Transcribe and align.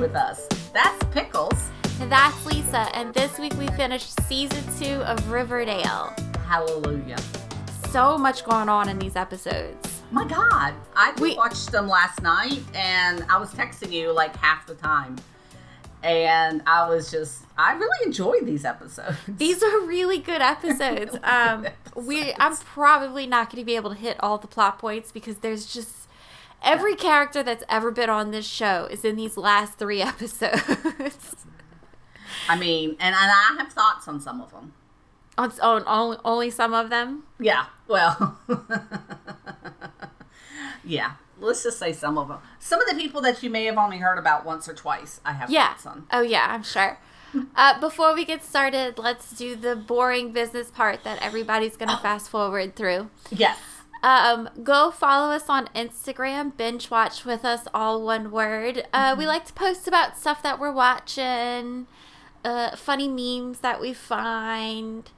with 0.00 0.14
us. 0.16 0.46
That's 0.72 1.04
Pickles. 1.12 1.52
That's 2.08 2.46
Lisa, 2.46 2.88
and 2.96 3.12
this 3.12 3.38
week 3.38 3.52
we 3.58 3.66
finished 3.68 4.18
season 4.26 4.64
two 4.78 5.02
of 5.02 5.30
Riverdale. 5.30 6.14
Hallelujah. 6.46 7.18
So 7.90 8.16
much 8.16 8.44
going 8.44 8.68
on 8.70 8.88
in 8.88 8.98
these 8.98 9.14
episodes. 9.16 10.00
My 10.10 10.26
God, 10.26 10.74
I 10.96 11.12
We- 11.20 11.36
watched 11.36 11.70
them 11.70 11.86
last 11.86 12.22
night, 12.22 12.62
and 12.74 13.24
I 13.28 13.36
was 13.36 13.52
texting 13.52 13.92
you 13.92 14.12
like 14.12 14.34
half 14.36 14.66
the 14.66 14.74
time, 14.74 15.16
and 16.02 16.62
I 16.66 16.88
was 16.88 17.10
just, 17.10 17.42
I 17.58 17.74
really 17.74 18.06
enjoyed 18.06 18.46
these 18.46 18.64
episodes. 18.64 19.18
These 19.28 19.62
are 19.62 19.80
really 19.80 20.18
good 20.18 20.40
episodes. 20.40 21.16
Um, 21.22 21.66
we 21.94 22.32
I'm 22.38 22.56
probably 22.56 23.26
not 23.26 23.50
going 23.50 23.60
to 23.60 23.66
be 23.66 23.76
able 23.76 23.90
to 23.90 23.96
hit 23.96 24.16
all 24.20 24.38
the 24.38 24.48
plot 24.48 24.78
points 24.78 25.12
because 25.12 25.36
there's 25.38 25.66
just 25.66 25.99
every 26.62 26.94
character 26.94 27.42
that's 27.42 27.64
ever 27.68 27.90
been 27.90 28.10
on 28.10 28.30
this 28.30 28.46
show 28.46 28.86
is 28.90 29.04
in 29.04 29.16
these 29.16 29.36
last 29.36 29.78
three 29.78 30.02
episodes. 30.12 31.36
I 32.48 32.56
mean, 32.56 32.90
and, 33.00 33.14
and 33.14 33.16
I 33.16 33.56
have 33.58 33.72
thoughts 33.72 34.08
on 34.08 34.20
some 34.20 34.40
of 34.40 34.50
them. 34.50 34.72
on, 35.38 35.52
on 35.60 35.84
only, 35.86 36.16
only 36.24 36.50
some 36.50 36.74
of 36.74 36.90
them. 36.90 37.24
Yeah, 37.38 37.66
well, 37.88 38.38
yeah. 40.84 41.12
Let's 41.38 41.62
just 41.62 41.78
say 41.78 41.92
some 41.94 42.18
of 42.18 42.28
them. 42.28 42.38
Some 42.58 42.82
of 42.82 42.88
the 42.88 42.94
people 42.96 43.22
that 43.22 43.42
you 43.42 43.48
may 43.48 43.64
have 43.64 43.78
only 43.78 43.96
heard 43.98 44.18
about 44.18 44.44
once 44.44 44.68
or 44.68 44.74
twice, 44.74 45.20
I 45.24 45.32
have 45.32 45.48
Yeah. 45.50 45.68
thoughts 45.68 45.86
on. 45.86 46.06
Oh 46.12 46.20
yeah, 46.20 46.46
I'm 46.50 46.62
sure. 46.62 46.98
Uh, 47.56 47.80
before 47.80 48.14
we 48.14 48.24
get 48.26 48.44
started, 48.44 48.98
let's 48.98 49.30
do 49.32 49.56
the 49.56 49.74
boring 49.76 50.32
business 50.32 50.70
part 50.70 51.02
that 51.04 51.22
everybody's 51.22 51.76
gonna 51.78 51.96
fast 51.98 52.28
forward 52.28 52.76
through. 52.76 53.08
Yes. 53.30 53.58
Um, 54.02 54.48
go 54.62 54.90
follow 54.90 55.30
us 55.34 55.48
on 55.48 55.66
Instagram, 55.74 56.56
binge 56.56 56.90
watch 56.90 57.24
with 57.24 57.44
us, 57.44 57.66
all 57.74 58.02
one 58.02 58.30
word. 58.30 58.84
Uh, 58.92 59.14
we 59.18 59.26
like 59.26 59.44
to 59.46 59.52
post 59.52 59.86
about 59.86 60.16
stuff 60.16 60.42
that 60.42 60.58
we're 60.58 60.72
watching, 60.72 61.86
uh, 62.44 62.74
funny 62.76 63.08
memes 63.08 63.60
that 63.60 63.78
we 63.80 63.92
find, 63.92 65.10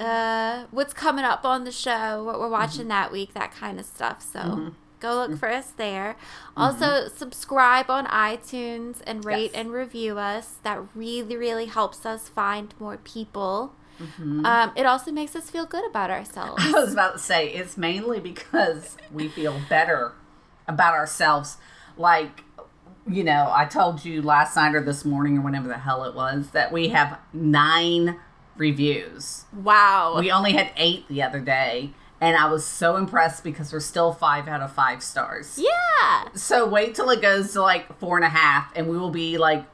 uh, 0.00 0.64
what's 0.72 0.92
coming 0.92 1.24
up 1.24 1.44
on 1.44 1.62
the 1.64 1.70
show, 1.70 2.24
what 2.24 2.40
we're 2.40 2.48
watching 2.48 2.88
that 2.88 3.12
week, 3.12 3.34
that 3.34 3.52
kind 3.52 3.78
of 3.78 3.86
stuff. 3.86 4.20
So 4.20 4.72
go 4.98 5.14
look 5.14 5.38
for 5.38 5.48
us 5.48 5.70
there. 5.70 6.16
Also, 6.56 7.06
subscribe 7.08 7.88
on 7.88 8.06
iTunes 8.06 8.96
and 9.06 9.24
rate 9.24 9.52
Yes. 9.52 9.60
and 9.60 9.70
review 9.72 10.18
us. 10.18 10.56
That 10.64 10.80
really, 10.96 11.36
really 11.36 11.66
helps 11.66 12.04
us 12.04 12.28
find 12.28 12.74
more 12.80 12.96
people. 12.96 13.74
Um, 14.00 14.72
it 14.76 14.86
also 14.86 15.12
makes 15.12 15.36
us 15.36 15.50
feel 15.50 15.66
good 15.66 15.84
about 15.86 16.10
ourselves. 16.10 16.62
I 16.64 16.72
was 16.72 16.92
about 16.92 17.14
to 17.14 17.18
say 17.18 17.48
it's 17.48 17.76
mainly 17.76 18.20
because 18.20 18.96
we 19.12 19.28
feel 19.28 19.60
better 19.68 20.12
about 20.66 20.94
ourselves. 20.94 21.56
Like, 21.96 22.42
you 23.08 23.22
know, 23.22 23.50
I 23.54 23.66
told 23.66 24.04
you 24.04 24.22
last 24.22 24.56
night 24.56 24.74
or 24.74 24.82
this 24.82 25.04
morning 25.04 25.38
or 25.38 25.40
whenever 25.42 25.68
the 25.68 25.78
hell 25.78 26.04
it 26.04 26.14
was 26.14 26.50
that 26.50 26.72
we 26.72 26.88
have 26.88 27.18
nine 27.32 28.18
reviews. 28.56 29.44
Wow. 29.52 30.16
We 30.18 30.30
only 30.30 30.52
had 30.52 30.70
eight 30.76 31.06
the 31.08 31.22
other 31.22 31.40
day. 31.40 31.90
And 32.20 32.36
I 32.36 32.50
was 32.50 32.64
so 32.64 32.96
impressed 32.96 33.44
because 33.44 33.72
we're 33.72 33.80
still 33.80 34.12
five 34.12 34.48
out 34.48 34.62
of 34.62 34.72
five 34.72 35.02
stars. 35.02 35.58
yeah. 35.58 36.28
So 36.34 36.66
wait 36.66 36.94
till 36.94 37.10
it 37.10 37.20
goes 37.20 37.52
to 37.52 37.60
like 37.60 37.98
four 37.98 38.16
and 38.16 38.24
a 38.24 38.30
half, 38.30 38.72
and 38.74 38.88
we 38.88 38.96
will 38.96 39.10
be 39.10 39.36
like, 39.36 39.64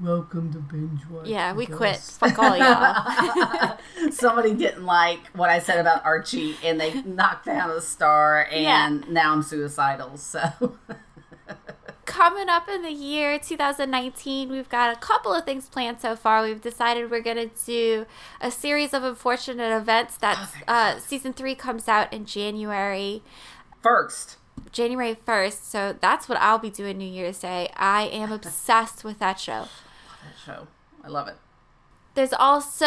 "Welcome 0.00 0.52
to 0.52 0.58
binge 0.58 1.06
watch." 1.10 1.26
Yeah, 1.26 1.52
we 1.52 1.66
quit. 1.66 1.96
Fuck 1.96 2.38
all 2.38 2.56
y'all. 2.56 3.78
Somebody 4.10 4.54
didn't 4.54 4.84
like 4.84 5.20
what 5.34 5.50
I 5.50 5.58
said 5.58 5.78
about 5.78 6.04
Archie, 6.04 6.56
and 6.64 6.80
they 6.80 7.02
knocked 7.02 7.46
down 7.46 7.70
a 7.70 7.80
star, 7.80 8.46
and 8.50 9.08
now 9.08 9.32
I'm 9.32 9.42
suicidal. 9.42 10.16
So 10.16 10.40
Coming 12.04 12.48
up 12.48 12.68
in 12.70 12.82
the 12.82 12.90
year 12.90 13.38
2019, 13.38 14.48
we've 14.48 14.68
got 14.70 14.96
a 14.96 14.98
couple 14.98 15.32
of 15.34 15.44
things 15.44 15.68
planned 15.68 16.00
so 16.00 16.16
far. 16.16 16.42
We've 16.42 16.60
decided 16.60 17.10
we're 17.10 17.20
going 17.20 17.50
to 17.50 17.50
do 17.66 18.06
a 18.40 18.50
series 18.50 18.94
of 18.94 19.04
unfortunate 19.04 19.76
events. 19.76 20.16
That's 20.16 20.52
uh, 20.66 20.98
season 21.00 21.34
three 21.34 21.54
comes 21.54 21.86
out 21.86 22.10
in 22.12 22.24
January. 22.24 23.22
first, 23.82 24.38
January 24.72 25.16
1st, 25.26 25.62
so 25.62 25.96
that's 26.00 26.28
what 26.28 26.38
I'll 26.40 26.58
be 26.58 26.70
doing 26.70 26.96
New 26.98 27.08
Year's 27.08 27.40
Day. 27.40 27.70
I 27.76 28.04
am 28.04 28.32
obsessed 28.32 29.04
with 29.04 29.18
that 29.18 29.38
show. 29.38 29.66
Show, 30.44 30.68
I 31.04 31.08
love 31.08 31.28
it. 31.28 31.36
There's 32.14 32.32
also 32.32 32.84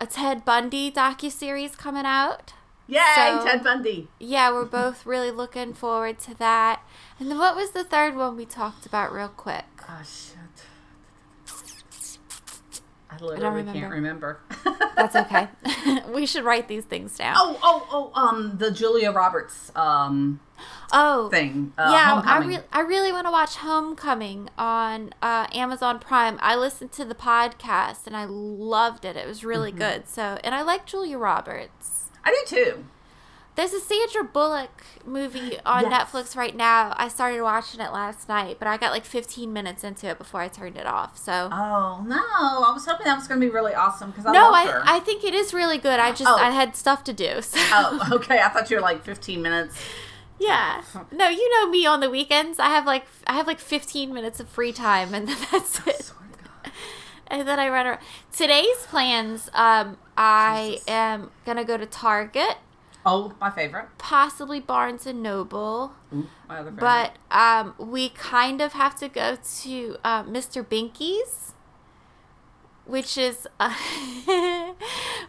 a 0.00 0.06
Ted 0.08 0.44
Bundy 0.44 0.90
docu 0.90 1.30
series 1.30 1.74
coming 1.76 2.04
out. 2.06 2.52
Yay, 2.86 3.00
So- 3.14 3.44
Ted 3.44 3.62
Bundy. 3.64 4.08
Yeah, 4.18 4.50
we're 4.52 4.64
both 4.64 5.04
really 5.04 5.30
looking 5.30 5.74
forward 5.74 6.18
to 6.20 6.34
that. 6.38 6.82
And 7.18 7.30
then 7.30 7.38
what 7.38 7.56
was 7.56 7.70
the 7.72 7.84
third 7.84 8.16
one 8.16 8.36
we 8.36 8.46
talked 8.46 8.86
about 8.86 9.12
real 9.12 9.28
quick? 9.28 9.64
Oh 13.10 13.16
shit. 13.18 13.22
I 13.22 13.34
literally 13.34 13.64
can't 13.64 13.92
remember. 13.92 14.40
That's 14.96 15.16
okay. 15.22 15.48
we 16.14 16.26
should 16.26 16.44
write 16.44 16.68
these 16.68 16.84
things 16.84 17.16
down. 17.16 17.34
oh, 17.38 17.58
oh, 17.62 17.86
oh, 18.14 18.20
um, 18.20 18.58
the 18.58 18.70
Julia 18.70 19.10
Roberts 19.12 19.72
um 19.76 20.40
Oh, 20.92 21.28
thing. 21.28 21.72
Uh, 21.78 21.90
yeah, 21.92 21.96
I, 21.96 22.14
Homecoming. 22.14 22.48
re- 22.58 22.64
I 22.72 22.80
really 22.80 23.12
want 23.12 23.26
to 23.26 23.30
watch 23.30 23.56
Homecoming 23.56 24.48
on 24.58 25.12
uh, 25.22 25.46
Amazon 25.52 25.98
Prime. 26.00 26.36
I 26.40 26.56
listened 26.56 26.90
to 26.92 27.04
the 27.04 27.14
podcast 27.14 28.06
and 28.06 28.16
I 28.16 28.24
loved 28.24 29.04
it. 29.04 29.16
It 29.16 29.26
was 29.26 29.44
really 29.44 29.70
Mm-hmm. 29.70 29.78
good. 29.78 30.08
So, 30.08 30.38
and 30.42 30.54
I 30.56 30.62
like 30.62 30.84
Julia 30.86 31.16
Roberts. 31.18 32.06
I 32.24 32.30
do 32.30 32.56
too. 32.56 32.84
There's 33.58 33.72
a 33.72 33.80
Sandra 33.80 34.22
Bullock 34.22 34.84
movie 35.04 35.58
on 35.66 35.90
Yes. 35.90 36.12
Netflix 36.12 36.36
right 36.36 36.54
now. 36.54 36.94
I 36.96 37.08
started 37.08 37.42
watching 37.42 37.80
it 37.80 37.90
last 37.92 38.28
night, 38.28 38.60
but 38.60 38.68
I 38.68 38.76
got 38.76 38.92
like 38.92 39.04
15 39.04 39.52
minutes 39.52 39.82
into 39.82 40.06
it 40.06 40.16
before 40.16 40.40
I 40.40 40.46
turned 40.46 40.76
it 40.76 40.86
off. 40.86 41.18
So, 41.18 41.48
Oh 41.50 42.04
no! 42.06 42.16
I 42.16 42.70
was 42.72 42.86
hoping 42.86 43.06
that 43.06 43.16
was 43.18 43.26
going 43.26 43.40
to 43.40 43.44
be 43.44 43.50
really 43.52 43.74
awesome 43.74 44.12
because 44.12 44.26
I 44.26 44.32
no, 44.32 44.52
I. 44.52 44.82
I 44.84 45.00
think 45.00 45.24
it 45.24 45.34
is 45.34 45.52
really 45.52 45.76
good. 45.76 45.98
I 45.98 46.10
just 46.12 46.30
Oh. 46.30 46.36
I 46.36 46.50
had 46.52 46.76
stuff 46.76 47.02
to 47.02 47.12
do. 47.12 47.42
So. 47.42 47.58
oh, 47.60 48.08
okay. 48.12 48.38
I 48.40 48.48
thought 48.48 48.70
you 48.70 48.76
were 48.76 48.80
like 48.82 49.02
15 49.02 49.42
minutes. 49.42 49.76
Yeah. 50.38 50.82
No, 51.10 51.28
you 51.28 51.50
know 51.56 51.68
me 51.68 51.84
on 51.84 51.98
the 51.98 52.10
weekends. 52.10 52.60
I 52.60 52.66
have 52.68 52.86
like 52.86 53.06
I 53.26 53.32
have 53.34 53.48
like 53.48 53.58
15 53.58 54.14
minutes 54.14 54.38
of 54.38 54.48
free 54.48 54.72
time 54.72 55.12
and 55.14 55.26
then 55.26 55.36
that's 55.50 55.84
it. 55.84 56.12
And 57.26 57.46
then 57.48 57.58
I 57.58 57.68
run 57.68 57.86
around. 57.88 58.00
Today's 58.30 58.86
plans 58.86 59.50
um 59.52 59.96
I 60.16 60.78
am 60.86 61.30
going 61.44 61.56
to 61.58 61.64
go 61.64 61.76
to 61.76 61.86
Target, 61.86 62.56
Oh, 63.10 63.32
my 63.40 63.50
favorite. 63.50 63.86
possibly 63.98 64.60
Barnes 64.60 65.06
and 65.06 65.22
Noble, 65.22 65.92
Ooh, 66.14 66.26
my 66.48 66.58
other 66.58 66.70
favorite. 66.70 66.80
but 66.80 67.12
um 67.30 67.74
we 67.78 68.08
kind 68.10 68.60
of 68.60 68.72
have 68.74 68.94
to 69.00 69.08
go 69.08 69.36
to 69.62 69.96
uh, 70.04 70.22
Mr. 70.24 70.64
Binky's 70.64 71.54
which 72.84 73.18
is 73.18 73.46
uh, 73.60 73.74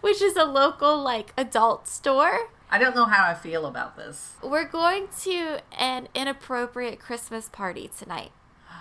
which 0.02 0.22
is 0.22 0.36
a 0.36 0.46
local 0.46 1.02
like 1.02 1.34
adult 1.38 1.88
store. 1.88 2.50
I 2.72 2.78
don't 2.78 2.96
know 2.96 3.06
how 3.06 3.26
I 3.26 3.34
feel 3.34 3.66
about 3.66 3.98
this. 3.98 4.36
We're 4.44 4.68
going 4.68 5.08
to 5.22 5.60
an 5.78 6.08
inappropriate 6.14 7.00
Christmas 7.00 7.50
party 7.50 7.90
tonight. 7.98 8.32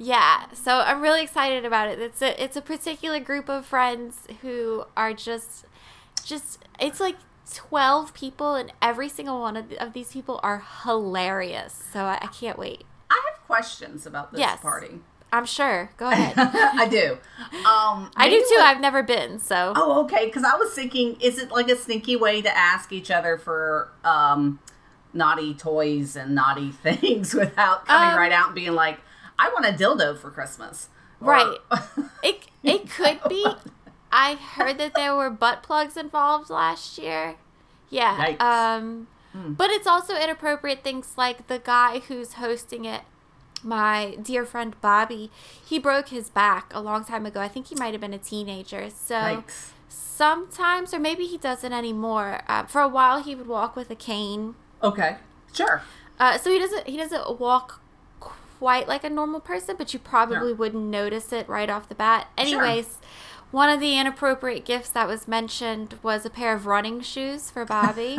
Yeah, 0.00 0.44
so 0.52 0.78
I'm 0.78 1.00
really 1.00 1.22
excited 1.24 1.64
about 1.64 1.88
it. 1.88 1.98
It's 1.98 2.22
a 2.22 2.40
it's 2.42 2.56
a 2.56 2.62
particular 2.62 3.18
group 3.18 3.48
of 3.48 3.66
friends 3.66 4.28
who 4.42 4.84
are 4.96 5.12
just 5.12 5.64
just 6.24 6.64
it's 6.78 7.00
like 7.00 7.16
12 7.54 8.14
people 8.14 8.54
and 8.54 8.72
every 8.82 9.08
single 9.08 9.40
one 9.40 9.56
of, 9.56 9.72
of 9.74 9.92
these 9.92 10.12
people 10.12 10.40
are 10.42 10.62
hilarious. 10.84 11.72
So 11.92 12.00
I, 12.04 12.18
I 12.22 12.26
can't 12.26 12.58
wait. 12.58 12.84
I 13.10 13.20
have 13.30 13.40
questions 13.46 14.06
about 14.06 14.32
this 14.32 14.40
Yes. 14.40 14.60
party. 14.60 15.00
I'm 15.32 15.44
sure. 15.44 15.90
Go 15.96 16.08
ahead. 16.10 16.34
I 16.38 16.88
do. 16.88 17.18
Um, 17.66 18.10
I 18.16 18.28
do 18.30 18.38
too. 18.48 18.56
what- 18.56 18.66
I've 18.66 18.80
never 18.80 19.02
been, 19.02 19.38
so 19.38 19.72
Oh, 19.76 20.02
okay. 20.04 20.26
Because 20.26 20.44
I 20.44 20.56
was 20.56 20.72
thinking, 20.72 21.16
is 21.20 21.38
it 21.38 21.50
like 21.50 21.68
a 21.68 21.76
sneaky 21.76 22.16
way 22.16 22.40
to 22.42 22.56
ask 22.56 22.92
each 22.92 23.10
other 23.10 23.36
for 23.36 23.90
um, 24.04 24.58
naughty 25.12 25.54
toys 25.54 26.16
and 26.16 26.34
naughty 26.34 26.70
things 26.82 27.34
without 27.34 27.86
coming 27.86 28.10
Um, 28.10 28.18
right 28.18 28.32
out 28.32 28.46
and 28.46 28.54
being 28.54 28.74
like, 28.74 29.00
"I 29.38 29.48
want 29.50 29.66
a 29.66 29.72
dildo 29.72 30.16
for 30.18 30.30
Christmas." 30.30 30.88
Or- 31.20 31.28
Right. 31.32 31.58
it 32.22 32.46
it 32.62 32.88
could 32.90 33.20
be. 33.28 33.46
I 34.10 34.34
heard 34.36 34.78
that 34.78 34.94
there 34.94 35.14
were 35.14 35.28
butt 35.28 35.62
plugs 35.62 35.96
involved 35.98 36.48
last 36.48 36.96
year. 36.96 37.36
Yeah. 37.90 38.16
Yikes. 38.36 38.40
Um 38.42 39.08
but 39.34 39.70
it's 39.70 39.86
also 39.86 40.16
inappropriate 40.16 40.82
things 40.82 41.12
like 41.16 41.46
the 41.46 41.58
guy 41.60 42.00
who's 42.00 42.34
hosting 42.34 42.84
it 42.84 43.02
my 43.62 44.16
dear 44.22 44.44
friend 44.44 44.74
Bobby, 44.80 45.30
he 45.64 45.78
broke 45.78 46.08
his 46.08 46.28
back 46.30 46.70
a 46.74 46.80
long 46.80 47.04
time 47.04 47.24
ago. 47.26 47.40
I 47.40 47.48
think 47.48 47.66
he 47.68 47.74
might 47.76 47.92
have 47.92 48.00
been 48.00 48.14
a 48.14 48.18
teenager. 48.18 48.88
So 48.90 49.14
Yikes. 49.16 49.70
sometimes, 49.88 50.92
or 50.94 50.98
maybe 50.98 51.24
he 51.26 51.38
doesn't 51.38 51.72
anymore. 51.72 52.40
Uh, 52.48 52.64
for 52.64 52.80
a 52.80 52.88
while, 52.88 53.22
he 53.22 53.34
would 53.34 53.46
walk 53.48 53.76
with 53.76 53.90
a 53.90 53.94
cane. 53.96 54.54
Okay. 54.82 55.16
Sure. 55.52 55.82
Uh, 56.20 56.38
so 56.38 56.50
he 56.50 56.58
doesn't 56.58 56.86
he 56.88 56.96
doesn't 56.96 57.38
walk 57.40 57.80
quite 58.20 58.88
like 58.88 59.04
a 59.04 59.10
normal 59.10 59.40
person, 59.40 59.76
but 59.76 59.92
you 59.92 59.98
probably 60.00 60.50
Yeah. 60.50 60.56
wouldn't 60.56 60.84
notice 60.84 61.32
it 61.32 61.48
right 61.48 61.70
off 61.70 61.88
the 61.88 61.94
bat. 61.94 62.28
Anyways, 62.36 62.98
one 63.50 63.68
of 63.70 63.80
the 63.80 63.98
inappropriate 63.98 64.64
gifts 64.64 64.90
that 64.90 65.06
was 65.08 65.26
mentioned 65.28 65.98
was 66.02 66.24
a 66.26 66.30
pair 66.30 66.54
of 66.54 66.66
running 66.66 67.00
shoes 67.00 67.50
for 67.50 67.64
Bobby. 67.64 68.18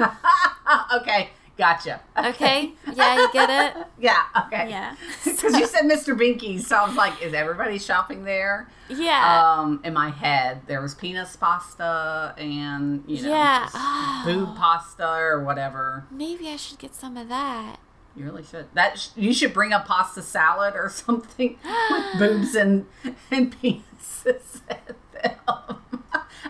okay. 0.95 1.29
Gotcha. 1.57 1.99
Okay? 2.17 2.71
Yeah, 2.93 3.17
you 3.17 3.31
get 3.33 3.49
it? 3.49 3.85
Yeah. 3.99 4.21
Okay. 4.45 4.69
Yeah. 4.69 4.95
Because 5.25 5.57
you 5.59 5.67
said 5.67 5.83
Mr. 5.83 6.17
Binky, 6.17 6.61
so 6.61 6.77
I 6.77 6.87
was 6.87 6.95
like, 6.95 7.21
is 7.21 7.33
everybody 7.33 7.77
shopping 7.79 8.23
there? 8.23 8.69
Yeah. 8.89 9.55
Um, 9.57 9.81
in 9.83 9.93
my 9.93 10.09
head, 10.09 10.61
there 10.67 10.81
was 10.81 10.95
penis 10.95 11.35
pasta 11.35 12.33
and 12.37 13.03
you 13.07 13.21
know, 13.23 13.29
Yeah. 13.29 13.69
Oh. 13.73 14.21
boob 14.25 14.55
pasta 14.55 15.05
or 15.05 15.43
whatever. 15.43 16.05
Maybe 16.11 16.47
I 16.49 16.55
should 16.55 16.77
get 16.79 16.95
some 16.95 17.17
of 17.17 17.27
that. 17.27 17.77
You 18.15 18.23
really 18.25 18.43
should. 18.43 18.67
That 18.73 18.97
sh- 18.97 19.09
you 19.17 19.33
should 19.33 19.53
bring 19.53 19.73
a 19.73 19.79
pasta 19.81 20.21
salad 20.21 20.75
or 20.75 20.89
something 20.89 21.57
with 21.91 22.05
boobs 22.19 22.55
and 22.55 22.85
and 23.31 23.53
penises. 23.61 24.61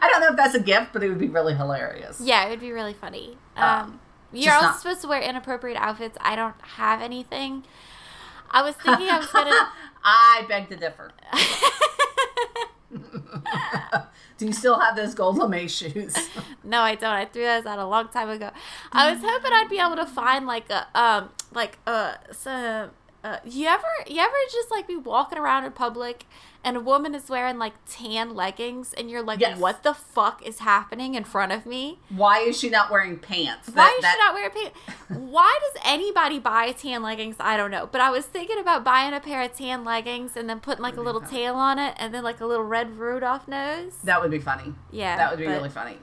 I 0.02 0.10
don't 0.10 0.22
know 0.22 0.30
if 0.30 0.36
that's 0.38 0.56
a 0.56 0.60
gift, 0.60 0.94
but 0.94 1.04
it 1.04 1.10
would 1.10 1.18
be 1.20 1.28
really 1.30 1.54
hilarious. 1.56 2.20
Yeah, 2.22 2.46
it 2.46 2.50
would 2.50 2.60
be 2.60 2.72
really 2.72 2.94
funny. 2.94 3.38
Uh, 3.58 3.84
Um, 3.84 4.00
you're 4.32 4.54
also 4.54 4.68
not- 4.68 4.80
supposed 4.80 5.02
to 5.02 5.08
wear 5.08 5.22
inappropriate 5.22 5.78
outfits. 5.78 6.18
I 6.22 6.36
don't 6.36 6.56
have 6.62 7.02
anything. 7.02 7.64
I 8.52 8.62
was 8.64 8.76
thinking 8.76 9.10
I 9.10 9.18
was 9.20 9.28
gonna. 9.28 9.70
I 10.04 10.46
beg 10.48 10.70
to 10.70 10.76
differ. 10.76 11.12
Do 14.38 14.46
you 14.46 14.54
still 14.54 14.80
have 14.80 14.96
those 14.96 15.14
gold 15.14 15.38
lame 15.38 15.68
shoes? 15.68 16.16
no, 16.64 16.80
I 16.82 16.96
don't. 16.96 17.12
I 17.12 17.26
threw 17.26 17.44
those 17.44 17.66
out 17.66 17.78
a 17.78 17.86
long 17.86 18.08
time 18.08 18.30
ago. 18.30 18.52
I 18.94 19.12
was 19.12 19.20
hoping 19.22 19.52
I'd 19.54 19.68
be 19.70 19.80
able 19.80 19.98
to 19.98 20.06
find 20.06 20.48
like 20.48 20.70
a 20.70 20.88
um 20.98 21.30
like 21.54 21.78
uh 21.86 22.14
some. 22.32 22.92
Uh, 23.22 23.38
you 23.44 23.68
ever 23.68 23.84
you 24.08 24.18
ever 24.22 24.34
just 24.50 24.72
like 24.72 24.88
be 24.88 24.96
walking 24.96 25.38
around 25.38 25.66
in 25.66 25.72
public 25.74 26.26
and 26.64 26.78
a 26.78 26.80
woman 26.80 27.14
is 27.14 27.28
wearing 27.30 27.58
like 27.58 27.74
tan 27.86 28.34
leggings 28.34 28.94
and 28.94 29.10
you're 29.10 29.22
like 29.22 29.42
Yes. 29.42 29.60
what 29.60 29.84
the 29.84 29.94
fuck 29.94 30.42
is 30.46 30.60
happening 30.60 31.16
in 31.16 31.26
front 31.26 31.52
of 31.52 31.66
me 31.66 32.00
Why 32.10 32.40
is 32.40 32.58
she 32.58 32.70
not 32.70 32.90
wearing 32.90 33.18
pants? 33.20 33.68
Why 33.68 33.76
That- 33.76 33.96
is 33.98 34.02
that- 34.04 34.14
she 34.14 34.20
not 34.20 34.34
wearing 34.34 34.52
pants? 34.52 34.80
Why 35.10 35.60
does 35.62 35.82
anybody 35.86 36.40
buy 36.40 36.72
tan 36.72 37.04
leggings? 37.04 37.36
I 37.42 37.58
don't 37.58 37.72
know. 37.72 37.90
But 37.92 38.00
I 38.00 38.10
was 38.10 38.26
thinking 38.26 38.58
about 38.58 38.86
buying 38.86 39.14
a 39.14 39.20
pair 39.20 39.42
of 39.42 39.54
tan 39.54 39.84
leggings 39.84 40.38
and 40.38 40.50
then 40.50 40.62
putting 40.62 40.82
like 40.82 40.96
a 40.96 41.02
little 41.02 41.20
tail 41.22 41.56
on 41.56 41.78
it 41.78 41.96
and 41.98 42.14
then 42.14 42.24
like 42.24 42.40
a 42.40 42.46
little 42.46 42.64
red 42.64 42.98
Rudolph 42.98 43.50
nose. 43.50 43.96
That 44.06 44.22
would 44.22 44.32
be 44.32 44.40
funny. 44.40 44.74
Yeah, 44.92 45.18
That 45.18 45.30
would 45.32 45.40
be 45.40 45.46
really 45.48 45.68
funny. 45.70 45.98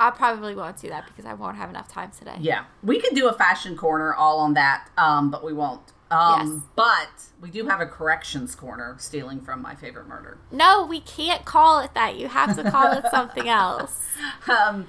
I 0.00 0.10
probably 0.10 0.56
won't 0.56 0.80
do 0.80 0.88
that 0.88 1.06
because 1.06 1.24
I 1.24 1.34
won't 1.34 1.56
have 1.56 1.70
enough 1.70 1.86
time 1.86 2.10
today. 2.10 2.34
Yeah, 2.40 2.64
we 2.82 3.00
could 3.00 3.14
do 3.14 3.28
a 3.28 3.32
fashion 3.32 3.76
corner 3.76 4.12
all 4.12 4.40
on 4.40 4.54
that, 4.54 4.88
um, 4.98 5.30
but 5.30 5.44
we 5.44 5.52
won't. 5.52 5.92
Um, 6.10 6.52
Yes. 6.52 6.62
But 6.76 7.22
we 7.40 7.50
do 7.50 7.66
have 7.66 7.80
a 7.80 7.86
corrections 7.86 8.54
corner, 8.54 8.96
stealing 8.98 9.40
from 9.40 9.60
my 9.62 9.74
favorite 9.74 10.06
murder. 10.06 10.38
No, 10.52 10.84
we 10.86 11.00
can't 11.00 11.44
call 11.44 11.80
it 11.80 11.94
that. 11.94 12.16
You 12.16 12.28
have 12.28 12.54
to 12.56 12.70
call 12.70 12.92
it 12.92 13.04
something 13.10 13.48
else. 13.48 14.00
Um, 14.48 14.86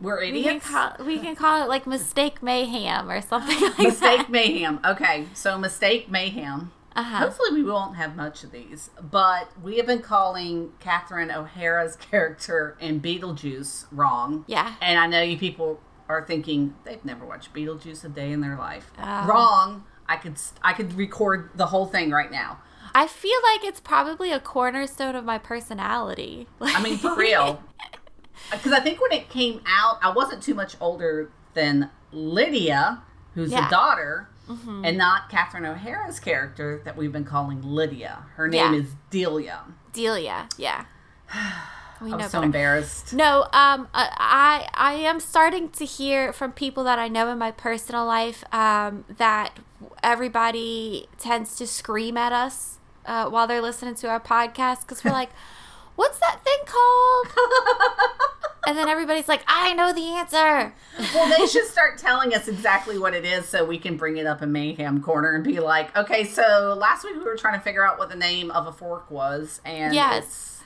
we're 0.00 0.20
We 0.20 0.42
can 0.42 0.56
idiots. 0.56 0.68
call 0.70 0.92
we 1.06 1.18
can 1.18 1.34
call 1.36 1.62
it 1.62 1.68
like 1.68 1.86
mistake 1.86 2.42
mayhem 2.42 3.10
or 3.10 3.20
something 3.20 3.60
like 3.60 3.78
Mistake 3.78 4.18
that. 4.18 4.30
mayhem. 4.30 4.80
Okay, 4.84 5.26
so 5.34 5.56
mistake 5.58 6.10
mayhem. 6.10 6.72
Uh-huh. 6.96 7.18
Hopefully, 7.18 7.52
we 7.52 7.62
won't 7.70 7.96
have 7.96 8.16
much 8.16 8.42
of 8.44 8.50
these, 8.50 8.90
but 9.00 9.50
we 9.62 9.76
have 9.76 9.86
been 9.86 10.02
calling 10.02 10.72
Catherine 10.80 11.30
O'Hara's 11.30 11.96
character 11.96 12.76
in 12.80 13.00
Beetlejuice 13.00 13.86
wrong. 13.92 14.44
Yeah. 14.48 14.74
And 14.82 14.98
I 14.98 15.06
know 15.06 15.22
you 15.22 15.38
people 15.38 15.80
are 16.08 16.24
thinking 16.24 16.74
they've 16.84 17.04
never 17.04 17.24
watched 17.24 17.54
Beetlejuice 17.54 18.04
a 18.04 18.08
day 18.08 18.32
in 18.32 18.40
their 18.40 18.56
life. 18.56 18.90
Oh. 18.98 19.26
Wrong. 19.26 19.84
I 20.10 20.16
could 20.16 20.34
I 20.62 20.72
could 20.72 20.92
record 20.94 21.50
the 21.54 21.66
whole 21.66 21.86
thing 21.86 22.10
right 22.10 22.30
now. 22.30 22.58
I 22.94 23.06
feel 23.06 23.38
like 23.52 23.64
it's 23.64 23.78
probably 23.80 24.32
a 24.32 24.40
cornerstone 24.40 25.14
of 25.14 25.24
my 25.24 25.38
personality. 25.38 26.48
I 26.60 26.82
mean, 26.82 26.98
for 26.98 27.14
real. 27.26 27.62
Because 28.50 28.72
I 28.72 28.80
think 28.80 29.00
when 29.00 29.12
it 29.12 29.28
came 29.28 29.60
out, 29.66 29.98
I 30.02 30.10
wasn't 30.10 30.42
too 30.42 30.54
much 30.54 30.74
older 30.80 31.30
than 31.54 31.90
Lydia, 32.10 33.02
who's 33.34 33.52
Yeah. 33.52 33.64
the 33.64 33.70
daughter, 33.70 34.28
Mm-hmm. 34.48 34.84
and 34.84 34.98
not 34.98 35.28
Catherine 35.30 35.64
O'Hara's 35.64 36.18
character 36.18 36.80
that 36.84 36.96
we've 36.96 37.12
been 37.12 37.24
calling 37.24 37.62
Lydia. 37.62 38.24
Her 38.34 38.48
name 38.48 38.74
Yeah. 38.74 38.80
is 38.80 38.88
Delia. 39.10 39.60
Delia, 39.92 40.48
yeah. 40.58 40.86
We 42.00 42.08
I 42.08 42.10
know 42.12 42.16
was 42.16 42.32
so 42.32 42.38
better. 42.38 42.46
embarrassed. 42.46 43.12
No, 43.12 43.42
um, 43.52 43.86
uh, 43.92 44.08
I 44.16 44.68
I 44.74 44.94
am 44.94 45.20
starting 45.20 45.68
to 45.72 45.84
hear 45.84 46.32
from 46.32 46.50
people 46.52 46.82
that 46.84 46.98
I 46.98 47.08
know 47.08 47.28
in 47.30 47.36
my 47.38 47.50
personal 47.52 48.06
life 48.06 48.42
um, 48.54 49.04
that 49.18 49.58
everybody 50.02 51.08
tends 51.18 51.56
to 51.56 51.66
scream 51.66 52.16
at 52.16 52.32
us 52.32 52.78
uh, 53.06 53.28
while 53.28 53.46
they're 53.46 53.62
listening 53.62 53.94
to 53.96 54.08
our 54.08 54.20
podcast 54.20 54.82
because 54.82 55.02
we're 55.04 55.12
like, 55.12 55.30
"What's 55.96 56.18
that 56.18 56.40
thing 56.44 56.58
called?" 56.66 57.26
and 58.66 58.76
then 58.78 58.88
everybody's 58.88 59.28
like, 59.28 59.42
"I 59.46 59.72
know 59.74 59.92
the 59.92 60.06
answer." 60.16 60.74
well, 61.14 61.38
they 61.38 61.46
should 61.46 61.66
start 61.70 61.98
telling 61.98 62.34
us 62.34 62.46
exactly 62.48 62.98
what 62.98 63.14
it 63.14 63.24
is 63.24 63.46
so 63.48 63.64
we 63.64 63.78
can 63.78 63.96
bring 63.96 64.16
it 64.16 64.26
up 64.26 64.42
in 64.42 64.52
Mayhem 64.52 65.02
Corner 65.02 65.34
and 65.34 65.42
be 65.44 65.60
like, 65.60 65.96
okay, 65.96 66.24
so 66.24 66.76
last 66.78 67.04
week 67.04 67.16
we 67.16 67.24
were 67.24 67.36
trying 67.36 67.58
to 67.58 67.64
figure 67.64 67.84
out 67.86 67.98
what 67.98 68.08
the 68.10 68.16
name 68.16 68.50
of 68.50 68.66
a 68.66 68.72
fork 68.72 69.10
was, 69.10 69.60
and 69.64 69.94
Yes. 69.94 70.24
it's 70.24 70.60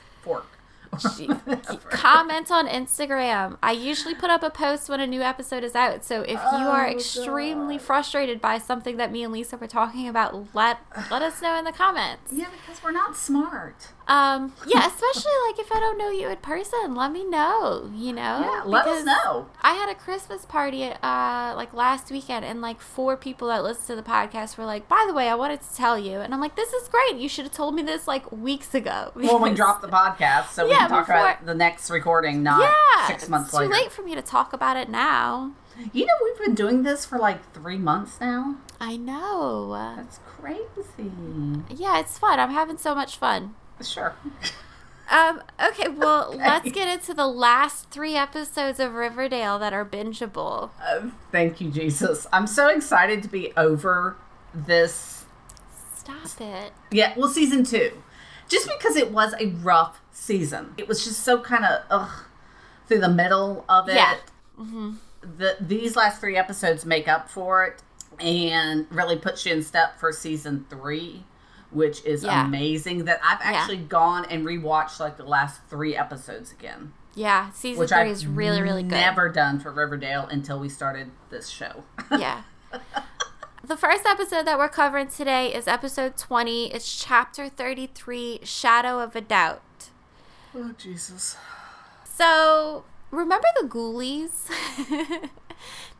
fork. 0.96 1.90
Comment 1.90 2.50
on 2.50 2.66
Instagram. 2.68 3.56
I 3.62 3.72
usually 3.72 4.14
put 4.14 4.30
up 4.30 4.42
a 4.42 4.50
post 4.50 4.88
when 4.88 5.00
a 5.00 5.06
new 5.06 5.22
episode 5.22 5.64
is 5.64 5.74
out. 5.74 6.04
So 6.04 6.22
if 6.22 6.30
you 6.30 6.38
are 6.38 6.86
Oh, 6.86 6.90
extremely 6.90 7.76
God. 7.76 7.84
frustrated 7.86 8.40
by 8.40 8.58
something 8.58 8.96
that 8.98 9.10
me 9.12 9.22
and 9.24 9.32
Lisa 9.32 9.56
were 9.56 9.66
talking 9.66 10.08
about, 10.08 10.54
let 10.54 10.78
let 11.10 11.22
us 11.22 11.40
know 11.42 11.56
in 11.58 11.64
the 11.64 11.72
comments. 11.72 12.32
yeah, 12.32 12.46
because 12.66 12.82
we're 12.82 12.92
not 12.92 13.16
smart. 13.16 13.88
Um, 14.06 14.52
yeah, 14.66 14.86
especially 14.86 15.32
like 15.48 15.58
if 15.58 15.72
I 15.72 15.80
don't 15.80 15.96
know 15.96 16.10
you 16.10 16.28
in 16.28 16.36
person, 16.36 16.94
let 16.94 17.10
me 17.10 17.24
know, 17.24 17.90
you 17.94 18.12
know? 18.12 18.38
Yeah, 18.40 18.62
let 18.66 18.86
us 18.86 19.04
know. 19.04 19.48
I 19.62 19.72
had 19.74 19.88
a 19.88 19.94
Christmas 19.94 20.44
party 20.44 20.84
uh 20.84 21.54
like 21.56 21.72
last 21.72 22.10
weekend 22.10 22.44
and 22.44 22.60
like 22.60 22.80
four 22.82 23.16
people 23.16 23.48
that 23.48 23.62
listened 23.62 23.86
to 23.86 23.96
the 23.96 24.02
podcast 24.02 24.58
were 24.58 24.66
like, 24.66 24.88
"By 24.88 25.04
the 25.08 25.14
way, 25.14 25.28
I 25.30 25.34
wanted 25.34 25.62
to 25.62 25.74
tell 25.74 25.98
you." 25.98 26.18
And 26.20 26.34
I'm 26.34 26.40
like, 26.40 26.54
"This 26.54 26.72
is 26.74 26.86
great. 26.88 27.16
You 27.16 27.28
should 27.30 27.44
have 27.44 27.54
told 27.54 27.74
me 27.74 27.82
this 27.82 28.06
like 28.06 28.30
weeks 28.30 28.74
ago." 28.74 29.10
When 29.14 29.24
we 29.24 29.28
Because- 29.50 29.56
drop 29.56 29.80
the 29.80 29.88
podcast, 29.88 30.48
so 30.50 30.64
we 30.66 30.74
can 30.74 30.88
talk 30.90 31.06
before- 31.06 31.20
about 31.20 31.46
the 31.46 31.54
next 31.54 31.88
recording, 31.90 32.42
not 32.42 32.60
Yeah, 32.60 33.06
six 33.06 33.28
months 33.28 33.48
it's 33.48 33.54
later. 33.54 33.72
too 33.72 33.80
late 33.80 33.90
for 33.92 34.02
me 34.02 34.14
to 34.14 34.22
talk 34.22 34.52
about 34.52 34.76
it 34.76 34.88
now. 34.90 35.52
You 35.92 36.06
know, 36.06 36.12
we've 36.22 36.38
been 36.46 36.54
doing 36.54 36.82
this 36.84 37.04
for 37.04 37.18
like 37.18 37.52
three 37.52 37.78
months 37.78 38.20
now. 38.20 38.56
I 38.80 38.96
know. 38.96 39.72
That's 39.96 40.20
crazy. 40.26 41.10
Yeah, 41.68 41.98
it's 41.98 42.16
fun. 42.18 42.38
I'm 42.38 42.50
having 42.50 42.76
so 42.78 42.94
much 42.94 43.16
fun. 43.16 43.54
Sure. 43.82 44.14
Um, 45.10 45.42
okay, 45.62 45.88
well, 45.88 46.34
let's 46.36 46.70
get 46.70 46.88
into 46.88 47.14
the 47.14 47.26
last 47.26 47.90
three 47.90 48.16
episodes 48.16 48.80
of 48.80 48.94
Riverdale 48.94 49.58
that 49.58 49.72
are 49.72 49.84
bingeable. 49.84 50.70
Uh, 50.82 51.10
thank 51.30 51.60
you, 51.60 51.70
Jesus. 51.70 52.26
I'm 52.32 52.46
so 52.46 52.68
excited 52.68 53.22
to 53.22 53.28
be 53.28 53.52
over 53.56 54.16
this. 54.54 55.24
Stop 55.96 56.40
it. 56.40 56.72
Yeah, 56.90 57.14
well, 57.16 57.28
season 57.28 57.64
two. 57.64 57.92
Just 58.48 58.68
because 58.68 58.96
it 58.96 59.10
was 59.10 59.34
a 59.40 59.46
rough 59.46 60.00
season. 60.12 60.74
It 60.76 60.86
was 60.88 61.04
just 61.04 61.20
so 61.20 61.40
kind 61.40 61.64
of 61.64 61.82
ugh 61.90 62.24
through 62.86 63.00
the 63.00 63.08
middle 63.08 63.64
of 63.68 63.88
it. 63.88 63.96
Yeah. 63.96 64.16
The, 64.58 65.56
these 65.60 65.96
last 65.96 66.20
three 66.20 66.36
episodes 66.36 66.84
make 66.84 67.08
up 67.08 67.30
for 67.30 67.64
it 67.64 67.82
and 68.20 68.86
really 68.90 69.16
puts 69.16 69.44
you 69.46 69.52
in 69.54 69.62
step 69.62 69.98
for 69.98 70.12
season 70.12 70.66
three, 70.68 71.24
which 71.74 72.04
is 72.04 72.24
Yeah. 72.24 72.46
amazing. 72.46 73.04
That 73.04 73.20
I've 73.22 73.40
actually 73.42 73.78
gone 73.78 74.24
and 74.26 74.46
rewatched 74.46 75.00
like 75.00 75.16
the 75.16 75.24
last 75.24 75.60
three 75.68 75.96
episodes 75.96 76.52
again. 76.52 76.92
Yeah, 77.16 77.50
season 77.52 77.78
which 77.80 77.90
three 77.90 77.98
I've 77.98 78.08
is 78.08 78.26
really, 78.26 78.60
really 78.62 78.82
good. 78.82 78.90
Never 78.92 79.28
done 79.28 79.60
for 79.60 79.70
Riverdale 79.70 80.26
until 80.30 80.58
we 80.58 80.68
started 80.68 81.10
this 81.30 81.48
show. 81.48 81.84
yeah. 82.10 82.42
The 83.62 83.76
first 83.76 84.04
episode 84.04 84.46
that 84.46 84.58
we're 84.58 84.68
covering 84.68 85.06
today 85.08 85.54
is 85.54 85.66
episode 85.68 86.16
20. 86.16 86.72
It's 86.74 87.02
chapter 87.02 87.48
33, 87.48 88.40
Shadow 88.42 88.98
of 89.00 89.14
a 89.16 89.20
Doubt. 89.20 89.62
oh 90.56 90.72
Jesus! 90.76 91.36
So, 92.04 92.84
remember 93.10 93.46
the 93.60 93.66
Ghoulies? 93.68 94.48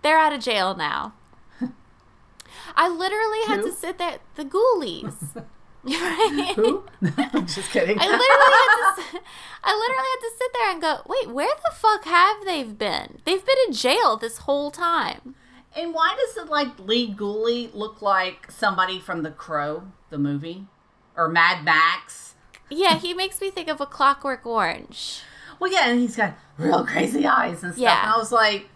They're 0.02 0.18
out 0.18 0.32
of 0.32 0.40
jail 0.40 0.74
now. 0.76 1.14
I 2.76 2.88
literally 2.88 3.44
had 3.46 3.60
Who? 3.60 3.70
to 3.70 3.72
sit 3.72 3.98
there. 3.98 4.18
The 4.34 4.44
Ghoulies. 4.44 5.44
Right? 6.00 6.52
Who? 6.56 6.84
I'm 7.02 7.46
just 7.46 7.70
kidding. 7.70 7.98
I 8.00 8.04
literally 8.06 8.18
had 8.18 8.76
to. 8.76 9.16
s- 9.18 9.22
I 9.62 9.76
literally 9.76 10.10
had 10.10 10.20
to 10.20 10.30
sit 10.38 10.50
there 10.54 10.70
and 10.72 10.80
go, 10.82 10.96
"Wait, 11.06 11.30
where 11.34 11.54
the 11.64 11.74
fuck 11.74 12.04
have 12.04 12.44
they 12.44 12.62
been? 12.64 13.18
They've 13.24 13.44
been 13.44 13.56
in 13.66 13.72
jail 13.72 14.16
this 14.16 14.38
whole 14.38 14.70
time." 14.70 15.34
and 15.76 15.92
why 15.92 16.14
does 16.16 16.36
it 16.44 16.48
like 16.48 16.78
Lee 16.78 17.08
Gooley 17.08 17.68
look 17.74 18.00
like 18.00 18.48
somebody 18.48 19.00
from 19.00 19.24
The 19.24 19.32
Crow, 19.32 19.82
the 20.08 20.18
movie, 20.18 20.66
or 21.16 21.28
Mad 21.28 21.64
Max? 21.64 22.34
Yeah, 22.70 22.96
he 22.96 23.12
makes 23.12 23.40
me 23.40 23.50
think 23.50 23.68
of 23.68 23.80
a 23.80 23.86
Clockwork 23.86 24.46
Orange. 24.46 25.22
Well, 25.58 25.72
yeah, 25.72 25.88
and 25.90 25.98
he's 26.00 26.16
got 26.16 26.34
real 26.58 26.86
crazy 26.86 27.26
eyes 27.26 27.64
and 27.64 27.72
stuff. 27.72 27.82
Yeah. 27.82 28.02
And 28.04 28.12
I 28.14 28.16
was 28.18 28.30
like, 28.30 28.68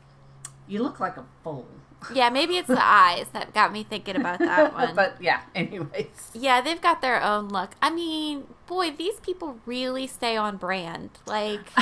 you 0.66 0.82
look 0.82 0.98
like 0.98 1.16
a 1.16 1.24
fool. 1.44 1.68
Yeah, 2.14 2.30
maybe 2.30 2.56
it's 2.56 2.68
the 2.68 2.78
eyes 2.84 3.26
that 3.32 3.52
got 3.54 3.72
me 3.72 3.82
thinking 3.82 4.16
about 4.16 4.38
that 4.38 4.72
one. 4.80 4.94
but 4.94 5.16
yeah, 5.20 5.40
anyways. 5.54 6.30
yeah, 6.32 6.60
they've 6.60 6.80
got 6.80 7.00
their 7.02 7.22
own 7.22 7.48
look. 7.48 7.70
I 7.82 7.90
mean, 7.90 8.44
boy, 8.66 8.92
these 8.92 9.18
people 9.20 9.58
really 9.66 10.06
stay 10.06 10.36
on 10.36 10.56
brand. 10.58 11.10
Like, 11.26 11.60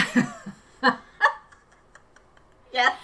Yeah. 2.72 2.94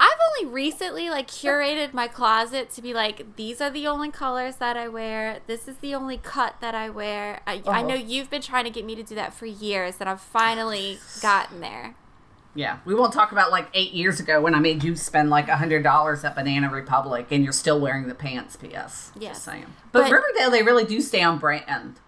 I've 0.00 0.18
only 0.40 0.52
recently 0.54 1.10
like 1.10 1.26
curated 1.26 1.92
my 1.92 2.06
closet 2.06 2.70
to 2.72 2.82
be 2.82 2.94
like 2.94 3.34
these 3.34 3.60
are 3.60 3.68
the 3.70 3.88
only 3.88 4.10
colors 4.12 4.56
that 4.56 4.76
I 4.76 4.86
wear. 4.86 5.40
This 5.48 5.66
is 5.66 5.78
the 5.78 5.92
only 5.96 6.18
cut 6.18 6.54
that 6.60 6.72
I 6.74 6.88
wear. 6.88 7.40
I, 7.48 7.62
I 7.66 7.82
know 7.82 7.94
Uh-huh. 7.94 8.04
you've 8.06 8.30
been 8.30 8.42
trying 8.42 8.62
to 8.64 8.70
get 8.70 8.84
me 8.84 8.94
to 8.94 9.02
do 9.02 9.16
that 9.16 9.34
for 9.34 9.46
years, 9.46 9.96
and 9.98 10.08
I've 10.08 10.20
finally 10.20 10.98
gotten 11.20 11.60
there. 11.60 11.96
Yeah, 12.58 12.78
we 12.84 12.92
won't 12.92 13.12
talk 13.12 13.30
about 13.30 13.52
like 13.52 13.68
eight 13.72 13.92
years 13.92 14.18
ago 14.18 14.40
when 14.40 14.52
I 14.52 14.58
made 14.58 14.82
you 14.82 14.96
spend 14.96 15.30
like 15.30 15.48
a 15.48 15.56
hundred 15.58 15.84
dollars 15.84 16.24
at 16.24 16.34
Banana 16.34 16.68
Republic 16.68 17.28
and 17.30 17.44
you're 17.44 17.52
still 17.52 17.78
wearing 17.78 18.08
the 18.08 18.16
pants. 18.16 18.56
P.S. 18.56 19.12
Yes. 19.16 19.34
Just 19.34 19.44
saying. 19.44 19.66
But, 19.92 20.02
But- 20.02 20.10
Riverdale, 20.10 20.50
they 20.50 20.64
really 20.64 20.84
do 20.84 21.00
stay 21.00 21.22
on 21.22 21.38
brand, 21.38 22.00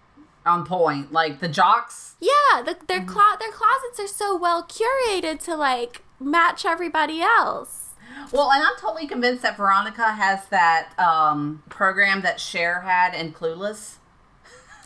on 0.45 0.65
point. 0.65 1.13
Like 1.13 1.39
the 1.39 1.47
jocks. 1.47 2.15
Yeah, 2.19 2.61
the, 2.65 2.71
Mm-hmm. 2.73 2.85
their 2.87 3.05
clo- 3.05 3.37
their 3.39 3.51
closets 3.53 3.97
are 3.99 4.07
so 4.13 4.35
well 4.35 4.61
curated 4.67 5.39
to 5.45 5.55
like 5.55 6.01
match 6.19 6.65
everybody 6.65 7.21
else. 7.21 7.91
Well, 8.33 8.51
and 8.51 8.61
I'm 8.61 8.75
totally 8.77 9.07
convinced 9.07 9.43
that 9.43 9.55
Veronica 9.55 10.11
has 10.11 10.45
that 10.49 10.91
um, 10.99 11.63
program 11.69 12.23
that 12.23 12.41
Cher 12.41 12.81
had 12.81 13.13
in 13.13 13.31
Clueless. 13.31 13.99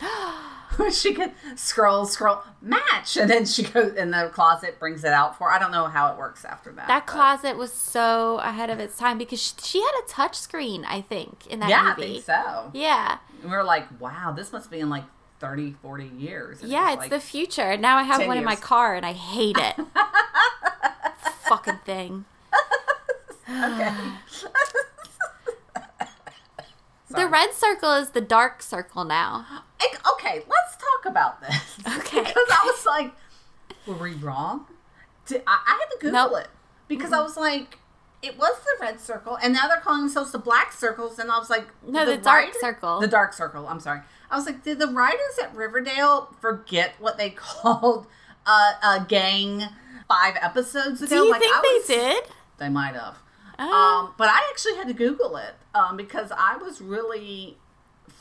She 0.92 1.14
could 1.14 1.32
scroll, 1.56 2.04
scroll, 2.06 2.42
match, 2.60 3.16
and 3.16 3.30
then 3.30 3.44
she 3.46 3.62
goes 3.62 3.94
in 3.94 4.10
the 4.10 4.30
closet, 4.32 4.78
brings 4.78 5.04
it 5.04 5.12
out 5.12 5.36
for. 5.38 5.50
I 5.50 5.58
don't 5.58 5.70
know 5.72 5.86
how 5.86 6.12
it 6.12 6.18
works 6.18 6.44
after 6.44 6.70
that. 6.72 6.86
That 6.88 7.06
but- 7.06 7.12
closet 7.12 7.56
was 7.56 7.72
so 7.72 8.38
ahead 8.38 8.70
of 8.70 8.78
its 8.78 8.96
time 8.96 9.18
because 9.18 9.40
she, 9.42 9.54
she 9.62 9.80
had 9.80 9.92
a 10.04 10.08
touch 10.08 10.36
screen, 10.36 10.84
I 10.84 11.00
think, 11.00 11.46
in 11.46 11.60
that 11.60 11.68
Yeah, 11.68 11.92
I 11.96 12.00
think 12.00 12.24
so. 12.24 12.70
Yeah. 12.74 13.18
And 13.42 13.50
we 13.50 13.56
were 13.56 13.64
like, 13.64 13.86
wow, 14.00 14.32
this 14.36 14.52
must 14.52 14.70
be 14.70 14.80
in 14.80 14.88
like 14.90 15.04
30, 15.40 15.72
40 15.82 16.06
years. 16.18 16.62
And 16.62 16.70
Yeah, 16.70 16.84
was 16.86 16.92
it's 16.94 17.00
like, 17.02 17.10
the 17.10 17.20
future. 17.20 17.76
Now 17.76 17.96
I 17.98 18.02
have 18.04 18.18
10 18.20 18.28
one 18.28 18.38
in 18.38 18.44
my 18.44 18.56
car 18.56 18.94
and 18.94 19.04
I 19.04 19.12
hate 19.12 19.56
it. 19.58 19.76
Fucking 21.48 21.80
thing. 21.84 22.24
okay. 23.48 23.94
The 27.10 27.26
red 27.30 27.52
circle 27.52 27.92
is 27.92 28.10
the 28.10 28.20
dark 28.20 28.62
circle 28.62 29.04
now. 29.04 29.64
Like, 29.80 30.00
okay, 30.14 30.42
let's 30.48 30.76
talk 30.76 31.06
about 31.10 31.40
this. 31.40 31.78
Okay. 31.98 32.20
because 32.22 32.48
I 32.50 32.60
was 32.64 32.86
like, 32.86 33.12
were 33.86 33.94
we 33.94 34.14
wrong? 34.14 34.66
Did, 35.26 35.42
I, 35.46 35.58
I 35.66 35.70
had 35.80 35.86
to 35.94 35.98
Google 36.00 36.30
Nope. 36.30 36.42
it 36.44 36.48
because 36.88 37.12
I 37.12 37.20
was 37.20 37.36
like, 37.36 37.78
it 38.22 38.38
was 38.38 38.56
the 38.60 38.84
red 38.84 39.00
circle, 39.00 39.36
and 39.42 39.52
now 39.52 39.68
they're 39.68 39.80
calling 39.80 40.00
themselves 40.02 40.32
the 40.32 40.38
black 40.38 40.72
circles, 40.72 41.18
and 41.18 41.30
I 41.30 41.38
was 41.38 41.50
like, 41.50 41.66
No, 41.86 42.04
did 42.06 42.20
the 42.20 42.24
dark 42.24 42.46
writer- 42.46 42.58
circle. 42.60 43.00
The 43.00 43.06
dark 43.08 43.32
circle. 43.32 43.66
I'm 43.68 43.78
sorry. 43.80 44.00
I 44.30 44.36
was 44.36 44.46
like, 44.46 44.64
did 44.64 44.78
the 44.78 44.88
writers 44.88 45.38
at 45.42 45.54
Riverdale 45.54 46.34
forget 46.40 46.94
what 46.98 47.18
they 47.18 47.30
called 47.36 48.06
uh, 48.46 48.72
a 48.82 49.04
gang 49.06 49.62
five 50.08 50.34
episodes 50.40 51.02
ago? 51.02 51.08
Do 51.08 51.14
you 51.24 51.30
like, 51.30 51.40
think 51.40 51.54
I 51.54 51.82
they 51.88 51.94
did? 51.94 52.24
They 52.58 52.68
might 52.68 52.94
have. 52.94 53.18
Oh. 53.58 54.06
Um, 54.08 54.14
but 54.18 54.28
I 54.28 54.48
actually 54.50 54.74
had 54.76 54.88
to 54.88 54.94
Google 54.94 55.36
it 55.36 55.54
um, 55.74 55.96
because 55.96 56.30
I 56.36 56.56
was 56.56 56.80
really 56.80 57.56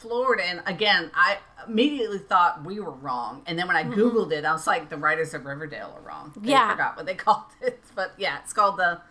floored. 0.08 0.40
And 0.40 0.62
again, 0.66 1.12
I 1.14 1.38
immediately 1.68 2.20
thought 2.20 2.64
we 2.64 2.80
were 2.80 2.92
wrong. 2.92 3.42
And 3.46 3.58
then 3.58 3.68
when 3.68 3.76
I 3.76 3.84
Googled 3.84 4.32
it, 4.32 4.46
I 4.46 4.54
was 4.54 4.68
like, 4.68 4.90
the 4.90 4.98
writers 4.98 5.34
of 5.34 5.46
Riverdale 5.46 5.94
are 5.98 6.08
wrong. 6.08 6.34
They 6.38 6.52
Yeah. 6.52 6.72
forgot 6.72 6.96
what 6.98 7.06
they 7.06 7.16
called 7.26 7.44
it. 7.62 7.84
But 7.96 8.14
yeah, 8.18 8.40
it's 8.44 8.54
called 8.54 8.78
the 8.78 9.02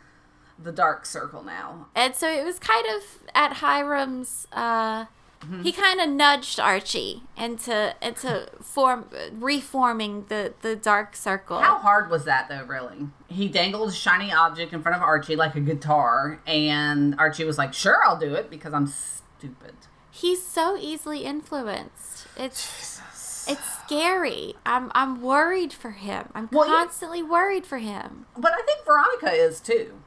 the 0.57 0.71
Dark 0.71 1.05
Circle 1.05 1.43
now. 1.43 1.89
And 1.97 2.15
so 2.15 2.29
it 2.29 2.45
was 2.45 2.59
kind 2.61 2.87
of 2.87 3.03
at 3.35 3.55
Hiram's. 3.55 4.47
Uh, 4.53 5.07
Mm-hmm. 5.45 5.63
He 5.63 5.73
kind 5.73 6.01
of 6.01 6.09
nudged 6.09 6.59
Archie 6.59 7.23
into 7.37 7.95
into 8.01 8.49
form 8.63 9.11
reforming 9.33 10.25
the 10.29 10.55
the 10.63 10.75
dark 10.75 11.15
circle. 11.15 11.59
How 11.59 11.77
hard 11.77 12.09
was 12.09 12.25
that 12.25 12.49
though, 12.49 12.65
really? 12.65 13.09
He 13.29 13.49
dangled 13.49 13.91
a 13.91 13.93
shiny 13.93 14.33
object 14.33 14.73
in 14.73 14.81
front 14.83 14.97
of 14.97 15.03
Archie 15.03 15.37
like 15.37 15.55
a 15.55 15.61
guitar, 15.61 16.41
and 16.47 17.15
Archie 17.19 17.45
was 17.45 17.59
like, 17.59 17.75
sure, 17.75 17.99
I'll 18.07 18.17
do 18.19 18.33
it 18.33 18.49
because 18.49 18.73
I'm 18.73 18.87
stupid. 18.87 19.75
He's 20.17 20.47
so 20.47 20.77
easily 20.79 21.25
influenced. 21.25 22.27
It's 22.37 23.01
it's 23.49 23.79
scary. 23.85 24.55
I'm 24.65 24.93
I'm 24.95 25.21
worried 25.21 25.73
for 25.73 25.91
him. 25.91 26.29
I'm 26.35 26.49
Well, 26.53 26.69
you- 26.69 26.75
constantly 26.75 27.23
worried 27.23 27.67
for 27.67 27.79
him. 27.79 28.27
But 28.37 28.53
I 28.53 28.63
think 28.63 28.85
Veronica 28.87 29.33
is 29.33 29.61
too. 29.61 30.01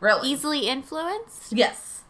Really? 0.00 0.28
Easily 0.30 0.66
influenced. 0.68 1.52
Yes. 1.52 2.02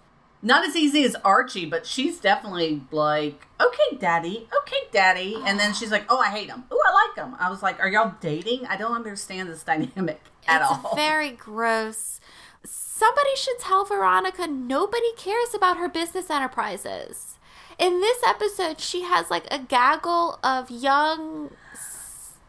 Not 0.45 0.67
as 0.67 0.75
easy 0.75 1.05
as 1.05 1.15
Archie, 1.25 1.67
but 1.67 1.87
she's 1.87 2.19
definitely 2.19 2.83
like, 2.91 3.47
okay, 3.61 3.97
daddy, 3.99 4.49
okay, 4.63 4.89
daddy. 4.91 5.37
And 5.45 5.61
then 5.61 5.73
she's 5.75 5.93
like, 5.93 6.05
oh, 6.09 6.19
I 6.19 6.31
hate 6.31 6.49
him. 6.51 6.65
Oh, 6.71 6.83
I 6.85 7.07
like 7.07 7.17
him. 7.29 7.37
I 7.39 7.49
was 7.51 7.63
like, 7.63 7.79
are 7.79 7.87
y'all 7.89 8.15
dating? 8.21 8.67
I 8.67 8.77
don't 8.77 8.97
understand 8.97 9.49
this 9.51 9.63
dynamic 9.63 10.21
at 10.49 10.63
it's 10.63 10.71
all. 10.85 10.97
very 10.97 11.31
gross. 11.31 12.19
Somebody 12.65 13.37
should 13.37 13.59
tell 13.61 13.85
Veronica 13.85 14.47
nobody 14.49 15.13
cares 15.17 15.55
about 15.55 15.77
her 15.77 15.89
business 15.89 16.29
enterprises. 16.31 17.39
In 17.79 18.00
this 18.00 18.19
episode, 18.26 18.81
she 18.81 19.02
has 19.02 19.31
like 19.31 19.47
a 19.50 19.59
gaggle 19.59 20.38
of 20.43 20.71
young, 20.71 21.50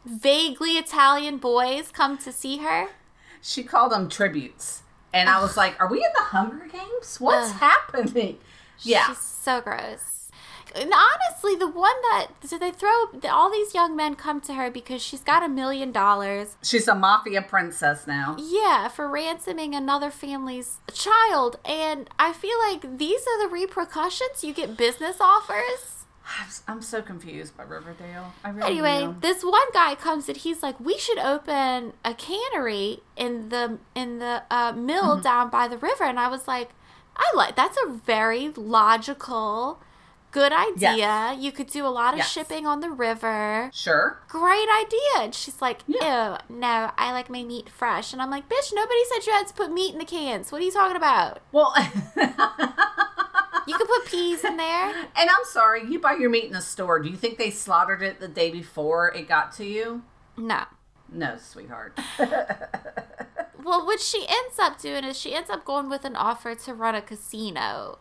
vaguely 0.06 0.72
Italian 0.78 1.38
boys 1.38 1.90
come 1.92 2.18
to 2.20 2.32
see 2.32 2.58
her. 2.58 2.88
she 3.42 3.64
called 3.64 3.92
them 3.92 4.10
tributes. 4.10 4.82
And 5.14 5.30
I 5.30 5.40
was 5.42 5.56
like, 5.56 5.80
are 5.80 5.88
we 5.88 5.98
in 5.98 6.12
the 6.16 6.24
Hunger 6.24 6.68
Games? 6.72 7.20
What's 7.20 7.52
Ugh. 7.52 7.58
happening? 7.60 8.40
Yeah. 8.82 9.08
She's 9.08 9.20
so 9.20 9.62
gross. 9.62 10.13
And 10.76 10.92
honestly, 10.92 11.56
the 11.56 11.68
one 11.68 11.96
that 12.10 12.28
so 12.44 12.58
they 12.58 12.72
throw 12.72 12.90
all 13.30 13.52
these 13.52 13.74
young 13.74 13.96
men 13.96 14.16
come 14.16 14.42
to 14.42 14.54
her 14.56 14.72
because 14.72 15.02
she's 15.02 15.22
got 15.22 15.44
a 15.44 15.48
million 15.50 15.92
dollars. 15.92 16.56
She's 16.64 16.88
a 16.88 16.96
mafia 16.96 17.42
princess 17.44 18.08
now. 18.08 18.36
Yeah, 18.40 18.88
for 18.88 19.08
ransoming 19.08 19.76
another 19.76 20.10
family's 20.10 20.80
child, 20.94 21.58
and 21.66 22.10
I 22.18 22.34
feel 22.34 22.58
like 22.68 22.98
these 22.98 23.22
are 23.22 23.40
the 23.48 23.54
repercussions. 23.54 24.44
You 24.44 24.54
get 24.54 24.76
business 24.78 25.18
offers. 25.22 26.06
I'm- 26.68 26.82
so 26.82 27.02
confused 27.02 27.56
by 27.58 27.64
Riverdale. 27.64 28.34
I 28.46 28.50
really 28.50 28.72
Anyway, 28.72 29.04
am. 29.04 29.20
this 29.20 29.44
one 29.44 29.70
guy 29.74 29.94
comes 29.96 30.28
and 30.30 30.38
he's 30.38 30.64
like, 30.64 30.80
"We 30.80 30.98
should 30.98 31.20
open 31.20 31.94
a 32.06 32.14
cannery 32.14 33.02
in 33.18 33.50
the 33.50 33.78
in 33.94 34.20
the 34.20 34.44
uh, 34.50 34.72
mill 34.72 35.14
Mm-hmm. 35.16 35.22
down 35.22 35.50
by 35.50 35.68
the 35.68 35.78
river." 35.78 36.06
And 36.06 36.18
I 36.20 36.30
was 36.30 36.48
like, 36.48 36.70
"I 37.18 37.30
like 37.36 37.56
that's 37.58 37.78
a 37.86 37.90
very 37.90 38.50
logical, 38.56 39.80
good 40.34 40.52
idea. 40.52 40.96
Yes. 40.98 41.40
You 41.40 41.52
could 41.54 41.68
do 41.68 41.86
a 41.86 41.94
lot 41.94 42.14
of 42.14 42.18
Yes. 42.18 42.30
shipping 42.32 42.68
on 42.68 42.80
the 42.82 42.90
river. 42.90 43.70
Sure. 43.74 44.20
Great 44.28 44.68
idea." 44.82 45.22
And 45.22 45.34
she's 45.34 45.62
like, 45.62 45.80
Yeah. 45.88 46.38
"Ew, 46.50 46.56
no, 46.58 46.92
I 46.98 47.12
like 47.14 47.30
my 47.30 47.44
meat 47.44 47.70
fresh." 47.70 48.12
And 48.12 48.22
I'm 48.22 48.30
like, 48.30 48.50
"Bitch, 48.50 48.74
nobody 48.74 49.00
said 49.14 49.26
you 49.26 49.32
had 49.34 49.48
to 49.48 49.54
put 49.54 49.72
meat 49.72 49.94
in 49.94 50.00
the 50.00 50.06
cans. 50.06 50.52
What 50.52 50.62
are 50.62 50.66
you 50.66 50.72
talking 50.72 50.98
about? 50.98 51.40
Well, 51.52 51.74
You 53.66 53.78
could 53.78 53.88
put 53.88 54.06
peas 54.08 54.44
in 54.44 54.58
there." 54.58 54.90
and 55.16 55.30
I'm 55.30 55.46
sorry, 55.46 55.86
you 55.86 56.00
buy 56.00 56.14
your 56.16 56.30
meat 56.30 56.46
in 56.46 56.52
the 56.54 56.62
store. 56.62 57.00
Do 57.00 57.10
you 57.10 57.16
think 57.16 57.38
they 57.38 57.50
slaughtered 57.50 58.02
it 58.02 58.20
the 58.20 58.28
day 58.28 58.52
before 58.52 59.14
it 59.14 59.28
got 59.28 59.54
to 59.54 59.66
you? 59.66 60.04
No. 60.36 60.64
No, 61.10 61.38
sweetheart. 61.38 61.98
Well, 63.64 63.86
what 63.86 64.02
she 64.02 64.26
ends 64.28 64.60
up 64.60 64.78
doing 64.78 65.06
is 65.06 65.18
she 65.18 65.34
ends 65.34 65.50
up 65.50 65.64
going 65.64 65.88
with 65.90 66.04
an 66.04 66.18
offer 66.18 66.54
to 66.54 66.74
run 66.74 66.96
a 66.96 67.02
casino. 67.02 67.98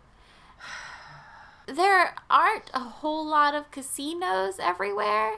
There 1.67 2.15
aren't 2.31 2.71
a 2.75 2.81
whole 2.81 3.25
lot 3.27 3.55
of 3.55 3.71
casinos 3.71 4.57
everywhere 4.61 5.37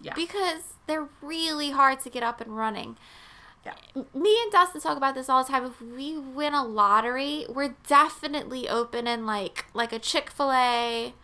Yeah. 0.00 0.14
because 0.14 0.74
they're 0.86 1.08
really 1.20 1.70
hard 1.70 2.00
to 2.00 2.10
get 2.10 2.22
up 2.22 2.40
and 2.40 2.56
running. 2.56 2.96
Yeah. 3.64 3.74
Me 4.12 4.38
and 4.42 4.50
Dustin 4.50 4.80
talk 4.80 4.96
about 4.96 5.14
this 5.14 5.28
all 5.28 5.44
the 5.44 5.50
time. 5.52 5.64
If 5.64 5.80
we 5.80 6.18
win 6.18 6.52
a 6.52 6.64
lottery, 6.64 7.46
we're 7.48 7.76
definitely 7.86 8.68
opening 8.68 9.24
like 9.24 9.66
like 9.72 9.92
a 9.92 9.98
Chick 10.00 10.30
Fil 10.30 10.50
A 10.52 11.14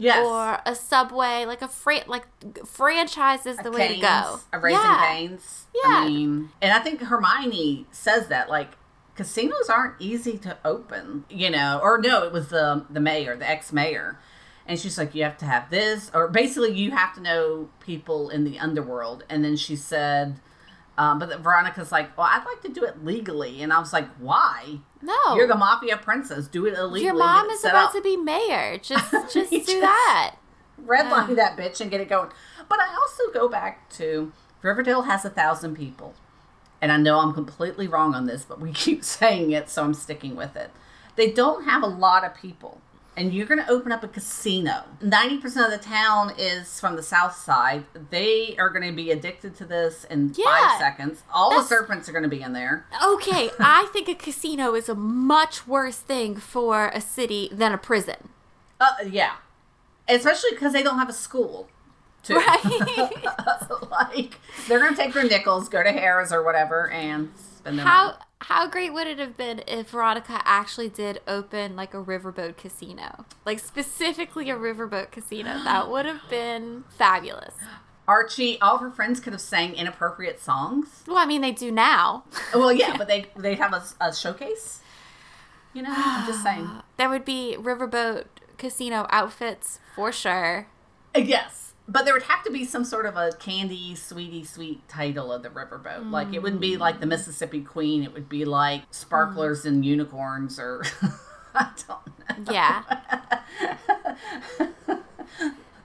Yes. 0.00 0.24
or 0.24 0.60
a 0.64 0.76
Subway, 0.76 1.44
like 1.44 1.60
a 1.60 1.66
fran- 1.66 2.04
like 2.06 2.24
franchise 2.64 3.46
is 3.46 3.56
the 3.56 3.72
way 3.72 3.96
to 3.96 4.00
go. 4.00 4.38
A 4.52 4.58
raising 4.60 4.80
yeah. 4.80 5.06
canes. 5.12 5.66
Yeah. 5.74 5.90
I 5.90 6.06
mean, 6.08 6.50
and 6.62 6.72
I 6.72 6.78
think 6.78 7.00
Hermione 7.00 7.86
says 7.90 8.28
that 8.28 8.48
like 8.48 8.77
casinos 9.18 9.68
aren't 9.68 10.00
easy 10.00 10.38
to 10.38 10.56
open, 10.64 11.24
you 11.28 11.50
know, 11.50 11.78
or 11.82 11.98
no, 11.98 12.22
it 12.24 12.32
was 12.32 12.48
the 12.48 12.86
the 12.88 13.00
mayor, 13.00 13.36
the 13.36 13.48
ex 13.48 13.72
mayor. 13.72 14.18
And 14.66 14.78
she's 14.78 14.96
like, 14.98 15.14
you 15.14 15.24
have 15.24 15.38
to 15.38 15.46
have 15.46 15.70
this, 15.70 16.10
or 16.14 16.28
basically, 16.28 16.72
you 16.74 16.90
have 16.90 17.14
to 17.14 17.20
know 17.22 17.70
people 17.80 18.28
in 18.28 18.44
the 18.44 18.58
underworld. 18.58 19.24
And 19.30 19.42
then 19.42 19.56
she 19.56 19.76
said, 19.76 20.40
um, 20.98 21.18
but 21.18 21.40
Veronica's 21.40 21.90
like, 21.90 22.14
well, 22.18 22.26
I'd 22.30 22.44
like 22.44 22.60
to 22.62 22.68
do 22.68 22.84
it 22.84 23.02
legally. 23.02 23.62
And 23.62 23.72
I 23.72 23.78
was 23.78 23.94
like, 23.94 24.06
why? 24.18 24.80
No, 25.00 25.14
You're 25.36 25.46
the 25.46 25.54
mafia 25.56 25.96
princess. 25.96 26.48
Do 26.48 26.66
it 26.66 26.74
illegally. 26.74 27.04
your 27.04 27.14
mom 27.16 27.48
is 27.48 27.64
about 27.64 27.86
up. 27.86 27.92
to 27.94 28.02
be 28.02 28.18
mayor. 28.18 28.76
Just 28.78 29.10
just 29.32 29.50
do 29.50 29.58
just- 29.58 29.68
that. 29.68 30.36
redline 30.84 31.28
Yeah. 31.30 31.34
that 31.36 31.56
bitch 31.56 31.80
and 31.80 31.90
get 31.90 32.02
it 32.02 32.08
going. 32.10 32.28
But 32.68 32.78
I 32.80 32.94
also 32.94 33.22
go 33.32 33.48
back 33.48 33.88
to 33.92 34.32
Riverdale 34.60 35.02
has 35.02 35.24
a 35.24 35.30
thousand 35.30 35.76
people. 35.76 36.14
And 36.80 36.92
I 36.92 36.96
know 36.96 37.18
I'm 37.18 37.34
completely 37.34 37.88
wrong 37.88 38.14
on 38.14 38.26
this, 38.26 38.44
but 38.44 38.60
we 38.60 38.72
keep 38.84 39.04
saying 39.04 39.50
it, 39.50 39.68
so 39.68 39.82
I'm 39.84 39.94
sticking 39.94 40.36
with 40.36 40.56
it. 40.56 40.70
They 41.16 41.30
don't 41.30 41.64
have 41.64 41.82
a 41.82 41.86
lot 41.88 42.24
of 42.24 42.34
people. 42.34 42.80
and 43.16 43.34
you're 43.34 43.46
going 43.46 43.58
to 43.58 43.68
open 43.68 43.90
up 43.90 44.04
a 44.04 44.06
casino. 44.08 44.84
90% 45.02 45.44
of 45.64 45.72
the 45.72 45.78
town 45.84 46.32
is 46.38 46.78
from 46.78 46.94
the 46.94 47.02
south 47.02 47.34
side. 47.36 47.84
They 48.10 48.54
are 48.60 48.70
going 48.70 48.88
to 48.88 48.94
be 48.94 49.10
addicted 49.10 49.56
to 49.56 49.64
this 49.64 50.04
in 50.04 50.32
Yeah. 50.36 50.44
five 50.44 50.78
seconds. 50.78 51.24
All 51.34 51.50
the 51.50 51.64
serpents 51.66 52.08
are 52.08 52.12
going 52.12 52.22
to 52.22 52.28
be 52.28 52.42
in 52.42 52.52
there. 52.52 52.86
Okay, 53.04 53.50
I 53.58 53.88
think 53.92 54.08
a 54.08 54.14
casino 54.14 54.76
is 54.76 54.88
a 54.88 54.94
much 54.94 55.66
worse 55.66 55.96
thing 55.98 56.36
for 56.36 56.92
a 56.94 57.00
city 57.00 57.48
than 57.50 57.72
a 57.72 57.78
prison. 57.78 58.28
Uh, 58.80 58.86
yeah. 59.10 59.32
Especially 60.08 60.50
because 60.52 60.72
they 60.72 60.84
don't 60.84 60.98
have 61.00 61.08
a 61.08 61.12
school. 61.12 61.68
Too. 62.28 62.36
Right? 62.36 63.10
like, 63.90 64.34
they're 64.68 64.78
going 64.78 64.94
to 64.94 64.96
take 64.96 65.14
their 65.14 65.24
nickels, 65.24 65.68
go 65.68 65.82
to 65.82 65.90
Harrah's 65.90 66.30
or 66.30 66.44
whatever, 66.44 66.90
and 66.90 67.30
spend 67.56 67.78
their 67.78 67.86
how 67.86 68.04
money. 68.06 68.18
how 68.40 68.68
great 68.68 68.92
would 68.92 69.06
it 69.06 69.18
have 69.18 69.36
been 69.36 69.62
if 69.66 69.90
Veronica 69.90 70.42
actually 70.44 70.90
did 70.90 71.20
open 71.26 71.74
like 71.74 71.94
a 71.94 72.02
riverboat 72.02 72.58
casino? 72.58 73.24
Like 73.46 73.58
specifically 73.60 74.50
a 74.50 74.56
riverboat 74.56 75.10
casino. 75.10 75.64
That 75.64 75.90
would 75.90 76.04
have 76.04 76.20
been 76.28 76.84
fabulous. 76.90 77.54
Archie, 78.06 78.60
all 78.60 78.76
of 78.76 78.80
her 78.82 78.90
friends 78.90 79.20
could 79.20 79.32
have 79.34 79.42
sang 79.42 79.74
inappropriate 79.74 80.40
songs. 80.40 81.04
Well, 81.06 81.18
I 81.18 81.26
mean 81.26 81.40
they 81.40 81.52
do 81.52 81.70
now. 81.70 82.24
Well, 82.54 82.72
yeah, 82.72 82.96
but 82.98 83.08
they 83.08 83.26
they 83.36 83.54
have 83.54 83.72
a, 83.72 83.82
a 84.00 84.14
showcase. 84.14 84.80
You 85.74 85.82
know, 85.82 85.92
I'm 85.94 86.26
just 86.26 86.42
saying. 86.42 86.68
There 86.96 87.08
would 87.08 87.24
be 87.24 87.56
riverboat 87.58 88.24
casino 88.56 89.06
outfits 89.10 89.78
for 89.94 90.10
sure. 90.10 90.66
Yes, 91.14 91.67
but 91.88 92.04
there 92.04 92.12
would 92.12 92.24
have 92.24 92.44
to 92.44 92.50
be 92.50 92.64
some 92.64 92.84
sort 92.84 93.06
of 93.06 93.16
a 93.16 93.32
candy, 93.32 93.94
sweetie, 93.94 94.44
sweet 94.44 94.86
title 94.88 95.32
of 95.32 95.42
the 95.42 95.48
riverboat. 95.48 96.10
Like 96.10 96.34
it 96.34 96.42
wouldn't 96.42 96.60
be 96.60 96.76
mm. 96.76 96.78
like 96.78 97.00
the 97.00 97.06
Mississippi 97.06 97.62
Queen. 97.62 98.04
It 98.04 98.12
would 98.12 98.28
be 98.28 98.44
like 98.44 98.82
sparklers 98.90 99.62
mm. 99.62 99.68
and 99.68 99.84
unicorns, 99.84 100.58
or 100.58 100.84
I 101.54 101.70
don't 101.88 102.46
know, 102.46 102.52
Yeah. 102.52 102.82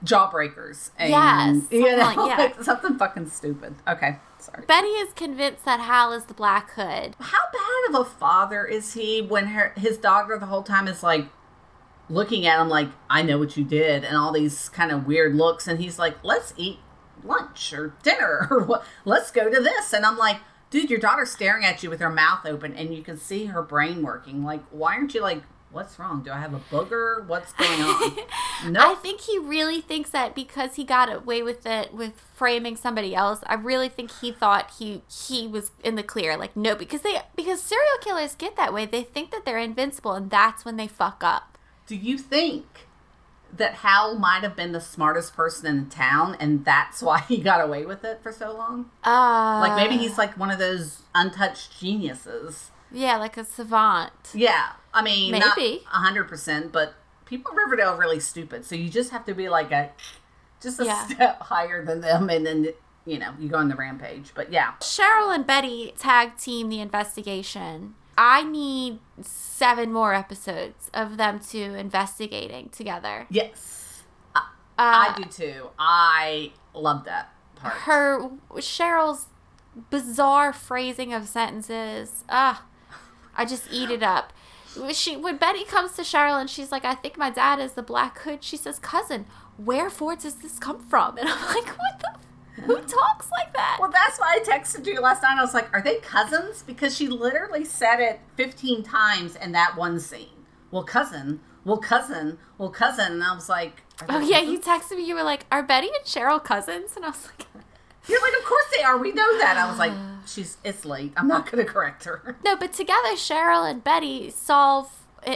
jawbreakers. 0.04 0.90
And, 0.98 1.10
Yes, 1.10 1.62
you 1.70 1.90
know, 1.90 1.96
like- 1.96 2.16
yeah. 2.16 2.36
like 2.36 2.62
something 2.62 2.98
fucking 2.98 3.30
stupid. 3.30 3.74
Okay, 3.88 4.18
sorry. 4.38 4.64
Betty 4.66 4.88
is 4.88 5.12
convinced 5.14 5.64
that 5.64 5.80
Hal 5.80 6.12
is 6.12 6.26
the 6.26 6.34
Black 6.34 6.70
Hood. 6.72 7.16
How 7.18 7.38
bad 7.52 7.94
of 7.94 8.06
a 8.06 8.08
father 8.10 8.66
is 8.66 8.92
he 8.92 9.22
when 9.22 9.46
her 9.48 9.72
his 9.76 9.96
daughter 9.96 10.38
the 10.38 10.46
whole 10.46 10.62
time 10.62 10.86
is 10.86 11.02
like 11.02 11.28
looking 12.08 12.46
at 12.46 12.60
him 12.60 12.68
like 12.68 12.88
I 13.08 13.22
know 13.22 13.38
what 13.38 13.56
you 13.56 13.64
did 13.64 14.04
and 14.04 14.16
all 14.16 14.32
these 14.32 14.68
kind 14.68 14.90
of 14.90 15.06
weird 15.06 15.34
looks 15.34 15.66
and 15.66 15.80
he's 15.80 15.98
like 15.98 16.22
let's 16.22 16.52
eat 16.56 16.78
lunch 17.22 17.72
or 17.72 17.94
dinner 18.02 18.46
or 18.50 18.64
what 18.64 18.84
let's 19.04 19.30
go 19.30 19.50
to 19.50 19.60
this 19.60 19.92
and 19.92 20.04
I'm 20.04 20.18
like 20.18 20.38
dude 20.70 20.90
your 20.90 21.00
daughter's 21.00 21.30
staring 21.30 21.64
at 21.64 21.82
you 21.82 21.90
with 21.90 22.00
her 22.00 22.10
mouth 22.10 22.44
open 22.44 22.74
and 22.74 22.94
you 22.94 23.02
can 23.02 23.16
see 23.16 23.46
her 23.46 23.62
brain 23.62 24.02
working 24.02 24.44
like 24.44 24.62
why 24.70 24.94
aren't 24.96 25.14
you 25.14 25.22
like 25.22 25.42
what's 25.70 25.98
wrong 25.98 26.22
do 26.22 26.30
I 26.30 26.38
have 26.38 26.54
a 26.54 26.60
booger 26.70 27.26
what's 27.26 27.52
going 27.54 27.80
on 27.80 28.16
I 28.76 28.94
think 28.94 29.22
he 29.22 29.38
really 29.38 29.80
thinks 29.80 30.10
that 30.10 30.34
because 30.34 30.76
he 30.76 30.84
got 30.84 31.12
away 31.12 31.42
with 31.42 31.66
it 31.66 31.92
with 31.92 32.12
framing 32.32 32.76
somebody 32.76 33.14
else. 33.14 33.40
I 33.46 33.54
really 33.54 33.88
think 33.88 34.10
he 34.20 34.32
thought 34.32 34.72
he 34.78 35.02
he 35.08 35.46
was 35.46 35.72
in 35.82 35.96
the 35.96 36.02
clear. 36.02 36.36
Like 36.36 36.56
no, 36.56 36.74
because 36.74 37.02
they 37.02 37.20
because 37.36 37.60
serial 37.60 37.98
killers 38.00 38.34
get 38.34 38.56
that 38.56 38.72
way. 38.72 38.86
They 38.86 39.02
think 39.02 39.30
that 39.32 39.44
they're 39.44 39.58
invincible, 39.58 40.12
and 40.12 40.30
that's 40.30 40.64
when 40.64 40.76
they 40.76 40.86
fuck 40.86 41.22
up. 41.22 41.53
Do 41.86 41.96
you 41.96 42.18
think 42.18 42.64
that 43.56 43.74
Hal 43.74 44.18
might 44.18 44.42
have 44.42 44.56
been 44.56 44.72
the 44.72 44.80
smartest 44.80 45.34
person 45.36 45.66
in 45.66 45.88
town 45.88 46.36
and 46.40 46.64
that's 46.64 47.02
why 47.02 47.20
he 47.20 47.38
got 47.38 47.60
away 47.60 47.86
with 47.86 48.04
it 48.04 48.20
for 48.22 48.32
so 48.32 48.52
long 48.52 48.90
Uh, 49.04 49.60
Like 49.60 49.76
maybe 49.76 49.96
he's 49.96 50.18
like 50.18 50.36
one 50.38 50.50
of 50.50 50.58
those 50.58 51.02
untouched 51.14 51.78
geniuses. 51.80 52.70
yeah, 52.90 53.16
like 53.16 53.36
a 53.36 53.44
savant. 53.44 54.12
Yeah, 54.34 54.70
I 54.92 55.02
mean, 55.02 55.30
Maybe. 55.32 55.82
not 55.84 55.84
hundred 56.02 56.24
percent, 56.24 56.72
but 56.72 56.94
people 57.26 57.52
in 57.52 57.56
Riverdale 57.58 57.90
are 57.90 57.98
really 57.98 58.20
stupid. 58.20 58.64
So 58.64 58.74
you 58.74 58.88
just 58.88 59.10
have 59.10 59.24
to 59.26 59.34
be 59.34 59.48
like 59.48 59.70
a, 59.72 59.90
just 60.60 60.80
a 60.80 60.84
Yeah. 60.86 61.06
step 61.06 61.40
higher 61.52 61.84
than 61.84 62.00
them, 62.00 62.28
and 62.30 62.44
then 62.46 62.68
you 63.06 63.18
know 63.18 63.34
you 63.38 63.48
go 63.48 63.58
on 63.58 63.68
the 63.68 63.76
rampage. 63.76 64.32
But 64.34 64.50
yeah, 64.52 64.74
Cheryl 64.80 65.32
and 65.34 65.46
Betty 65.46 65.94
tag 65.98 66.36
team 66.38 66.68
the 66.70 66.80
investigation. 66.80 67.94
I 68.16 68.42
need 68.44 68.98
seven 69.22 69.92
more 69.92 70.14
episodes 70.14 70.90
of 70.94 71.16
them 71.16 71.40
two 71.40 71.74
investigating 71.74 72.68
together. 72.70 73.26
yes, 73.30 74.02
I, 74.34 74.40
Uh, 74.40 74.44
I 74.78 75.14
do 75.16 75.24
too. 75.24 75.68
I 75.78 76.52
love 76.74 77.04
that 77.04 77.32
part. 77.56 77.74
her 77.82 78.30
Cheryl's 78.56 79.26
bizarre 79.90 80.52
phrasing 80.52 81.12
of 81.12 81.26
sentences. 81.28 82.24
Ah, 82.28 82.64
I 83.36 83.44
just 83.44 83.68
eat 83.72 83.90
it 83.90 84.02
up. 84.02 84.32
She 84.92 85.16
when 85.16 85.36
Betty 85.36 85.64
comes 85.64 85.92
to 85.92 86.02
Cheryl 86.02 86.40
and 86.40 86.50
she's 86.50 86.72
like, 86.72 86.84
"I 86.84 86.94
think 86.96 87.16
my 87.16 87.30
dad 87.30 87.60
is 87.60 87.72
the 87.74 87.82
Black 87.82 88.18
Hood." 88.20 88.42
She 88.42 88.56
says, 88.56 88.78
"Cousin, 88.80 89.26
wherefore 89.56 90.16
does 90.16 90.36
this 90.36 90.58
come 90.58 90.80
from?" 90.80 91.16
And 91.18 91.28
I'm 91.28 91.46
like, 91.54 91.68
"What 91.68 92.00
the? 92.00 92.18
Who 92.62 92.76
talks 92.80 93.30
like 93.30 93.52
that?" 93.54 93.78
Well, 93.80 93.90
that's 93.90 94.18
why 94.18 94.38
I 94.40 94.44
texted 94.44 94.86
you 94.86 95.00
last 95.00 95.22
night. 95.22 95.36
I 95.38 95.42
was 95.42 95.54
like, 95.54 95.72
"Are 95.74 95.82
they 95.82 95.96
cousins?" 95.98 96.62
Because 96.62 96.96
she 96.96 97.08
literally 97.08 97.64
said 97.64 98.00
it 98.00 98.20
fifteen 98.36 98.82
times 98.82 99.36
in 99.36 99.52
that 99.52 99.76
one 99.76 99.98
scene. 100.00 100.28
Well, 100.70 100.84
cousin. 100.84 101.40
Well, 101.64 101.78
cousin. 101.78 102.38
Well, 102.58 102.70
cousin. 102.70 103.12
And 103.12 103.24
I 103.24 103.34
was 103.34 103.48
like, 103.48 103.82
Oh 104.08 104.20
yeah, 104.20 104.40
cousins? 104.40 104.52
you 104.52 104.60
texted 104.60 104.96
me. 104.98 105.04
You 105.08 105.14
were 105.14 105.22
like, 105.22 105.46
"Are 105.50 105.62
Betty 105.62 105.88
and 105.88 106.04
Cheryl 106.04 106.42
cousins?" 106.42 106.92
And 106.96 107.04
I 107.04 107.08
was 107.08 107.26
like, 107.26 107.46
You're 108.08 108.20
like, 108.20 108.38
of 108.38 108.44
course 108.44 108.64
they 108.76 108.82
are. 108.82 108.98
We 108.98 109.12
know 109.12 109.38
that. 109.38 109.56
I 109.56 109.68
was 109.68 109.78
like, 109.78 109.92
she's. 110.26 110.58
It's 110.64 110.84
late. 110.84 111.12
I'm 111.16 111.26
not 111.28 111.50
going 111.50 111.64
to 111.64 111.70
correct 111.70 112.04
her. 112.04 112.36
"No," 112.44 112.56
but 112.56 112.72
together, 112.72 113.14
Cheryl 113.14 113.68
and 113.70 113.82
Betty 113.82 114.30
solve 114.30 114.90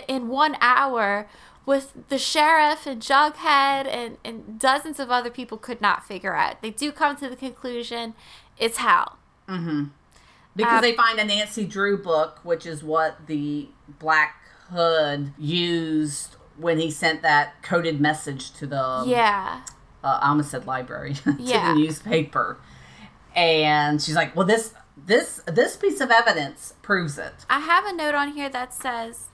in 0.06 0.28
one 0.28 0.56
hour. 0.60 1.26
With 1.68 2.08
the 2.08 2.16
sheriff 2.16 2.86
and 2.86 3.02
Jughead 3.02 3.86
and, 3.86 4.16
and 4.24 4.58
dozens 4.58 4.98
of 4.98 5.10
other 5.10 5.28
people 5.28 5.58
could 5.58 5.82
not 5.82 6.02
figure 6.02 6.34
out. 6.34 6.62
They 6.62 6.70
do 6.70 6.90
come 6.90 7.14
to 7.16 7.28
the 7.28 7.36
conclusion 7.36 8.14
it's 8.56 8.78
Hal. 8.78 9.18
Because 9.46 9.92
Um, 10.56 10.80
they 10.80 10.96
find 10.96 11.18
a 11.18 11.24
Nancy 11.26 11.66
Drew 11.66 12.02
book, 12.02 12.40
which 12.42 12.64
is 12.64 12.82
what 12.82 13.26
the 13.26 13.68
Black 13.98 14.36
Hood 14.70 15.34
used 15.36 16.36
when 16.56 16.78
he 16.78 16.90
sent 16.90 17.20
that 17.20 17.62
coded 17.62 18.00
message 18.00 18.50
to 18.54 18.66
the 18.66 19.04
Yeah. 19.06 19.60
uh, 20.02 20.42
said 20.42 20.66
library 20.66 21.14
to 21.24 21.36
Yeah. 21.38 21.74
the 21.74 21.80
newspaper. 21.80 22.56
And 23.36 24.00
she's 24.00 24.14
like, 24.16 24.34
"Well, 24.34 24.46
this 24.46 24.72
this 24.96 25.42
this 25.46 25.76
piece 25.76 26.00
of 26.00 26.10
evidence 26.10 26.72
proves 26.80 27.18
it." 27.18 27.44
I 27.50 27.60
have 27.60 27.84
a 27.84 27.92
note 27.92 28.14
on 28.14 28.32
here 28.32 28.48
that 28.48 28.72
says 28.72 29.28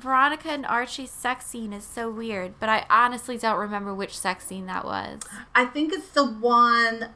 Veronica 0.00 0.48
and 0.50 0.64
Archie's 0.66 1.10
sex 1.10 1.46
scene 1.46 1.72
is 1.72 1.84
so 1.84 2.10
weird, 2.10 2.54
but 2.58 2.68
I 2.68 2.86
honestly 2.90 3.36
don't 3.36 3.58
remember 3.58 3.94
which 3.94 4.18
sex 4.18 4.46
scene 4.46 4.66
that 4.66 4.84
was. 4.84 5.20
I 5.54 5.64
think 5.66 5.92
it's 5.92 6.08
the 6.08 6.24
one 6.24 7.10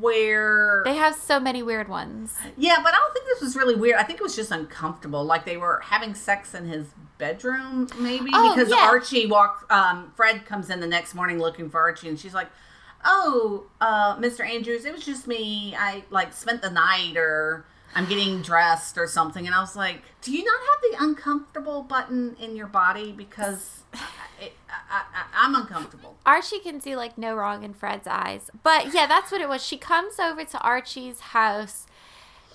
where 0.00 0.82
They 0.84 0.96
have 0.96 1.14
so 1.14 1.38
many 1.40 1.62
weird 1.62 1.88
ones. 1.88 2.34
Yeah, 2.56 2.76
but 2.82 2.92
I 2.94 2.96
don't 2.98 3.12
think 3.12 3.26
this 3.26 3.40
was 3.40 3.56
really 3.56 3.74
weird. 3.74 3.96
I 3.96 4.02
think 4.02 4.20
it 4.20 4.22
was 4.22 4.36
just 4.36 4.50
uncomfortable. 4.50 5.24
Like 5.24 5.44
they 5.44 5.56
were 5.56 5.80
having 5.84 6.14
sex 6.14 6.54
in 6.54 6.66
his 6.66 6.86
bedroom, 7.18 7.88
maybe 7.98 8.30
Oh, 8.34 8.54
because 8.54 8.70
yeah. 8.70 8.82
Archie 8.84 9.26
walked. 9.26 9.70
Um, 9.70 10.12
Fred 10.16 10.44
comes 10.46 10.70
in 10.70 10.80
the 10.80 10.86
next 10.86 11.14
morning 11.14 11.38
looking 11.38 11.70
for 11.70 11.80
Archie, 11.80 12.08
and 12.08 12.18
she's 12.18 12.34
like, 12.34 12.48
"Oh, 13.04 13.64
uh, 13.80 14.16
Mr. 14.16 14.44
Andrews, 14.46 14.84
it 14.84 14.92
was 14.92 15.04
just 15.04 15.26
me. 15.26 15.74
I 15.78 16.04
like 16.10 16.32
spent 16.32 16.60
the 16.62 16.70
night, 16.70 17.16
or 17.16 17.64
I'm 17.94 18.06
getting 18.08 18.42
dressed, 18.42 18.98
or 18.98 19.06
something." 19.06 19.46
And 19.46 19.54
I 19.54 19.60
was 19.60 19.76
like, 19.76 20.02
"Do 20.22 20.32
you 20.32 20.44
not 20.44 20.58
have 20.60 20.98
the 20.98 21.04
uncomfortable 21.04 21.82
button 21.82 22.36
in 22.40 22.56
your 22.56 22.66
body? 22.66 23.12
Because 23.12 23.82
it, 24.40 24.52
I, 24.90 25.02
I, 25.14 25.24
I'm 25.34 25.54
uncomfortable." 25.54 26.16
Archie 26.26 26.58
can 26.60 26.80
see 26.80 26.96
like 26.96 27.16
no 27.18 27.34
wrong 27.34 27.62
in 27.64 27.74
Fred's 27.74 28.06
eyes. 28.06 28.50
But 28.62 28.92
yeah, 28.94 29.06
that's 29.06 29.30
what 29.32 29.40
it 29.40 29.48
was. 29.48 29.64
She 29.64 29.76
comes 29.78 30.18
over 30.18 30.44
to 30.44 30.58
Archie's 30.60 31.20
house 31.20 31.86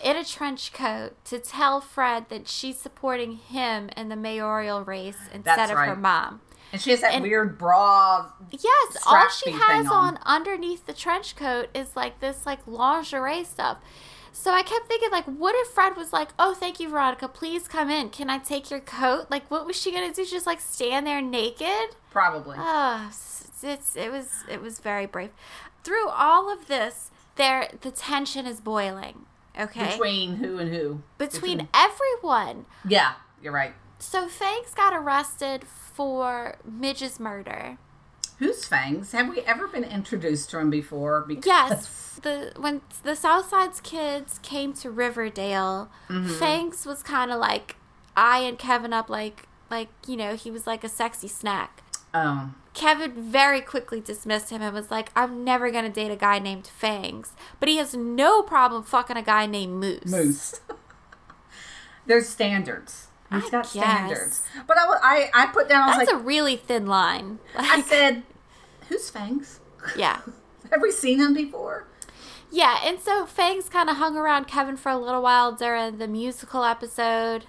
in 0.04 0.16
a 0.16 0.24
trench 0.24 0.72
coat 0.72 1.14
to 1.26 1.40
tell 1.40 1.82
Fred 1.82 2.30
that 2.30 2.48
she's 2.48 2.78
supporting 2.78 3.34
him 3.34 3.90
in 3.98 4.08
the 4.10 4.16
mayoral 4.16 4.84
race 4.84 5.18
instead 5.34 5.44
That's 5.58 5.72
of 5.72 5.78
right. 5.78 5.90
her 5.90 5.96
mom. 5.96 6.40
And 6.72 6.80
she 6.82 6.92
has 6.92 7.02
that 7.02 7.14
And- 7.16 7.24
weird 7.24 7.58
bra. 7.58 8.28
Yes, 8.52 8.98
all 9.06 9.28
she 9.30 9.52
has 9.52 9.88
on. 9.88 10.18
on 10.18 10.20
underneath 10.24 10.86
the 10.86 10.94
trench 10.94 11.36
coat 11.36 11.68
is 11.74 11.96
like 11.96 12.20
this 12.22 12.46
like 12.46 12.60
lingerie 12.66 13.44
stuff. 13.44 13.80
So 14.40 14.52
I 14.54 14.62
kept 14.64 14.88
thinking 14.88 15.12
like 15.12 15.26
what 15.26 15.54
if 15.58 15.68
Fred 15.68 15.98
was 15.98 16.14
like, 16.14 16.30
"Oh, 16.40 16.54
thank 16.54 16.80
you 16.80 16.88
Veronica, 16.88 17.28
please 17.28 17.68
come 17.68 17.90
in. 17.90 18.10
Can 18.10 18.30
I 18.30 18.38
take 18.38 18.72
your 18.72 18.80
coat?" 18.80 19.26
Like 19.30 19.52
what 19.52 19.66
was 19.66 19.76
she 19.76 19.92
going 19.92 20.10
to 20.10 20.16
do? 20.16 20.26
Just 20.26 20.48
like 20.48 20.62
stand 20.62 21.06
there 21.06 21.22
naked? 21.22 21.98
Probably. 22.10 22.56
S- 22.58 23.52
it's 23.62 23.98
it 23.98 24.10
was 24.10 24.46
it 24.50 24.62
was 24.62 24.80
very 24.80 25.06
brave. 25.06 25.32
Through 25.84 26.08
all 26.08 26.50
of 26.50 26.68
this, 26.68 27.12
there 27.36 27.68
the 27.82 27.92
tension 27.92 28.46
is 28.46 28.62
boiling. 28.62 29.26
Okay, 29.60 29.92
Between 29.92 30.36
who 30.38 30.58
and 30.58 30.74
who? 30.74 31.02
between 31.18 31.68
everyone. 31.74 32.66
Yeah, 32.88 33.16
you're 33.44 33.52
right. 33.52 33.74
So 33.98 34.30
Fangs 34.30 34.74
got 34.74 34.94
arrested 34.94 35.66
for 35.66 36.56
Midge's 36.64 37.20
murder. 37.20 37.78
Who's 38.40 38.66
Fangs? 38.66 39.12
Have 39.12 39.30
we 39.30 39.42
ever 39.42 39.68
been 39.68 39.84
introduced 39.84 40.50
to 40.52 40.60
him 40.60 40.70
before? 40.70 41.22
Because 41.28 41.46
Yes, 41.46 42.20
the 42.24 42.54
when 42.58 42.82
the 43.04 43.16
Southside's 43.16 43.82
kids 43.82 44.40
came 44.40 44.74
to 44.74 44.90
Riverdale, 44.90 45.90
Mm-hmm. 46.10 46.30
Fangs 46.40 46.86
was 46.86 47.04
kind 47.04 47.32
of 47.32 47.40
like 47.40 47.76
eyeing 48.16 48.56
Kevin 48.58 48.94
up 48.94 49.10
like 49.10 49.48
like 49.70 49.90
you 50.08 50.16
know 50.18 50.36
he 50.36 50.50
was 50.52 50.66
like 50.66 50.84
a 50.84 50.90
sexy 50.90 51.28
snack. 51.28 51.84
Oh. 52.14 52.52
Kevin 52.74 53.12
very 53.30 53.60
quickly 53.62 54.00
dismissed 54.00 54.52
him 54.52 54.62
and 54.62 54.74
was 54.74 54.90
like, 54.90 55.12
I'm 55.16 55.44
never 55.44 55.70
going 55.70 55.84
to 55.84 55.90
date 55.92 56.12
a 56.12 56.16
guy 56.16 56.40
named 56.40 56.66
Fangs. 56.66 57.34
But 57.60 57.68
he 57.68 57.76
has 57.76 57.94
no 57.94 58.42
problem 58.42 58.84
fucking 58.84 59.18
a 59.18 59.22
guy 59.22 59.46
named 59.48 59.74
Moose. 59.74 60.06
Moose. 60.06 60.62
There's 62.06 62.30
standards. 62.30 63.08
He's 63.32 63.46
I 63.46 63.50
got 63.50 63.64
guess. 63.64 63.70
standards. 63.72 64.44
But 64.68 64.78
I, 64.78 65.30
I, 65.34 65.44
I 65.44 65.46
put 65.48 65.70
down, 65.70 65.84
I 65.84 65.88
was 65.88 65.98
That's 65.98 66.12
like, 66.12 66.22
a 66.22 66.24
really 66.26 66.56
thin 66.56 66.88
line. 66.88 67.40
I 67.56 67.82
said, 67.82 68.24
who's 68.88 69.10
Fangs? 69.10 69.60
yeah. 69.96 70.22
Have 70.72 70.82
we 70.82 70.92
seen 70.92 71.20
him 71.20 71.34
before? 71.34 71.88
Yeah, 72.52 72.80
and 72.84 73.00
so 73.00 73.26
Fangs 73.26 73.70
kind 73.70 73.90
of 73.90 73.98
hung 73.98 74.16
around 74.18 74.48
Kevin 74.48 74.78
for 74.78 74.90
a 74.90 74.98
little 74.98 75.22
while 75.22 75.52
during 75.52 75.98
the 75.98 76.08
musical 76.08 76.64
episode. 76.64 77.46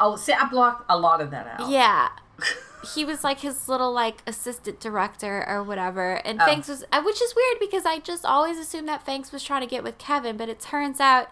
Oh, 0.00 0.16
see, 0.16 0.32
I 0.32 0.48
blocked 0.48 0.84
a 0.88 0.98
lot 0.98 1.20
of 1.20 1.30
that 1.30 1.60
out. 1.60 1.68
Yeah. 1.70 2.08
He 2.96 3.04
was 3.04 3.22
like 3.22 3.38
his 3.38 3.68
little 3.68 3.92
like 3.92 4.24
assistant 4.26 4.80
director 4.80 5.44
or 5.48 5.62
whatever, 5.62 6.14
and 6.26 6.42
Oh. 6.42 6.44
Fangs 6.44 6.66
was, 6.68 6.82
uh, 6.90 7.00
which 7.00 7.22
is 7.22 7.32
weird 7.36 7.60
because 7.60 7.86
I 7.86 8.00
just 8.00 8.24
always 8.24 8.58
assumed 8.58 8.88
that 8.88 9.06
Fangs 9.06 9.30
was 9.30 9.44
trying 9.44 9.60
to 9.60 9.68
get 9.68 9.84
with 9.84 9.98
Kevin, 9.98 10.36
but 10.36 10.48
it 10.48 10.58
turns 10.58 10.98
out 10.98 11.28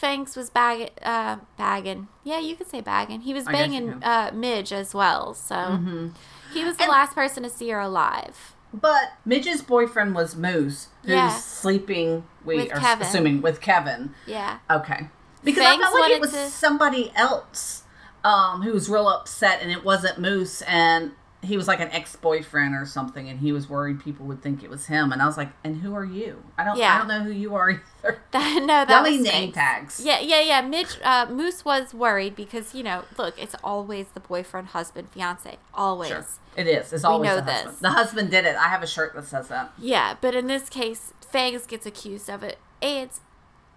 Fangs 0.00 0.34
was 0.34 0.48
bagging, 0.48 0.88
uh, 1.02 1.36
bagging. 1.58 2.08
Yeah, 2.24 2.40
you 2.40 2.56
could 2.56 2.68
say 2.70 2.80
bagging. 2.80 3.20
He 3.20 3.34
was 3.34 3.46
I 3.46 3.52
guess 3.52 3.60
you 3.70 3.80
banging 3.80 4.02
uh, 4.02 4.30
Midge 4.32 4.72
as 4.72 4.94
well, 4.94 5.34
so 5.34 6.10
he 6.54 6.64
was 6.64 6.76
the 6.78 6.84
And- 6.84 6.90
last 6.92 7.14
person 7.14 7.42
to 7.42 7.50
see 7.50 7.68
her 7.68 7.78
alive. 7.80 8.54
But 8.72 9.12
Midge's 9.26 9.62
boyfriend 9.62 10.14
was 10.14 10.36
Moose, 10.36 10.88
who's 11.02 11.10
Yeah. 11.10 11.30
sleeping, 11.36 12.24
we 12.44 12.56
With 12.56 12.72
are 12.72 12.78
Kevin. 12.80 13.06
assuming, 13.06 13.42
with 13.42 13.60
Kevin. 13.60 14.14
Yeah. 14.26 14.58
Okay. 14.70 15.08
Because 15.44 15.64
Fangs 15.64 15.82
I 15.82 15.86
felt 15.90 16.00
like 16.00 16.12
it 16.12 16.20
was 16.20 16.30
to- 16.32 16.48
somebody 16.48 17.12
else 17.16 17.82
um, 18.24 18.62
who 18.62 18.72
was 18.72 18.88
real 18.88 19.08
upset, 19.08 19.60
and 19.62 19.70
it 19.72 19.82
wasn't 19.84 20.18
Moose, 20.18 20.62
and 20.62 21.12
he 21.42 21.56
was 21.56 21.66
like 21.66 21.80
an 21.80 21.88
ex-boyfriend 21.90 22.74
or 22.74 22.84
something, 22.84 23.28
and 23.28 23.40
he 23.40 23.50
was 23.50 23.68
worried 23.68 23.98
people 24.00 24.26
would 24.26 24.42
think 24.42 24.62
it 24.62 24.68
was 24.68 24.86
him, 24.86 25.10
and 25.12 25.22
I 25.22 25.26
was 25.26 25.36
like, 25.38 25.48
"And 25.64 25.80
who 25.80 25.94
are 25.94 26.04
you? 26.04 26.42
I 26.58 26.64
don't, 26.64 26.76
Yeah. 26.76 26.94
I 26.94 26.98
don't 26.98 27.08
know 27.08 27.20
who 27.24 27.30
you 27.32 27.54
are 27.54 27.70
either." 28.02 28.18
That, 28.32 28.62
no, 28.62 28.84
that 28.84 29.02
was 29.02 29.20
name 29.20 29.52
Fangs. 29.52 29.54
tags. 29.54 30.02
Yeah, 30.04 30.20
yeah, 30.20 30.40
yeah. 30.40 30.60
Mitch 30.60 30.98
uh, 31.02 31.26
Moose 31.30 31.64
was 31.64 31.92
worried 31.94 32.36
because 32.36 32.74
you 32.74 32.82
know, 32.82 33.04
look, 33.18 33.40
it's 33.42 33.54
always 33.64 34.08
the 34.08 34.20
boyfriend, 34.20 34.68
husband, 34.68 35.08
fiance, 35.12 35.56
always. 35.74 36.08
Sure. 36.10 36.26
It 36.56 36.66
is. 36.66 36.92
It's 36.92 37.04
always 37.04 37.28
know 37.28 37.36
the 37.36 37.42
this. 37.42 37.54
husband. 37.62 37.76
The 37.80 37.90
husband 37.90 38.30
did 38.30 38.44
it. 38.44 38.56
I 38.56 38.68
have 38.68 38.82
a 38.82 38.86
shirt 38.86 39.14
that 39.14 39.24
says 39.26 39.48
that. 39.48 39.72
Yeah, 39.78 40.16
but 40.20 40.34
in 40.34 40.46
this 40.46 40.68
case, 40.68 41.12
Fangs 41.30 41.66
gets 41.66 41.86
accused 41.86 42.28
of 42.28 42.42
it, 42.42 42.58
and 42.82 43.08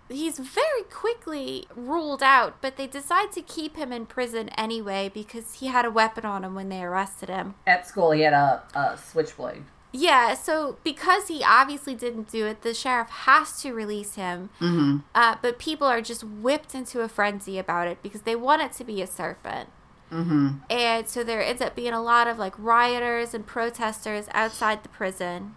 he's 0.09 0.39
very 0.39 0.83
quickly 0.91 1.67
ruled 1.75 2.23
out. 2.23 2.61
But 2.61 2.77
they 2.77 2.87
decide 2.87 3.31
to 3.33 3.41
keep 3.41 3.77
him 3.77 3.91
in 3.91 4.05
prison 4.05 4.49
anyway 4.49 5.09
because 5.13 5.55
he 5.55 5.67
had 5.67 5.85
a 5.85 5.91
weapon 5.91 6.25
on 6.25 6.43
him 6.43 6.55
when 6.55 6.69
they 6.69 6.83
arrested 6.83 7.29
him. 7.29 7.55
At 7.65 7.87
school, 7.87 8.11
he 8.11 8.21
had 8.21 8.33
a, 8.33 8.63
a 8.75 8.97
switchblade. 8.97 9.63
Yeah, 9.95 10.33
so 10.33 10.77
because 10.83 11.27
he 11.27 11.43
obviously 11.43 11.93
didn't 11.93 12.31
do 12.31 12.47
it, 12.47 12.63
the 12.63 12.73
sheriff 12.73 13.09
has 13.09 13.61
to 13.61 13.73
release 13.73 14.15
him. 14.15 14.49
Mm-hmm. 14.59 14.97
Uh, 15.13 15.35
but 15.39 15.59
people 15.59 15.85
are 15.85 16.01
just 16.01 16.23
whipped 16.23 16.73
into 16.73 17.01
a 17.01 17.07
frenzy 17.07 17.59
about 17.59 17.87
it 17.87 18.01
because 18.01 18.23
they 18.23 18.35
want 18.35 18.63
it 18.63 18.71
to 18.73 18.83
be 18.83 19.03
a 19.03 19.07
serpent. 19.07 19.69
Mm-hmm. 20.11 20.49
And 20.69 21.07
so 21.07 21.23
there 21.23 21.43
ends 21.43 21.61
up 21.61 21.75
being 21.75 21.93
a 21.93 22.01
lot 22.01 22.27
of 22.27 22.39
like 22.39 22.53
rioters 22.57 23.35
and 23.35 23.45
protesters 23.45 24.27
outside 24.33 24.81
the 24.81 24.89
prison. 24.89 25.55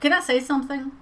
Can 0.00 0.12
I 0.12 0.20
say 0.20 0.40
something? 0.40 0.92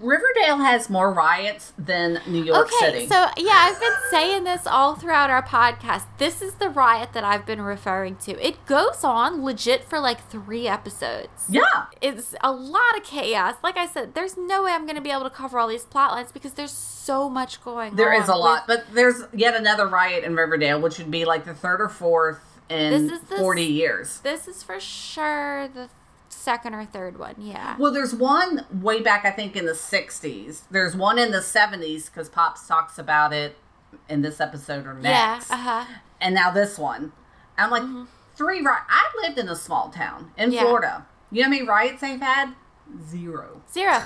Riverdale 0.00 0.58
has 0.58 0.90
more 0.90 1.12
riots 1.12 1.72
than 1.78 2.20
New 2.26 2.42
York 2.42 2.66
okay, 2.66 2.92
City. 2.92 3.06
so 3.06 3.26
yeah, 3.36 3.52
I've 3.70 3.80
been 3.80 3.92
saying 4.10 4.44
this 4.44 4.66
all 4.66 4.96
throughout 4.96 5.30
our 5.30 5.42
podcast. 5.42 6.04
This 6.18 6.42
is 6.42 6.54
the 6.54 6.68
riot 6.68 7.12
that 7.14 7.24
I've 7.24 7.46
been 7.46 7.62
referring 7.62 8.16
to. 8.16 8.32
It 8.46 8.64
goes 8.66 9.04
on 9.04 9.42
legit 9.44 9.84
for 9.84 10.00
like 10.00 10.28
three 10.28 10.66
episodes. 10.68 11.46
yeah. 11.48 11.86
It's 12.00 12.34
a 12.42 12.52
lot 12.52 12.96
of 12.96 13.04
chaos. 13.04 13.54
Like 13.62 13.76
I 13.76 13.86
said, 13.86 14.14
there's 14.14 14.36
no 14.36 14.64
way 14.64 14.72
I'm 14.72 14.84
going 14.84 14.96
to 14.96 15.02
be 15.02 15.10
able 15.10 15.24
to 15.24 15.30
cover 15.30 15.58
all 15.58 15.68
these 15.68 15.84
plot 15.84 16.12
lines 16.12 16.32
because 16.32 16.52
there's 16.54 16.72
so 16.72 17.30
much 17.30 17.62
going 17.64 17.94
There 17.96 18.06
on. 18.08 18.12
There 18.14 18.22
is 18.22 18.28
a 18.28 18.34
lot, 18.34 18.66
but 18.66 18.84
there's 18.92 19.22
yet 19.32 19.54
another 19.54 19.86
riot 19.86 20.24
in 20.24 20.34
Riverdale, 20.36 20.80
which 20.80 20.98
would 20.98 21.10
be 21.10 21.24
like 21.24 21.44
the 21.44 21.54
third 21.54 21.80
or 21.80 21.88
fourth 21.88 22.40
in 22.68 22.90
This 23.08 23.12
is 23.12 23.28
the 23.28 23.36
40 23.36 23.64
s- 23.64 23.70
years. 23.70 24.18
This 24.20 24.48
is 24.48 24.62
for 24.62 24.80
sure 24.80 25.68
the 25.68 25.88
second 26.34 26.74
or 26.74 26.84
third 26.84 27.18
one. 27.18 27.34
Yeah. 27.38 27.76
Well, 27.78 27.92
there's 27.92 28.14
one 28.14 28.66
way 28.72 29.00
back, 29.00 29.24
I 29.24 29.30
think, 29.30 29.56
in 29.56 29.66
the 29.66 29.72
60s. 29.72 30.62
There's 30.70 30.96
one 30.96 31.18
in 31.18 31.30
the 31.30 31.38
70s 31.38 32.06
because 32.06 32.28
Pops 32.28 32.66
talks 32.66 32.98
about 32.98 33.32
it 33.32 33.56
in 34.08 34.22
this 34.22 34.40
episode 34.40 34.86
or 34.86 34.94
Yeah. 35.02 35.34
next. 35.34 35.50
Uh 35.50 35.56
huh. 35.56 35.84
And 36.20 36.34
now 36.34 36.50
this 36.50 36.78
one. 36.78 37.12
I'm 37.56 37.70
like, 37.70 37.84
three 38.36 38.60
riots. 38.60 38.86
I 38.88 39.04
lived 39.22 39.38
in 39.38 39.48
a 39.48 39.56
small 39.56 39.90
town 39.90 40.32
in 40.36 40.46
Mm-hmm. 40.50 40.54
Yeah. 40.54 40.60
Florida. 40.62 41.06
You 41.30 41.40
know 41.40 41.44
how 41.44 41.50
many 41.50 41.62
riots 41.66 42.00
they've 42.00 42.20
had? 42.20 42.54
Zero. 43.08 43.62
Zero. 43.72 44.02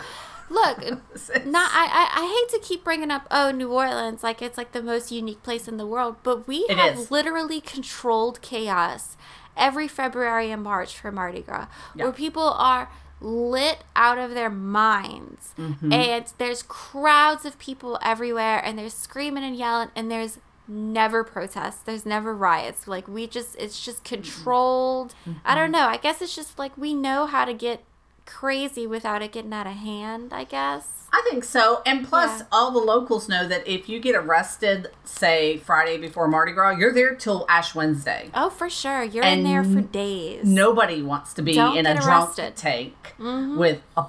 Look, 0.50 0.78
not 1.46 1.70
I, 1.74 1.88
I. 1.90 2.22
I 2.22 2.46
hate 2.50 2.58
to 2.58 2.66
keep 2.66 2.82
bringing 2.82 3.10
up 3.10 3.26
oh 3.30 3.50
New 3.50 3.70
Orleans 3.70 4.22
like 4.22 4.40
it's 4.40 4.56
like 4.56 4.72
the 4.72 4.82
most 4.82 5.10
unique 5.12 5.42
place 5.42 5.68
in 5.68 5.76
the 5.76 5.86
world, 5.86 6.16
but 6.22 6.48
we 6.48 6.58
It 6.70 6.78
have 6.78 6.98
is. 6.98 7.10
literally 7.10 7.60
controlled 7.60 8.40
chaos 8.40 9.16
every 9.58 9.88
February 9.88 10.50
and 10.50 10.62
March 10.62 10.96
for 10.96 11.10
Mardi 11.12 11.40
Gras, 11.42 11.66
Yeah. 11.94 12.04
where 12.04 12.12
people 12.12 12.50
are 12.56 12.88
lit 13.20 13.78
out 13.96 14.16
of 14.18 14.32
their 14.34 14.50
minds, 14.50 15.52
Mm-hmm. 15.58 15.92
and 15.92 16.32
there's 16.38 16.62
crowds 16.62 17.44
of 17.44 17.58
people 17.58 17.98
everywhere, 18.02 18.58
and 18.64 18.78
they're 18.78 18.88
screaming 18.90 19.42
and 19.44 19.56
yelling, 19.56 19.88
and 19.96 20.10
there's 20.10 20.38
never 20.70 21.24
protests. 21.24 21.80
There's 21.80 22.04
never 22.06 22.34
riots. 22.34 22.86
Like 22.86 23.08
we 23.08 23.26
just 23.26 23.56
it's 23.58 23.82
just 23.84 24.04
controlled. 24.04 25.14
I 25.44 25.54
don't 25.54 25.70
know. 25.70 25.86
I 25.88 25.96
guess 25.96 26.20
it's 26.22 26.36
just 26.36 26.58
like 26.58 26.76
we 26.76 26.92
know 26.94 27.26
how 27.26 27.44
to 27.46 27.54
get 27.54 27.82
crazy 28.28 28.86
without 28.86 29.22
it 29.22 29.32
getting 29.32 29.52
out 29.52 29.66
of 29.66 29.72
hand 29.72 30.32
i 30.32 30.44
guess 30.44 30.84
I 31.10 31.26
think 31.30 31.42
so. 31.42 31.80
And 31.86 32.06
plus, 32.06 32.40
Yeah. 32.40 32.46
all 32.52 32.70
the 32.70 32.80
locals 32.80 33.30
know 33.30 33.48
that 33.48 33.66
if 33.66 33.88
you 33.88 33.98
get 33.98 34.14
arrested, 34.14 34.90
say 35.04 35.56
Friday 35.56 35.96
before 35.96 36.28
Mardi 36.28 36.52
Gras, 36.52 36.72
you're 36.76 36.92
there 36.92 37.14
till 37.14 37.46
Ash 37.48 37.74
Wednesday. 37.74 38.28
oh 38.34 38.50
for 38.50 38.68
sure 38.68 39.02
you're 39.04 39.24
in 39.24 39.42
there 39.42 39.64
for 39.64 39.80
days 39.80 40.44
Nobody 40.44 41.00
wants 41.02 41.32
to 41.32 41.40
be 41.42 41.54
Don't 41.54 41.78
in 41.78 41.86
a 41.86 41.94
drunk 41.94 42.28
arrested. 42.38 42.56
tank 42.56 43.14
Mhm. 43.18 43.56
with 43.56 43.80
a 43.96 44.04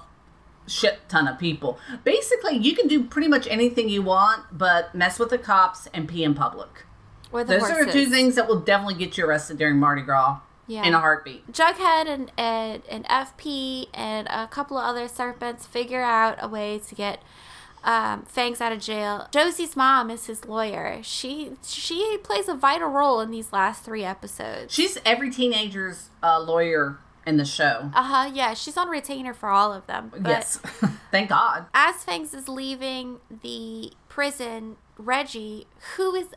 shit 0.67 0.99
ton 1.08 1.25
of 1.29 1.39
people. 1.39 1.79
Basically, 2.03 2.58
you 2.58 2.75
can 2.75 2.89
do 2.89 3.05
pretty 3.05 3.29
much 3.29 3.47
anything 3.49 3.88
you 3.88 4.01
want, 4.01 4.43
but 4.51 4.93
mess 4.93 5.19
with 5.19 5.29
the 5.29 5.38
cops 5.38 5.88
and 5.93 6.05
pee 6.05 6.25
in 6.25 6.34
public. 6.34 6.84
Those 7.32 7.47
horses. 7.62 7.71
are 7.77 7.86
the 7.86 7.91
two 7.93 8.08
things 8.08 8.36
that 8.36 8.49
will 8.49 8.60
definitely 8.60 8.95
get 8.95 9.17
you 9.17 9.25
arrested 9.25 9.58
during 9.58 9.77
Mardi 9.79 10.01
Gras 10.01 10.39
yeah 10.69 10.86
in 10.86 10.93
a 10.93 10.99
heartbeat. 10.99 11.51
Jughead 11.51 12.08
and, 12.08 12.32
and 12.38 12.84
and 12.89 13.05
FP 13.05 13.88
and 13.93 14.27
a 14.29 14.47
couple 14.47 14.77
of 14.77 14.86
other 14.86 15.10
serpents 15.10 15.65
figure 15.65 16.01
out 16.01 16.38
a 16.39 16.47
way 16.47 16.79
to 16.88 16.95
get 16.95 17.21
um, 17.84 18.23
Fangs 18.23 18.60
out 18.62 18.71
of 18.71 18.79
jail. 18.79 19.27
Josie's 19.32 19.75
mom 19.75 20.10
is 20.10 20.25
his 20.25 20.45
lawyer. 20.45 20.99
She 21.01 21.53
she 21.65 22.17
plays 22.23 22.47
a 22.47 22.55
vital 22.55 22.89
role 22.89 23.19
in 23.19 23.32
these 23.32 23.51
last 23.53 23.84
three 23.84 24.03
episodes. 24.03 24.73
She's 24.73 24.97
every 25.05 25.29
teenager's 25.32 26.10
uh, 26.21 26.39
lawyer 26.39 26.99
in 27.25 27.38
the 27.38 27.45
show. 27.45 27.89
Uh 27.93 28.03
huh. 28.03 28.32
Yeah, 28.34 28.53
she's 28.53 28.75
on 28.75 28.89
retainer 28.89 29.34
for 29.34 29.49
all 29.49 29.71
of 29.71 29.88
them. 29.88 30.10
But 30.12 30.29
yes. 30.29 30.58
Thank 31.12 31.29
God. 31.29 31.65
as 31.73 32.03
Fangs 32.03 32.34
is 32.34 32.47
leaving 32.47 33.19
the 33.41 33.93
prison, 34.10 34.75
Reggie, 34.97 35.67
who 35.95 36.13
is 36.15 36.27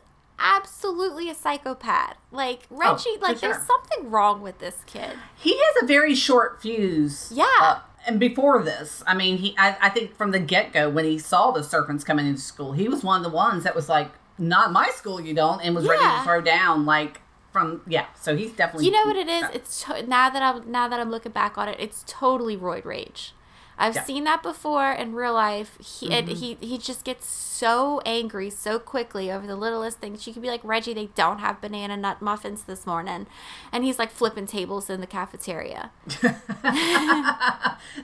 absolutely 0.43 1.29
a 1.29 1.33
psychopath, 1.35 2.17
like 2.31 2.67
Reggie, 2.69 3.03
Oh, 3.07 3.17
like 3.21 3.39
sure. 3.39 3.49
there's 3.53 3.65
something 3.65 4.11
wrong 4.11 4.41
with 4.41 4.59
this 4.59 4.83
kid. 4.85 5.11
He 5.35 5.57
has 5.57 5.83
a 5.83 5.85
very 5.87 6.13
short 6.13 6.61
fuse. 6.61 7.31
Yeah. 7.33 7.45
uh, 7.61 7.79
and 8.05 8.19
before 8.19 8.61
this, 8.61 9.01
I 9.07 9.13
mean, 9.15 9.37
he 9.37 9.55
I, 9.57 9.77
I 9.81 9.89
think 9.89 10.15
from 10.17 10.31
the 10.31 10.39
get 10.39 10.73
go 10.73 10.89
when 10.89 11.05
he 11.05 11.17
saw 11.17 11.51
the 11.51 11.63
serpents 11.63 12.03
coming 12.03 12.27
into 12.27 12.41
school, 12.41 12.73
he 12.73 12.89
was 12.89 13.01
one 13.03 13.23
of 13.25 13.31
the 13.31 13.35
ones 13.35 13.63
that 13.63 13.73
was 13.75 13.87
like, 13.87 14.11
"Not 14.37 14.73
my 14.73 14.89
school, 14.89 15.21
you 15.21 15.33
don't," 15.33 15.61
and 15.61 15.73
was 15.73 15.87
ready 15.87 16.03
to 16.03 16.21
throw 16.23 16.41
down. 16.41 16.85
Like 16.85 17.21
from 17.53 17.81
yeah, 17.87 18.07
so 18.19 18.35
he's 18.35 18.51
definitely. 18.51 18.87
You 18.87 18.91
know 18.91 19.05
what 19.05 19.15
it 19.15 19.29
is? 19.29 19.45
It's 19.53 19.83
to- 19.85 20.05
now 20.05 20.29
that 20.29 20.41
I'm 20.43 20.69
now 20.69 20.89
that 20.89 20.99
I'm 20.99 21.09
looking 21.11 21.31
back 21.31 21.57
on 21.57 21.69
it, 21.69 21.77
it's 21.79 22.03
totally 22.05 22.57
roid 22.57 22.83
rage. 22.83 23.33
I've 23.83 23.95
Yeah. 23.95 24.01
Mm-hmm. 24.01 24.07
seen 24.07 24.23
that 24.25 24.41
before 24.43 24.91
in 24.91 25.13
real 25.13 25.33
life. 25.33 25.77
He 25.79 26.11
and 26.11 26.27
he 26.29 26.57
he 26.61 26.77
just 26.77 27.03
gets 27.03 27.25
so 27.27 28.01
angry 28.05 28.49
so 28.49 28.79
quickly 28.79 29.31
over 29.31 29.45
the 29.45 29.55
littlest 29.55 29.99
things. 29.99 30.25
You 30.25 30.33
could 30.33 30.41
be 30.41 30.47
like 30.49 30.61
Reggie, 30.63 30.93
they 30.93 31.07
don't 31.15 31.39
have 31.39 31.59
banana 31.61 31.95
nut 31.97 32.21
muffins 32.21 32.63
this 32.63 32.85
morning, 32.85 33.27
and 33.71 33.83
he's 33.83 33.99
like 33.99 34.11
flipping 34.11 34.45
tables 34.47 34.89
in 34.89 35.01
the 35.01 35.07
cafeteria. 35.07 35.91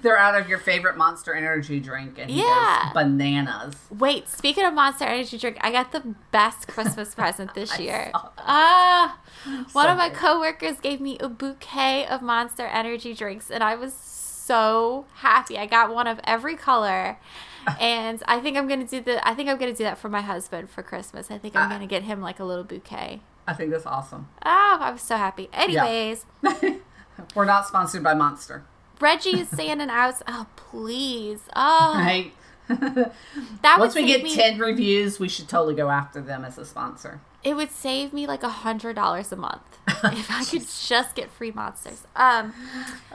They're 0.02 0.18
out 0.18 0.40
of 0.40 0.48
your 0.50 0.60
favorite 0.60 0.98
Monster 0.98 1.34
Energy 1.34 1.80
drink, 1.80 2.18
and 2.20 2.30
he 2.30 2.42
Yeah. 2.42 2.86
goes 2.86 2.94
bananas. 3.04 3.76
Wait, 3.90 4.28
speaking 4.28 4.66
of 4.66 4.74
Monster 4.74 5.06
Energy 5.06 5.38
drink, 5.38 5.58
I 5.62 5.72
got 5.72 5.92
the 5.92 6.16
best 6.32 6.68
Christmas 6.68 7.16
present 7.16 7.54
this 7.54 7.80
year. 7.86 8.12
Ah, 8.14 9.18
one 9.74 9.86
So 9.86 9.92
of 9.92 9.98
my 9.98 10.10
coworkers 10.10 10.80
gave 10.80 11.00
me 11.02 11.18
a 11.20 11.30
bouquet 11.30 12.06
of 12.06 12.22
Monster 12.22 12.66
Energy 12.68 13.14
drinks, 13.14 13.50
and 13.50 13.64
I 13.64 13.76
was 13.76 13.94
so 14.50 15.06
happy. 15.16 15.58
I 15.60 15.66
got 15.68 15.94
one 15.94 16.08
of 16.08 16.20
every 16.24 16.56
color, 16.56 17.18
and 17.80 18.22
I 18.28 18.40
think 18.40 18.58
I'm 18.58 18.68
gonna 18.68 18.86
do 18.88 19.00
the. 19.00 19.16
I 19.28 19.34
think 19.36 19.48
I'm 19.50 19.58
gonna 19.58 19.74
do 19.76 19.84
that 19.84 19.98
for 20.00 20.10
my 20.10 20.22
husband 20.22 20.70
for 20.72 20.82
Christmas. 20.82 21.30
I 21.30 21.38
think 21.38 21.56
I'm 21.56 21.68
Uh, 21.70 21.74
gonna 21.74 21.88
get 21.88 22.04
him 22.04 22.20
like 22.22 22.40
a 22.40 22.44
little 22.44 22.64
bouquet. 22.64 23.22
I 23.48 23.54
think 23.54 23.70
that's 23.72 23.86
awesome. 23.86 24.28
Oh, 24.46 24.78
I 24.82 24.90
was 24.92 25.02
so 25.02 25.18
happy. 25.18 25.50
Anyways, 25.54 26.26
We're 27.36 27.46
not 27.46 27.68
sponsored 27.68 28.02
by 28.04 28.14
Monster. 28.14 28.64
Reggie 29.00 29.40
is 29.40 29.50
standing 29.50 29.90
out. 30.02 30.16
Oh, 30.28 30.46
please. 30.56 31.42
Oh, 31.56 31.94
Right? 31.96 32.34
that 32.70 33.78
Once 33.80 33.96
we 33.96 34.06
get 34.06 34.24
me. 34.24 34.34
10 34.36 34.60
reviews, 34.60 35.20
we 35.20 35.28
should 35.28 35.48
totally 35.48 35.74
go 35.76 35.90
after 35.90 36.22
them 36.22 36.46
as 36.46 36.58
a 36.58 36.66
sponsor. 36.66 37.20
It 37.44 37.56
would 37.56 37.72
save 37.72 38.12
me 38.12 38.28
like 38.28 38.44
a 38.44 38.50
hundred 38.50 38.96
dollars 38.96 39.32
a 39.32 39.36
month 39.38 39.62
if 39.88 40.30
I 40.30 40.44
could 40.44 40.66
just 40.68 41.16
get 41.16 41.32
free 41.32 41.52
monsters. 41.52 42.04
Um, 42.16 42.54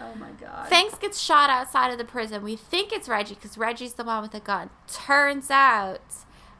Oh 0.00 0.14
my 0.16 0.30
god. 0.40 0.68
Fangs 0.68 0.94
gets 0.96 1.20
shot 1.20 1.50
outside 1.50 1.90
of 1.90 1.98
the 1.98 2.04
prison. 2.04 2.42
We 2.42 2.56
think 2.56 2.92
it's 2.92 3.08
Reggie 3.08 3.34
because 3.34 3.58
Reggie's 3.58 3.94
the 3.94 4.04
one 4.04 4.22
with 4.22 4.32
the 4.32 4.40
gun. 4.40 4.70
Turns 4.86 5.50
out 5.50 6.00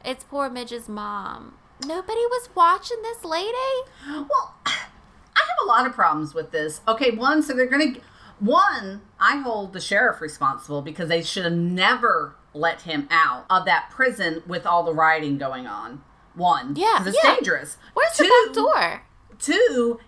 it's 0.04 0.24
poor 0.24 0.50
Midge's 0.50 0.88
mom. 0.88 1.54
Nobody 1.84 2.20
was 2.26 2.50
watching 2.54 3.00
this 3.02 3.24
lady. 3.24 3.52
Well, 4.06 4.54
I 4.66 4.70
have 5.36 5.58
a 5.64 5.66
lot 5.66 5.86
of 5.86 5.92
problems 5.92 6.34
with 6.34 6.50
this. 6.50 6.80
Okay, 6.86 7.10
one, 7.12 7.42
so 7.42 7.54
they're 7.54 7.66
going 7.66 7.94
to. 7.94 8.00
One, 8.40 9.02
I 9.18 9.36
hold 9.38 9.72
the 9.72 9.80
sheriff 9.80 10.20
responsible 10.20 10.82
because 10.82 11.08
they 11.08 11.22
should 11.22 11.44
have 11.44 11.52
never 11.54 12.36
let 12.52 12.82
him 12.82 13.08
out 13.10 13.46
of 13.48 13.64
that 13.64 13.90
prison 13.90 14.42
with 14.46 14.66
all 14.66 14.82
the 14.82 14.92
rioting 14.92 15.38
going 15.38 15.66
on. 15.66 16.02
One, 16.34 16.74
Yeah, 16.76 17.04
it's 17.06 17.16
yeah. 17.22 17.34
dangerous. 17.34 17.76
Where's 17.94 18.16
Two, 18.16 18.24
the 18.24 18.30
back 18.46 18.54
door? 18.54 19.02
Two, 19.38 20.00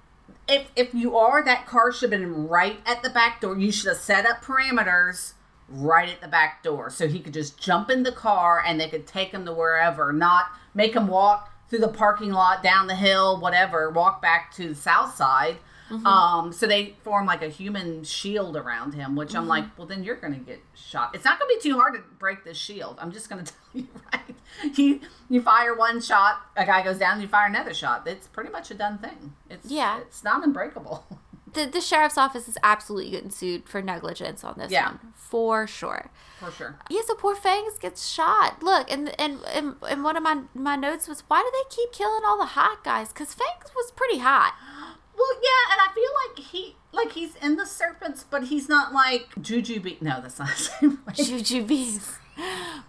if 0.48 0.68
if 0.76 0.94
you 0.94 1.16
are 1.16 1.42
that 1.44 1.66
car 1.66 1.92
should 1.92 2.12
have 2.12 2.20
been 2.20 2.48
right 2.48 2.80
at 2.86 3.02
the 3.02 3.10
back 3.10 3.40
door. 3.40 3.56
You 3.58 3.70
should 3.72 3.88
have 3.88 3.96
set 3.98 4.26
up 4.26 4.42
parameters 4.42 5.32
right 5.68 6.08
at 6.08 6.20
the 6.20 6.28
back 6.28 6.62
door 6.62 6.90
so 6.90 7.08
he 7.08 7.18
could 7.18 7.34
just 7.34 7.58
jump 7.58 7.90
in 7.90 8.02
the 8.04 8.12
car 8.12 8.62
and 8.64 8.80
they 8.80 8.88
could 8.88 9.06
take 9.06 9.30
him 9.32 9.44
to 9.44 9.52
wherever, 9.52 10.12
not 10.12 10.46
make 10.74 10.94
him 10.94 11.08
walk 11.08 11.52
through 11.68 11.80
the 11.80 11.88
parking 11.88 12.30
lot, 12.32 12.62
down 12.62 12.86
the 12.86 12.94
hill, 12.94 13.40
whatever, 13.40 13.90
walk 13.90 14.22
back 14.22 14.54
to 14.54 14.68
the 14.68 14.74
south 14.74 15.16
side. 15.16 15.56
Um, 16.04 16.52
so 16.52 16.66
they 16.66 16.96
form 17.04 17.26
like 17.26 17.42
a 17.42 17.48
human 17.48 18.02
shield 18.02 18.56
around 18.56 18.94
him, 18.94 19.14
which 19.14 19.34
I'm 19.36 19.46
like, 19.46 19.64
well, 19.78 19.86
then 19.86 20.02
you're 20.02 20.16
gonna 20.16 20.36
get 20.38 20.60
shot. 20.74 21.14
It's 21.14 21.24
not 21.24 21.38
gonna 21.38 21.48
be 21.54 21.60
too 21.60 21.76
hard 21.76 21.94
to 21.94 22.00
break 22.18 22.44
this 22.44 22.56
shield. 22.56 22.98
I'm 23.00 23.12
just 23.12 23.28
gonna 23.28 23.44
tell 23.44 23.56
you 23.72 23.86
right. 24.12 24.76
You 24.78 25.00
you 25.28 25.42
fire 25.42 25.74
one 25.76 26.00
shot, 26.00 26.40
a 26.56 26.66
guy 26.66 26.82
goes 26.82 26.98
down, 26.98 27.20
you 27.20 27.28
fire 27.28 27.46
another 27.48 27.72
shot. 27.74 28.06
It's 28.06 28.26
pretty 28.26 28.50
much 28.50 28.70
a 28.70 28.74
done 28.74 28.98
thing. 28.98 29.34
It's 29.48 29.70
Yeah. 29.70 29.98
it's 30.00 30.24
not 30.24 30.42
unbreakable. 30.44 31.04
The, 31.52 31.64
the 31.64 31.80
sheriff's 31.80 32.18
office 32.18 32.48
is 32.48 32.58
absolutely 32.62 33.10
getting 33.12 33.30
sued 33.30 33.66
for 33.66 33.80
negligence 33.80 34.44
on 34.44 34.56
this 34.58 34.70
Yeah. 34.70 34.88
one, 34.88 34.98
for 35.14 35.66
sure. 35.66 36.10
For 36.38 36.50
sure. 36.50 36.78
Yeah, 36.90 37.00
so 37.06 37.14
poor 37.14 37.34
Fangs 37.34 37.78
gets 37.78 38.06
shot. 38.06 38.62
Look, 38.62 38.90
and 38.90 39.18
and 39.18 39.38
and, 39.54 39.76
and 39.88 40.04
one 40.04 40.18
of 40.18 40.22
my 40.22 40.42
my 40.52 40.76
notes 40.76 41.08
was, 41.08 41.22
why 41.28 41.40
do 41.40 41.50
they 41.50 41.74
keep 41.74 41.92
killing 41.92 42.24
all 42.26 42.36
the 42.36 42.44
hot 42.44 42.84
guys? 42.84 43.08
Because 43.08 43.32
Fangs 43.32 43.70
was 43.74 43.90
pretty 43.92 44.18
hot. 44.18 44.52
Well, 45.16 45.34
yeah, 45.42 45.72
and 45.72 45.80
I 45.80 45.94
feel 45.94 46.10
like 46.28 46.46
he 46.46 46.76
like 46.92 47.12
he's 47.12 47.36
in 47.36 47.56
the 47.56 47.66
serpents, 47.66 48.24
but 48.28 48.44
he's 48.44 48.68
not 48.68 48.92
like 48.92 49.28
Jujubee. 49.36 50.00
No, 50.02 50.20
that's 50.20 50.38
not 50.38 50.48
the 50.48 50.54
same 50.54 50.98
way. 51.06 51.12
Jujubes. 51.14 52.16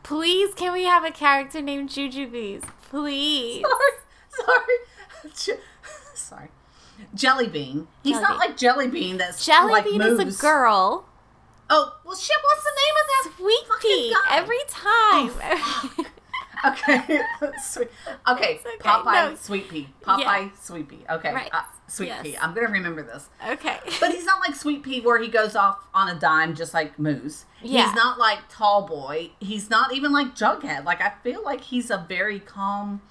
Please, 0.04 0.54
can 0.56 0.74
we 0.74 0.84
have 0.84 1.06
a 1.06 1.12
character 1.12 1.62
named 1.62 1.90
Jujubes? 1.90 2.64
Please. 2.90 3.64
sorry, 4.30 5.32
sorry, 5.34 5.60
sorry. 6.14 6.50
Jelly 7.14 7.48
Bean. 7.48 7.88
He's 8.04 8.14
Jelly 8.14 8.22
not 8.24 8.32
Bean. 8.32 8.40
like 8.40 8.58
Jelly 8.58 8.88
Bean. 8.88 9.18
That's 9.18 9.46
Jelly 9.46 9.72
like 9.72 9.86
Bean 9.86 10.00
moves. 10.00 10.24
is 10.24 10.38
a 10.40 10.42
girl. 10.42 11.06
Oh 11.70 11.98
well, 12.06 12.16
shit. 12.16 12.36
What's 12.44 12.64
the 12.64 12.72
name 12.76 12.96
of 13.02 13.08
that? 13.08 13.34
Sweet 13.38 13.68
fucking 13.68 13.90
pea 13.92 14.16
every 14.32 14.60
time. 14.68 15.32
Oh, 15.44 16.06
Okay, 16.66 17.22
sweet. 17.64 17.90
Okay, 18.28 18.60
okay, 18.60 18.78
Popeye, 18.80 19.14
no. 19.32 19.36
Sweet 19.36 19.70
Pea. 19.70 19.88
Popeye, 20.04 20.20
Yeah. 20.20 20.50
Sweet 20.60 20.88
Pea. 20.88 21.06
Okay, 21.10 21.34
Right. 21.34 21.50
uh, 21.54 21.62
Sweet 21.88 22.08
Yes. 22.08 22.24
Pea. 22.24 22.38
I'm 22.38 22.54
gonna 22.54 22.68
remember 22.70 23.04
this. 23.04 23.30
okay. 23.48 23.80
But 24.00 24.12
he's 24.12 24.26
not 24.26 24.40
like 24.40 24.56
Sweet 24.56 24.84
Pea 24.84 25.02
where 25.02 25.20
he 25.22 25.28
goes 25.28 25.56
off 25.56 25.88
on 25.94 26.10
a 26.10 26.16
dime 26.20 26.56
just 26.56 26.74
like 26.74 26.98
Moose. 27.00 27.46
Yeah. 27.62 27.86
He's 27.86 27.96
not 27.96 28.18
like 28.20 28.40
Tall 28.50 28.84
Boy. 28.88 29.32
He's 29.40 29.70
not 29.70 29.94
even 29.94 30.12
like 30.12 30.36
Jughead. 30.36 30.84
Like 30.86 31.02
I 31.02 31.14
feel 31.24 31.44
like 31.44 31.62
he's 31.62 31.90
a 31.90 32.06
very 32.10 32.40
calm. 32.40 33.02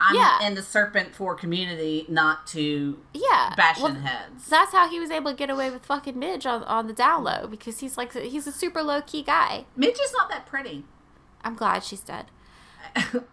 I'm 0.00 0.16
Yeah. 0.16 0.44
in 0.46 0.54
the 0.56 0.62
Serpent 0.62 1.14
for 1.14 1.36
community, 1.36 2.04
not 2.08 2.46
to 2.48 2.98
Yeah. 3.12 3.54
bash 3.56 3.78
Well, 3.78 3.86
in 3.94 4.02
heads. 4.02 4.48
That's 4.48 4.72
how 4.72 4.88
he 4.90 4.98
was 4.98 5.10
able 5.10 5.30
to 5.30 5.36
get 5.36 5.48
away 5.50 5.70
with 5.70 5.86
fucking 5.86 6.18
Midge 6.18 6.44
on, 6.46 6.64
on 6.64 6.88
the 6.88 6.92
down 6.92 7.22
low 7.22 7.46
because 7.46 7.78
he's 7.78 7.96
like 7.96 8.12
he's 8.12 8.46
a 8.48 8.52
super 8.52 8.82
low 8.82 9.00
key 9.02 9.22
guy. 9.22 9.66
Midge 9.76 10.00
is 10.00 10.12
not 10.12 10.28
that 10.30 10.46
pretty. 10.46 10.84
I'm 11.44 11.54
glad 11.54 11.84
she's 11.84 12.00
dead. 12.00 12.26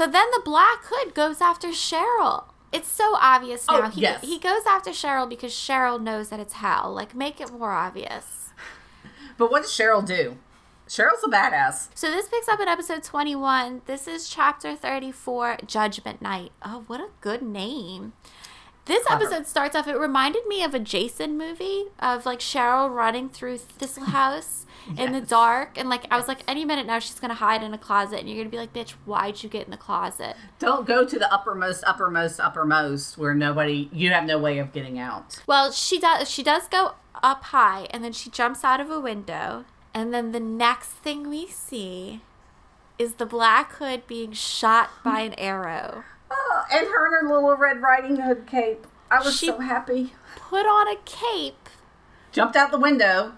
So 0.00 0.06
then 0.06 0.30
the 0.32 0.40
Black 0.42 0.78
Hood 0.84 1.14
goes 1.14 1.42
after 1.42 1.68
Cheryl. 1.68 2.44
It's 2.72 2.88
so 2.88 3.16
obvious 3.20 3.66
oh, 3.68 3.80
now. 3.80 3.86
Oh, 3.88 3.90
he, 3.90 4.00
yes. 4.00 4.22
he 4.22 4.38
goes 4.38 4.62
after 4.66 4.92
Cheryl 4.92 5.28
because 5.28 5.52
Cheryl 5.52 6.00
knows 6.00 6.30
that 6.30 6.40
it's 6.40 6.54
Hal. 6.54 6.94
Like, 6.94 7.14
make 7.14 7.38
it 7.38 7.52
more 7.52 7.72
obvious. 7.72 8.54
but 9.36 9.50
what 9.50 9.64
does 9.64 9.72
Cheryl 9.72 10.02
do? 10.02 10.38
Cheryl's 10.88 11.22
a 11.22 11.28
badass. 11.28 11.88
So 11.94 12.10
this 12.10 12.30
picks 12.30 12.48
up 12.48 12.60
in 12.60 12.66
episode 12.66 13.02
21. 13.02 13.82
This 13.84 14.08
is 14.08 14.26
chapter 14.26 14.74
34, 14.74 15.58
Judgment 15.66 16.22
Night. 16.22 16.52
Oh, 16.64 16.84
what 16.86 17.00
a 17.00 17.08
good 17.20 17.42
name. 17.42 18.14
This 18.86 19.04
episode 19.10 19.46
starts 19.46 19.76
off, 19.76 19.86
it 19.86 19.96
reminded 19.96 20.46
me 20.46 20.64
of 20.64 20.74
a 20.74 20.78
Jason 20.78 21.38
movie 21.38 21.84
of 22.00 22.26
like 22.26 22.40
Cheryl 22.40 22.92
running 22.92 23.28
through 23.28 23.58
Thistle 23.58 24.04
House 24.06 24.66
in 24.96 25.12
the 25.12 25.20
dark. 25.20 25.78
And 25.78 25.88
like, 25.88 26.06
I 26.10 26.16
was 26.16 26.26
like, 26.26 26.40
any 26.48 26.64
minute 26.64 26.86
now 26.86 26.98
she's 26.98 27.20
going 27.20 27.28
to 27.28 27.34
hide 27.36 27.62
in 27.62 27.72
a 27.72 27.78
closet. 27.78 28.20
And 28.20 28.28
you're 28.28 28.36
going 28.36 28.48
to 28.48 28.50
be 28.50 28.56
like, 28.56 28.72
bitch, 28.72 28.92
why'd 29.04 29.42
you 29.42 29.48
get 29.48 29.66
in 29.66 29.70
the 29.70 29.76
closet? 29.76 30.34
Don't 30.58 30.86
go 30.86 31.06
to 31.06 31.18
the 31.18 31.32
uppermost, 31.32 31.84
uppermost, 31.84 32.40
uppermost 32.40 33.16
where 33.18 33.34
nobody. 33.34 33.88
You 33.92 34.10
have 34.10 34.24
no 34.24 34.38
way 34.38 34.58
of 34.58 34.72
getting 34.72 34.98
out. 34.98 35.40
Well, 35.46 35.70
she 35.72 35.98
does. 36.00 36.28
She 36.28 36.42
does 36.42 36.66
go 36.66 36.94
up 37.22 37.44
high, 37.44 37.86
and 37.90 38.02
then 38.02 38.12
she 38.12 38.30
jumps 38.30 38.64
out 38.64 38.80
of 38.80 38.90
a 38.90 38.98
window, 38.98 39.64
and 39.92 40.12
then 40.12 40.32
the 40.32 40.40
next 40.40 40.88
thing 40.88 41.28
we 41.28 41.46
see 41.46 42.22
is 42.98 43.14
the 43.14 43.26
Black 43.26 43.74
Hood 43.74 44.06
being 44.06 44.32
shot 44.32 44.90
by 45.04 45.20
an 45.20 45.34
arrow. 45.34 46.04
Oh, 46.30 46.64
and 46.72 46.86
her 46.86 47.06
in 47.06 47.12
her 47.28 47.34
little 47.34 47.56
Red 47.56 47.80
Riding 47.82 48.16
Hood 48.16 48.46
cape. 48.46 48.86
I 49.10 49.18
was 49.20 49.36
She- 49.36 49.46
so 49.46 49.58
happy. 49.58 50.14
Put 50.36 50.66
on 50.66 50.88
a 50.88 50.96
cape. 51.04 51.68
Jumped 52.32 52.56
out 52.56 52.70
the 52.70 52.78
window. 52.78 53.32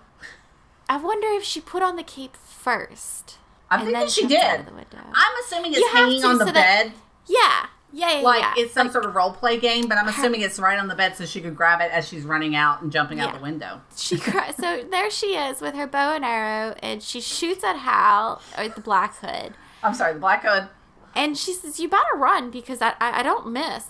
I 0.89 0.97
wonder 0.99 1.29
if 1.29 1.43
she 1.45 1.61
put 1.61 1.83
on 1.83 1.97
the 1.97 2.03
cape 2.03 2.37
first. 2.37 3.39
I'm 3.71 3.81
and 3.81 3.91
thinking 3.91 4.09
she 4.09 4.27
did. 4.27 4.67
I'm 4.69 5.33
assuming 5.45 5.73
it's 5.73 5.81
You 5.81 5.89
hanging 5.93 6.21
to, 6.21 6.27
on 6.29 6.39
the 6.39 6.47
so 6.47 6.53
that- 6.53 6.55
bed, 6.85 6.93
Yeah, 7.27 7.67
yeah, 7.91 8.17
yeah. 8.19 8.21
like 8.23 8.41
yeah. 8.43 8.55
it's 8.59 8.75
some 8.75 8.89
Like, 8.89 8.93
sort 8.93 9.07
of 9.07 9.15
role 9.15 9.33
play 9.33 9.59
game. 9.59 9.89
But 9.89 9.97
I'm 9.97 10.09
assuming 10.09 10.43
it's 10.43 10.59
right 10.59 10.79
on 10.79 10.89
the 10.89 10.95
bed 10.95 11.17
so 11.17 11.25
she 11.25 11.41
could 11.41 11.57
grab 11.57 11.81
it 11.81 11.91
as 11.91 12.07
she's 12.07 12.25
running 12.25 12.55
out 12.55 12.83
and 12.83 12.93
jumping 12.93 13.21
out 13.21 13.33
the 13.35 13.41
window. 13.41 13.81
She 13.97 14.17
so 14.59 14.85
there 14.91 15.11
she 15.11 15.37
is 15.37 15.63
with 15.63 15.75
her 15.75 15.87
bow 15.87 16.15
and 16.15 16.25
arrow, 16.25 16.75
and 16.83 17.03
she 17.03 17.23
shoots 17.23 17.65
at 17.65 17.77
Hal 17.77 18.43
or 18.59 18.69
the 18.69 18.83
Black 18.83 19.17
Hood. 19.17 19.55
I'm 19.83 19.95
sorry, 19.95 20.13
the 20.13 20.21
Black 20.21 20.45
Hood. 20.45 20.69
And 21.15 21.37
she 21.37 21.53
says 21.53 21.79
you 21.81 21.89
better 21.89 22.17
run 22.17 22.51
because 22.51 22.81
i 22.83 22.95
i, 23.01 23.21
I 23.21 23.23
don't 23.23 23.53
miss. 23.53 23.87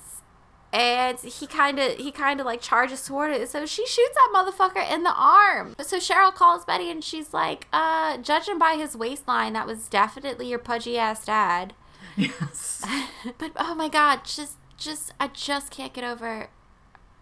And 0.74 1.18
he 1.18 1.46
kind 1.46 1.78
of 1.78 1.98
he 1.98 2.10
kind 2.10 2.40
of 2.40 2.46
like 2.46 2.62
charges 2.62 3.04
toward 3.04 3.30
it. 3.30 3.46
So 3.50 3.66
she 3.66 3.86
shoots 3.86 4.14
that 4.14 4.32
motherfucker 4.34 4.90
in 4.90 5.02
the 5.02 5.12
arm. 5.14 5.74
So 5.80 5.98
cheryl 5.98 6.34
calls 6.34 6.64
betty 6.64 6.90
and 6.90 7.04
she's 7.04 7.34
like 7.34 7.66
uh 7.74 8.16
judging 8.16 8.58
by 8.58 8.76
his 8.76 8.96
waistline 8.96 9.52
that 9.52 9.66
was 9.66 9.88
definitely 9.88 10.48
your 10.48 10.58
pudgy 10.58 10.96
ass 10.98 11.26
dad. 11.26 11.74
Yes. 12.16 12.82
but 13.38 13.52
oh 13.56 13.74
my 13.74 13.88
god 13.88 14.20
just 14.24 14.56
just 14.78 15.12
i 15.20 15.28
just 15.28 15.70
can't 15.70 15.92
get 15.92 16.04
over 16.04 16.48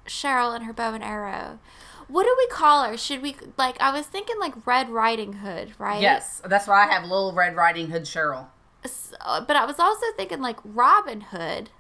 cheryl 0.07 0.55
and 0.55 0.65
her 0.65 0.73
bow 0.73 0.95
and 0.95 1.03
arrow. 1.03 1.59
What 2.07 2.25
do 2.25 2.35
we 2.39 2.47
call 2.49 2.85
her? 2.85 2.97
Should 2.97 3.21
we 3.21 3.35
like 3.57 3.81
i 3.81 3.91
was 3.91 4.07
thinking 4.07 4.39
like 4.39 4.65
red 4.65 4.91
riding 4.91 5.35
hood 5.35 5.73
right? 5.77 6.01
Yes, 6.01 6.41
that's 6.45 6.69
why 6.69 6.87
I 6.87 6.93
have 6.93 7.03
Little 7.03 7.33
Red 7.33 7.57
Riding 7.57 7.91
Hood 7.91 8.05
Cheryl. 8.05 8.47
S- 8.85 9.13
uh, 9.21 9.41
but 9.41 9.57
I 9.57 9.65
was 9.65 9.79
also 9.79 10.07
thinking 10.17 10.41
like 10.41 10.59
Robin 10.65 11.21
Hood, 11.21 11.71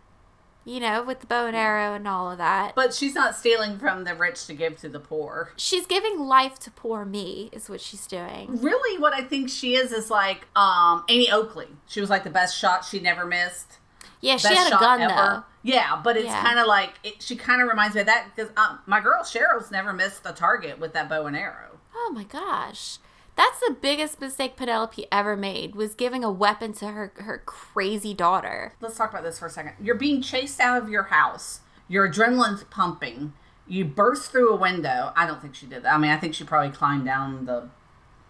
you 0.65 0.81
know, 0.81 1.03
with 1.03 1.21
the 1.21 1.27
bow 1.27 1.47
and 1.47 1.57
arrow 1.57 1.95
and 1.95 2.07
all 2.07 2.31
of 2.31 2.39
that. 2.39 2.75
But 2.75 2.93
she's 2.95 3.15
not 3.15 3.35
stealing 3.35 3.79
from 3.79 4.05
the 4.05 4.15
rich 4.15 4.47
to 4.47 4.55
give 4.55 4.77
to 4.81 4.89
the 4.89 5.01
poor. 5.01 5.53
she's 5.57 5.87
giving 5.87 6.19
life 6.21 6.59
to 6.61 6.71
poor 6.71 7.05
me, 7.05 7.49
is 7.53 7.69
what 7.71 7.81
she's 7.81 8.07
doing. 8.07 8.61
Really, 8.61 8.99
what 9.01 9.15
I 9.15 9.23
think 9.23 9.49
she 9.49 9.75
is 9.77 9.93
is 9.93 10.11
like 10.11 10.47
um, 10.57 11.05
Annie 11.09 11.31
Oakley. 11.31 11.69
She 11.87 12.01
was 12.01 12.11
like 12.11 12.25
the 12.25 12.31
best 12.31 12.57
shot 12.59 12.85
she 12.85 13.01
never 13.01 13.25
missed. 13.25 13.79
Yeah, 14.23 14.37
she 14.37 14.55
had 14.55 14.67
a 14.73 14.79
gun 14.79 15.01
ever. 15.01 15.15
though. 15.15 15.45
Yeah, 15.63 15.99
but 16.05 16.17
it's 16.19 16.27
Yeah. 16.27 16.43
kind 16.43 16.59
of 16.59 16.67
like 16.67 16.93
it, 17.03 17.23
she 17.23 17.37
kind 17.37 17.63
of 17.63 17.69
reminds 17.69 17.95
me 17.95 18.03
of 18.03 18.07
that 18.07 18.27
because 18.35 18.51
um, 18.59 18.79
my 18.85 19.01
girl 19.01 19.23
Cheryl's 19.23 19.71
never 19.71 19.95
missed 19.95 20.21
a 20.27 20.33
target 20.33 20.79
with 20.79 20.93
that 20.93 21.09
bow 21.09 21.25
and 21.25 21.35
arrow. 21.37 21.79
Oh 21.95 22.13
my 22.15 22.25
gosh. 22.25 22.99
That's 23.40 23.59
the 23.61 23.74
biggest 23.81 24.20
mistake 24.20 24.55
Penelope 24.55 25.07
ever 25.11 25.35
made 25.35 25.74
was 25.74 25.94
giving 25.94 26.22
a 26.22 26.31
weapon 26.31 26.74
to 26.74 26.88
her 26.88 27.11
her 27.20 27.42
crazy 27.46 28.12
daughter. 28.12 28.74
Let's 28.83 28.98
talk 28.98 29.09
about 29.09 29.22
this 29.22 29.38
for 29.38 29.46
a 29.46 29.50
second. 29.50 29.72
You're 29.81 29.94
being 29.94 30.20
chased 30.20 30.61
out 30.61 30.83
of 30.83 30.90
your 30.90 31.05
house. 31.05 31.61
Your 31.88 32.07
adrenaline's 32.07 32.64
pumping. 32.64 33.33
You 33.66 33.87
burst 33.87 34.31
through 34.31 34.53
a 34.53 34.57
window. 34.57 35.14
I 35.16 35.26
don't 35.26 35.40
think 35.40 35.55
she 35.55 35.64
did 35.64 35.85
that. 35.85 35.94
I 35.94 35.96
mean, 35.96 36.11
I 36.11 36.18
think 36.18 36.35
she 36.35 36.44
probably 36.44 36.68
climbed 36.70 37.07
down 37.07 37.46
the 37.46 37.70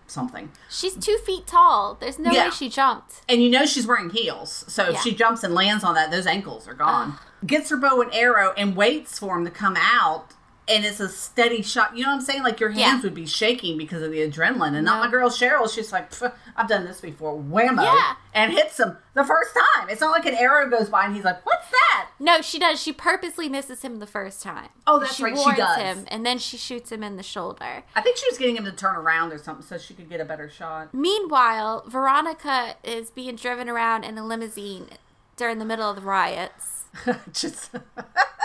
something. 0.06 0.52
She's 0.70 0.94
two 0.94 1.18
feet 1.26 1.44
tall. 1.44 1.96
There's 1.98 2.20
no 2.20 2.30
Yeah. 2.30 2.44
way 2.44 2.50
she 2.50 2.68
jumped. 2.68 3.22
And 3.28 3.42
you 3.42 3.50
know 3.50 3.66
she's 3.66 3.88
wearing 3.88 4.10
heels. 4.10 4.64
So 4.68 4.84
if 4.84 4.92
Yeah. 4.92 5.00
she 5.00 5.14
jumps 5.16 5.42
and 5.42 5.56
lands 5.56 5.82
on 5.82 5.96
that, 5.96 6.12
those 6.12 6.28
ankles 6.28 6.68
are 6.68 6.74
gone. 6.74 7.18
Gets 7.44 7.70
her 7.70 7.76
bow 7.76 8.00
and 8.00 8.14
arrow 8.14 8.52
and 8.56 8.76
waits 8.76 9.18
for 9.18 9.36
him 9.36 9.44
to 9.44 9.50
come 9.50 9.76
out 9.76 10.34
and 10.70 10.84
it's 10.84 11.00
a 11.00 11.08
steady 11.08 11.62
shot. 11.62 11.96
You 11.96 12.04
know 12.04 12.10
what 12.10 12.16
I'm 12.16 12.20
saying? 12.20 12.42
Like 12.44 12.60
your 12.60 12.70
Yeah. 12.70 12.90
hands 12.90 13.04
would 13.04 13.14
be 13.14 13.26
shaking 13.26 13.76
because 13.76 14.02
of 14.02 14.10
the 14.12 14.18
adrenaline. 14.18 14.74
And 14.74 14.84
not 14.84 14.98
No. 14.98 15.04
my 15.04 15.10
girl 15.10 15.28
Cheryl. 15.28 15.72
She's 15.72 15.92
like, 15.92 16.10
I've 16.56 16.68
done 16.68 16.84
this 16.84 17.00
before. 17.00 17.34
Whammo. 17.36 17.82
Yeah. 17.82 18.14
And 18.32 18.52
hits 18.52 18.78
him 18.78 18.96
the 19.14 19.24
first 19.24 19.50
time. 19.54 19.88
It's 19.88 20.00
not 20.00 20.12
like 20.12 20.24
an 20.26 20.34
arrow 20.34 20.70
goes 20.70 20.88
by 20.88 21.04
and 21.06 21.14
he's 21.14 21.24
like, 21.24 21.44
what's 21.44 21.68
that? 21.70 22.10
No, 22.20 22.40
she 22.42 22.58
does. 22.58 22.80
She 22.80 22.92
purposely 22.92 23.48
misses 23.48 23.82
him 23.82 23.98
the 23.98 24.06
first 24.06 24.42
time. 24.42 24.68
Oh, 24.86 24.98
that's 25.00 25.16
she 25.16 25.24
right, 25.24 25.36
she 25.36 25.52
does. 25.56 25.76
him, 25.78 26.04
and 26.08 26.24
then 26.24 26.38
she 26.38 26.56
shoots 26.56 26.92
him 26.92 27.02
in 27.02 27.16
the 27.16 27.22
shoulder. 27.22 27.82
I 27.96 28.00
think 28.02 28.16
she 28.18 28.26
was 28.30 28.38
getting 28.38 28.56
him 28.56 28.64
to 28.66 28.72
turn 28.72 28.94
around 28.94 29.32
or 29.32 29.38
something 29.38 29.66
so 29.66 29.78
she 29.78 29.94
could 29.94 30.08
get 30.08 30.20
a 30.20 30.24
better 30.24 30.48
shot. 30.48 30.94
Meanwhile, 30.94 31.84
Veronica 31.88 32.76
is 32.84 33.10
being 33.10 33.36
driven 33.36 33.68
around 33.68 34.04
in 34.04 34.16
a 34.18 34.24
limousine 34.26 34.88
during 35.36 35.58
the 35.58 35.64
middle 35.64 35.88
of 35.90 35.96
the 35.96 36.02
riots. 36.02 36.84
Just 37.32 37.70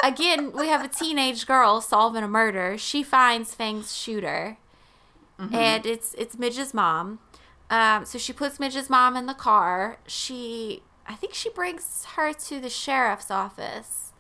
Again, 0.07 0.51
we 0.51 0.67
have 0.67 0.83
a 0.83 0.87
teenage 0.87 1.45
girl 1.45 1.81
solving 1.81 2.23
a 2.23 2.27
murder. 2.27 2.77
She 2.77 3.03
finds 3.03 3.53
Fang's 3.55 3.95
shooter, 3.95 4.57
Mm-hmm. 5.39 5.53
and 5.53 5.85
it's 5.85 6.13
it's 6.13 6.37
Midge's 6.37 6.73
mom. 6.73 7.19
Um, 7.69 8.05
so 8.05 8.17
she 8.17 8.31
puts 8.31 8.57
Midge's 8.59 8.89
mom 8.89 9.17
in 9.17 9.25
the 9.25 9.33
car. 9.33 9.97
She, 10.07 10.81
I 11.07 11.15
think 11.15 11.33
she 11.33 11.49
brings 11.49 12.05
her 12.15 12.31
to 12.31 12.59
the 12.61 12.69
sheriff's 12.69 13.29
office. 13.31 14.13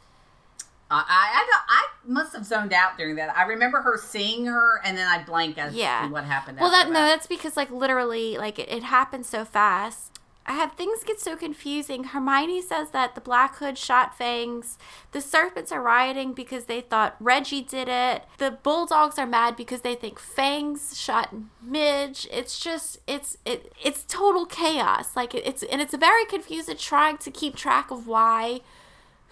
I, 0.91 0.97
I, 1.07 1.45
I, 1.45 1.45
I 1.69 1.85
must 2.11 2.35
have 2.35 2.45
zoned 2.45 2.73
out 2.73 2.97
during 2.97 3.15
that. 3.15 3.35
I 3.37 3.43
remember 3.43 3.81
her 3.81 3.97
seeing 3.97 4.45
her, 4.47 4.81
and 4.83 4.97
then 4.97 5.07
I 5.07 5.23
blank 5.23 5.57
as 5.57 5.73
Yeah. 5.73 6.01
to 6.05 6.11
what 6.11 6.25
happened. 6.25 6.59
Well, 6.59 6.69
that 6.71 6.81
after 6.87 6.93
no, 6.93 7.01
that's 7.01 7.27
because 7.27 7.55
like 7.55 7.71
literally, 7.71 8.37
like 8.37 8.59
it, 8.59 8.67
it 8.69 8.83
happened 8.83 9.25
so 9.25 9.45
fast. 9.45 10.19
I 10.47 10.53
have 10.53 10.73
things 10.73 11.03
get 11.03 11.19
so 11.19 11.35
confusing. 11.35 12.05
Hermione 12.05 12.61
says 12.61 12.91
that 12.91 13.15
the 13.15 13.21
Black 13.21 13.55
Hood 13.57 13.77
shot 13.77 14.15
Fangs. 14.15 14.77
The 15.11 15.21
Serpents 15.21 15.71
are 15.71 15.81
rioting 15.81 16.33
because 16.33 16.65
they 16.65 16.81
thought 16.81 17.15
Reggie 17.19 17.63
did 17.63 17.87
it. 17.89 18.23
The 18.37 18.51
Bulldogs 18.51 19.17
are 19.17 19.25
mad 19.25 19.55
because 19.55 19.81
they 19.81 19.95
think 19.95 20.19
Fangs 20.19 20.97
shot 20.99 21.33
Midge. 21.61 22.27
It's 22.31 22.59
just 22.59 22.99
it's 23.07 23.37
it 23.45 23.73
it's 23.83 24.03
total 24.07 24.45
chaos. 24.45 25.15
Like 25.15 25.33
it, 25.33 25.45
it's 25.47 25.63
and 25.63 25.81
it's 25.81 25.95
very 25.95 26.25
confusing 26.25 26.77
trying 26.77 27.17
to 27.17 27.31
keep 27.31 27.55
track 27.55 27.89
of 27.89 28.05
why, 28.07 28.59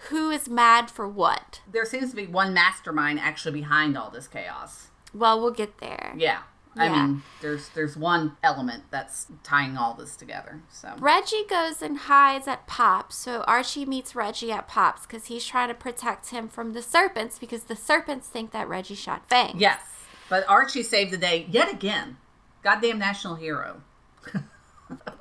who 0.08 0.30
is 0.30 0.48
mad 0.48 0.90
for 0.90 1.06
what. 1.08 1.60
there 1.70 1.84
seems 1.84 2.10
to 2.10 2.16
be 2.16 2.26
one 2.26 2.52
mastermind 2.52 3.20
actually 3.20 3.52
behind 3.52 3.96
all 3.96 4.10
this 4.10 4.26
chaos. 4.26 4.88
Well, 5.14 5.40
we'll 5.40 5.52
get 5.52 5.78
there. 5.78 6.12
Yeah. 6.16 6.40
I 6.76 6.86
Yeah. 6.86 7.06
mean, 7.06 7.22
there's 7.40 7.68
there's 7.70 7.96
one 7.96 8.36
element 8.42 8.84
that's 8.90 9.26
tying 9.42 9.76
all 9.76 9.94
this 9.94 10.16
together. 10.16 10.60
So 10.70 10.94
Reggie 10.98 11.44
goes 11.48 11.80
and 11.82 11.96
hides 11.98 12.48
at 12.48 12.66
Pops. 12.66 13.16
So 13.16 13.42
Archie 13.46 13.84
meets 13.86 14.14
Reggie 14.16 14.50
at 14.50 14.66
Pops 14.66 15.02
because 15.06 15.26
he's 15.26 15.44
trying 15.46 15.68
to 15.68 15.74
protect 15.74 16.30
him 16.30 16.48
from 16.48 16.72
the 16.72 16.82
serpents 16.82 17.38
because 17.38 17.64
the 17.64 17.76
serpents 17.76 18.26
think 18.28 18.50
that 18.50 18.68
Reggie 18.68 18.94
shot 18.96 19.28
Fang. 19.28 19.54
yes, 19.56 19.80
but 20.28 20.44
Archie 20.48 20.82
saved 20.82 21.12
the 21.12 21.18
day 21.18 21.46
yet 21.48 21.70
again. 21.72 22.16
Goddamn 22.62 22.98
national 22.98 23.36
hero. 23.36 23.82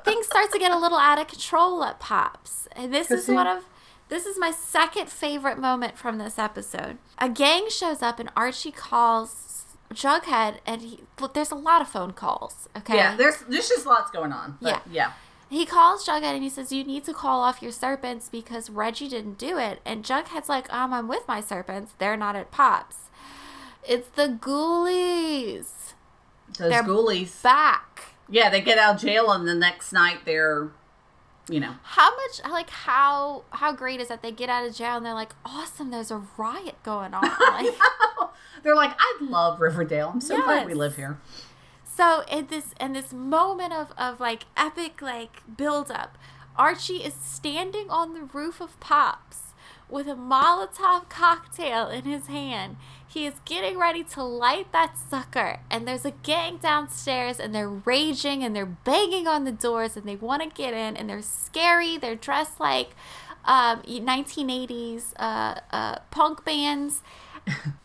Things 0.04 0.26
start 0.26 0.52
to 0.52 0.60
get 0.60 0.72
a 0.72 0.78
little 0.78 0.98
out 0.98 1.20
of 1.20 1.28
control 1.28 1.84
at 1.84 2.00
Pops. 2.00 2.68
And 2.74 2.94
this 2.94 3.10
is 3.12 3.28
one 3.28 3.48
of 3.48 3.64
this 4.10 4.26
is 4.26 4.38
my 4.38 4.52
second 4.52 5.10
favorite 5.10 5.58
moment 5.58 5.98
from 5.98 6.18
this 6.18 6.38
episode. 6.38 6.98
A 7.18 7.30
gang 7.30 7.70
shows 7.70 8.02
up 8.02 8.20
and 8.20 8.30
Archie 8.36 8.72
calls 8.72 9.63
Jughead 9.94 10.58
and 10.66 10.82
he 10.82 11.00
look 11.20 11.34
there's 11.34 11.52
a 11.52 11.56
lot 11.56 11.82
of 11.82 11.88
phone 11.88 12.12
calls. 12.12 12.68
Okay. 12.78 12.96
Yeah, 12.96 13.16
there's 13.16 13.40
there's 13.48 13.70
just 13.70 13.86
lots 13.86 14.12
going 14.12 14.32
on. 14.32 14.58
Yeah. 14.60 14.80
yeah. 14.90 15.12
He 15.50 15.68
calls 15.68 16.08
Jughead 16.08 16.34
and 16.34 16.42
he 16.42 16.50
says, 16.50 16.72
You 16.72 16.84
need 16.84 17.04
to 17.04 17.14
call 17.14 17.42
off 17.42 17.62
your 17.62 17.72
serpents 17.72 18.28
because 18.28 18.72
Reggie 18.72 19.08
didn't 19.08 19.38
do 19.38 19.60
it. 19.60 19.82
And 19.86 20.04
Jughead's 20.04 20.50
like, 20.50 20.72
Um, 20.74 20.94
I'm 20.94 21.08
with 21.08 21.28
my 21.28 21.42
serpents. 21.42 21.94
They're 22.00 22.18
not 22.18 22.36
at 22.36 22.50
Pops. 22.50 22.98
It's 23.88 24.10
the 24.10 24.30
ghoulies. 24.30 25.94
Those 26.58 26.70
They're 26.70 26.84
ghoulies. 26.84 27.44
Back. 27.44 28.16
Yeah, 28.30 28.50
they 28.50 28.62
get 28.62 28.80
out 28.80 28.96
of 28.96 29.02
jail 29.02 29.32
and 29.32 29.48
the 29.48 29.54
next 29.54 29.92
night 29.92 30.20
they're, 30.26 30.72
you 31.50 31.60
know, 31.60 31.76
How 31.84 32.16
much 32.16 32.42
like 32.50 32.70
how 32.70 33.44
how 33.52 33.74
great 33.74 34.00
is 34.00 34.08
that 34.08 34.22
they 34.22 34.32
get 34.32 34.50
out 34.50 34.66
of 34.66 34.76
jail 34.76 34.98
and 34.98 35.06
they're 35.06 35.14
like, 35.14 35.34
Awesome, 35.46 35.92
there's 35.92 36.12
a 36.12 36.24
riot 36.38 36.76
going 36.84 37.14
on. 37.14 37.24
Like 37.40 37.74
they're 38.64 38.76
like, 38.76 38.96
I 38.98 39.18
love 39.22 39.60
Riverdale. 39.60 40.12
I'm 40.14 40.22
so 40.22 40.42
glad 40.42 40.66
we 40.66 40.74
live 40.74 40.96
here. 40.96 41.20
So 41.84 42.24
in 42.32 42.48
this 42.48 42.74
in 42.80 42.94
this 42.94 43.14
moment 43.14 43.74
of, 43.74 43.92
of 43.98 44.20
like 44.20 44.46
epic 44.56 45.02
like 45.02 45.42
build 45.58 45.92
up, 45.92 46.18
Archie 46.56 47.04
is 47.04 47.14
standing 47.14 47.90
on 47.90 48.14
the 48.14 48.22
roof 48.22 48.62
of 48.62 48.80
Pops 48.80 49.54
with 49.90 50.08
a 50.08 50.16
Molotov 50.16 51.10
cocktail 51.10 51.88
in 51.90 52.04
his 52.04 52.28
hand. 52.28 52.78
He 53.14 53.28
is 53.28 53.36
getting 53.46 53.78
ready 53.78 54.04
to 54.04 54.24
light 54.24 54.72
that 54.72 54.98
sucker, 54.98 55.60
and 55.70 55.88
there's 55.88 56.04
a 56.04 56.12
gang 56.24 56.58
downstairs, 56.58 57.40
and 57.40 57.54
they're 57.54 57.70
raging 57.70 58.44
and 58.44 58.56
they're 58.56 58.66
banging 58.66 59.28
on 59.28 59.44
the 59.44 59.52
doors, 59.52 59.96
and 59.96 60.08
they 60.08 60.16
want 60.16 60.42
to 60.42 60.50
get 60.50 60.74
in, 60.74 60.98
and 60.98 61.08
they're 61.08 61.22
scary. 61.22 61.96
They're 61.98 62.16
dressed 62.16 62.60
like 62.60 62.96
um, 63.46 63.84
1980s 63.84 65.14
uh, 65.18 65.60
uh, 65.72 66.00
punk 66.10 66.44
bands, 66.44 67.02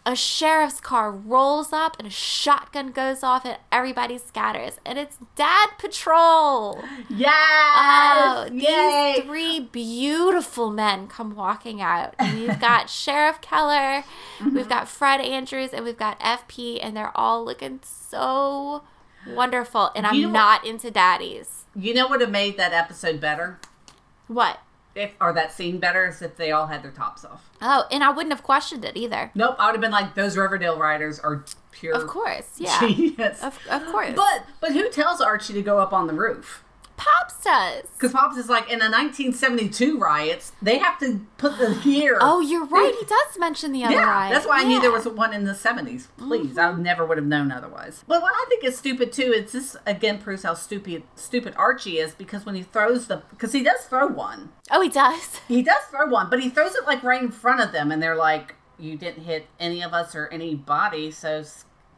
a 0.06 0.14
sheriff's 0.14 0.80
car 0.80 1.10
rolls 1.10 1.72
up 1.72 1.96
and 1.98 2.06
a 2.06 2.10
shotgun 2.10 2.92
goes 2.92 3.22
off 3.24 3.44
and 3.44 3.56
everybody 3.72 4.16
scatters 4.16 4.74
and 4.86 4.98
it's 4.98 5.18
dad 5.34 5.70
patrol 5.78 6.82
Yes! 7.08 7.28
oh 7.34 8.48
Yay! 8.52 9.14
these 9.16 9.24
three 9.24 9.60
beautiful 9.60 10.70
men 10.70 11.08
come 11.08 11.34
walking 11.34 11.80
out 11.82 12.14
and 12.18 12.38
we've 12.40 12.60
got 12.60 12.88
sheriff 12.90 13.40
keller 13.40 14.04
Mm-hmm. 14.38 14.54
we've 14.54 14.68
got 14.68 14.88
fred 14.88 15.20
andrews 15.20 15.70
and 15.72 15.84
we've 15.84 15.96
got 15.98 16.20
fp 16.20 16.78
and 16.80 16.96
they're 16.96 17.16
all 17.16 17.44
looking 17.44 17.80
so 17.82 18.84
wonderful 19.34 19.90
and 19.96 20.06
i'm 20.06 20.22
what- 20.22 20.32
not 20.32 20.64
into 20.66 20.90
daddies 20.90 21.64
You 21.74 21.94
know 21.94 22.04
what 22.04 22.10
would 22.12 22.20
have 22.20 22.30
made 22.30 22.56
that 22.58 22.72
episode 22.72 23.20
better? 23.20 23.58
what 24.28 24.60
If 24.98 25.12
or 25.20 25.32
that 25.32 25.52
scene 25.52 25.78
better 25.78 26.06
is 26.08 26.20
if 26.22 26.36
they 26.36 26.50
all 26.50 26.66
had 26.66 26.82
their 26.82 26.90
tops 26.90 27.24
off. 27.24 27.48
oh 27.62 27.84
and 27.90 28.02
i 28.02 28.10
wouldn't 28.10 28.32
have 28.32 28.42
questioned 28.42 28.84
it 28.84 28.96
either 28.96 29.30
Nope, 29.34 29.56
I 29.58 29.66
would 29.66 29.74
have 29.74 29.80
been 29.80 29.92
like, 29.92 30.14
those 30.14 30.36
Riverdale 30.36 30.76
writers 30.78 31.20
are 31.20 31.44
pure 31.70 31.94
of 31.94 32.06
course 32.06 32.48
yeah 32.58 32.80
genius. 32.80 33.42
of, 33.42 33.58
of 33.70 33.86
course 33.86 34.12
But 34.16 34.44
but 34.60 34.72
who 34.72 34.88
tells 34.90 35.20
Archie 35.20 35.52
to 35.54 35.62
go 35.62 35.78
up 35.78 35.92
on 35.92 36.06
the 36.08 36.14
roof? 36.14 36.64
Pops 36.98 37.42
does 37.42 37.84
Because 37.96 38.12
Pops 38.12 38.36
is 38.36 38.48
like 38.50 38.64
in 38.64 38.78
the 38.80 38.90
1972 38.90 39.98
riots, 39.98 40.52
they 40.60 40.76
have 40.78 40.98
to 40.98 41.20
put 41.38 41.56
the 41.58 41.78
gear. 41.82 42.18
Oh, 42.20 42.40
you're 42.40 42.66
right. 42.66 42.92
He 42.98 43.06
does 43.06 43.38
mention 43.38 43.72
the 43.72 43.84
other 43.84 43.94
yeah, 43.94 44.02
riot. 44.10 44.34
that's 44.34 44.46
why 44.46 44.60
I 44.60 44.64
knew 44.64 44.80
there 44.80 44.90
Yeah. 44.90 44.98
Mm-hmm. 44.98 45.08
was 45.08 45.16
one 45.16 45.32
in 45.32 45.44
the 45.44 45.52
70s. 45.52 46.08
Please, 46.18 46.58
I 46.58 46.72
never 46.74 47.06
would 47.06 47.16
have 47.16 47.26
known 47.26 47.50
otherwise. 47.50 48.04
But 48.06 48.20
what 48.20 48.32
I 48.34 48.44
think 48.48 48.64
is 48.64 48.76
stupid 48.76 49.12
too 49.12 49.32
is 49.32 49.52
this 49.52 49.76
again 49.86 50.18
proves 50.18 50.42
how 50.42 50.54
stupid 50.54 51.04
stupid 51.16 51.54
Archie 51.56 51.98
is 51.98 52.14
because 52.14 52.44
when 52.44 52.54
he 52.54 52.62
throws 52.62 53.06
the 53.06 53.22
because 53.30 53.52
he 53.52 53.62
does 53.62 53.80
throw 53.84 54.06
one, 54.08 54.50
Oh, 54.70 54.82
he 54.82 54.88
does. 54.90 55.40
he 55.48 55.62
does 55.62 55.82
throw 55.90 56.06
one, 56.06 56.28
but 56.28 56.40
he 56.42 56.50
throws 56.50 56.74
it 56.74 56.84
like 56.86 57.02
right 57.02 57.22
in 57.22 57.30
front 57.30 57.60
of 57.60 57.72
them, 57.72 57.90
and 57.92 58.02
they're 58.02 58.16
like, 58.16 58.56
"You 58.78 58.96
didn't 58.98 59.22
hit 59.24 59.46
any 59.60 59.82
of 59.82 59.94
us 59.94 60.14
or 60.14 60.26
anybody, 60.28 61.10
so 61.10 61.44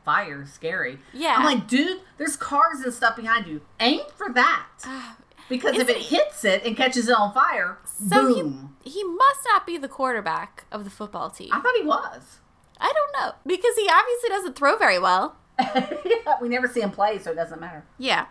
fire 0.04 0.46
scary." 0.46 0.98
Yeah. 1.12 1.36
I'm 1.38 1.44
like, 1.44 1.66
dude, 1.68 2.00
there's 2.18 2.36
cars 2.36 2.80
and 2.80 2.92
stuff 2.92 3.16
behind 3.16 3.46
you. 3.46 3.60
Aim 3.80 4.00
for 4.16 4.32
that. 4.32 4.66
Uh, 4.84 5.12
because 5.48 5.74
if 5.76 5.88
Isn't 5.88 5.96
it 6.00 6.06
hits 6.06 6.44
it 6.44 6.64
and 6.64 6.76
catches 6.76 7.08
it 7.08 7.16
on 7.16 7.32
fire, 7.34 7.78
So 7.84 8.22
boom. 8.34 8.76
he 8.82 8.90
he 8.90 9.04
must 9.04 9.40
not 9.46 9.66
be 9.66 9.76
the 9.78 9.88
quarterback 9.88 10.64
of 10.70 10.84
the 10.84 10.90
football 10.90 11.28
team. 11.30 11.50
I 11.52 11.60
thought 11.60 11.74
he 11.76 11.84
was. 11.84 12.38
I 12.80 12.92
don't 12.92 13.12
know 13.22 13.34
because 13.46 13.74
he 13.76 13.88
obviously 13.92 14.28
doesn't 14.30 14.56
throw 14.56 14.76
very 14.78 14.98
well. 14.98 15.36
we 16.40 16.48
never 16.48 16.66
see 16.66 16.80
him 16.80 16.90
play, 16.90 17.18
so 17.18 17.32
it 17.32 17.34
doesn't 17.34 17.60
matter. 17.60 17.84
Yeah. 17.98 18.26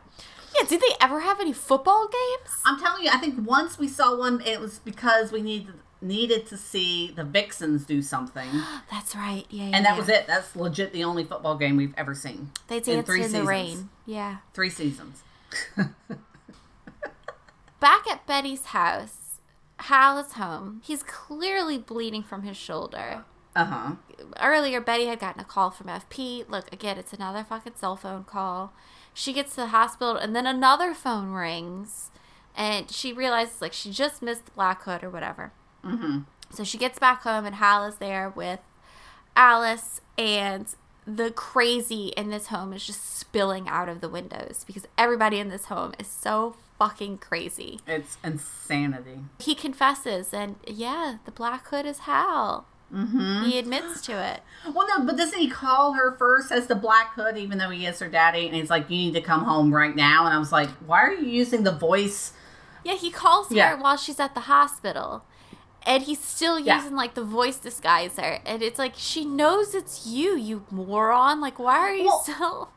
Yeah. 0.55 0.65
Did 0.67 0.82
they 0.82 0.95
ever 0.99 1.20
have 1.20 1.39
any 1.39 1.53
football 1.53 2.07
games? 2.07 2.55
I'm 2.65 2.80
telling 2.80 3.03
you, 3.03 3.11
I 3.13 3.17
think 3.17 3.47
once 3.47 3.78
we 3.78 3.88
saw 3.88 4.17
one, 4.17 4.41
it 4.41 4.59
was 4.59 4.80
because 4.80 5.32
we 5.32 5.41
needed 5.43 5.76
needed 6.02 6.45
to 6.47 6.58
see 6.58 7.12
the 7.16 7.24
Vixens 7.24 7.86
do 7.86 8.02
something, 8.02 8.50
That's 8.91 9.16
right. 9.16 9.45
Yeah. 9.50 9.64
and 9.66 9.74
yeah, 9.74 9.82
that 9.82 9.93
yeah. 9.93 9.97
was 9.97 10.10
it. 10.10 10.28
That's 10.28 10.56
legit 10.56 10.93
the 10.93 11.04
only 11.04 11.24
football 11.24 11.58
game 11.58 11.78
we've 11.78 11.93
ever 11.97 12.16
seen. 12.16 12.52
They 12.68 12.76
danced 12.80 12.89
in, 12.89 13.04
three 13.04 13.22
the 13.22 13.30
seasons. 13.30 13.47
rain. 13.47 13.89
Yeah. 14.06 14.38
Three 14.54 14.70
seasons. 14.70 15.24
Back 17.80 18.08
at 18.08 18.28
Betty's 18.28 18.66
house, 18.66 19.39
Hal 19.78 20.18
is 20.20 20.34
home. 20.34 20.82
He's 20.84 21.04
clearly 21.04 21.78
bleeding 21.78 22.24
from 22.24 22.43
his 22.43 22.58
shoulder. 22.58 23.24
Uh 23.56 23.66
huh. 23.66 23.91
earlier 24.39 24.80
Betty 24.80 25.08
had 25.08 25.20
gotten 25.20 25.41
a 25.41 25.45
call 25.45 25.72
from 25.72 25.88
FP. 25.88 26.47
Look, 26.47 26.72
again, 26.72 26.97
it's 26.97 27.14
another 27.14 27.43
fucking 27.43 27.74
cell 27.76 27.95
phone 27.95 28.24
call. 28.24 28.74
She 29.14 29.34
gets 29.34 29.52
to 29.56 29.62
the 29.62 29.68
hospital 29.68 30.16
and 30.16 30.36
then 30.36 30.45
another 30.45 30.93
phone 30.93 31.32
rings 31.32 32.12
and 32.56 32.91
she 32.91 33.12
realizes 33.12 33.62
like 33.62 33.74
she 33.74 33.91
just 33.91 34.22
missed 34.22 34.45
the 34.45 34.52
Black 34.52 34.84
Hood 34.84 35.04
or 35.04 35.10
whatever. 35.10 35.52
Mm-hmm. 35.84 36.19
So 36.51 36.63
she 36.63 36.77
gets 36.77 36.97
back 36.99 37.21
home 37.23 37.45
and 37.45 37.55
Hal 37.55 37.86
is 37.86 37.95
there 37.95 38.30
with 38.30 38.59
Alice 39.36 40.01
and 40.17 40.67
the 41.05 41.32
crazy 41.32 42.07
in 42.17 42.30
this 42.30 42.47
home 42.47 42.73
is 42.73 42.86
just 42.86 43.17
spilling 43.17 43.67
out 43.67 43.89
of 43.89 44.01
the 44.01 44.09
windows 44.09 44.63
because 44.67 44.86
everybody 44.97 45.39
in 45.39 45.49
this 45.49 45.65
home 45.65 45.93
is 45.99 46.07
so 46.07 46.55
fucking 46.77 47.17
crazy. 47.17 47.80
It's 47.88 48.17
insanity. 48.23 49.19
He 49.39 49.55
confesses 49.55 50.34
and 50.34 50.55
yeah, 50.67 51.17
the 51.25 51.32
Black 51.32 51.67
Hood 51.67 51.86
is 51.86 51.99
Hal. 51.99 52.65
Mm-hmm. 52.93 53.45
He 53.45 53.59
admits 53.59 54.01
to 54.07 54.13
it. 54.13 54.41
Well, 54.73 54.88
no, 54.88 55.05
but 55.05 55.15
doesn't 55.15 55.39
he 55.39 55.49
call 55.49 55.93
her 55.93 56.15
first 56.17 56.51
as 56.51 56.67
the 56.67 56.75
Black 56.75 57.13
Hood, 57.13 57.38
even 57.38 57.57
though 57.59 57.69
he 57.69 57.86
is 57.86 57.99
her 57.99 58.09
daddy? 58.09 58.45
And 58.47 58.55
he's 58.55 58.69
like, 58.69 58.89
"You 58.89 58.97
need 58.97 59.13
to 59.13 59.21
come 59.21 59.45
home 59.45 59.73
right 59.73 59.95
now." 59.95 60.25
And 60.25 60.34
I 60.34 60.38
was 60.38 60.51
like, 60.51 60.69
"Why 60.86 61.01
are 61.03 61.13
you 61.13 61.27
using 61.27 61.63
the 61.63 61.71
voice?" 61.71 62.34
Yeah, 62.84 62.95
he 62.95 63.09
calls 63.09 63.51
Yeah. 63.51 63.69
her 63.75 63.82
while 63.82 63.95
she's 63.95 64.19
at 64.19 64.34
the 64.36 64.41
hospital. 64.41 65.23
And 65.89 66.03
he's 66.03 66.19
still 66.23 66.59
Yeah. 66.59 66.77
using 66.77 66.95
like 66.95 67.15
the 67.15 67.23
voice 67.23 67.57
disguiser. 67.57 68.39
And 68.45 68.61
it's 68.61 68.77
like 68.79 68.93
she 68.95 69.25
knows 69.25 69.73
it's 69.73 70.05
you, 70.05 70.37
you 70.37 70.63
moron. 70.71 71.41
Like 71.41 71.57
why 71.59 71.79
are 71.79 71.93
you 71.93 72.05
Well- 72.05 72.19
still 72.21 72.69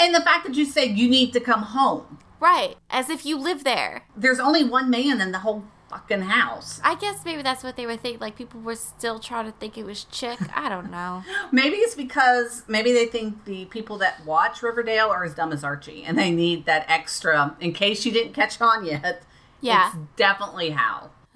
And 0.00 0.14
the 0.14 0.20
fact 0.22 0.44
that 0.46 0.54
you 0.56 0.64
said 0.64 0.98
you 0.98 1.08
need 1.08 1.32
to 1.34 1.40
come 1.40 1.62
home. 1.62 2.18
Right. 2.40 2.76
As 2.90 3.08
if 3.10 3.24
you 3.26 3.38
live 3.38 3.62
there. 3.64 4.04
There's 4.16 4.40
only 4.40 4.64
one 4.64 4.90
man 4.90 5.20
in 5.20 5.32
the 5.32 5.38
whole 5.40 5.64
fucking 5.90 6.22
house. 6.22 6.80
I 6.84 6.94
guess 6.96 7.24
maybe 7.24 7.42
that's 7.42 7.62
what 7.62 7.76
they 7.76 7.86
were 7.86 7.96
thinking. 7.96 8.20
Like 8.20 8.36
people 8.36 8.60
were 8.60 8.74
still 8.74 9.18
trying 9.18 9.46
to 9.46 9.52
think 9.52 9.78
it 9.78 9.84
was 9.86 10.04
chick. 10.04 10.38
I 10.54 10.68
don't 10.68 10.90
know. 10.90 11.24
Maybe 11.52 11.76
it's 11.76 11.94
because 11.94 12.62
maybe 12.68 12.92
they 12.92 13.06
think 13.06 13.44
the 13.44 13.66
people 13.66 13.96
that 13.98 14.24
watch 14.26 14.62
Riverdale 14.62 15.08
are 15.10 15.24
as 15.24 15.32
dumb 15.34 15.52
as 15.52 15.62
Archie, 15.62 16.02
and 16.04 16.18
they 16.18 16.30
need 16.32 16.66
that 16.66 16.84
extra 16.88 17.56
in 17.60 17.72
case 17.72 18.04
you 18.04 18.12
didn't 18.12 18.32
catch 18.34 18.60
on 18.60 18.84
yet. 18.84 19.22
Yeah. 19.60 19.88
it's 19.88 19.96
definitely 20.16 20.70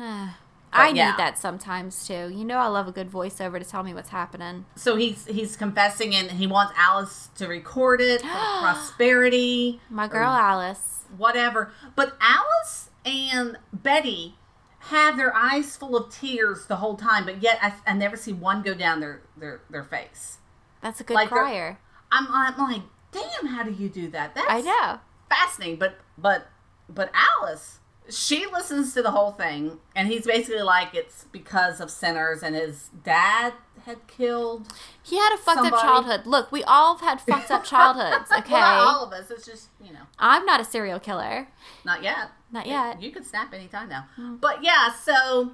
I 0.73 0.89
yeah. 0.91 1.11
need 1.11 1.19
that 1.19 1.39
sometimes 1.39 2.07
too. 2.07 2.31
You 2.33 2.45
know 2.45 2.59
I 2.59 2.67
love 2.69 2.87
a 2.89 2.93
good 2.93 3.11
voiceover 3.11 3.59
to 3.59 3.65
tell 3.65 3.83
me 3.83 3.93
what's 3.95 4.11
happening. 4.11 4.67
So 4.77 4.97
he's 4.97 5.27
he's 5.27 5.57
confessing, 5.57 6.15
and 6.15 6.31
he 6.33 6.47
wants 6.47 6.73
Alice 6.77 7.29
to 7.37 7.47
record 7.49 8.01
it 8.01 8.21
for 8.23 8.29
prosperity. 8.61 9.81
My 9.91 10.07
girl 10.09 10.31
Alice. 10.31 11.05
whatever. 11.17 11.73
But 11.97 12.17
Alice 12.21 12.91
and 13.05 13.59
Betty 13.73 14.37
have 14.85 15.17
their 15.17 15.35
eyes 15.35 15.77
full 15.77 15.97
of 15.97 16.11
tears 16.13 16.67
the 16.67 16.77
whole 16.77 16.97
time, 16.97 17.25
but 17.25 17.43
yet 17.43 17.59
I, 17.61 17.75
I 17.87 17.93
never 17.95 18.17
see 18.17 18.33
one 18.33 18.63
go 18.63 18.75
down 18.75 19.01
their 19.01 19.23
their, 19.37 19.61
their 19.71 19.85
face. 19.85 20.39
That's 20.83 21.01
a 21.01 21.05
good 21.05 21.15
Like 21.15 21.33
uh, 21.33 21.37
crier. 21.37 21.79
I'm, 22.13 22.27
I'm 22.31 22.57
like, 22.59 22.83
damn, 23.13 23.47
how 23.47 23.63
do 23.63 23.73
you 23.73 23.89
do 23.89 24.09
that? 24.11 24.35
That's 24.35 24.47
I 24.49 24.61
know. 24.63 25.01
fascinating. 25.29 25.79
But 25.79 25.97
but 26.17 26.47
but 26.89 27.11
Alice, 27.15 27.80
she 28.11 28.47
listens 28.47 28.95
to 28.95 29.03
the 29.03 29.11
whole 29.11 29.33
thing, 29.33 29.79
and 29.95 30.09
he's 30.09 30.27
basically 30.27 30.63
like, 30.63 30.95
it's 30.95 31.25
because 31.33 31.81
of 31.81 31.91
sinners, 31.91 32.43
and 32.43 32.55
his 32.55 32.91
dad 33.05 33.55
had 33.87 34.07
killed. 34.07 34.67
He 35.03 35.17
had 35.17 35.33
a 35.35 35.39
fucked 35.39 35.59
Somebody- 35.59 35.77
up 35.77 35.83
childhood. 35.83 36.27
Look, 36.27 36.53
we 36.53 36.63
all 36.65 36.97
have 36.97 37.07
had 37.07 37.21
fucked 37.21 37.51
up 37.51 37.65
childhoods, 37.65 38.31
okay? 38.31 38.53
well, 38.53 38.61
not 38.85 38.95
all 38.95 39.05
of 39.07 39.13
us. 39.13 39.31
It's 39.31 39.47
just 39.47 39.69
you 39.83 39.93
know, 39.93 40.03
I'm 40.19 40.45
not 40.45 40.61
a 40.61 40.65
serial 40.65 41.01
killer. 41.01 41.49
not 41.85 42.03
yet. 42.03 42.31
Not 42.53 42.67
yet. 42.67 43.01
You 43.01 43.13
could 43.13 43.25
snap 43.25 43.55
anytime 43.55 43.89
now. 43.89 44.07
Hmm. 44.17 44.37
But 44.37 44.63
yeah, 44.65 44.93
so 44.93 45.53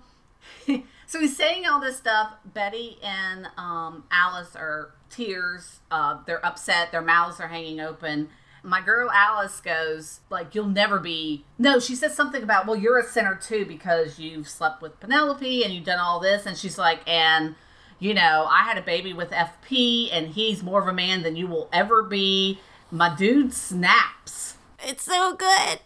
so 1.07 1.21
he's 1.21 1.37
saying 1.37 1.67
all 1.67 1.81
this 1.81 1.97
stuff. 1.97 2.33
Betty 2.45 2.99
and 3.03 3.49
um, 3.57 4.05
Alice 4.11 4.57
are 4.57 4.91
tears. 5.11 5.81
Uh, 5.91 6.19
they're 6.27 6.45
upset. 6.45 6.93
Their 6.93 7.03
mouths 7.03 7.39
are 7.41 7.49
hanging 7.49 7.81
open. 7.81 8.29
My 8.67 8.81
girl 8.81 9.09
Alice 9.13 9.61
goes 9.61 10.21
like, 10.29 10.55
"You'll 10.55 10.67
never 10.67 10.99
be." 10.99 11.45
No, 11.57 11.79
she 11.79 11.95
says 11.95 12.15
something 12.15 12.43
about, 12.43 12.67
"Well, 12.67 12.77
you're 12.77 12.99
a 12.99 13.05
sinner 13.05 13.37
too 13.37 13.65
because 13.65 14.19
you've 14.19 14.49
slept 14.49 14.83
with 14.83 14.99
Penelope 14.99 15.65
and 15.65 15.73
you've 15.73 15.85
done 15.85 16.01
all 16.01 16.19
this." 16.21 16.47
And 16.47 16.57
she's 16.57 16.77
like, 16.77 17.01
"And." 17.07 17.55
You 17.99 18.13
know, 18.13 18.47
I 18.51 18.59
had 18.65 18.77
a 18.77 18.83
baby 18.83 19.15
with 19.15 19.31
FP, 19.31 20.11
and 20.13 20.29
he's 20.29 20.63
more 20.63 20.83
of 20.83 20.87
a 20.87 20.93
man 20.93 21.23
than 21.23 21.35
you 21.35 21.47
will 21.47 21.71
ever 21.73 22.03
be. 22.03 22.61
My 22.91 23.15
dude 23.17 23.55
snaps. 23.55 24.59
It's 24.85 25.05
so 25.05 25.35
good. 25.35 25.81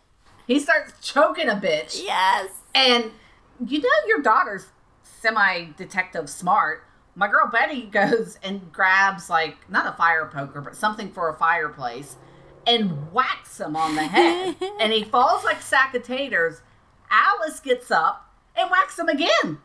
He 0.45 0.59
starts 0.59 0.95
choking 1.01 1.49
a 1.49 1.55
bitch. 1.55 2.03
Yes. 2.03 2.51
And 2.75 3.13
you 3.65 3.81
know 3.81 3.89
your 4.09 4.21
daughter's 4.21 4.67
semi 5.05 5.67
detective 5.77 6.29
smart. 6.29 6.85
My 7.15 7.29
girl 7.29 7.49
Betty 7.49 7.83
goes 7.93 8.39
and 8.43 8.73
grabs 8.73 9.31
like 9.31 9.71
not 9.71 9.87
a 9.87 9.93
fire 9.93 10.27
poker, 10.27 10.61
but 10.61 10.75
something 10.75 11.13
for 11.13 11.29
a 11.29 11.37
fireplace 11.37 12.17
and 12.71 13.13
whacks 13.13 13.59
him 13.61 13.75
on 13.75 13.97
the 13.97 14.03
head. 14.05 14.57
and 14.81 14.93
he 14.93 15.03
falls 15.05 15.45
like 15.45 15.59
a 15.59 15.63
sack 15.63 15.95
of 15.95 16.05
taters. 16.05 16.63
Alice 17.11 17.59
gets 17.61 17.91
up 17.91 18.33
and 18.57 18.71
whacks 18.71 18.99
him 18.99 19.09
again. 19.09 19.59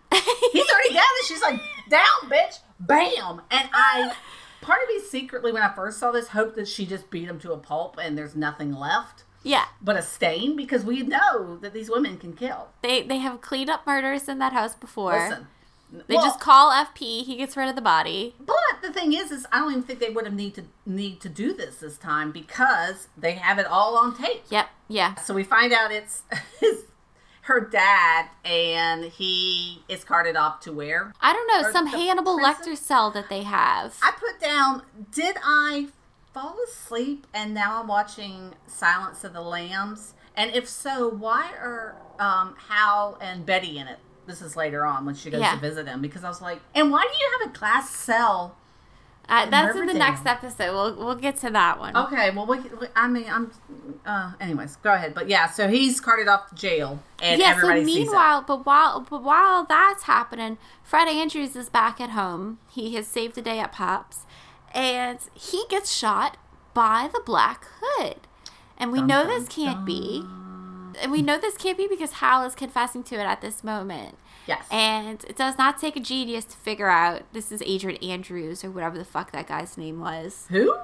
He's 0.51 0.69
already 0.69 0.93
down 0.93 1.03
and 1.03 1.27
she's 1.27 1.41
like, 1.41 1.61
down, 1.89 2.29
bitch. 2.29 2.59
Bam. 2.79 3.41
And 3.51 3.69
I 3.73 4.13
part 4.61 4.81
of 4.81 4.89
me 4.89 4.99
secretly 4.99 5.51
when 5.51 5.61
I 5.61 5.73
first 5.73 5.99
saw 5.99 6.11
this 6.11 6.29
hoped 6.29 6.55
that 6.55 6.67
she 6.67 6.87
just 6.87 7.11
beat 7.11 7.27
him 7.27 7.39
to 7.39 7.53
a 7.53 7.57
pulp 7.57 7.99
and 8.01 8.17
there's 8.17 8.35
nothing 8.35 8.73
left. 8.73 9.23
Yeah. 9.43 9.65
But 9.79 9.95
a 9.95 10.01
stain 10.01 10.55
because 10.55 10.83
we 10.83 11.03
know 11.03 11.57
that 11.57 11.71
these 11.71 11.89
women 11.89 12.17
can 12.17 12.33
kill. 12.33 12.69
They 12.81 13.03
they 13.03 13.19
have 13.19 13.41
cleaned 13.41 13.69
up 13.69 13.85
murders 13.85 14.27
in 14.27 14.39
that 14.39 14.53
house 14.53 14.73
before. 14.73 15.13
Listen. 15.13 15.47
They 16.07 16.15
well, 16.15 16.25
just 16.25 16.39
call 16.39 16.71
FP, 16.71 17.23
he 17.23 17.37
gets 17.37 17.55
rid 17.57 17.69
of 17.69 17.75
the 17.75 17.81
body. 17.81 18.35
But 18.39 18.81
the 18.81 18.91
thing 18.91 19.13
is, 19.13 19.31
is 19.31 19.45
I 19.51 19.59
don't 19.59 19.71
even 19.71 19.83
think 19.83 19.99
they 19.99 20.09
would 20.09 20.25
have 20.25 20.33
need 20.33 20.55
to 20.55 20.63
need 20.85 21.19
to 21.21 21.29
do 21.29 21.53
this 21.53 21.77
this 21.77 21.97
time 21.97 22.31
because 22.31 23.07
they 23.17 23.33
have 23.33 23.59
it 23.59 23.65
all 23.65 23.97
on 23.97 24.17
tape. 24.17 24.43
Yep. 24.49 24.67
Yeah. 24.87 25.15
So 25.15 25.33
we 25.33 25.43
find 25.43 25.73
out 25.73 25.91
it's 25.91 26.23
his, 26.59 26.83
her 27.41 27.59
dad, 27.59 28.27
and 28.43 29.05
he 29.05 29.83
is 29.87 30.03
carted 30.03 30.35
off 30.35 30.59
to 30.61 30.71
where? 30.71 31.13
I 31.21 31.33
don't 31.33 31.47
know, 31.47 31.69
Or 31.69 31.71
some 31.71 31.87
Hannibal 31.87 32.37
prison? 32.37 32.73
Lecter 32.73 32.77
cell 32.77 33.11
that 33.11 33.29
they 33.29 33.43
have. 33.43 33.97
I 34.01 34.11
put 34.11 34.39
down. 34.39 34.83
Did 35.11 35.37
I 35.43 35.87
fall 36.33 36.57
asleep 36.67 37.25
and 37.33 37.53
now 37.53 37.79
I'm 37.79 37.87
watching 37.87 38.53
Silence 38.67 39.23
of 39.23 39.33
the 39.33 39.41
Lambs? 39.41 40.13
And 40.35 40.53
if 40.53 40.67
so, 40.67 41.07
why 41.07 41.51
are 41.53 41.95
um, 42.19 42.55
Hal 42.67 43.17
and 43.21 43.45
Betty 43.45 43.77
in 43.77 43.87
it? 43.87 43.99
This 44.27 44.41
is 44.41 44.55
later 44.55 44.85
on 44.85 45.05
when 45.05 45.15
she 45.15 45.29
goes 45.29 45.41
Yeah. 45.41 45.53
to 45.55 45.59
visit 45.61 45.87
him 45.87 46.01
because 46.01 46.23
I 46.23 46.29
was 46.29 46.41
like, 46.41 46.59
and 46.73 46.91
why 46.91 47.01
do 47.03 47.17
you 47.17 47.29
have 47.39 47.49
a 47.53 47.57
glass 47.57 47.89
cell? 47.95 48.57
Uh, 49.27 49.49
that's 49.49 49.75
in 49.75 49.87
the 49.87 49.93
next 49.95 50.23
episode. 50.27 50.71
We'll 50.71 50.95
we'll 51.03 51.15
get 51.15 51.37
to 51.37 51.49
that 51.49 51.79
one. 51.79 51.97
Okay, 51.97 52.29
well, 52.29 52.45
we, 52.45 52.59
we, 52.59 52.85
I 52.95 53.07
mean, 53.07 53.25
I'm. 53.27 53.51
Uh, 54.05 54.33
anyways, 54.39 54.75
go 54.77 54.93
ahead. 54.93 55.15
But 55.15 55.27
yeah, 55.27 55.49
so 55.49 55.67
he's 55.67 55.99
carted 55.99 56.27
off 56.27 56.49
to 56.49 56.55
jail, 56.55 57.01
and 57.19 57.41
yeah. 57.41 57.53
So 57.53 57.57
everybody 57.67 57.85
sees 57.85 57.95
it. 57.95 57.99
meanwhile, 58.01 58.43
but 58.45 58.67
while 58.67 58.99
but 59.01 59.23
while 59.23 59.63
that's 59.65 60.03
happening, 60.03 60.59
Fred 60.83 61.07
Andrews 61.07 61.55
is 61.55 61.69
back 61.69 61.99
at 61.99 62.11
home. 62.11 62.59
He 62.69 62.93
has 62.95 63.07
saved 63.07 63.33
the 63.33 63.41
day 63.41 63.57
at 63.57 63.71
Pops, 63.71 64.27
and 64.75 65.17
he 65.33 65.63
gets 65.69 65.91
shot 65.91 66.37
by 66.75 67.09
the 67.11 67.21
Black 67.25 67.65
Hood, 67.81 68.27
and 68.77 68.91
we 68.91 68.99
Dun, 68.99 69.07
know 69.07 69.23
dun, 69.23 69.29
this 69.39 69.47
can't 69.47 69.85
be. 69.85 70.23
And 71.01 71.11
we 71.11 71.21
know 71.21 71.37
this 71.37 71.57
can't 71.57 71.77
be 71.77 71.87
because 71.87 72.13
Hal 72.13 72.43
is 72.45 72.55
confessing 72.55 73.03
to 73.03 73.15
it 73.15 73.19
at 73.25 73.41
this 73.41 73.63
moment. 73.63 74.17
Yes. 74.47 74.65
And 74.71 75.23
it 75.25 75.35
does 75.35 75.57
not 75.57 75.79
take 75.79 75.95
a 75.95 75.99
genius 75.99 76.45
to 76.45 76.57
figure 76.57 76.89
out 76.89 77.23
this 77.33 77.51
is 77.51 77.61
Adrian 77.65 78.01
Andrews 78.03 78.63
or 78.63 78.69
whatever 78.71 78.97
the 78.97 79.05
fuck 79.05 79.31
that 79.31 79.47
guy's 79.47 79.77
name 79.77 79.99
was. 79.99 80.45
Who? 80.49 80.75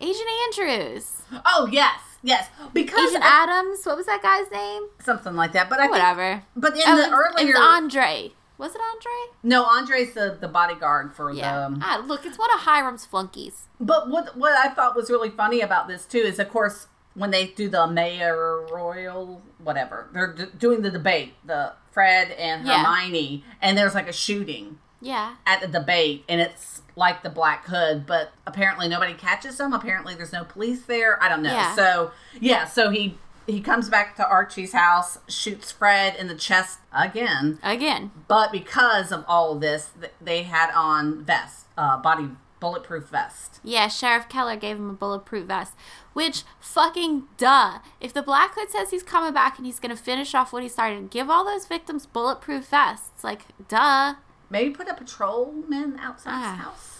Agent 0.00 0.28
Andrews. 0.58 1.22
Oh 1.46 1.68
yes, 1.70 1.98
yes. 2.22 2.48
Because 2.74 2.98
Agent 3.10 3.24
of- 3.24 3.30
Adams. 3.32 3.80
What 3.84 3.96
was 3.96 4.06
that 4.06 4.22
guy's 4.22 4.50
name? 4.50 4.88
something 5.00 5.34
like 5.34 5.52
that. 5.52 5.70
But 5.70 5.78
I 5.78 5.82
think, 5.84 5.92
Whatever. 5.92 6.42
But 6.54 6.74
in 6.74 6.82
Oh, 6.86 6.96
the 6.96 7.10
earlier, 7.10 7.48
it 7.50 7.52
was 7.54 7.56
Andre. 7.60 8.32
Was 8.58 8.74
it 8.74 8.80
Andre? 8.92 9.12
no, 9.42 9.64
Andre's 9.64 10.12
the 10.14 10.36
the 10.38 10.48
bodyguard 10.48 11.14
for 11.14 11.30
Yeah. 11.32 11.68
the. 11.70 11.78
ah, 11.82 12.02
look, 12.06 12.26
it's 12.26 12.38
one 12.38 12.50
of 12.54 12.60
Hiram's 12.60 13.06
flunkies. 13.06 13.68
But 13.80 14.10
what 14.10 14.36
what 14.36 14.52
I 14.52 14.68
thought 14.74 14.96
was 14.96 15.10
really 15.10 15.30
funny 15.30 15.60
about 15.62 15.88
this 15.88 16.04
too 16.04 16.18
is, 16.18 16.38
of 16.38 16.50
course, 16.50 16.88
when 17.16 17.30
they 17.32 17.46
do 17.48 17.68
the 17.68 17.86
mayor 17.86 18.66
royal 18.72 19.42
whatever, 19.62 20.08
they're 20.12 20.32
d- 20.32 20.44
doing 20.58 20.82
the 20.82 20.90
debate, 20.90 21.34
the 21.44 21.72
Fred 21.90 22.30
and 22.32 22.66
Yeah. 22.66 22.84
Hermione, 22.84 23.42
and 23.60 23.76
there's 23.76 23.94
like 23.94 24.08
a 24.08 24.12
shooting. 24.12 24.78
Yeah. 25.00 25.36
at 25.46 25.60
the 25.60 25.68
debate 25.68 26.24
and 26.26 26.40
it's 26.40 26.80
like 26.96 27.22
the 27.22 27.28
black 27.28 27.66
hood 27.66 28.06
but 28.06 28.32
apparently 28.46 28.88
nobody 28.88 29.12
catches 29.12 29.58
them 29.58 29.74
apparently 29.74 30.14
there's 30.14 30.32
no 30.32 30.42
police 30.44 30.86
there 30.86 31.22
i 31.22 31.28
don't 31.28 31.42
know 31.42 31.52
Yeah. 31.52 31.74
so 31.76 32.10
yeah 32.40 32.64
so 32.64 32.88
he 32.90 33.16
he 33.46 33.60
comes 33.60 33.90
back 33.90 34.16
to 34.16 34.26
archie's 34.26 34.72
house 34.72 35.18
shoots 35.28 35.70
fred 35.70 36.16
in 36.16 36.28
the 36.28 36.34
chest 36.34 36.78
again 36.96 37.58
Again. 37.62 38.10
but 38.26 38.50
because 38.50 39.12
of 39.12 39.22
all 39.28 39.52
of 39.52 39.60
this 39.60 39.90
they 40.20 40.44
had 40.44 40.72
on 40.74 41.22
vests 41.24 41.66
uh 41.76 41.98
body 41.98 42.30
bulletproof 42.58 43.04
vest 43.08 43.60
Yeah, 43.62 43.88
Sheriff 43.88 44.28
Keller 44.30 44.56
gave 44.56 44.78
him 44.78 44.88
a 44.88 44.94
bulletproof 44.94 45.46
vest. 45.46 45.74
Which, 46.16 46.44
fucking 46.60 47.24
duh. 47.36 47.80
If 48.00 48.14
the 48.14 48.22
Black 48.22 48.54
Hood 48.54 48.70
says 48.70 48.88
he's 48.90 49.02
coming 49.02 49.34
back 49.34 49.58
and 49.58 49.66
he's 49.66 49.78
to 49.78 49.96
finish 50.02 50.34
off 50.34 50.50
what 50.50 50.62
he 50.62 50.68
started, 50.70 51.10
give 51.10 51.28
all 51.28 51.44
those 51.44 51.66
victims 51.66 52.06
bulletproof 52.06 52.68
vests. 52.68 53.22
Like, 53.22 53.42
duh. 53.68 54.14
maybe 54.48 54.70
put 54.70 54.88
a 54.88 54.94
patrolman 54.94 55.98
outside 56.00 56.32
Ah. 56.32 56.54
his 56.54 56.64
house 56.64 56.92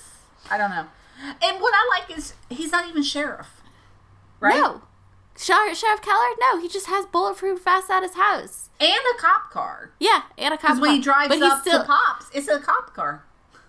i 0.50 0.58
don't 0.58 0.70
know 0.70 0.86
and 1.42 1.60
what 1.62 1.72
i 1.74 1.98
like 1.98 2.16
is 2.18 2.34
he's 2.50 2.70
not 2.72 2.88
even 2.88 3.02
sheriff 3.02 3.62
right 4.40 4.54
No. 4.60 4.82
Sheriff, 5.38 5.76
Sheriff 5.76 6.00
Keller? 6.00 6.30
No, 6.40 6.58
he 6.60 6.66
just 6.68 6.86
has 6.86 7.04
bulletproof 7.04 7.62
vests 7.62 7.90
at 7.90 8.02
his 8.02 8.14
house. 8.14 8.70
and 8.80 8.88
a 9.14 9.20
cop 9.20 9.50
car 9.50 9.90
Yeah, 10.00 10.22
and 10.38 10.54
a 10.54 10.56
cop 10.56 10.70
because 10.70 10.80
when 10.80 10.92
he 10.92 11.00
drives 11.00 11.28
but 11.28 11.42
up 11.42 11.60
still, 11.60 11.80
to 11.82 11.86
pops 11.86 12.30
it's 12.34 12.48
a 12.48 12.58
cop 12.58 12.94
car 12.94 13.24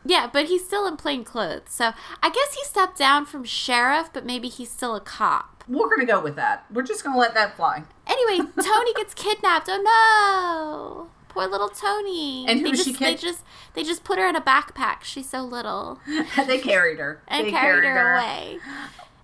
Yeah, 0.07 0.29
but 0.31 0.45
he's 0.45 0.65
still 0.65 0.87
in 0.87 0.97
plain 0.97 1.23
clothes. 1.23 1.63
So 1.67 1.91
I 2.23 2.29
guess 2.29 2.55
he 2.55 2.63
stepped 2.63 2.97
down 2.97 3.25
from 3.25 3.43
sheriff, 3.43 4.09
but 4.13 4.25
maybe 4.25 4.47
he's 4.47 4.71
still 4.71 4.95
a 4.95 5.01
cop. 5.01 5.63
We're 5.67 5.89
gonna 5.89 6.05
go 6.05 6.21
with 6.21 6.35
that. 6.37 6.65
We're 6.71 6.83
just 6.83 7.03
gonna 7.03 7.17
let 7.17 7.33
that 7.33 7.55
fly. 7.57 7.83
Anyway, 8.07 8.49
Toni 8.61 8.93
gets 8.93 9.13
kidnapped. 9.13 9.67
Oh 9.69 11.07
no! 11.09 11.09
poor 11.37 11.47
little 11.47 11.69
Toni. 11.69 12.45
And 12.47 12.59
who 12.59 12.65
they 12.65 12.71
just, 12.71 12.85
she 12.85 12.93
They 12.93 13.15
just 13.15 13.43
they 13.73 13.83
just 13.83 14.03
put 14.03 14.17
her 14.17 14.27
in 14.27 14.35
a 14.35 14.41
backpack. 14.41 15.03
She's 15.03 15.29
so 15.29 15.41
little 15.41 15.99
they 16.47 16.59
carried 16.59 16.99
her. 16.99 17.21
and 17.27 17.47
they 17.47 17.51
carried, 17.51 17.83
her, 17.83 18.15
away. 18.15 18.59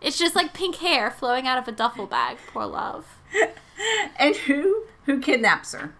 It's 0.01 0.17
just 0.17 0.35
like 0.35 0.53
pink 0.53 0.75
hair 0.77 1.09
flowing 1.09 1.47
out 1.47 1.57
of 1.57 1.67
a 1.67 1.71
duffel 1.71 2.05
bag. 2.05 2.37
Poor 2.47 2.65
love. 2.65 3.17
And 4.17 4.35
who 4.35 4.83
who 5.05 5.19
kidnaps 5.19 5.73
her? 5.73 5.95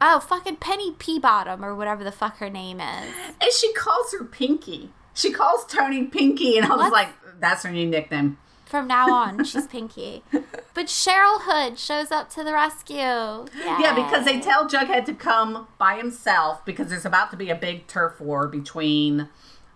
Oh, 0.00 0.20
fucking 0.20 0.56
Penny 0.56 0.92
Peabottom 0.92 1.62
or 1.62 1.74
whatever 1.74 2.04
the 2.04 2.12
fuck 2.12 2.38
her 2.38 2.50
name 2.50 2.80
is. 2.80 3.14
And 3.40 3.52
she 3.52 3.72
calls 3.72 4.12
her 4.12 4.24
Pinky. 4.24 4.90
She 5.14 5.32
calls 5.32 5.64
Toni 5.64 6.04
Pinky, 6.04 6.58
and 6.58 6.66
I 6.66 6.76
was 6.76 6.92
like, 6.92 7.08
"That's 7.40 7.62
her 7.62 7.70
new 7.70 7.86
nickname." 7.86 8.36
From 8.66 8.86
now 8.88 9.10
on, 9.12 9.44
she's 9.44 9.66
Pinky. 9.68 10.22
But 10.30 10.86
Cheryl 10.86 11.38
Hood 11.40 11.78
shows 11.78 12.10
up 12.10 12.28
to 12.30 12.44
the 12.44 12.52
rescue. 12.52 12.96
Yeah, 12.98 13.94
because 13.94 14.24
they 14.26 14.40
tell 14.40 14.68
Jughead 14.68 15.06
to 15.06 15.14
come 15.14 15.68
by 15.78 15.96
himself 15.96 16.64
because 16.66 16.88
there's 16.88 17.06
about 17.06 17.30
to 17.30 17.36
be 17.36 17.48
a 17.48 17.54
big 17.54 17.86
turf 17.86 18.20
war 18.20 18.48
between 18.48 19.28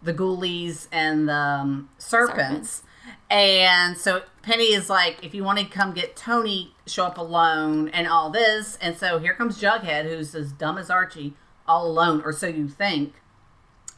the 0.02 0.12
ghoulies 0.12 0.88
and 0.92 1.28
the 1.28 1.34
um, 1.34 1.88
serpents. 1.98 2.82
And 3.30 3.96
so 3.96 4.22
Penny 4.42 4.74
is 4.74 4.90
like, 4.90 5.24
if 5.24 5.34
you 5.34 5.44
want 5.44 5.60
to 5.60 5.64
come 5.64 5.92
get 5.94 6.16
Toni, 6.16 6.74
show 6.91 7.05
up 7.05 7.18
alone 7.18 7.88
and 7.91 8.07
all 8.07 8.30
this. 8.30 8.78
And 8.80 8.97
so 8.97 9.18
here 9.18 9.34
comes 9.34 9.61
Jughead, 9.61 10.05
who's 10.05 10.34
as 10.34 10.53
dumb 10.53 10.78
as 10.78 10.91
Archie, 10.91 11.34
all 11.66 11.86
alone, 11.86 12.22
or 12.24 12.32
so 12.32 12.47
you 12.47 12.68
think. 12.68 13.14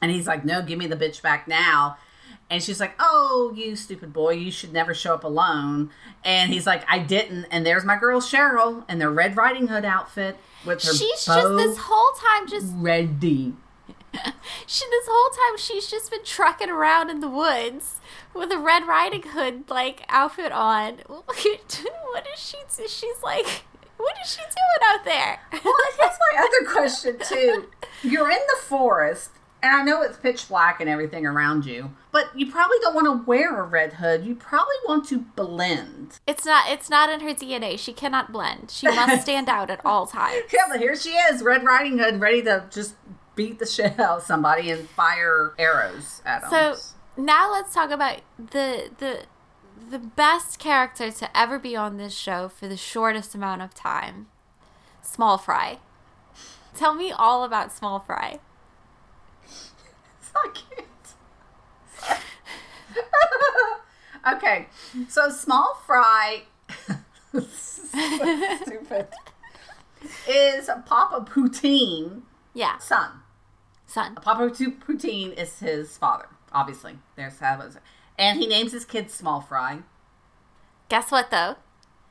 And 0.00 0.10
he's 0.10 0.26
like, 0.26 0.44
no, 0.44 0.62
give 0.62 0.78
me 0.78 0.86
the 0.86 0.96
bitch 0.96 1.22
back 1.22 1.46
now. 1.46 1.96
And 2.50 2.62
she's 2.62 2.80
like, 2.80 2.94
oh, 2.98 3.54
you 3.56 3.76
stupid 3.76 4.12
boy, 4.12 4.32
you 4.32 4.50
should 4.50 4.72
never 4.72 4.92
show 4.92 5.14
up 5.14 5.24
alone. 5.24 5.90
And 6.22 6.52
he's 6.52 6.66
like, 6.66 6.84
I 6.86 6.98
didn't. 6.98 7.46
And 7.46 7.64
there's 7.64 7.84
my 7.84 7.96
girl 7.96 8.20
Cheryl 8.20 8.88
in 8.90 8.98
their 8.98 9.10
Red 9.10 9.36
Riding 9.36 9.68
Hood 9.68 9.86
outfit 9.86 10.36
with 10.66 10.82
her 10.82 10.92
She's 10.92 11.24
just 11.24 11.56
this 11.56 11.78
whole 11.78 12.12
time 12.20 12.46
just 12.48 12.72
ready. 12.76 13.54
she 14.66 14.84
this 14.90 15.08
whole 15.08 15.30
time 15.30 15.58
she's 15.58 15.90
just 15.90 16.10
been 16.10 16.24
trucking 16.24 16.70
around 16.70 17.10
in 17.10 17.20
the 17.20 17.28
woods 17.28 18.00
with 18.34 18.50
a 18.52 18.58
Red 18.58 18.86
Riding 18.86 19.22
Hood 19.22 19.68
like 19.68 20.04
outfit 20.08 20.52
on. 20.52 20.98
what 21.06 22.26
is 22.34 22.40
she? 22.40 22.58
She's 22.86 23.22
like, 23.22 23.64
what 23.96 24.16
is 24.22 24.32
she 24.32 24.40
doing 24.40 24.82
out 24.84 25.04
there? 25.04 25.40
Well, 25.52 25.74
here's 25.98 26.18
my 26.34 26.38
other 26.38 26.72
question 26.72 27.18
too. 27.18 27.68
You're 28.02 28.30
in 28.30 28.38
the 28.38 28.62
forest, 28.62 29.30
and 29.62 29.74
I 29.74 29.82
know 29.84 30.02
it's 30.02 30.16
pitch 30.16 30.48
black 30.48 30.80
and 30.80 30.90
everything 30.90 31.24
around 31.24 31.64
you, 31.64 31.94
but 32.10 32.26
you 32.34 32.50
probably 32.50 32.78
don't 32.80 32.94
want 32.94 33.06
to 33.06 33.24
wear 33.24 33.60
a 33.60 33.62
red 33.62 33.94
hood. 33.94 34.24
You 34.24 34.34
probably 34.34 34.74
want 34.86 35.06
to 35.08 35.18
blend. 35.18 36.18
It's 36.26 36.44
not. 36.44 36.68
It's 36.68 36.90
not 36.90 37.10
in 37.10 37.20
her 37.20 37.34
DNA. 37.34 37.78
She 37.78 37.92
cannot 37.92 38.32
blend. 38.32 38.70
She 38.70 38.86
must 38.86 39.22
stand 39.22 39.48
out 39.48 39.70
at 39.70 39.84
all 39.84 40.06
times. 40.06 40.42
Yeah, 40.52 40.66
but 40.68 40.80
here 40.80 40.96
she 40.96 41.10
is, 41.10 41.42
Red 41.42 41.64
Riding 41.64 41.98
Hood, 41.98 42.20
ready 42.20 42.42
to 42.42 42.64
just 42.70 42.96
beat 43.34 43.58
the 43.58 43.66
shit 43.76 43.98
out 43.98 44.18
of 44.18 44.22
somebody 44.24 44.70
and 44.70 44.88
fire 44.90 45.54
arrows 45.58 46.22
at 46.24 46.42
them. 46.42 46.50
So 46.50 47.22
now 47.22 47.50
let's 47.52 47.74
talk 47.74 47.90
about 47.90 48.20
the 48.38 48.90
the 48.98 49.24
the 49.90 49.98
best 49.98 50.58
character 50.58 51.10
to 51.10 51.36
ever 51.38 51.58
be 51.58 51.76
on 51.76 51.96
this 51.96 52.14
show 52.14 52.48
for 52.48 52.68
the 52.68 52.76
shortest 52.76 53.34
amount 53.34 53.62
of 53.62 53.74
time. 53.74 54.28
Small 55.02 55.36
Fry. 55.38 55.78
Tell 56.74 56.94
me 56.94 57.12
all 57.12 57.44
about 57.44 57.72
Small 57.72 58.00
Fry. 58.00 58.38
It's 59.44 60.32
not 60.34 60.54
cute. 60.54 60.86
okay, 64.34 64.66
so 65.08 65.28
small 65.30 65.80
fry. 65.86 66.44
stupid. 67.32 69.08
Is 70.28 70.68
a 70.68 70.82
Papa 70.86 71.24
Poutine 71.30 72.22
Yeah, 72.54 72.78
son? 72.78 73.21
Son. 73.92 74.14
Papa 74.16 74.50
Poutine 74.50 75.36
is 75.38 75.58
his 75.60 75.96
father. 75.96 76.26
Obviously, 76.52 76.98
there's 77.16 77.38
how 77.38 77.60
it 77.60 77.76
and 78.18 78.38
he 78.38 78.46
names 78.46 78.72
his 78.72 78.84
kid 78.84 79.10
Small 79.10 79.40
Fry. 79.40 79.80
Guess 80.88 81.10
what 81.10 81.30
though? 81.30 81.56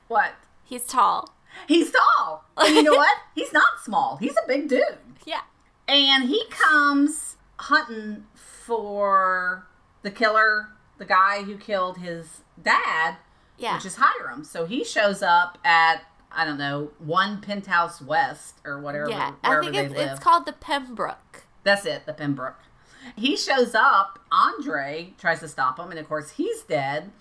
What? 0.07 0.33
He's 0.63 0.85
tall. 0.85 1.35
He's 1.67 1.91
tall. 1.91 2.45
And 2.57 2.75
you 2.75 2.83
know 2.83 2.91
what? 2.95 3.17
He's 3.35 3.53
not 3.53 3.79
small. 3.83 4.17
He's 4.17 4.35
a 4.43 4.47
big 4.47 4.67
dude. 4.67 4.97
Yeah. 5.25 5.41
And 5.87 6.23
he 6.29 6.43
comes 6.49 7.35
hunting 7.57 8.25
for 8.35 9.67
the 10.01 10.11
killer, 10.11 10.69
the 10.97 11.05
guy 11.05 11.43
who 11.43 11.57
killed 11.57 11.97
his 11.97 12.41
dad, 12.61 13.17
Yeah. 13.57 13.75
which 13.75 13.85
is 13.85 13.97
Hiram. 13.97 14.43
So 14.43 14.65
he 14.65 14.83
shows 14.83 15.21
up 15.21 15.57
at 15.63 16.03
I 16.31 16.45
don't 16.45 16.57
know 16.57 16.91
one 16.99 17.41
penthouse 17.41 18.01
west 18.01 18.55
or 18.63 18.79
whatever. 18.79 19.09
yeah. 19.09 19.33
I 19.43 19.59
think 19.59 19.73
they 19.73 19.79
it's 19.85 19.93
live. 19.93 20.11
it's 20.11 20.19
called 20.19 20.45
the 20.45 20.53
Pembroke. 20.53 21.40
That's 21.63 21.85
it, 21.85 22.05
the 22.05 22.13
Pembroke. 22.13 22.59
He 23.15 23.35
shows 23.35 23.73
up. 23.75 24.19
Andre 24.31 25.13
tries 25.17 25.39
to 25.39 25.47
stop 25.47 25.79
him, 25.79 25.89
and 25.89 25.99
of 25.99 26.07
course 26.07 26.31
he's 26.31 26.61
dead. 26.63 27.11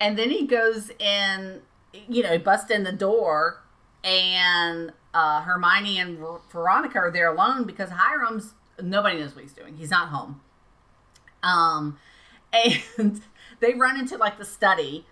And 0.00 0.18
then 0.18 0.30
he 0.30 0.46
goes 0.46 0.90
in, 0.98 1.62
you 2.08 2.22
know, 2.22 2.38
busts 2.38 2.70
in 2.70 2.82
the 2.82 2.92
door, 2.92 3.62
and 4.02 4.92
uh, 5.14 5.42
Hermione 5.42 5.98
and 5.98 6.18
Ver- 6.18 6.40
Veronica 6.50 6.98
are 6.98 7.10
there 7.10 7.32
alone 7.32 7.64
because 7.64 7.90
Hiram's 7.90 8.54
nobody 8.80 9.18
knows 9.18 9.34
what 9.34 9.44
he's 9.44 9.52
doing. 9.52 9.76
He's 9.76 9.90
not 9.90 10.08
home. 10.08 10.40
Um, 11.42 11.98
and 12.98 13.22
they 13.60 13.74
run 13.74 13.98
into 13.98 14.16
like 14.16 14.38
the 14.38 14.44
study. 14.44 15.06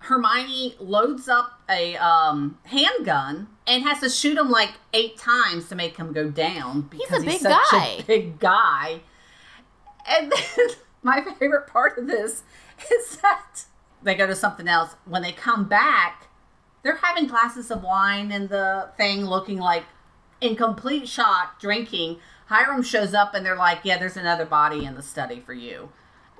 Hermione 0.00 0.74
loads 0.80 1.28
up 1.28 1.60
a 1.68 1.96
um, 1.96 2.58
handgun 2.64 3.48
and 3.66 3.82
has 3.84 4.00
to 4.00 4.08
shoot 4.08 4.36
him 4.36 4.50
like 4.50 4.72
eight 4.92 5.16
times 5.18 5.68
to 5.68 5.74
make 5.74 5.96
him 5.96 6.12
go 6.12 6.30
down 6.30 6.82
because 6.82 7.22
a 7.22 7.26
big 7.26 7.40
such 7.40 7.52
guy. 7.70 7.86
a 8.00 8.02
big 8.02 8.38
guy. 8.38 9.00
And 10.08 10.32
then 10.32 10.68
my 11.02 11.22
favorite 11.38 11.66
part 11.66 11.98
of 11.98 12.06
this 12.06 12.42
is 12.90 13.16
that 13.18 13.64
they 14.02 14.14
go 14.14 14.26
to 14.26 14.34
something 14.34 14.66
else. 14.66 14.96
When 15.04 15.22
they 15.22 15.32
come 15.32 15.68
back, 15.68 16.28
they're 16.82 16.96
having 16.96 17.26
glasses 17.26 17.70
of 17.70 17.82
wine 17.82 18.32
in 18.32 18.48
the 18.48 18.88
thing, 18.96 19.26
looking 19.26 19.58
like 19.58 19.84
in 20.40 20.56
complete 20.56 21.06
shock, 21.08 21.60
drinking. 21.60 22.18
Hiram 22.46 22.82
shows 22.82 23.12
up 23.12 23.34
and 23.34 23.44
they're 23.44 23.54
like, 23.54 23.80
"Yeah, 23.84 23.98
there's 23.98 24.16
another 24.16 24.46
body 24.46 24.84
in 24.86 24.94
the 24.94 25.02
study 25.02 25.40
for 25.40 25.52
you." 25.52 25.90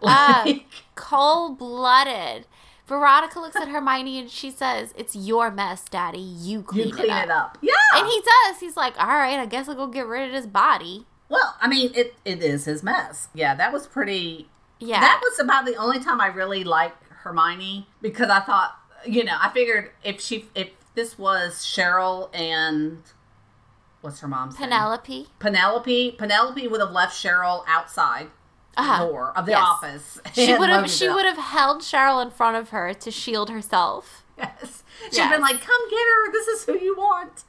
Ah, 0.03 0.43
Like, 0.47 0.65
cold 0.95 1.59
blooded. 1.59 2.47
Veronica 2.91 3.39
looks 3.39 3.55
at 3.55 3.69
Hermione 3.69 4.19
and 4.19 4.29
she 4.29 4.51
says, 4.51 4.93
"It's 4.97 5.15
your 5.15 5.53
mess, 5.53 5.85
Daddy. 5.89 6.19
You 6.19 6.63
clean, 6.63 6.89
you 6.89 6.93
clean 6.93 7.11
it, 7.11 7.31
up. 7.31 7.57
Yeah. 7.63 7.73
And 7.95 8.05
he 8.05 8.21
does. 8.21 8.59
He's 8.59 8.77
like, 8.77 9.01
"All 9.01 9.07
right, 9.07 9.39
I 9.39 9.47
guess 9.47 9.69
I'll 9.69 9.77
go 9.77 9.87
get 9.87 10.09
rid 10.09 10.27
of 10.27 10.33
this 10.33 10.47
body." 10.47 11.07
well, 11.29 11.57
I 11.61 11.69
mean, 11.69 11.93
it 11.95 12.17
it 12.25 12.43
is 12.43 12.65
his 12.65 12.83
mess. 12.83 13.29
Yeah, 13.33 13.55
that 13.55 13.73
was 13.73 13.87
pretty. 13.87 14.49
Yeah. 14.81 15.01
That 15.01 15.21
was 15.23 15.39
about 15.39 15.67
the 15.67 15.77
only 15.77 16.01
time 16.01 16.21
I 16.21 16.27
really 16.27 16.65
liked 16.65 17.05
Hermione 17.09 17.87
because 18.03 18.29
I 18.29 18.41
thought, 18.41 18.77
you 19.07 19.23
know, 19.23 19.37
I 19.41 19.51
figured 19.51 19.93
if 20.03 20.21
she 20.21 20.47
if 20.57 20.71
this 20.97 21.17
was 21.17 21.59
Cheryl 21.59 22.35
and 22.35 22.99
what's 24.01 24.19
her 24.19 24.27
mom's 24.27 24.59
name? 24.59 24.69
Penelope. 24.69 25.29
Penelope. 25.39 26.17
Penelope 26.19 26.67
would 26.67 26.81
have 26.81 26.91
left 26.91 27.15
Cheryl 27.15 27.63
outside 27.69 28.31
Uh-huh. 28.77 29.33
of 29.37 29.47
the 29.47 29.53
Yes. 29.53 29.61
office. 29.63 30.21
She 30.35 30.55
would 30.57 30.69
have 30.69 30.91
she 30.91 31.09
would 31.09 31.25
have 31.25 31.37
held 31.39 31.81
Cheryl 31.83 32.23
in 32.25 32.31
front 32.31 32.57
of 32.57 32.71
her 32.71 32.95
to 32.95 33.11
shield 33.11 33.51
herself. 33.51 34.25
Yes. 34.39 34.83
She'd 35.11 35.17
Yes. 35.19 35.33
been 35.33 35.41
like, 35.43 35.61
"Come 35.61 35.91
get 35.91 35.99
her. 36.15 36.33
This 36.33 36.47
is 36.49 36.65
who 36.65 36.79
you 36.79 36.95
want." 36.97 37.45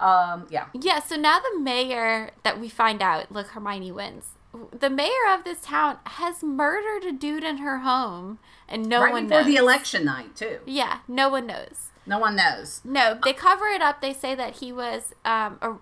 Um. 0.00 0.46
Yeah. 0.50 0.66
Yeah, 0.74 1.00
so 1.00 1.16
now 1.16 1.40
the 1.40 1.58
mayor 1.58 2.30
that 2.44 2.60
we 2.60 2.68
find 2.68 3.02
out, 3.02 3.32
look, 3.32 3.48
Hermione 3.48 3.90
wins. 3.92 4.26
The 4.72 4.88
mayor 4.90 5.26
of 5.30 5.44
this 5.44 5.60
town 5.60 5.98
has 6.04 6.42
murdered 6.42 7.04
a 7.04 7.12
dude 7.12 7.44
in 7.44 7.58
her 7.58 7.78
home, 7.78 8.38
and 8.68 8.86
no 8.88 9.00
one 9.00 9.00
knows. 9.00 9.04
right 9.04 9.12
one 9.12 9.24
before 9.28 9.38
knows. 9.42 9.46
the 9.46 9.56
election 9.56 10.04
night 10.04 10.36
too. 10.36 10.58
Yeah, 10.66 10.98
no 11.08 11.28
one 11.28 11.46
knows. 11.46 11.88
No 12.06 12.18
one 12.18 12.36
knows. 12.36 12.80
No, 12.84 13.18
they 13.24 13.32
cover 13.32 13.66
it 13.66 13.82
up. 13.82 14.00
They 14.00 14.12
say 14.14 14.34
that 14.34 14.56
he 14.56 14.72
was 14.72 15.12
um, 15.24 15.58
a 15.60 15.74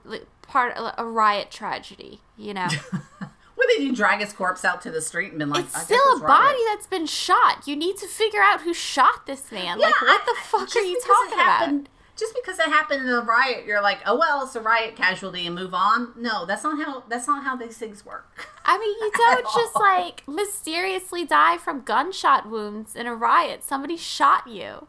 part 0.42 0.74
a 0.76 1.04
riot 1.04 1.50
tragedy. 1.50 2.20
You 2.36 2.54
know, 2.54 2.68
What 3.56 3.68
did 3.68 3.82
you 3.82 3.94
drag 3.94 4.20
his 4.20 4.32
corpse 4.32 4.64
out 4.64 4.80
to 4.82 4.90
the 4.90 5.00
street 5.00 5.30
and 5.30 5.38
been 5.38 5.50
like? 5.50 5.64
it's 5.64 5.74
"I 5.76 5.80
still 5.80 5.98
a 6.16 6.20
right." 6.20 6.26
body 6.28 6.58
that's 6.68 6.86
been 6.86 7.06
shot. 7.06 7.66
You 7.66 7.74
need 7.74 7.96
to 7.96 8.06
figure 8.06 8.40
out 8.42 8.60
who 8.62 8.72
shot 8.74 9.26
this 9.26 9.50
man. 9.50 9.78
like, 9.78 10.00
what 10.00 10.20
I- 10.20 10.24
the 10.24 10.40
fuck 10.42 10.76
are 10.76 10.80
you 10.80 11.00
talking 11.00 11.34
about? 11.34 11.46
happened- 11.60 11.88
Just 12.18 12.34
because 12.34 12.58
it 12.58 12.66
happened 12.68 13.02
in 13.02 13.08
a 13.12 13.20
riot, 13.20 13.66
you're 13.66 13.82
like, 13.82 13.98
oh 14.06 14.16
well, 14.18 14.42
it's 14.44 14.54
a 14.56 14.60
riot 14.60 14.96
casualty 14.96 15.46
and 15.46 15.54
move 15.54 15.74
on. 15.74 16.12
No, 16.16 16.46
that's 16.46 16.64
not 16.64 16.82
how 16.82 17.02
that's 17.08 17.26
not 17.26 17.44
how 17.44 17.56
these 17.56 17.76
things 17.76 18.04
work. 18.06 18.46
I 18.64 18.78
mean, 18.78 18.88
you 19.00 19.10
don't 19.16 19.44
just 19.44 19.74
all. 19.76 19.82
like 19.82 20.26
mysteriously 20.28 21.24
die 21.26 21.58
from 21.58 21.82
gunshot 21.82 22.48
wounds 22.48 22.94
in 22.96 23.06
a 23.06 23.14
riot. 23.14 23.62
Somebody 23.64 23.96
shot 23.98 24.46
you. 24.46 24.86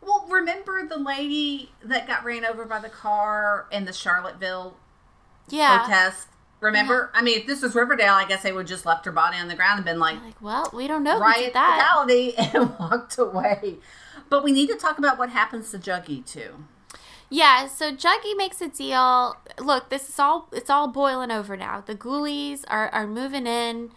Well, 0.00 0.26
remember 0.28 0.86
the 0.86 0.98
lady 0.98 1.72
that 1.84 2.06
got 2.06 2.24
ran 2.24 2.44
over 2.44 2.64
by 2.64 2.78
the 2.80 2.88
car 2.88 3.66
in 3.70 3.84
the 3.84 3.92
Charlottesville 3.92 4.76
Yeah. 5.48 5.78
protest? 5.84 6.28
Remember? 6.62 7.10
I 7.12 7.20
mean, 7.22 7.40
if 7.40 7.46
this 7.46 7.60
was 7.60 7.74
Riverdale, 7.74 8.14
I 8.14 8.24
guess 8.24 8.42
they 8.42 8.52
would 8.52 8.66
just 8.66 8.86
left 8.86 9.04
her 9.04 9.12
body 9.12 9.36
on 9.36 9.48
the 9.48 9.54
ground 9.54 9.78
and 9.78 9.84
been 9.84 9.98
like, 9.98 10.22
Like, 10.22 10.40
well, 10.40 10.70
we 10.72 10.86
don't 10.86 11.02
know 11.02 11.18
riot 11.18 11.52
that. 11.52 11.76
fatality 11.78 12.34
and 12.38 12.78
walked 12.78 13.18
away. 13.18 13.76
But 14.30 14.44
we 14.44 14.52
need 14.52 14.68
to 14.68 14.76
talk 14.76 14.96
about 14.98 15.18
what 15.18 15.30
happens 15.30 15.70
to 15.72 15.78
Juggy 15.78 16.24
too. 16.24 16.64
Yeah, 17.28 17.66
so 17.66 17.92
Juggy 17.92 18.36
makes 18.36 18.60
a 18.60 18.68
deal. 18.68 19.36
Look, 19.58 19.90
this 19.90 20.08
is 20.08 20.18
all 20.18 20.48
it's 20.52 20.70
all 20.70 20.88
boiling 20.88 21.30
over 21.30 21.56
now. 21.56 21.82
The 21.84 21.94
ghoulies 21.94 22.64
are, 22.68 22.88
are 22.90 23.06
moving 23.06 23.46
in. 23.46 23.90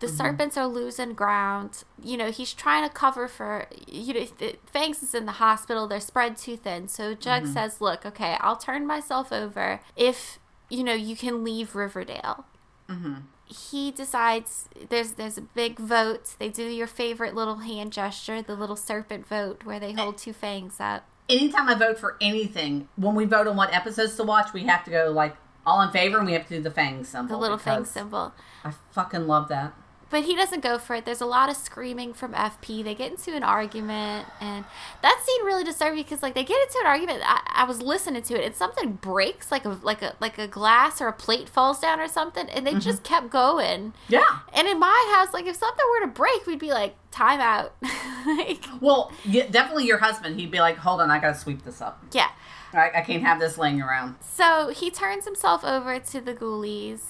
The 0.00 0.06
Mm-hmm. 0.06 0.16
serpents 0.16 0.56
are 0.56 0.66
losing 0.66 1.12
ground. 1.12 1.82
You 2.02 2.16
know, 2.16 2.30
he's 2.30 2.52
trying 2.54 2.88
to 2.88 2.94
cover 2.94 3.26
for 3.28 3.66
you 3.86 4.14
know 4.14 4.26
Fangs 4.66 5.02
is 5.02 5.14
in 5.14 5.26
the 5.26 5.32
hospital. 5.32 5.86
They're 5.86 6.00
spread 6.00 6.36
too 6.36 6.56
thin. 6.56 6.88
So 6.88 7.14
Jug 7.14 7.42
Mm-hmm. 7.44 7.52
says, 7.52 7.80
"Look, 7.80 8.06
okay, 8.06 8.36
I'll 8.40 8.56
turn 8.56 8.86
myself 8.86 9.32
over 9.32 9.80
if 9.96 10.38
you 10.68 10.84
know 10.84 10.94
you 10.94 11.16
can 11.16 11.44
leave 11.44 11.74
Riverdale." 11.74 12.44
Mm-hmm. 12.88 13.14
He 13.46 13.90
decides 13.90 14.68
there's 14.88 15.12
there's 15.12 15.38
a 15.38 15.42
big 15.42 15.78
vote. 15.78 16.34
They 16.38 16.48
do 16.48 16.64
your 16.64 16.86
favorite 16.86 17.34
little 17.34 17.56
hand 17.56 17.92
gesture, 17.92 18.42
the 18.42 18.54
little 18.54 18.76
serpent 18.76 19.26
vote, 19.26 19.64
where 19.64 19.80
they 19.80 19.92
hold 19.92 20.18
two 20.18 20.32
fangs 20.32 20.76
up. 20.80 21.04
Anytime 21.28 21.68
I 21.68 21.74
vote 21.74 21.98
for 21.98 22.16
anything, 22.20 22.88
when 22.96 23.14
we 23.14 23.24
vote 23.24 23.46
on 23.46 23.56
what 23.56 23.72
episodes 23.74 24.16
to 24.16 24.24
watch, 24.24 24.52
we 24.52 24.64
have 24.64 24.84
to 24.84 24.90
go 24.90 25.10
like 25.10 25.36
all 25.66 25.80
in 25.82 25.90
favor, 25.90 26.18
and 26.18 26.26
we 26.26 26.32
have 26.32 26.46
to 26.48 26.56
do 26.56 26.62
the 26.62 26.70
fang 26.70 27.04
symbol. 27.04 27.36
The 27.36 27.40
little 27.40 27.58
fang 27.58 27.84
symbol. 27.84 28.32
I 28.64 28.72
fucking 28.92 29.26
love 29.26 29.48
that. 29.48 29.74
But 30.10 30.24
he 30.24 30.34
doesn't 30.34 30.62
go 30.62 30.78
for 30.78 30.96
it. 30.96 31.04
There's 31.04 31.20
a 31.20 31.26
lot 31.26 31.50
of 31.50 31.56
screaming 31.56 32.14
from 32.14 32.32
FP. 32.32 32.82
They 32.82 32.94
get 32.94 33.10
into 33.10 33.36
an 33.36 33.42
argument, 33.42 34.26
and 34.40 34.64
that 35.02 35.22
scene 35.24 35.44
really 35.44 35.64
disturbed 35.64 35.96
me 35.96 36.02
because 36.02 36.22
like 36.22 36.34
they 36.34 36.44
get 36.44 36.60
into 36.60 36.78
an 36.80 36.86
argument. 36.86 37.22
I, 37.24 37.40
I 37.46 37.64
was 37.64 37.82
listening 37.82 38.22
to 38.22 38.40
it, 38.40 38.46
and 38.46 38.54
something 38.54 38.92
breaks, 38.92 39.52
like 39.52 39.66
a 39.66 39.78
like 39.82 40.00
a 40.00 40.14
like 40.18 40.38
a 40.38 40.48
glass 40.48 41.02
or 41.02 41.08
a 41.08 41.12
plate 41.12 41.48
falls 41.48 41.80
down 41.80 42.00
or 42.00 42.08
something, 42.08 42.48
and 42.48 42.66
they 42.66 42.72
mm-hmm. 42.72 42.80
just 42.80 43.02
kept 43.02 43.28
going. 43.28 43.92
Yeah. 44.08 44.24
And 44.54 44.66
in 44.66 44.78
my 44.78 45.14
house, 45.14 45.34
like 45.34 45.46
if 45.46 45.56
something 45.56 45.84
were 45.92 46.06
to 46.06 46.12
break, 46.12 46.46
we'd 46.46 46.58
be 46.58 46.70
like, 46.70 46.94
time 47.10 47.40
out. 47.40 47.74
like, 48.26 48.64
Well, 48.80 49.12
yeah, 49.24 49.46
definitely 49.50 49.86
your 49.86 49.98
husband. 49.98 50.38
He'd 50.38 50.50
be 50.50 50.60
like, 50.60 50.76
"Hold 50.76 51.00
on, 51.00 51.10
I 51.10 51.18
gotta 51.18 51.38
sweep 51.38 51.64
this 51.64 51.80
up. 51.80 52.02
yeah. 52.12 52.30
I, 52.72 52.90
I 52.96 53.00
can't 53.00 53.22
have 53.22 53.40
this 53.40 53.58
laying 53.58 53.80
around." 53.82 54.16
So 54.20 54.68
he 54.68 54.90
turns 54.90 55.24
himself 55.24 55.64
over 55.64 55.98
to 55.98 56.20
the 56.20 56.34
ghoulies, 56.34 57.00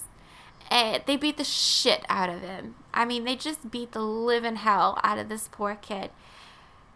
and 0.70 1.02
they 1.06 1.16
beat 1.16 1.36
the 1.36 1.44
shit 1.44 2.04
out 2.08 2.28
of 2.28 2.40
him. 2.40 2.74
I 2.98 3.04
mean, 3.04 3.22
they 3.24 3.36
just 3.36 3.70
beat 3.70 3.92
the 3.92 4.00
living 4.02 4.56
hell 4.56 4.98
out 5.04 5.18
of 5.18 5.28
this 5.28 5.48
poor 5.50 5.76
kid. 5.76 6.10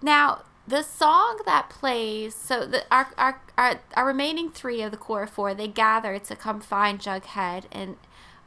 Now, 0.03 0.43
the 0.67 0.83
song 0.83 1.41
that 1.47 1.71
plays, 1.71 2.35
so 2.35 2.67
the 2.67 2.83
our 2.93 3.09
our 3.17 3.41
our, 3.57 3.81
our 3.95 4.07
remaining 4.07 4.51
three 4.51 4.83
of 4.83 4.91
the 4.91 4.97
core 4.97 5.27
four, 5.29 5.55
they 5.55 5.69
gather 5.69 6.19
to 6.19 6.37
come 6.37 6.61
find 6.61 6.99
Jughead, 6.99 7.65
and 7.71 7.97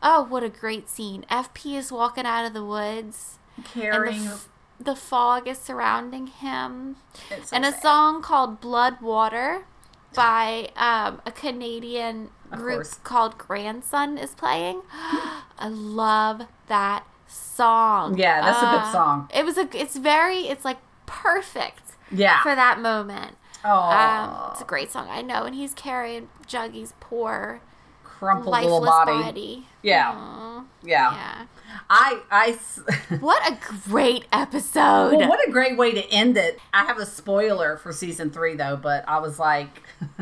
oh, 0.03 0.24
what 0.24 0.43
a 0.43 0.49
great 0.49 0.89
scene! 0.89 1.26
FP 1.32 1.78
is 1.78 1.91
walking 1.93 2.26
out 2.26 2.45
of 2.45 2.53
the 2.53 2.64
woods, 2.66 3.39
and 3.56 3.66
the, 3.66 3.70
Carrying. 3.70 4.26
f- 4.28 4.49
the 4.80 4.95
fog 4.95 5.47
is 5.47 5.58
surrounding 5.58 6.28
him 6.28 6.97
so 7.43 7.56
and 7.56 7.64
a 7.66 7.72
song 7.72 8.22
called 8.22 8.60
Blood 8.60 8.99
Water 9.01 9.66
by 10.14 10.70
um, 10.76 11.22
a 11.26 11.32
Canadian 11.32 12.30
Of 12.51 12.60
group 12.60 12.76
course. 12.78 12.99
called 13.03 13.38
Grandson 13.38 14.18
is 14.18 14.36
playing. 14.36 14.82
I 14.91 15.68
love 15.70 16.43
that 16.68 17.06
song. 17.28 18.18
Yeah, 18.18 18.42
that's 18.42 18.58
a 18.62 18.66
good 18.66 18.82
Uh, 18.88 18.92
song. 18.92 19.30
It 19.34 19.46
was 19.46 19.58
a. 19.58 19.68
It's 19.74 19.96
very. 19.98 20.48
It's 20.48 20.66
like 20.66 20.78
perfect 21.06 21.82
Yeah. 22.12 22.42
for 22.44 22.56
that 22.56 22.80
moment. 22.80 23.38
oh, 23.64 23.70
Um, 23.72 24.52
it's 24.52 24.62
a 24.62 24.66
great 24.66 24.92
song. 24.92 25.08
I 25.10 25.22
know, 25.22 25.44
and 25.44 25.56
he's 25.56 25.74
carrying 25.74 26.30
Juggy's 26.48 26.94
poor 27.00 27.62
crumpled 28.04 28.56
little 28.56 28.82
body. 28.86 29.12
body. 29.24 29.68
Yeah. 29.82 30.14
Aw, 30.16 30.64
Yeah. 30.84 31.14
yeah. 31.14 31.46
I. 31.90 32.58
What 33.20 33.52
a 33.52 33.58
great 33.90 34.26
episode. 34.32 35.16
well, 35.18 35.28
what 35.30 35.48
a 35.48 35.52
great 35.52 35.78
way 35.78 35.92
to 35.94 36.04
end 36.12 36.38
it. 36.38 36.60
I 36.74 36.86
have 36.86 36.98
a 37.00 37.06
spoiler 37.06 37.78
for 37.78 37.92
season 37.92 38.30
three 38.30 38.56
though, 38.56 38.78
but 38.78 39.04
I 39.08 39.20
was 39.20 39.40
like. 39.40 39.84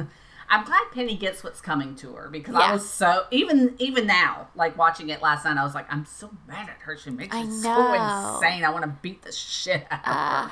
I'm 0.54 0.66
glad 0.66 0.84
Penny 0.94 1.16
gets 1.18 1.44
what's 1.44 1.62
coming 1.62 1.96
to 1.98 2.14
her 2.14 2.30
because 2.30 2.54
Yeah. 2.56 2.62
I 2.62 2.74
was 2.74 2.88
so 2.90 3.26
even 3.32 3.76
even 3.80 4.06
now 4.08 4.48
like 4.56 4.78
watching 4.78 5.10
it 5.10 5.22
last 5.22 5.46
night 5.46 5.58
I 5.58 5.64
was 5.64 5.74
like 5.76 5.92
I'm 5.92 6.06
so 6.06 6.30
mad 6.48 6.70
at 6.70 6.78
her 6.82 6.96
she 6.98 7.10
makes 7.10 7.36
me 7.36 7.50
so 7.50 7.94
insane 7.94 8.64
I 8.64 8.70
want 8.70 8.84
to 8.84 8.92
beat 9.02 9.22
the 9.24 9.32
shit 9.32 9.86
out 9.92 10.00
of 10.08 10.14
Uh, 10.16 10.48
her 10.48 10.52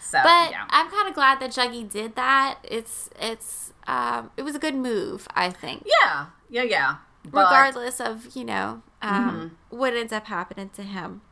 so 0.00 0.18
But 0.22 0.50
yeah 0.50 0.64
I'm 0.70 0.90
kind 0.90 1.08
of 1.08 1.14
glad 1.14 1.40
that 1.40 1.50
Juggy 1.50 1.88
did 1.90 2.14
that. 2.16 2.58
It's 2.62 3.10
it's 3.18 3.72
um 3.86 4.30
it 4.36 4.42
was 4.42 4.54
a 4.54 4.58
good 4.58 4.74
move, 4.74 5.26
I 5.34 5.50
think. 5.50 5.84
yeah 5.86 6.26
yeah 6.50 6.62
yeah 6.62 6.96
but, 7.24 7.44
Regardless 7.44 8.00
of 8.00 8.36
you 8.36 8.44
know 8.44 8.82
um, 9.02 9.54
Mm-hmm. 9.70 9.76
what 9.78 9.94
ends 9.94 10.12
up 10.12 10.26
happening 10.26 10.70
to 10.74 10.82
him. 10.82 11.22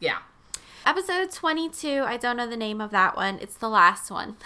yeah 0.00 0.18
Episode 0.84 1.32
22. 1.32 2.04
I 2.06 2.16
don't 2.16 2.36
know 2.36 2.48
the 2.48 2.56
name 2.56 2.80
of 2.80 2.92
that 2.92 3.16
one. 3.16 3.40
It's 3.40 3.56
the 3.56 3.68
last 3.68 4.08
one. 4.08 4.36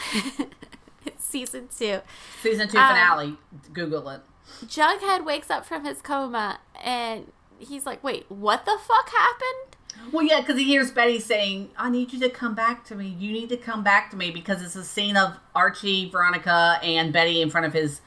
it's 1.07 1.25
season 1.31 1.69
two. 1.77 2.01
season 2.43 2.69
two 2.69 2.79
Um, 2.79 2.89
finale 2.89 3.37
Google 3.73 4.09
it 4.11 4.21
Jughead 4.65 5.25
wakes 5.25 5.51
up 5.51 5.65
from 5.65 5.85
his 5.85 6.03
coma 6.03 6.59
and 6.83 7.31
he's 7.59 7.87
like, 7.87 8.03
"Wait, 8.03 8.27
what 8.29 8.65
the 8.65 8.77
fuck 8.83 9.09
happened?" 9.11 9.77
Well, 10.13 10.25
yeah, 10.25 10.41
because 10.41 10.57
he 10.57 10.65
hears 10.65 10.91
Betty 10.91 11.21
saying, 11.21 11.71
"I 11.77 11.91
need 11.91 12.13
you 12.13 12.19
to 12.21 12.31
come 12.31 12.55
back 12.55 12.85
to 12.87 12.95
me. 12.95 13.07
You 13.19 13.33
need 13.33 13.49
to 13.51 13.57
come 13.57 13.83
back 13.85 14.11
to 14.11 14.17
me," 14.17 14.31
because 14.31 14.63
it's 14.63 14.77
a 14.77 14.85
scene 14.85 15.17
of 15.17 15.39
Archie, 15.55 16.09
Veronica, 16.11 16.81
and 16.83 17.13
Betty 17.13 17.41
in 17.43 17.51
front 17.51 17.67
of 17.67 17.73
his 17.73 18.01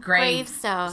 grave 0.00 0.46
Gravestone. 0.46 0.90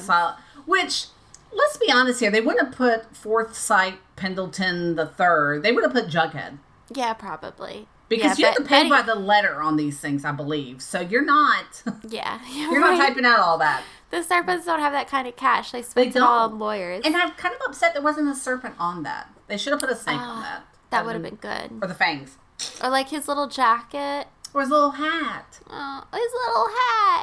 which, 0.66 1.08
let's 1.52 1.78
be 1.78 1.92
honest 1.92 2.20
here, 2.20 2.32
they 2.32 2.42
wouldn't 2.42 2.66
have 2.68 2.76
put 2.76 3.16
Forsythe 3.16 3.96
Pendleton 4.16 4.96
the 4.96 5.06
Third. 5.06 5.64
They 5.64 5.72
would 5.72 5.84
have 5.84 5.94
put 5.94 6.08
Jughead 6.08 6.58
Yeah, 6.94 7.14
probably. 7.14 7.88
Because 8.10 8.40
yeah, 8.40 8.48
you 8.48 8.54
have 8.54 8.56
to 8.58 8.64
pay 8.64 8.78
Betty- 8.84 8.90
by 8.90 9.02
the 9.02 9.16
letter 9.16 9.62
on 9.62 9.76
these 9.78 10.00
things, 10.00 10.24
I 10.26 10.32
believe. 10.32 10.82
So 10.82 11.00
you're 11.00 11.26
not 11.26 11.84
Yeah, 12.10 12.40
you're 12.54 12.80
not 12.80 12.98
typing 12.98 13.26
out 13.26 13.40
all 13.40 13.58
that. 13.60 13.84
The 14.12 14.22
serpents 14.24 14.66
don't 14.66 14.80
have 14.80 14.94
that 14.94 15.08
kind 15.08 15.28
of 15.28 15.36
cash. 15.36 15.72
They 15.72 15.82
spend 15.82 16.16
it 16.16 16.22
all 16.22 16.48
don't. 16.48 16.54
on 16.54 16.60
lawyers. 16.60 17.02
And 17.06 17.16
I'm 17.18 17.32
kind 17.32 17.54
of 17.56 17.62
upset 17.68 17.94
there 17.94 18.04
wasn't 18.04 18.30
a 18.30 18.36
serpent 18.36 18.76
on 18.80 19.04
that. 19.04 19.28
They 19.48 19.58
should 19.58 19.72
have 19.72 19.80
put 19.80 19.90
a 19.90 19.96
snake 19.96 20.16
on 20.20 20.38
Ah, 20.38 20.42
that. 20.42 20.64
that 20.92 21.06
would 21.06 21.14
have 21.14 21.24
been 21.24 21.36
good. 21.36 21.72
or 21.82 21.88
the 21.88 21.94
fangs 21.96 22.38
Or 22.84 22.90
like 22.90 23.10
his 23.10 23.28
little 23.28 23.48
jacket. 23.48 24.28
or 24.54 24.62
his 24.62 24.70
little 24.70 24.92
hat. 24.92 25.60
Oh, 25.70 26.04
his 26.14 26.32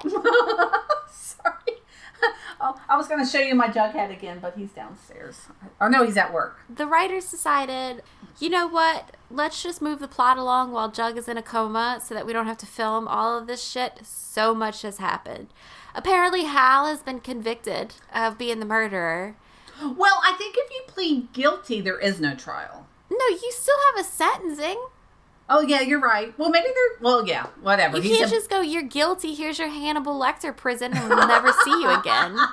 little 0.05 0.25
hat. 0.67 0.83
Sorry. 1.13 1.79
Oh, 2.65 2.81
I 2.89 2.97
was 2.97 3.09
going 3.09 3.25
to 3.25 3.29
show 3.29 3.41
you 3.41 3.57
my 3.57 3.67
Jughead 3.67 4.13
again, 4.17 4.39
but 4.41 4.55
he's 4.57 4.71
downstairs. 4.71 5.41
Oh 5.81 5.89
no, 5.89 6.05
he's 6.05 6.17
at 6.17 6.33
work. 6.33 6.61
the 6.73 6.87
writers 6.87 7.29
decided, 7.29 8.05
you 8.39 8.49
know 8.51 8.69
what? 8.69 9.17
Let's 9.33 9.61
just 9.65 9.83
move 9.83 9.99
the 9.99 10.07
plot 10.07 10.39
along 10.39 10.71
while 10.71 10.89
Jug 10.89 11.17
is 11.19 11.27
in 11.29 11.37
a 11.37 11.43
coma 11.43 12.01
so 12.01 12.15
that 12.15 12.25
we 12.25 12.33
don't 12.33 12.47
have 12.47 12.59
to 12.59 12.67
film 12.67 13.09
all 13.09 13.37
of 13.37 13.49
this 13.49 13.69
shit. 13.69 14.01
So 14.05 14.55
much 14.55 14.83
has 14.83 14.99
happened. 14.99 15.49
Apparently, 15.95 16.45
Hal 16.45 16.87
has 16.87 17.03
been 17.03 17.19
convicted 17.19 17.95
of 18.15 18.39
being 18.39 18.61
the 18.61 18.67
murderer. 18.67 19.35
Well, 19.83 20.21
I 20.25 20.35
think 20.39 20.55
if 20.57 20.71
you 20.71 20.83
plead 20.87 21.33
guilty, 21.33 21.81
there 21.81 21.99
is 21.99 22.21
no 22.21 22.37
trial. 22.37 22.87
No, 23.11 23.27
you 23.29 23.51
still 23.51 23.77
have 23.93 24.05
a 24.05 24.09
sentencing. 24.09 24.81
Oh 25.55 25.61
yeah, 25.61 25.81
you're 25.83 26.01
right. 26.01 26.33
Well, 26.39 26.49
maybe 26.51 26.67
they're. 26.75 26.99
Well, 27.03 27.27
yeah, 27.27 27.47
whatever. 27.61 27.97
You 27.99 28.03
He's 28.05 28.19
can't 28.19 28.31
a- 28.31 28.35
just 28.35 28.49
go, 28.49 28.61
you're 28.63 28.83
guilty, 28.83 29.35
here's 29.35 29.59
your 29.59 29.69
Hannibal 29.69 30.19
Lecter 30.19 30.57
prison, 30.57 30.97
and 30.97 31.09
we'll 31.11 31.27
never 31.29 31.53
see 31.65 31.71
you 31.83 31.91
again. 31.91 32.37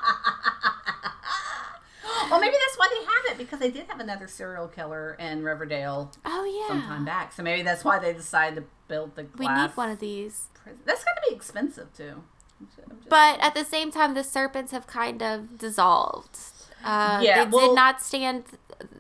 Well, 2.29 2.39
maybe 2.39 2.53
that's 2.67 2.77
why 2.77 2.87
they 2.91 3.05
have 3.05 3.25
it 3.33 3.37
because 3.43 3.59
they 3.59 3.71
did 3.71 3.87
have 3.87 3.99
another 3.99 4.27
serial 4.27 4.67
killer 4.67 5.13
in 5.19 5.41
Riverdale 5.43 6.11
Oh, 6.25 6.43
yeah. 6.43 6.67
some 6.67 6.81
time 6.83 7.05
back. 7.05 7.33
So 7.33 7.41
maybe 7.41 7.63
that's 7.63 7.83
why 7.83 7.97
they 7.97 8.13
decided 8.13 8.55
to 8.57 8.63
build 8.87 9.15
the 9.15 9.25
We 9.37 9.47
need 9.47 9.71
one 9.75 9.89
of 9.89 9.99
these. 9.99 10.47
prison. 10.53 10.79
That's 10.85 11.03
got 11.03 11.15
to 11.15 11.21
be 11.29 11.35
expensive 11.35 11.91
too. 11.95 12.21
I'm 12.59 12.67
ju- 12.67 12.83
I'm 12.89 12.97
just- 12.97 13.09
But 13.09 13.39
at 13.39 13.55
the 13.55 13.63
same 13.65 13.89
time, 13.91 14.13
the 14.13 14.23
serpents 14.23 14.71
have 14.73 14.85
kind 14.85 15.23
of 15.23 15.57
dissolved. 15.57 16.37
Uh, 16.83 17.19
Yeah, 17.23 17.45
they 17.45 17.49
well- 17.49 17.69
did 17.69 17.75
not 17.75 17.99
stand 18.01 18.43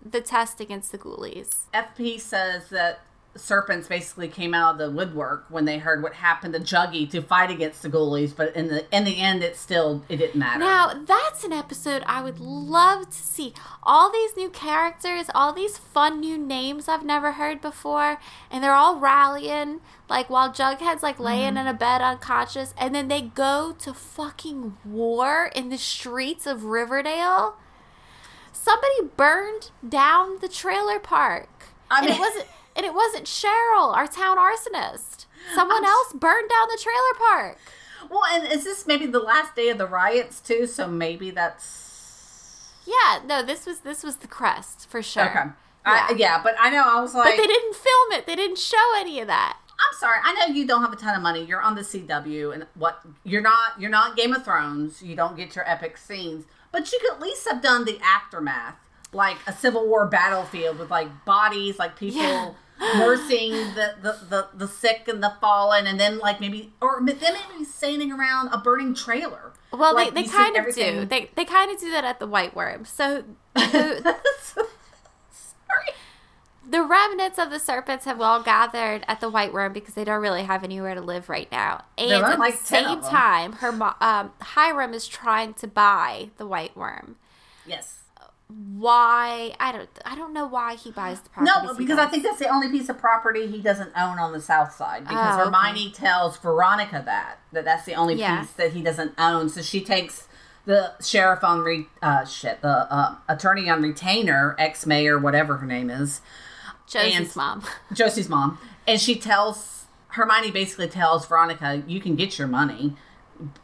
the 0.03 0.21
test 0.21 0.59
against 0.59 0.91
the 0.91 0.97
ghoulies. 0.97 1.65
FP 1.73 2.19
says 2.19 2.69
that 2.69 3.01
serpents 3.35 3.87
basically 3.87 4.27
came 4.27 4.53
out 4.53 4.73
of 4.73 4.77
the 4.79 4.89
woodwork 4.89 5.45
when 5.49 5.65
they 5.65 5.77
heard 5.77 6.01
what 6.01 6.13
happened 6.13 6.53
to 6.53 6.59
Juggy 6.59 7.09
to 7.11 7.21
fight 7.21 7.51
against 7.51 7.81
the 7.81 7.89
ghoulies, 7.89 8.35
but 8.35 8.55
in 8.55 8.67
the 8.67 8.85
in 8.95 9.03
the 9.03 9.19
end, 9.19 9.43
it 9.43 9.55
still 9.55 10.03
it 10.09 10.17
didn't 10.17 10.39
matter. 10.39 10.59
Now, 10.59 10.93
that's 11.05 11.43
an 11.43 11.53
episode 11.53 12.03
I 12.05 12.21
would 12.21 12.39
love 12.39 13.09
to 13.09 13.17
see. 13.17 13.53
All 13.83 14.11
these 14.11 14.35
new 14.35 14.49
characters, 14.49 15.27
all 15.33 15.53
these 15.53 15.77
fun 15.77 16.19
new 16.19 16.37
names 16.37 16.87
I've 16.87 17.05
never 17.05 17.33
heard 17.33 17.61
before, 17.61 18.19
and 18.49 18.63
they're 18.63 18.73
all 18.73 18.99
rallying, 18.99 19.81
like 20.09 20.29
while 20.29 20.51
Jughead's 20.51 21.03
like 21.03 21.19
laying 21.19 21.49
mm-hmm. 21.49 21.57
in 21.57 21.67
a 21.67 21.73
bed 21.73 22.01
unconscious, 22.01 22.73
and 22.77 22.95
then 22.95 23.07
they 23.07 23.21
go 23.21 23.75
to 23.79 23.93
fucking 23.93 24.77
war 24.83 25.51
in 25.55 25.69
the 25.69 25.77
streets 25.77 26.47
of 26.47 26.65
Riverdale. 26.65 27.55
Somebody 28.51 29.09
burned 29.15 29.71
down 29.87 30.39
the 30.41 30.49
trailer 30.49 30.99
park. 30.99 31.49
I 31.91 32.01
and 32.01 32.09
it 32.09 32.19
wasn't 32.19 32.45
and 32.75 32.85
it 32.85 32.93
wasn't 32.93 33.25
Cheryl, 33.25 33.95
our 33.95 34.07
town 34.07 34.37
arsonist. 34.37 35.25
Someone 35.55 35.77
I'm 35.83 35.85
else 35.85 36.13
burned 36.13 36.49
down 36.49 36.67
the 36.69 36.79
trailer 36.81 37.13
park. 37.17 37.57
well, 38.09 38.23
and 38.31 38.51
is 38.51 38.63
this 38.63 38.85
maybe 38.87 39.05
the 39.05 39.19
last 39.19 39.55
day 39.55 39.69
of 39.69 39.77
the 39.77 39.87
riots 39.87 40.39
too? 40.39 40.67
So 40.67 40.87
maybe 40.87 41.31
that's 41.31 42.71
Yeah, 42.85 43.19
no, 43.25 43.41
this 43.43 43.65
was 43.65 43.81
this 43.81 44.03
was 44.03 44.17
the 44.17 44.27
crest 44.27 44.89
for 44.89 45.01
sure. 45.01 45.29
okay. 45.29 45.49
I, 45.85 46.13
yeah, 46.17 46.41
but 46.43 46.55
I 46.59 46.69
know 46.69 46.83
I 46.85 47.01
was 47.01 47.15
like, 47.15 47.25
But 47.35 47.41
they 47.41 47.47
didn't 47.47 47.73
film 47.75 48.11
it. 48.11 48.27
They 48.27 48.35
didn't 48.35 48.59
show 48.59 48.93
any 48.97 49.19
of 49.21 49.27
that. 49.27 49.57
I'm 49.71 49.97
sorry. 49.97 50.19
I 50.23 50.33
know 50.33 50.53
you 50.53 50.67
don't 50.67 50.81
have 50.81 50.91
a 50.91 50.97
ton 50.97 51.15
of 51.15 51.21
money. 51.21 51.43
You're 51.45 51.61
on 51.61 51.73
the 51.75 51.81
CW, 51.81 52.53
and 52.53 52.67
what 52.75 52.99
you're 53.23 53.41
not. 53.41 53.79
You're 53.79 53.89
not 53.89 54.17
Game 54.17 54.33
of 54.33 54.43
Thrones. 54.43 55.01
You 55.01 55.15
don't 55.15 55.37
get 55.37 55.55
your 55.55 55.67
epic 55.67 55.97
scenes, 55.97 56.45
but 56.73 56.91
you 56.91 56.99
could 56.99 57.13
at 57.13 57.21
least 57.21 57.47
have 57.49 57.61
done 57.61 57.85
the 57.85 57.97
aftermath, 58.03 58.75
like 59.13 59.37
a 59.47 59.53
Civil 59.53 59.87
War 59.87 60.05
battlefield 60.05 60.79
with 60.79 60.89
like 60.91 61.25
bodies, 61.25 61.79
like 61.79 61.95
people. 61.97 62.21
Yeah. 62.21 62.51
nursing 62.97 63.51
the, 63.51 63.93
the, 64.01 64.17
the, 64.29 64.47
the 64.53 64.65
sick 64.65 65.09
and 65.09 65.21
the 65.21 65.33
fallen 65.41 65.85
and 65.85 65.99
then 65.99 66.17
like 66.17 66.39
maybe 66.39 66.71
or 66.79 67.01
then 67.05 67.17
maybe 67.51 67.65
standing 67.65 68.09
around 68.09 68.47
a 68.53 68.57
burning 68.57 68.95
trailer 68.95 69.51
Well, 69.73 69.93
Like, 69.93 70.13
they, 70.13 70.21
they 70.21 70.27
kind 70.29 70.55
of 70.55 70.61
everything- 70.61 71.01
do. 71.01 71.05
They 71.05 71.29
they 71.35 71.43
kind 71.43 71.69
of 71.71 71.77
do 71.77 71.91
that 71.91 72.05
at 72.05 72.19
the 72.21 72.25
White 72.27 72.55
Worm. 72.55 72.85
So 72.85 73.25
the, 73.53 74.15
sorry 75.29 75.87
the 76.69 76.81
remnants 76.83 77.37
of 77.37 77.49
the 77.49 77.59
serpents 77.59 78.05
have 78.05 78.21
all 78.21 78.41
gathered 78.43 79.03
at 79.09 79.19
the 79.19 79.29
White 79.29 79.51
Worm 79.51 79.73
because 79.73 79.95
they 79.95 80.05
don't 80.05 80.21
really 80.21 80.43
have 80.43 80.63
anywhere 80.63 80.95
to 80.95 81.01
live 81.01 81.27
right 81.27 81.51
now. 81.51 81.83
And 81.97 82.11
at 82.23 82.37
the 82.37 82.43
10 82.45 82.51
same 82.63 83.01
time, 83.01 83.53
her 83.53 83.71
mo- 83.73 83.95
um, 83.99 84.31
Hiram 84.39 84.93
is 84.93 85.07
trying 85.07 85.53
to 85.55 85.67
buy 85.67 86.29
the 86.37 86.45
White 86.47 86.77
Worm. 86.77 87.17
yes 87.65 87.98
Why? 88.51 89.53
I 89.59 89.71
don't. 89.71 89.89
I 90.05 90.15
don't 90.15 90.33
know 90.33 90.47
why 90.47 90.75
he 90.75 90.89
buys 90.91 91.21
the 91.21 91.29
property. 91.29 91.51
No, 91.67 91.73
because 91.75 91.99
I 91.99 92.07
think 92.07 92.23
that's 92.23 92.39
the 92.39 92.47
only 92.47 92.69
piece 92.69 92.89
of 92.89 92.97
property 92.97 93.45
he 93.45 93.61
doesn't 93.61 93.91
own 93.95 94.17
on 94.17 94.31
the 94.31 94.41
south 94.41 94.73
side. 94.73 95.03
Because 95.03 95.35
Oh, 95.37 95.41
okay. 95.41 95.45
Hermione 95.57 95.91
tells 95.91 96.37
Veronica 96.37 97.01
that 97.05 97.39
that 97.51 97.63
that's 97.65 97.85
the 97.85 97.93
only 97.93 98.15
Yeah. 98.15 98.39
piece 98.41 98.51
that 98.53 98.73
he 98.73 98.81
doesn't 98.81 99.13
own. 99.19 99.49
So 99.49 99.61
she 99.61 99.81
takes 99.81 100.27
the 100.65 100.93
sheriff 100.99 101.43
on 101.43 101.59
re 101.59 101.87
uh 102.01 102.25
shit 102.25 102.61
the 102.61 102.91
uh, 102.91 103.15
attorney 103.27 103.69
on 103.69 103.83
retainer, 103.83 104.55
ex 104.57 104.85
mayor, 104.85 105.19
whatever 105.19 105.57
her 105.57 105.65
name 105.67 105.89
is, 105.91 106.21
Josie's 106.87 107.15
and- 107.17 107.35
mom. 107.35 107.63
Josie's 107.93 108.29
mom, 108.29 108.57
and 108.87 108.99
she 108.99 109.15
tells 109.15 109.85
Hermione 110.09 110.49
basically 110.49 110.87
tells 110.87 111.27
Veronica, 111.27 111.83
"You 111.85 112.01
can 112.01 112.15
get 112.15 112.39
your 112.39 112.47
money 112.47 112.95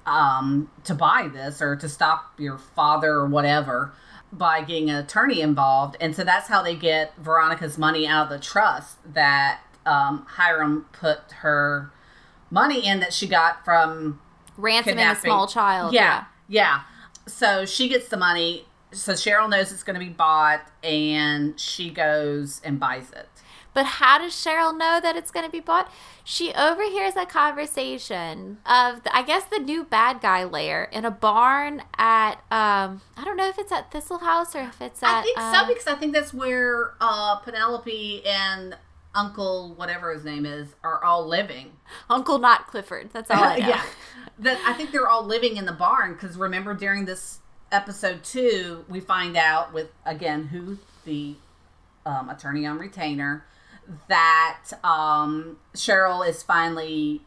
um, 0.06 0.70
to 0.84 0.94
buy 0.94 1.28
this 1.32 1.60
or 1.62 1.76
to 1.76 1.90
stop 1.90 2.34
your 2.38 2.58
father 2.60 3.14
or 3.16 3.26
whatever 3.26 3.94
by 4.38 4.62
getting 4.62 4.90
an 4.90 4.98
attorney 4.98 5.42
involved." 5.42 5.98
And 6.00 6.16
so 6.16 6.24
that's 6.24 6.48
how 6.48 6.62
they 6.62 6.76
get 6.76 7.16
Veronica's 7.18 7.78
money 7.78 8.08
out 8.08 8.24
of 8.24 8.30
the 8.30 8.40
trust 8.40 8.98
that 9.14 9.62
um, 9.86 10.26
Hiram 10.30 10.86
put 10.92 11.32
her 11.40 11.92
money 12.50 12.86
in 12.86 13.00
that 13.00 13.14
she 13.14 13.28
got 13.28 13.64
from 13.64 14.20
Ransoming 14.58 15.12
a 15.12 15.16
small 15.16 15.48
child. 15.48 15.94
Yeah, 15.94 16.26
yeah. 16.48 16.82
So 17.28 17.66
she 17.66 17.88
gets 17.88 18.08
the 18.08 18.18
money. 18.18 18.66
So 18.92 19.14
Cheryl 19.14 19.50
knows 19.50 19.72
it's 19.72 19.84
going 19.84 20.00
to 20.00 20.06
be 20.06 20.12
bought, 20.12 20.62
and 20.84 21.60
she 21.60 21.90
goes 21.90 22.62
and 22.64 22.80
buys 22.80 23.12
it. 23.12 23.35
But 23.76 23.86
how 23.86 24.20
does 24.20 24.32
Cheryl 24.32 24.76
know 24.76 25.00
that 25.02 25.18
it's 25.18 25.32
going 25.32 25.46
to 25.46 25.52
be 25.52 25.60
bought? 25.60 25.92
She 26.24 26.54
overhears 26.54 27.18
a 27.18 27.26
conversation 27.26 28.60
of, 28.66 29.04
the, 29.04 29.14
I 29.14 29.22
guess, 29.22 29.44
the 29.44 29.60
new 29.60 29.84
bad 29.84 30.22
guy 30.22 30.46
layer 30.46 30.86
in 30.94 31.04
a 31.04 31.12
barn 31.12 31.84
at, 31.98 32.36
um, 32.50 33.02
I 33.18 33.26
don't 33.26 33.36
know 33.36 33.50
if 33.50 33.60
it's 33.60 33.74
at 33.74 33.92
Thistle 33.92 34.20
House 34.20 34.56
or 34.56 34.62
if 34.62 34.82
it's 34.82 35.04
at. 35.04 35.20
I 35.20 35.22
think 35.24 35.38
so 35.38 35.68
because 35.68 35.88
I 35.88 35.96
think 35.96 36.14
that's 36.14 36.34
where 36.34 36.94
uh, 37.02 37.36
Penelope 37.40 38.24
and 38.26 38.78
Uncle 39.14 39.74
whatever 39.76 40.14
his 40.14 40.24
name 40.24 40.46
is 40.46 40.70
are 40.84 41.04
all 41.04 41.28
living. 41.28 41.74
Uncle 42.10 42.38
Not 42.38 42.68
Clifford. 42.68 43.10
That's 43.14 43.30
all 43.30 43.44
I 43.44 43.58
know. 43.60 43.68
yeah, 43.68 43.86
that 44.40 44.60
I 44.66 44.74
think 44.74 44.92
they're 44.92 45.08
all 45.08 45.26
living 45.26 45.58
in 45.58 45.66
the 45.66 45.72
barn 45.74 46.14
because 46.14 46.38
remember 46.38 46.74
during 46.74 47.06
this 47.06 47.40
episode 47.72 48.24
two 48.24 48.86
we 48.90 49.00
find 49.00 49.36
out 49.38 49.74
with 49.74 49.90
again 50.06 50.48
who 50.48 50.78
the 51.06 51.36
um, 52.06 52.30
attorney 52.30 52.66
on 52.66 52.78
retainer 52.78 53.46
that 54.08 54.62
um, 54.84 55.58
Cheryl 55.74 56.28
is 56.28 56.44
finally 56.44 57.22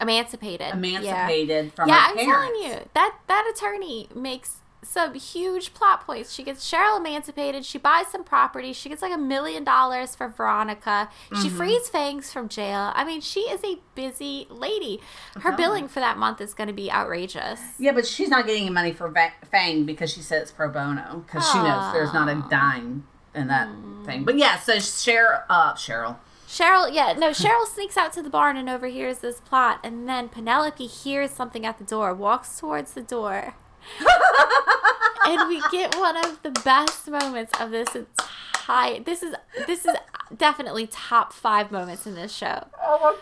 Emancipated. 0.00 0.60
Yeah. 0.60 0.72
emancipated 0.74 1.72
from 1.74 1.88
Yeah, 1.88 2.06
I'm 2.08 2.16
parents. 2.16 2.32
telling 2.32 2.54
you 2.62 2.88
that 2.94 3.14
that 3.28 3.52
attorney 3.54 4.08
makes 4.14 4.56
some 4.84 5.14
huge 5.14 5.74
plot 5.74 6.04
points. 6.04 6.32
She 6.32 6.42
gets 6.42 6.68
Cheryl 6.68 6.96
emancipated. 6.98 7.64
She 7.64 7.78
buys 7.78 8.08
some 8.08 8.24
property. 8.24 8.72
She 8.72 8.88
gets 8.88 9.00
like 9.00 9.12
a 9.14 9.18
million 9.18 9.62
dollars 9.62 10.16
for 10.16 10.26
Veronica. 10.28 11.08
She 11.40 11.46
Mm-hmm. 11.48 11.56
frees 11.56 11.88
Fangs 11.88 12.32
from 12.32 12.48
jail. 12.48 12.90
I 12.96 13.04
mean, 13.04 13.20
she 13.20 13.40
is 13.42 13.62
a 13.62 13.78
busy 13.94 14.48
lady. 14.50 15.00
Her 15.36 15.52
billing 15.56 15.86
for 15.86 16.00
that 16.00 16.18
month 16.18 16.40
is 16.40 16.52
going 16.52 16.66
to 16.66 16.72
be 16.74 16.90
outrageous. 16.90 17.60
Yeah, 17.78 17.92
but 17.92 18.06
she's 18.08 18.28
not 18.28 18.44
getting 18.44 18.62
any 18.62 18.72
money 18.72 18.92
for 18.92 19.14
Fang 19.52 19.84
because 19.84 20.10
she 20.12 20.20
says 20.20 20.50
pro 20.50 20.68
bono 20.68 21.22
because 21.26 21.48
she 21.52 21.58
knows 21.58 21.92
there's 21.92 22.12
not 22.12 22.28
a 22.28 22.44
dime 22.50 23.06
in 23.34 23.48
that 23.48 23.68
thing. 24.04 24.24
But 24.24 24.38
yeah, 24.38 24.58
so 24.58 24.76
Cheryl, 24.76 25.42
uh, 25.48 25.74
Cheryl. 25.74 26.16
Cheryl, 26.46 26.92
yeah, 26.92 27.14
no, 27.14 27.30
Cheryl 27.30 27.66
sneaks 27.66 27.96
out 27.96 28.12
to 28.12 28.22
the 28.22 28.28
barn 28.28 28.58
and 28.58 28.68
overhears 28.68 29.18
this 29.18 29.40
plot, 29.40 29.80
and 29.82 30.06
then 30.06 30.28
Penelope 30.28 30.86
hears 30.86 31.30
something 31.30 31.64
at 31.64 31.78
the 31.78 31.84
door, 31.84 32.12
walks 32.12 32.60
towards 32.60 32.92
the 32.92 33.00
door, 33.00 33.54
and 35.26 35.48
we 35.48 35.62
get 35.70 35.96
one 35.96 36.16
of 36.16 36.42
the 36.42 36.50
best 36.50 37.08
moments 37.08 37.52
of 37.58 37.70
this 37.70 37.96
entire. 37.96 39.00
This 39.00 39.22
is 39.22 39.34
this 39.66 39.86
is 39.86 39.96
definitely 40.36 40.86
top 40.86 41.32
five 41.32 41.72
moments 41.72 42.06
in 42.06 42.14
this 42.14 42.34
show. 42.34 42.66
Oh 42.82 42.98
my 43.00 43.16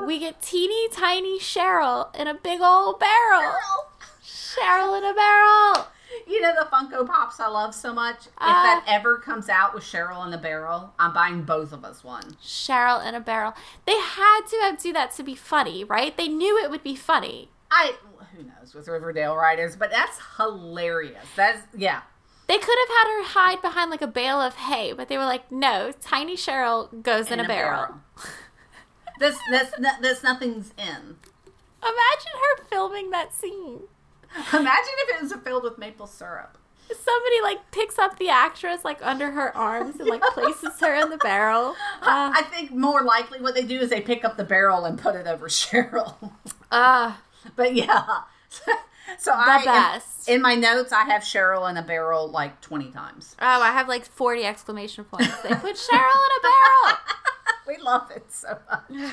god! 0.00 0.06
We 0.06 0.18
get 0.18 0.42
teeny 0.42 0.88
tiny 0.88 1.38
Cheryl 1.38 2.14
in 2.18 2.26
a 2.26 2.34
big 2.34 2.60
old 2.60 2.98
barrel. 2.98 3.54
Cheryl 4.24 4.98
in 4.98 5.04
a 5.04 5.14
barrel. 5.14 5.86
You 6.26 6.40
know 6.40 6.52
the 6.58 6.66
Funko 6.66 7.06
Pops 7.06 7.40
I 7.40 7.48
love 7.48 7.74
so 7.74 7.92
much. 7.92 8.26
if 8.26 8.32
Uh, 8.38 8.62
that 8.62 8.84
ever 8.88 9.18
comes 9.18 9.48
out 9.48 9.74
with 9.74 9.82
Cheryl 9.84 10.24
in 10.24 10.30
the 10.30 10.38
barrel, 10.38 10.92
I'm 10.98 11.12
buying 11.12 11.42
both 11.42 11.72
of 11.72 11.84
us 11.84 12.02
one. 12.04 12.36
Cheryl 12.42 13.06
in 13.06 13.14
a 13.14 13.20
barrel. 13.20 13.54
They 13.86 13.98
had 13.98 14.42
to 14.50 14.56
have 14.62 14.78
do 14.78 14.92
that 14.92 15.14
to 15.16 15.22
be 15.22 15.34
funny, 15.34 15.84
right? 15.84 16.16
They 16.16 16.28
knew 16.28 16.58
it 16.62 16.70
would 16.70 16.82
be 16.82 16.96
funny. 16.96 17.50
I 17.70 17.94
who 18.36 18.44
knows 18.44 18.74
with 18.74 18.88
Riverdale 18.88 19.36
writers, 19.36 19.76
but 19.76 19.90
that's 19.90 20.18
hilarious. 20.36 21.26
That's 21.36 21.62
yeah. 21.76 22.02
They 22.48 22.58
could 22.58 22.78
have 22.78 22.88
had 22.88 23.12
her 23.12 23.24
hide 23.24 23.62
behind 23.62 23.90
like 23.90 24.02
a 24.02 24.06
bale 24.06 24.40
of 24.40 24.54
hay, 24.54 24.92
but 24.92 25.08
they 25.08 25.18
were 25.18 25.24
like, 25.24 25.50
no, 25.50 25.92
tiny 26.00 26.36
Cheryl 26.36 27.02
goes 27.02 27.30
in, 27.30 27.40
a, 27.40 27.44
barrel. 27.46 27.96
That's 29.18 29.38
that's 29.50 29.78
no- 29.78 29.96
that's 30.00 30.22
nothing's 30.22 30.72
in. 30.78 31.16
Imagine 31.82 32.32
her 32.34 32.64
filming 32.68 33.10
that 33.10 33.34
scene. 33.34 33.82
Imagine 34.52 34.94
if 35.08 35.16
it 35.16 35.22
was 35.22 35.32
filled 35.42 35.64
with 35.64 35.78
maple 35.78 36.06
syrup. 36.06 36.58
Somebody 36.88 37.40
like 37.42 37.70
picks 37.72 37.98
up 37.98 38.16
the 38.18 38.28
actress 38.28 38.84
like 38.84 39.04
under 39.04 39.32
her 39.32 39.56
arms 39.56 39.98
and 39.98 40.08
like 40.08 40.22
places 40.22 40.78
her 40.80 40.94
in 40.94 41.10
the 41.10 41.16
barrel. 41.18 41.74
Uh, 42.02 42.30
I 42.34 42.42
think 42.42 42.70
more 42.70 43.02
likely 43.02 43.40
what 43.40 43.54
they 43.56 43.64
do 43.64 43.80
is 43.80 43.90
they 43.90 44.00
pick 44.00 44.24
up 44.24 44.36
the 44.36 44.44
barrel 44.44 44.84
and 44.84 44.96
put 44.96 45.16
it 45.16 45.26
over 45.26 45.48
Cheryl. 45.48 46.14
uh, 46.70 47.14
but 47.56 47.74
yeah. 47.74 48.04
so 49.18 49.32
I 49.34 49.64
best. 49.64 50.28
in 50.28 50.40
my 50.40 50.54
notes 50.54 50.92
I 50.92 51.02
have 51.04 51.22
Cheryl 51.22 51.68
in 51.68 51.76
a 51.76 51.82
barrel 51.82 52.28
like 52.28 52.60
20 52.60 52.90
times. 52.92 53.34
oh, 53.40 53.60
I 53.62 53.72
have 53.72 53.88
like 53.88 54.04
40 54.04 54.44
exclamation 54.44 55.02
points. 55.04 55.36
They 55.42 55.48
put 55.48 55.74
Cheryl 55.74 56.20
in 56.26 56.32
a 56.38 56.42
barrel. 56.42 56.98
We 57.66 57.76
love 57.78 58.10
it 58.14 58.30
so 58.32 58.58
much. 58.70 59.10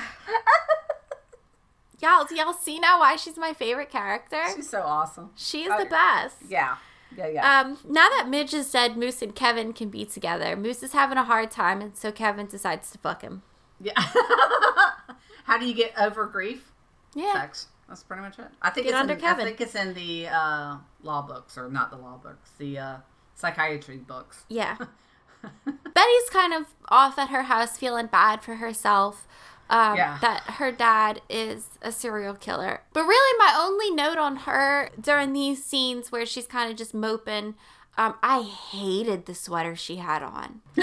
Y'all, 2.04 2.24
do 2.26 2.34
y'all 2.36 2.52
see 2.52 2.78
now 2.78 3.00
why 3.00 3.16
she's 3.16 3.38
my 3.38 3.54
favorite 3.54 3.90
character? 3.90 4.42
She's 4.54 4.68
so 4.68 4.82
awesome. 4.82 5.30
She's 5.34 5.68
Oh, 5.70 5.78
the 5.78 5.86
best. 5.88 6.36
Yeah. 6.48 6.76
Yeah, 7.16 7.28
yeah. 7.28 7.60
Um, 7.60 7.78
now 7.88 8.08
that 8.10 8.28
Midge 8.28 8.52
is 8.52 8.70
dead, 8.70 8.96
Moose 8.96 9.22
and 9.22 9.34
Kevin 9.34 9.72
can 9.72 9.88
be 9.88 10.04
together. 10.04 10.54
Moose 10.54 10.82
is 10.82 10.92
having 10.92 11.16
a 11.16 11.24
hard 11.24 11.50
time, 11.50 11.80
and 11.80 11.96
so 11.96 12.12
Kevin 12.12 12.46
decides 12.46 12.90
to 12.90 12.98
fuck 12.98 13.22
him. 13.22 13.42
yeah. 13.80 13.92
How 15.44 15.58
do 15.58 15.66
you 15.66 15.74
get 15.74 15.92
over 15.98 16.26
grief? 16.26 16.72
Yeah. 17.14 17.32
Sex. 17.34 17.68
That's 17.88 18.02
pretty 18.02 18.22
much 18.22 18.38
it. 18.38 18.46
I 18.62 18.70
think 18.70 18.86
Get 18.86 18.92
it's 18.94 19.00
under 19.00 19.14
in, 19.14 19.20
Kevin. 19.20 19.44
I 19.44 19.48
think 19.48 19.60
it's 19.60 19.74
in 19.74 19.94
the 19.94 20.26
uh, 20.28 20.76
law 21.02 21.22
books 21.22 21.56
or 21.56 21.68
not 21.70 21.90
the 21.90 21.96
law 21.98 22.16
books, 22.16 22.50
the 22.58 22.78
uh, 22.78 22.96
psychiatry 23.34 23.98
books. 23.98 24.44
Yeah. 24.48 24.76
Betty's 25.64 26.30
kind 26.30 26.54
of 26.54 26.66
off 26.88 27.18
at 27.18 27.28
her 27.28 27.42
house 27.44 27.76
feeling 27.76 28.06
bad 28.06 28.42
for 28.42 28.56
herself. 28.56 29.28
Um, 29.70 29.96
Yeah. 29.96 30.18
That 30.20 30.42
her 30.58 30.70
dad 30.72 31.22
is 31.28 31.78
a 31.82 31.90
serial 31.90 32.34
killer. 32.34 32.82
But 32.92 33.04
really, 33.04 33.38
my 33.38 33.54
only 33.58 33.90
note 33.90 34.18
on 34.18 34.36
her 34.36 34.90
during 35.00 35.32
these 35.32 35.64
scenes 35.64 36.12
where 36.12 36.26
she's 36.26 36.46
kind 36.46 36.70
of 36.70 36.76
just 36.76 36.92
moping, 36.94 37.54
um, 37.96 38.14
I 38.22 38.42
hated 38.42 39.26
the 39.26 39.34
sweater 39.34 39.74
she 39.76 39.96
had 39.96 40.22
on. 40.22 40.60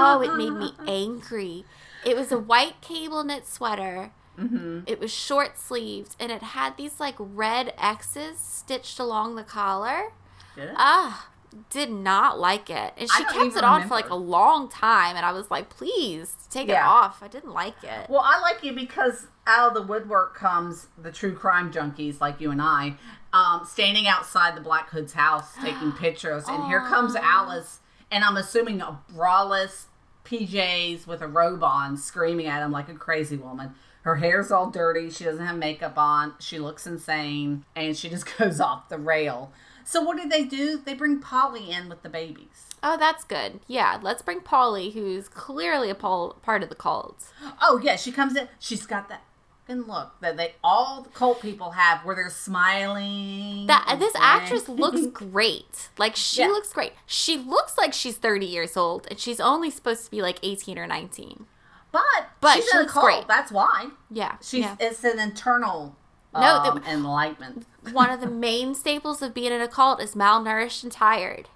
Oh, 0.00 0.20
it 0.24 0.36
made 0.36 0.50
me 0.52 0.72
angry. 0.86 1.64
It 2.04 2.16
was 2.16 2.30
a 2.32 2.38
white 2.38 2.80
cable 2.80 3.24
knit 3.24 3.46
sweater. 3.46 4.10
Mm-hmm. 4.38 4.80
It 4.86 5.00
was 5.00 5.12
short 5.12 5.58
sleeved 5.58 6.14
and 6.20 6.30
it 6.30 6.42
had 6.42 6.76
these 6.76 7.00
like 7.00 7.16
red 7.18 7.74
X's 7.76 8.38
stitched 8.38 8.98
along 9.00 9.34
the 9.34 9.42
collar. 9.42 10.12
Did 10.54 10.68
it? 10.68 10.74
Ah, 10.76 11.28
did 11.70 11.90
not 11.90 12.38
like 12.38 12.70
it. 12.70 12.94
And 12.96 13.10
she 13.10 13.24
kept 13.24 13.56
it 13.56 13.64
on 13.64 13.82
for 13.88 13.94
like 13.94 14.10
a 14.10 14.14
long 14.14 14.68
time 14.68 15.16
and 15.16 15.24
I 15.24 15.32
was 15.32 15.50
like, 15.50 15.68
please 15.68 16.34
take 16.50 16.68
it 16.68 16.76
off. 16.76 17.22
I 17.22 17.28
didn't 17.28 17.52
like 17.52 17.82
it. 17.82 18.08
Well, 18.08 18.22
I 18.24 18.40
like 18.40 18.62
you 18.62 18.72
because 18.72 19.26
out 19.46 19.68
of 19.68 19.74
the 19.74 19.82
woodwork 19.82 20.34
comes 20.34 20.88
the 21.00 21.10
true 21.10 21.34
crime 21.34 21.72
junkies 21.72 22.20
like 22.20 22.40
you 22.40 22.50
and 22.50 22.60
I, 22.60 22.96
um, 23.32 23.64
standing 23.64 24.06
outside 24.06 24.56
the 24.56 24.60
Black 24.60 24.90
Hood's 24.90 25.12
house 25.14 25.54
taking 25.62 25.92
pictures. 25.98 26.44
And 26.48 26.64
here 26.66 26.80
comes 26.80 27.14
Alice, 27.16 27.80
and 28.10 28.24
I'm 28.24 28.36
assuming 28.36 28.80
a 28.80 29.00
braless 29.14 29.86
PJs 30.24 31.06
with 31.06 31.22
a 31.22 31.26
robe 31.26 31.62
on, 31.64 31.96
screaming 31.96 32.46
at 32.46 32.62
him 32.62 32.70
like 32.70 32.88
a 32.88 32.94
crazy 32.94 33.36
woman. 33.36 33.74
Her 34.02 34.16
hair's 34.16 34.50
all 34.50 34.70
dirty. 34.70 35.10
She 35.10 35.24
doesn't 35.24 35.44
have 35.44 35.56
makeup 35.56 35.98
on. 35.98 36.34
She 36.38 36.58
looks 36.58 36.86
insane, 36.86 37.64
and 37.74 37.96
she 37.96 38.08
just 38.08 38.36
goes 38.38 38.60
off 38.60 38.88
the 38.88 38.98
rail. 38.98 39.52
So 39.90 40.02
what 40.02 40.18
do 40.18 40.28
they 40.28 40.44
do? 40.44 40.76
They 40.84 40.92
bring 40.92 41.18
Polly 41.18 41.70
in 41.70 41.88
with 41.88 42.02
the 42.02 42.10
babies. 42.10 42.66
Oh, 42.82 42.98
that's 42.98 43.24
good. 43.24 43.60
Yeah, 43.66 43.98
let's 44.02 44.20
bring 44.20 44.40
Polly, 44.42 44.90
who's 44.90 45.28
clearly 45.30 45.88
a 45.88 45.94
pol- 45.94 46.36
part 46.42 46.62
of 46.62 46.68
the 46.68 46.74
cult. 46.74 47.32
Oh 47.62 47.80
yeah, 47.82 47.96
she 47.96 48.12
comes 48.12 48.36
in. 48.36 48.48
She's 48.58 48.84
got 48.86 49.08
that 49.08 49.22
fucking 49.66 49.84
look 49.84 50.12
that 50.20 50.36
they 50.36 50.56
all 50.62 51.00
the 51.04 51.08
cult 51.08 51.40
people 51.40 51.70
have, 51.70 52.04
where 52.04 52.14
they're 52.14 52.28
smiling. 52.28 53.66
That 53.66 53.86
and 53.88 53.98
this 54.00 54.12
actress 54.16 54.68
looks 54.82 55.06
great. 55.06 55.88
Like 55.96 56.16
she 56.16 56.42
Yeah. 56.42 56.48
looks 56.48 56.70
great. 56.72 56.92
She 57.06 57.38
looks 57.38 57.78
like 57.78 57.94
she's 57.94 58.18
30 58.18 58.44
years 58.44 58.76
old 58.76 59.06
and 59.10 59.18
she's 59.18 59.40
only 59.40 59.70
supposed 59.70 60.04
to 60.04 60.10
be 60.10 60.20
like 60.20 60.38
18 60.42 60.78
or 60.78 60.86
19. 60.86 61.46
but 61.92 62.02
But 62.42 62.56
she's 62.56 62.68
she 62.70 62.76
in 62.76 62.84
a 62.84 62.88
cult. 62.88 63.04
great. 63.06 63.26
That's 63.26 63.50
why 63.50 63.88
Yeah. 64.10 64.36
she's. 64.42 64.60
yeah. 64.64 64.76
It's 64.78 65.02
an 65.02 65.18
internal 65.18 65.96
No, 66.34 66.40
um, 66.40 66.80
the- 66.84 66.90
enlightenment. 66.90 67.66
One 67.92 68.10
of 68.10 68.20
the 68.20 68.26
main 68.28 68.74
staples 68.74 69.22
of 69.22 69.34
being 69.34 69.52
in 69.52 69.60
a 69.60 69.68
cult 69.68 70.00
is 70.02 70.14
malnourished 70.14 70.82
and 70.82 70.92
tired. 70.92 71.48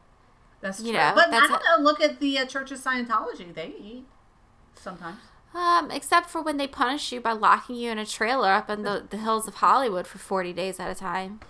That's 0.61 0.80
you 0.80 0.93
true. 0.93 1.01
know, 1.01 1.12
but 1.14 1.28
I 1.33 1.41
don't 1.47 1.51
know. 1.51 1.83
Look 1.83 2.01
at 2.01 2.20
the 2.20 2.39
uh, 2.39 2.47
Church 2.47 2.70
of 2.70 2.78
Scientology. 2.80 3.53
They 3.53 3.74
eat 3.78 4.07
sometimes. 4.74 5.18
Um, 5.55 5.91
except 5.91 6.30
for 6.30 6.41
when 6.41 6.57
they 6.57 6.66
punish 6.66 7.12
you 7.12 7.20
by 7.20 7.33
locking 7.33 7.76
you 7.76 7.91
in 7.91 7.99
a 7.99 8.07
trailer 8.07 8.51
up 8.51 8.70
in 8.70 8.83
the, 8.85 9.05
the 9.11 9.18
hills 9.18 9.47
of 9.47 9.57
Hollywood 9.57 10.07
for 10.07 10.16
40 10.18 10.53
days 10.55 10.80
at 10.80 10.91
a 10.91 10.95
time. 10.95 11.41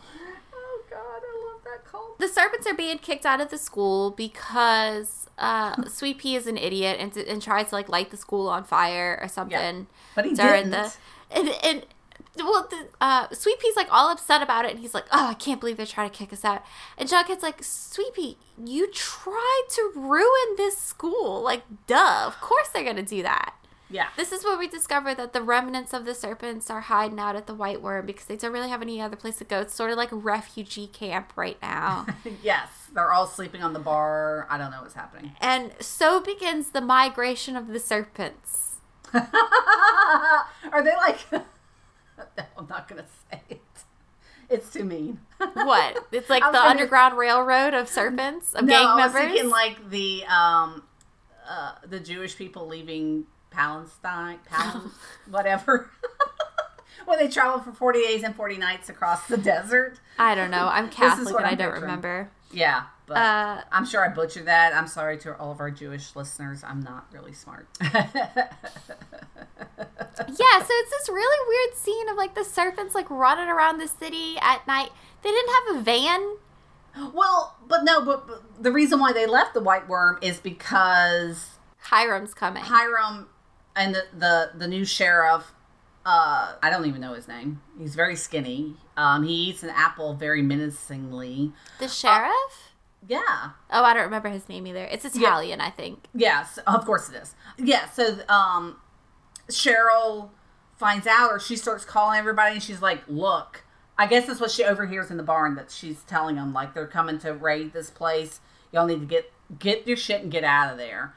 Oh 0.53 0.83
God, 0.91 0.99
I 0.99 1.53
love 1.53 1.63
that 1.65 1.85
cult. 1.89 2.19
The 2.19 2.27
serpents 2.27 2.67
are 2.67 2.75
being 2.75 2.99
kicked 2.99 3.25
out 3.25 3.41
of 3.41 3.51
the 3.51 3.59
school 3.59 4.11
because 4.11 5.29
uh, 5.39 5.85
Sweet 5.89 6.19
Pea 6.19 6.35
is 6.37 6.47
an 6.49 6.57
idiot 6.57 6.97
and, 6.99 7.17
and 7.17 7.41
tries 7.41 7.69
to 7.69 7.77
like 7.77 7.89
light 7.89 8.11
the 8.11 8.17
school 8.17 8.49
on 8.49 8.65
fire 8.65 9.19
or 9.23 9.29
something. 9.29 9.87
But 10.17 10.25
he 10.25 10.35
during 10.35 10.71
didn't. 10.71 10.99
the 11.31 11.39
and 11.39 11.49
and 11.63 11.87
well, 12.37 12.67
the, 12.71 12.89
uh, 13.01 13.29
Sweet 13.33 13.59
Pea's 13.61 13.77
like 13.77 13.89
all 13.91 14.11
upset 14.11 14.43
about 14.43 14.65
it, 14.65 14.71
and 14.71 14.81
he's 14.81 14.95
like, 14.95 15.05
"Oh, 15.13 15.29
I 15.29 15.35
can't 15.35 15.61
believe 15.61 15.77
they're 15.77 15.87
trying 15.87 16.11
to 16.11 16.17
kick 16.17 16.33
us 16.33 16.45
out." 16.45 16.63
And 16.97 17.09
Jughead's 17.09 17.43
like, 17.43 17.63
"Sweet 17.63 18.15
Pea, 18.15 18.39
you 18.63 18.91
tried 18.91 19.63
to 19.71 19.93
ruin 19.95 20.57
this 20.57 20.77
school. 20.79 21.43
Like, 21.43 21.63
duh. 21.87 22.25
Of 22.27 22.41
course 22.41 22.69
they're 22.69 22.85
gonna 22.85 23.03
do 23.03 23.23
that." 23.23 23.55
Yeah. 23.91 24.09
This 24.17 24.33
is 24.33 24.43
where 24.43 24.57
we 24.57 24.69
discover 24.69 25.15
that 25.15 25.35
the 25.35 25.43
remnants 25.43 25.93
of 25.93 26.07
the 26.07 26.15
serpents 26.15 26.71
are 26.71 26.81
hiding 26.81 27.21
out 27.21 27.37
at 27.37 27.47
the 27.47 27.53
White 27.53 27.83
Worm 27.83 28.07
because 28.07 28.25
they 28.25 28.37
don't 28.37 28.53
really 28.53 28.71
have 28.71 28.81
any 28.81 29.03
other 29.03 29.17
place 29.17 29.37
to 29.37 29.45
go. 29.45 29.61
It's 29.61 29.75
sort 29.75 29.91
of 29.91 29.99
like 29.99 30.13
a 30.13 30.17
refugee 30.17 30.87
camp 30.87 31.35
right 31.37 31.59
now. 31.61 32.07
yes, 32.43 32.69
they're 32.95 33.13
all 33.13 33.27
sleeping 33.27 33.63
on 33.63 33.75
the 33.75 33.79
bar. 33.79 34.47
I 34.49 34.57
don't 34.57 34.71
know 34.71 34.81
what's 34.81 34.95
happening. 34.95 35.33
and 35.43 35.73
so 35.79 36.21
begins 36.21 36.71
the 36.71 36.81
migration 36.81 37.55
of 37.55 37.69
the 37.69 37.79
serpents. 37.79 38.77
Are 39.13 40.83
they 40.83 40.97
like? 40.97 41.19
I'm 42.59 42.67
not 42.69 42.89
gonna 42.89 43.05
say 43.31 43.41
it. 43.49 43.61
It's 44.49 44.71
too 44.73 44.85
mean. 44.85 45.21
What? 45.55 46.07
It's 46.13 46.29
like 46.31 46.43
I 46.43 46.51
the 46.53 46.59
gonna- 46.59 46.71
Underground 46.71 47.17
Railroad 47.19 47.75
of 47.75 47.89
serpents, 47.89 48.55
of 48.55 48.65
no, 48.65 48.73
gang 48.75 48.87
I 48.87 48.95
was 49.07 49.15
members. 49.15 49.33
thinking 49.33 49.51
like 49.51 49.91
the 49.91 50.25
um, 50.27 50.83
uh, 51.49 51.73
the 51.89 51.99
Jewish 52.01 52.37
people 52.37 52.67
leaving 52.67 53.25
Palestine, 53.51 54.39
Pal- 54.49 54.93
whatever. 55.31 55.91
when 57.07 57.19
they 57.19 57.29
travel 57.29 57.61
for 57.61 57.73
40 57.73 58.01
days 58.03 58.23
and 58.23 58.35
40 58.37 58.57
nights 58.59 58.89
across 58.89 59.27
the 59.27 59.37
desert. 59.37 59.99
I 60.19 60.35
don't 60.35 60.51
know. 60.51 60.69
I'm 60.69 60.89
Catholic 60.89 61.35
and 61.35 61.45
I 61.45 61.51
I'm 61.51 61.57
don't 61.57 61.67
picturing. 61.69 61.83
remember. 61.83 62.31
Yeah, 62.53 62.83
but 63.15 63.19
Uh, 63.21 63.61
I'm 63.71 63.85
sure 63.87 64.05
I 64.05 64.09
butchered 64.09 64.47
that. 64.47 64.75
I'm 64.75 64.87
sorry 64.89 65.19
to 65.19 65.37
all 65.39 65.53
of 65.53 65.61
our 65.61 65.71
Jewish 65.71 66.15
listeners. 66.17 66.63
I'm 66.65 66.81
not 66.81 67.07
really 67.13 67.33
smart. 67.33 67.67
yeah, 67.83 67.97
so 69.79 70.69
it's 70.71 70.91
this 70.91 71.09
really 71.09 71.49
weird 71.49 71.77
scene 71.77 72.09
of 72.09 72.17
like 72.17 72.35
the 72.35 72.45
serpents 72.45 72.95
like 72.95 73.09
running 73.11 73.49
around 73.49 73.79
the 73.79 73.89
city 73.89 74.37
at 74.41 74.67
night. 74.67 74.91
They 75.23 75.31
didn't 75.31 75.51
have 75.55 75.77
a 75.77 75.83
van. 75.83 76.37
well, 77.15 77.57
but 77.67 77.85
no, 77.85 78.05
but, 78.05 78.27
but 78.27 78.63
the 78.63 78.73
reason 78.73 78.99
why 78.99 79.13
they 79.13 79.27
left 79.27 79.55
the 79.55 79.61
White 79.63 79.89
Worm 79.89 80.19
is 80.23 80.39
because 80.41 81.51
Hiram's 81.79 82.35
coming. 82.35 82.63
Hiram 82.65 83.29
and 83.77 83.95
the 83.95 84.05
the, 84.17 84.51
the 84.55 84.69
new 84.69 84.85
sheriff. 84.85 85.53
Uh, 86.05 86.55
I 86.61 86.69
don't 86.69 86.85
even 86.87 87.01
know 87.01 87.15
his 87.15 87.29
name. 87.29 87.63
He's 87.79 87.95
very 87.95 88.17
skinny. 88.17 88.75
Um, 88.97 89.23
he 89.23 89.33
eats 89.35 89.63
an 89.63 89.71
apple 89.71 90.15
very 90.15 90.43
menacingly. 90.43 91.53
the 91.79 91.87
sheriff? 91.87 92.72
Yeah. 93.07 93.51
oh, 93.71 93.85
I 93.85 93.95
don't 93.95 94.05
remember 94.05 94.29
his 94.29 94.49
name 94.49 94.67
either. 94.67 94.85
It's 94.85 95.05
Italian, 95.05 95.61
I 95.61 95.71
think. 95.71 96.05
Yes, 96.15 96.59
of 96.67 96.85
course 96.85 97.09
it 97.09 97.17
is. 97.17 97.35
Yeah, 97.59 97.89
so 97.91 98.19
um 98.29 98.77
Cheryl 99.51 100.31
finds 100.77 101.07
out 101.07 101.31
or 101.31 101.41
she 101.41 101.57
starts 101.57 101.85
calling 101.85 102.19
everybody 102.19 102.55
and 102.55 102.63
she's 102.63 102.81
like, 102.83 103.03
"Look, 103.09 103.65
I 103.99 104.07
guess 104.07 104.27
that's 104.27 104.41
what 104.41 104.51
she 104.51 104.65
overhears 104.65 105.11
in 105.11 105.17
the 105.17 105.23
barn 105.23 105.55
that 105.57 105.71
she's 105.71 106.03
telling 106.05 106.37
them 106.37 106.53
like 106.53 106.75
they're 106.75 106.87
coming 106.87 107.19
to 107.21 107.33
raid 107.35 107.73
this 107.73 107.91
place. 107.91 108.41
Y'all 108.73 108.87
need 108.87 109.01
to 109.01 109.07
get 109.07 109.33
get 109.59 109.87
your 109.87 109.97
shit 109.97 110.23
and 110.23 110.31
get 110.31 110.45
out 110.45 110.71
of 110.73 110.79
there." 110.79 111.15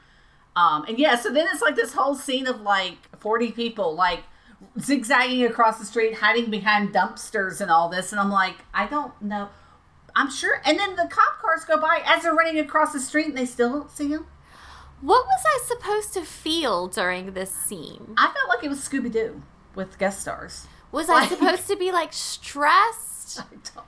Um 0.56 0.84
and 0.88 0.98
yeah, 0.98 1.14
so 1.16 1.32
then 1.32 1.46
it's 1.52 1.62
like 1.62 1.76
this 1.76 1.92
whole 1.92 2.14
scene 2.16 2.46
of 2.48 2.60
like 2.62 2.98
40 3.20 3.52
people 3.52 3.94
like 3.94 4.24
zigzagging 4.80 5.44
across 5.44 5.78
the 5.78 5.84
street, 5.84 6.14
hiding 6.16 6.50
behind 6.50 6.92
dumpsters 6.92 7.60
and 7.60 7.70
all 7.70 7.88
this 7.88 8.10
and 8.10 8.20
I'm 8.20 8.30
like, 8.30 8.56
"I 8.74 8.86
don't 8.86 9.20
know 9.22 9.50
I'm 10.16 10.30
sure. 10.30 10.60
And 10.64 10.78
then 10.78 10.96
the 10.96 11.06
cop 11.08 11.38
cars 11.40 11.64
go 11.64 11.78
by 11.78 12.00
as 12.04 12.22
they're 12.22 12.34
running 12.34 12.58
across 12.58 12.92
the 12.92 13.00
street 13.00 13.26
and 13.26 13.36
they 13.36 13.44
still 13.44 13.70
don't 13.70 13.90
see 13.90 14.08
him. 14.08 14.26
What 15.02 15.26
was 15.26 15.44
I 15.46 15.64
supposed 15.66 16.14
to 16.14 16.22
feel 16.22 16.88
during 16.88 17.34
this 17.34 17.50
scene? 17.50 18.14
I 18.16 18.32
felt 18.32 18.48
like 18.48 18.64
it 18.64 18.68
was 18.68 18.78
Scooby 18.78 19.12
Doo 19.12 19.42
with 19.74 19.98
guest 19.98 20.20
stars. 20.22 20.66
Was 20.90 21.10
I 21.10 21.26
supposed 21.26 21.68
to 21.68 21.76
be 21.76 21.92
like 21.92 22.12
stressed? 22.14 23.40
I 23.40 23.44
don't. 23.74 23.86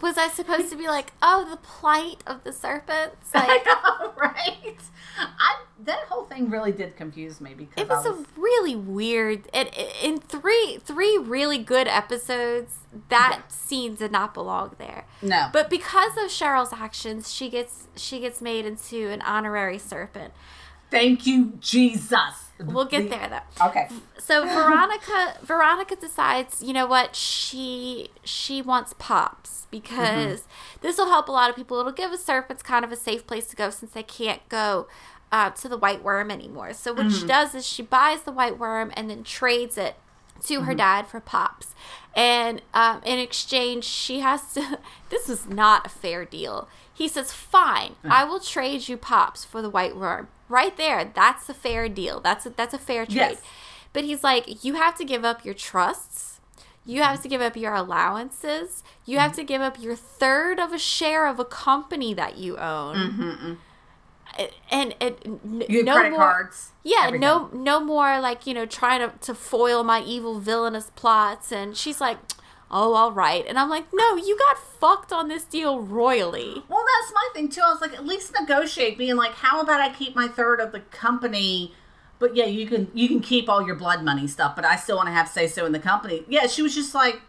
Was 0.00 0.18
I 0.18 0.28
supposed 0.28 0.70
to 0.70 0.76
be 0.76 0.86
like, 0.88 1.12
oh, 1.22 1.46
the 1.48 1.56
plight 1.56 2.22
of 2.26 2.44
the 2.44 2.52
serpents? 2.52 3.30
I 3.34 3.46
Like, 3.46 3.66
know, 3.66 4.12
right? 4.20 4.78
I 5.18 5.56
that 5.84 6.00
whole 6.08 6.24
thing 6.24 6.50
really 6.50 6.72
did 6.72 6.96
confuse 6.96 7.40
me 7.40 7.54
because 7.54 7.80
it 7.82 7.88
was 7.88 8.04
a 8.06 8.24
really 8.38 8.74
weird. 8.74 9.46
It, 9.54 9.68
it- 9.76 9.96
in 10.02 10.18
three 10.20 10.78
three 10.84 11.16
really 11.18 11.58
good 11.58 11.86
episodes, 11.88 12.78
that 13.08 13.42
scene 13.52 13.94
did 13.94 14.10
not 14.12 14.34
belong 14.34 14.74
there. 14.78 15.04
no, 15.22 15.48
But 15.52 15.70
because 15.70 16.16
of 16.16 16.24
Cheryl's 16.24 16.72
actions, 16.72 17.32
she 17.32 17.48
gets 17.48 17.86
she 17.96 18.20
gets 18.20 18.40
made 18.42 18.66
into 18.66 19.08
an 19.08 19.22
honorary 19.22 19.78
serpent. 19.78 20.32
thank 20.90 21.26
you, 21.26 21.52
Jesus. 21.60 22.45
We'll 22.58 22.86
get 22.86 23.10
there 23.10 23.28
though. 23.28 23.66
Okay. 23.66 23.88
So 24.18 24.44
Veronica 24.44 25.38
Veronica 25.42 25.96
decides, 25.96 26.62
you 26.62 26.72
know 26.72 26.86
what, 26.86 27.14
she 27.14 28.08
she 28.24 28.62
wants 28.62 28.94
pops 28.98 29.66
because 29.70 30.46
this 30.80 30.96
will 30.96 31.08
help 31.08 31.28
a 31.28 31.32
lot 31.32 31.50
of 31.50 31.56
people. 31.56 31.78
It'll 31.78 31.92
give 31.92 32.10
the 32.10 32.18
serpents 32.18 32.62
kind 32.62 32.84
of 32.84 32.92
a 32.92 32.96
safe 32.96 33.26
place 33.26 33.46
to 33.48 33.56
go 33.56 33.70
since 33.70 33.92
they 33.92 34.02
can't 34.02 34.46
go 34.48 34.88
uh, 35.30 35.50
to 35.50 35.68
the 35.68 35.76
white 35.76 36.02
worm 36.02 36.30
anymore. 36.30 36.72
So 36.72 36.92
what 36.92 37.10
she 37.12 37.26
does 37.26 37.54
is 37.54 37.66
she 37.66 37.82
buys 37.82 38.22
the 38.22 38.32
white 38.32 38.58
worm 38.58 38.92
and 38.96 39.10
then 39.10 39.22
trades 39.22 39.76
it 39.76 39.96
to 40.44 40.62
her 40.62 40.74
dad 40.74 41.06
for 41.06 41.20
pops. 41.20 41.74
And 42.14 42.62
um, 42.72 43.02
in 43.04 43.18
exchange, 43.18 43.84
she 43.84 44.20
has 44.20 44.54
to. 44.54 44.78
This 45.08 45.28
was 45.28 45.46
not 45.46 45.86
a 45.86 45.88
fair 45.88 46.24
deal. 46.24 46.68
He 46.96 47.08
says, 47.08 47.32
"Fine, 47.32 47.96
mm. 48.02 48.10
I 48.10 48.24
will 48.24 48.40
trade 48.40 48.88
you 48.88 48.96
pops 48.96 49.44
for 49.44 49.60
the 49.60 49.68
white 49.68 49.96
worm." 49.96 50.28
Right 50.48 50.76
there, 50.76 51.10
that's 51.14 51.48
a 51.48 51.54
fair 51.54 51.88
deal. 51.88 52.20
That's 52.20 52.46
a, 52.46 52.50
that's 52.50 52.72
a 52.72 52.78
fair 52.78 53.04
trade. 53.04 53.16
Yes. 53.16 53.42
But 53.92 54.04
he's 54.04 54.22
like, 54.22 54.62
you 54.64 54.74
have 54.74 54.96
to 54.98 55.04
give 55.04 55.24
up 55.24 55.44
your 55.44 55.54
trusts. 55.54 56.40
You 56.84 57.02
have 57.02 57.20
to 57.22 57.28
give 57.28 57.40
up 57.40 57.56
your 57.56 57.74
allowances. 57.74 58.84
You 59.04 59.18
have 59.18 59.32
mm-hmm. 59.32 59.40
to 59.40 59.44
give 59.44 59.62
up 59.62 59.80
your 59.80 59.96
third 59.96 60.60
of 60.60 60.72
a 60.72 60.78
share 60.78 61.26
of 61.26 61.40
a 61.40 61.44
company 61.44 62.14
that 62.14 62.38
you 62.38 62.56
own. 62.58 62.96
Mm-hmm, 62.96 63.22
mm-hmm. 63.22 63.54
And, 64.70 64.94
and, 65.00 65.14
n- 65.24 65.64
You 65.68 65.82
no 65.82 65.94
credit 65.94 66.10
more, 66.10 66.20
cards. 66.20 66.70
yeah, 66.84 67.06
everything. 67.06 67.20
no, 67.20 67.48
no 67.52 67.80
more 67.80 68.20
like 68.20 68.46
you 68.46 68.52
know 68.52 68.66
trying 68.66 69.00
to, 69.00 69.16
to 69.18 69.34
foil 69.34 69.82
my 69.82 70.02
evil 70.02 70.38
villainous 70.38 70.90
plots. 70.94 71.50
And 71.50 71.76
she's 71.76 72.00
like, 72.00 72.18
"Oh, 72.70 72.94
all 72.94 73.12
right." 73.12 73.44
And 73.46 73.58
I'm 73.58 73.68
like, 73.70 73.86
"No, 73.92 74.16
you 74.16 74.36
got 74.38 74.58
fucked 74.58 75.12
on 75.12 75.28
this 75.28 75.44
deal 75.44 75.80
royally." 75.80 76.62
Well, 76.68 76.84
that's 77.00 77.12
my 77.14 77.28
thing 77.34 77.48
too. 77.48 77.62
I 77.64 77.70
was 77.72 77.80
like, 77.80 77.94
at 77.94 78.06
least 78.06 78.34
negotiate, 78.38 78.96
being 78.98 79.16
like, 79.16 79.32
how 79.32 79.60
about 79.60 79.80
I 79.80 79.92
keep 79.92 80.14
my 80.16 80.28
third 80.28 80.60
of 80.60 80.72
the 80.72 80.80
company, 80.80 81.74
but 82.18 82.34
yeah, 82.36 82.46
you 82.46 82.66
can 82.66 82.90
you 82.94 83.08
can 83.08 83.20
keep 83.20 83.48
all 83.48 83.66
your 83.66 83.76
blood 83.76 84.02
money 84.02 84.26
stuff, 84.26 84.54
but 84.56 84.64
I 84.64 84.76
still 84.76 84.96
want 84.96 85.08
to 85.08 85.12
have 85.12 85.28
say 85.28 85.46
so 85.46 85.66
in 85.66 85.72
the 85.72 85.78
company. 85.78 86.24
Yeah, 86.28 86.46
she 86.46 86.62
was 86.62 86.74
just 86.74 86.94
like, 86.94 87.20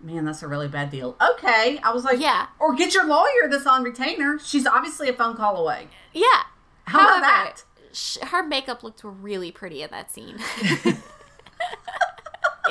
man, 0.00 0.24
that's 0.24 0.42
a 0.42 0.48
really 0.48 0.68
bad 0.68 0.90
deal. 0.90 1.16
Okay, 1.34 1.78
I 1.82 1.92
was 1.92 2.04
like, 2.04 2.18
Yeah. 2.20 2.46
or 2.58 2.74
get 2.74 2.94
your 2.94 3.06
lawyer 3.06 3.48
that's 3.50 3.66
on 3.66 3.82
retainer. 3.84 4.38
She's 4.42 4.66
obviously 4.66 5.08
a 5.08 5.12
phone 5.12 5.36
call 5.36 5.56
away. 5.56 5.88
Yeah. 6.12 6.42
How 6.86 7.06
about 7.06 7.20
that? 7.20 7.62
sh- 7.92 8.18
her 8.22 8.42
makeup 8.42 8.82
looked 8.82 9.02
really 9.04 9.52
pretty 9.52 9.82
in 9.82 9.90
that 9.90 10.10
scene. 10.10 10.38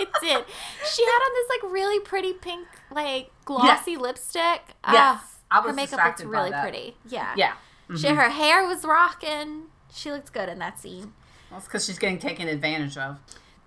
it 0.02 0.10
did. 0.22 0.45
She 0.86 1.04
had 1.06 1.20
on 1.20 1.32
this 1.34 1.49
like 1.49 1.72
really 1.72 1.99
pretty 1.99 2.34
pink, 2.34 2.68
like 2.91 3.32
glossy 3.45 3.97
lipstick. 3.97 4.62
Yes, 4.91 5.22
Ah, 5.22 5.26
I 5.52 5.60
was 5.62 5.70
her 5.70 5.76
makeup 5.76 5.99
by 6.18 6.24
really 6.24 6.52
pretty. 6.52 6.95
Yeah. 7.08 7.34
Yeah, 7.38 7.54
She, 7.97 8.08
her 8.08 8.30
hair 8.30 8.66
was 8.68 8.84
rocking. 8.86 9.64
She 9.93 10.12
looked 10.12 10.32
good 10.34 10.49
in 10.49 10.60
that 10.60 10.80
scene. 10.80 11.14
Well, 11.49 11.58
it's 11.60 11.68
because 11.68 11.86
she's 11.86 11.99
getting 11.99 12.20
taken 12.20 12.47
advantage 12.47 12.97
of. 12.97 13.20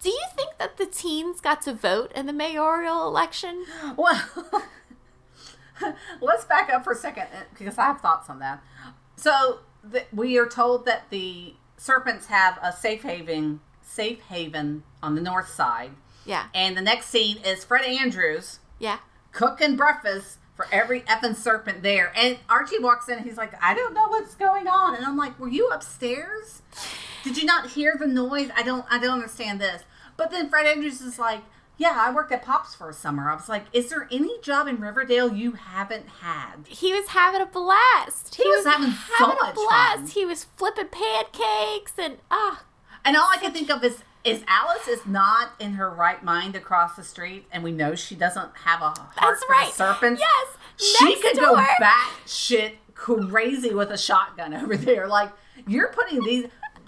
Do 0.03 0.11
you 0.11 0.25
think 0.37 0.57
that 0.59 0.77
the 0.77 0.87
teens 0.87 1.41
got 1.41 1.63
to 1.63 1.73
vote 1.75 2.13
in 2.15 2.27
the 2.27 2.33
mayoral 2.33 3.07
election? 3.09 3.65
Well, 3.97 4.23
let's 6.21 6.45
back 6.45 6.71
up 6.71 6.85
for 6.85 6.93
a 6.93 6.97
second 6.97 7.25
uh, 7.35 7.45
because 7.59 7.79
I 7.79 7.85
have 7.87 8.01
thoughts 8.01 8.31
on 8.31 8.39
that. 8.39 8.63
So 9.17 9.61
the, 9.83 10.05
we 10.13 10.39
are 10.39 10.47
told 10.47 10.87
that 10.87 11.11
the 11.11 11.55
serpents 11.77 12.27
have 12.27 12.59
a 12.63 12.73
safe 12.73 13.03
haven, 13.03 13.61
safe 13.83 14.21
haven 14.29 14.83
on 15.03 15.15
the 15.15 15.21
north 15.21 15.49
side, 15.49 15.91
Yeah. 16.25 16.47
and 16.55 16.77
the 16.77 16.83
next 16.83 17.07
scene 17.07 17.39
is 17.45 17.65
Fred 17.65 17.85
Andrews 17.85 18.59
Yeah. 18.79 18.99
cooking 19.33 19.77
breakfast 19.77 20.39
for 20.57 20.67
every 20.71 21.01
effing 21.03 21.35
serpent 21.37 21.83
there. 21.83 22.13
And 22.17 22.39
Archie 22.49 22.79
walks 22.79 23.09
in 23.09 23.19
and 23.19 23.27
he's 23.27 23.37
like, 23.37 23.53
I 23.63 23.75
don't 23.75 23.93
know 23.93 24.07
what's 24.09 24.35
going 24.37 24.69
on. 24.69 24.95
And 24.95 25.05
I'm 25.05 25.17
like, 25.17 25.39
Were 25.41 25.49
you 25.49 25.69
upstairs? 25.69 26.63
Did 27.25 27.37
you 27.37 27.45
not 27.45 27.71
hear 27.71 27.97
the 27.99 28.07
noise? 28.07 28.51
I 28.57 28.63
don't 28.63 28.85
I 28.91 28.99
don't 28.99 29.15
understand 29.15 29.61
this. 29.61 29.83
But 30.17 30.31
then 30.31 30.49
Fred 30.49 30.67
Andrews 30.67 31.01
is 31.01 31.19
like, 31.19 31.41
Yeah, 31.77 31.95
I 31.97 32.13
worked 32.15 32.31
at 32.31 32.45
Pops 32.45 32.75
for 32.75 32.89
a 32.89 32.93
summer. 32.95 33.29
I 33.29 33.35
was 33.35 33.49
like, 33.49 33.65
Is 33.73 33.91
there 33.91 34.07
any 34.13 34.39
job 34.41 34.69
in 34.69 34.81
Riverdale 34.81 35.33
you 35.35 35.53
haven't 35.53 36.07
had? 36.21 36.67
He 36.69 36.93
was 36.93 37.09
having 37.09 37.41
a 37.41 37.47
blast. 37.47 38.37
He 38.37 38.47
was 38.49 38.65
having 38.65 38.93
so 39.19 39.27
much 39.35 39.57
fun. 39.57 40.07
He 40.07 40.25
was 40.25 40.45
flipping 40.57 40.87
pancakes 40.89 41.95
and 41.99 42.19
ah, 42.31 42.63
And 43.05 43.17
all 43.17 43.29
I 43.33 43.39
can 43.39 43.53
think 43.53 43.71
of 43.71 43.83
is 43.83 44.05
is 44.25 44.43
Alice 44.49 44.89
is 44.89 45.07
not 45.07 45.53
in 45.61 45.75
her 45.75 45.91
right 45.91 46.23
mind 46.25 46.57
across 46.57 46.97
the 46.97 47.05
street, 47.05 47.47
and 47.53 47.63
we 47.63 47.73
know 47.73 47.95
she 47.95 48.15
doesn't 48.15 48.57
have 48.65 48.81
a 48.81 48.89
heart 48.89 49.15
that's 49.21 49.45
for 49.45 49.53
right. 49.53 49.73
serpents. 49.73 50.21
Yes. 50.21 50.99
she 50.99 51.17
could 51.21 51.37
door. 51.37 51.51
go 51.51 51.57
back 51.79 52.11
shit 52.27 52.79
crazy 52.95 53.75
with 53.75 53.91
a 53.91 53.99
shotgun 53.99 54.55
over 54.55 54.77
there. 54.77 55.07
Like 55.07 55.31
you're 55.67 55.93
putting 55.93 56.23
these 56.25 56.47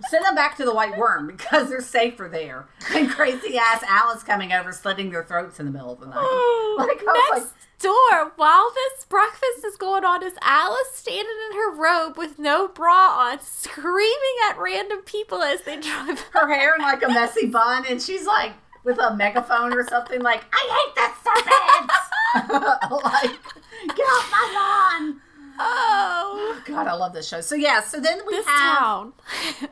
send 0.09 0.25
them 0.25 0.35
back 0.35 0.57
to 0.57 0.65
the 0.65 0.75
Whyte 0.75 0.95
Wyrm 0.95 1.27
because 1.29 1.69
they're 1.69 1.81
safer 1.81 2.29
there. 2.31 2.67
And 2.95 3.09
crazy 3.11 3.59
ass 3.59 3.83
Alice 3.87 4.23
coming 4.23 4.53
over 4.53 4.73
slitting 4.73 5.11
their 5.11 5.25
throats 5.25 5.59
in 5.61 5.67
the 5.67 5.73
middle 5.73 5.93
of 5.93 6.01
the 6.01 6.07
night. 6.07 6.17
Oh, 6.19 6.77
like, 6.79 7.01
I 7.07 7.31
next 7.33 7.45
like- 7.47 7.53
door, 7.79 8.33
while 8.37 8.73
this 8.73 9.05
breakfast 9.05 9.65
is 9.67 9.77
going 9.77 10.05
on, 10.05 10.23
is 10.23 10.33
Alice 10.41 10.89
standing 10.95 11.27
in 11.51 11.57
her 11.57 11.71
robe 11.75 12.17
with 12.17 12.39
no 12.39 12.69
bra 12.69 13.17
on, 13.31 13.41
screaming 13.41 14.37
at 14.49 14.59
random 14.59 15.01
people 15.01 15.43
as 15.43 15.63
they 15.63 15.79
drive. 15.81 16.21
Her 16.33 16.53
hair 16.53 16.75
in 16.77 16.83
like 16.83 17.03
a 17.03 17.09
messy 17.09 17.47
bun, 17.47 17.85
and 17.89 18.01
she's 18.01 18.25
like 18.27 18.53
with 18.85 18.99
a 18.99 19.15
megaphone 19.17 19.73
or 19.75 19.87
something 19.89 20.21
like, 20.23 20.45
I 20.53 20.85
hate 20.87 20.95
that 20.95 21.19
serpent 21.23 21.91
Like, 23.05 23.95
get 23.97 24.05
off 24.05 24.31
my 24.31 24.99
lawn. 25.01 25.21
Oh, 25.59 26.61
God, 26.65 26.87
I 26.87 26.93
love 26.95 27.13
this 27.13 27.29
show. 27.29 27.41
So 27.41 27.55
yeah, 27.55 27.81
so 27.83 28.01
then 28.01 28.21
we 28.27 28.35
this 28.37 28.47
have 28.47 28.79
town. 28.79 29.13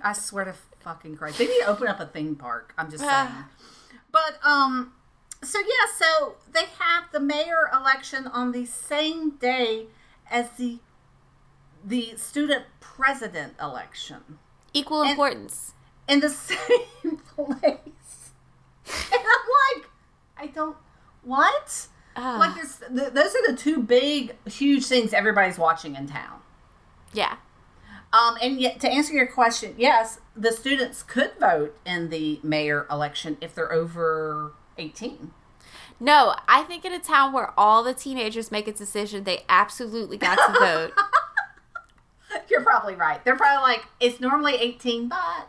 I 0.03 0.13
swear 0.13 0.45
to 0.47 0.55
fucking 0.81 1.17
Christ. 1.17 1.39
They 1.39 1.47
need 1.47 1.61
to 1.61 1.67
open 1.69 1.89
up 1.89 2.01
a 2.01 2.07
theme 2.07 2.37
park. 2.37 2.75
I'm 2.79 2.91
just 2.91 3.03
saying. 3.03 3.13
Ah. 3.13 3.49
but 4.13 4.39
um 4.45 4.93
so 5.43 5.59
yeah, 5.59 5.93
so 5.99 6.37
they 6.53 6.65
have 6.79 7.05
the 7.13 7.21
mayor 7.21 7.71
election 7.73 8.27
on 8.27 8.53
the 8.53 8.65
same 8.65 9.31
day 9.37 9.87
as 10.31 10.51
the 10.59 10.79
the 11.85 12.15
student 12.17 12.65
president 12.81 13.55
election 13.61 14.39
Equal 14.73 15.03
And- 15.03 15.11
importance. 15.11 15.73
in 16.09 16.21
the 16.21 16.29
same 16.49 17.19
place. 17.37 18.31
And 18.87 19.21
I'm 19.21 19.81
like, 19.83 19.91
I 20.39 20.47
don't 20.47 20.77
what? 21.23 21.89
Ah, 22.17 22.37
Like 22.39 22.55
this, 22.55 22.79
th- 22.79 23.13
those 23.13 23.35
are 23.35 23.51
the 23.51 23.57
two 23.57 23.83
big, 23.83 24.35
huge 24.47 24.87
things 24.87 25.13
everybody's 25.13 25.59
watching 25.59 25.97
in 25.97 26.07
town. 26.07 26.41
yeah. 27.13 27.37
Um, 28.13 28.37
and 28.41 28.61
yet, 28.61 28.79
to 28.81 28.89
answer 28.89 29.13
your 29.13 29.27
question, 29.27 29.75
yes, 29.77 30.21
the 30.37 30.53
students 30.53 31.03
could 31.03 31.33
vote 31.41 31.77
in 31.85 32.11
the 32.11 32.39
mayor 32.45 32.87
election 32.89 33.37
if 33.41 33.57
they're 33.57 33.73
over 33.73 34.53
18. 34.79 35.33
No, 35.99 36.37
I 36.47 36.63
think 36.63 36.85
in 36.85 36.93
a 36.93 37.01
town 37.01 37.33
where 37.33 37.53
all 37.59 37.83
the 37.83 37.93
teenagers 37.93 38.53
make 38.53 38.69
a 38.69 38.73
decision, 38.73 39.25
they 39.25 39.43
absolutely 39.49 40.17
got 40.17 40.37
to 40.37 40.61
vote. 40.61 40.93
You're 42.49 42.63
probably 42.63 42.95
right. 42.95 43.25
They're 43.25 43.37
probably 43.37 43.63
like, 43.63 43.85
it's 43.99 44.21
normally 44.21 44.55
18, 44.57 45.09
but 45.09 45.49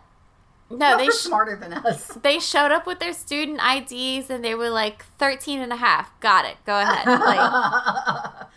No, 0.71 0.97
they're 0.97 1.11
sh- 1.11 1.15
smarter 1.15 1.55
than 1.55 1.73
us. 1.73 2.07
they 2.23 2.39
showed 2.39 2.71
up 2.71 2.87
with 2.87 2.99
their 2.99 3.13
student 3.13 3.59
IDs 3.63 4.31
and 4.31 4.43
they 4.43 4.55
were 4.55 4.69
like 4.69 5.05
13 5.19 5.59
and 5.61 5.71
a 5.71 5.75
half. 5.75 6.19
Got 6.19 6.45
it. 6.45 6.57
Go 6.65 6.79
ahead. 6.79 7.05
Like, 7.07 8.47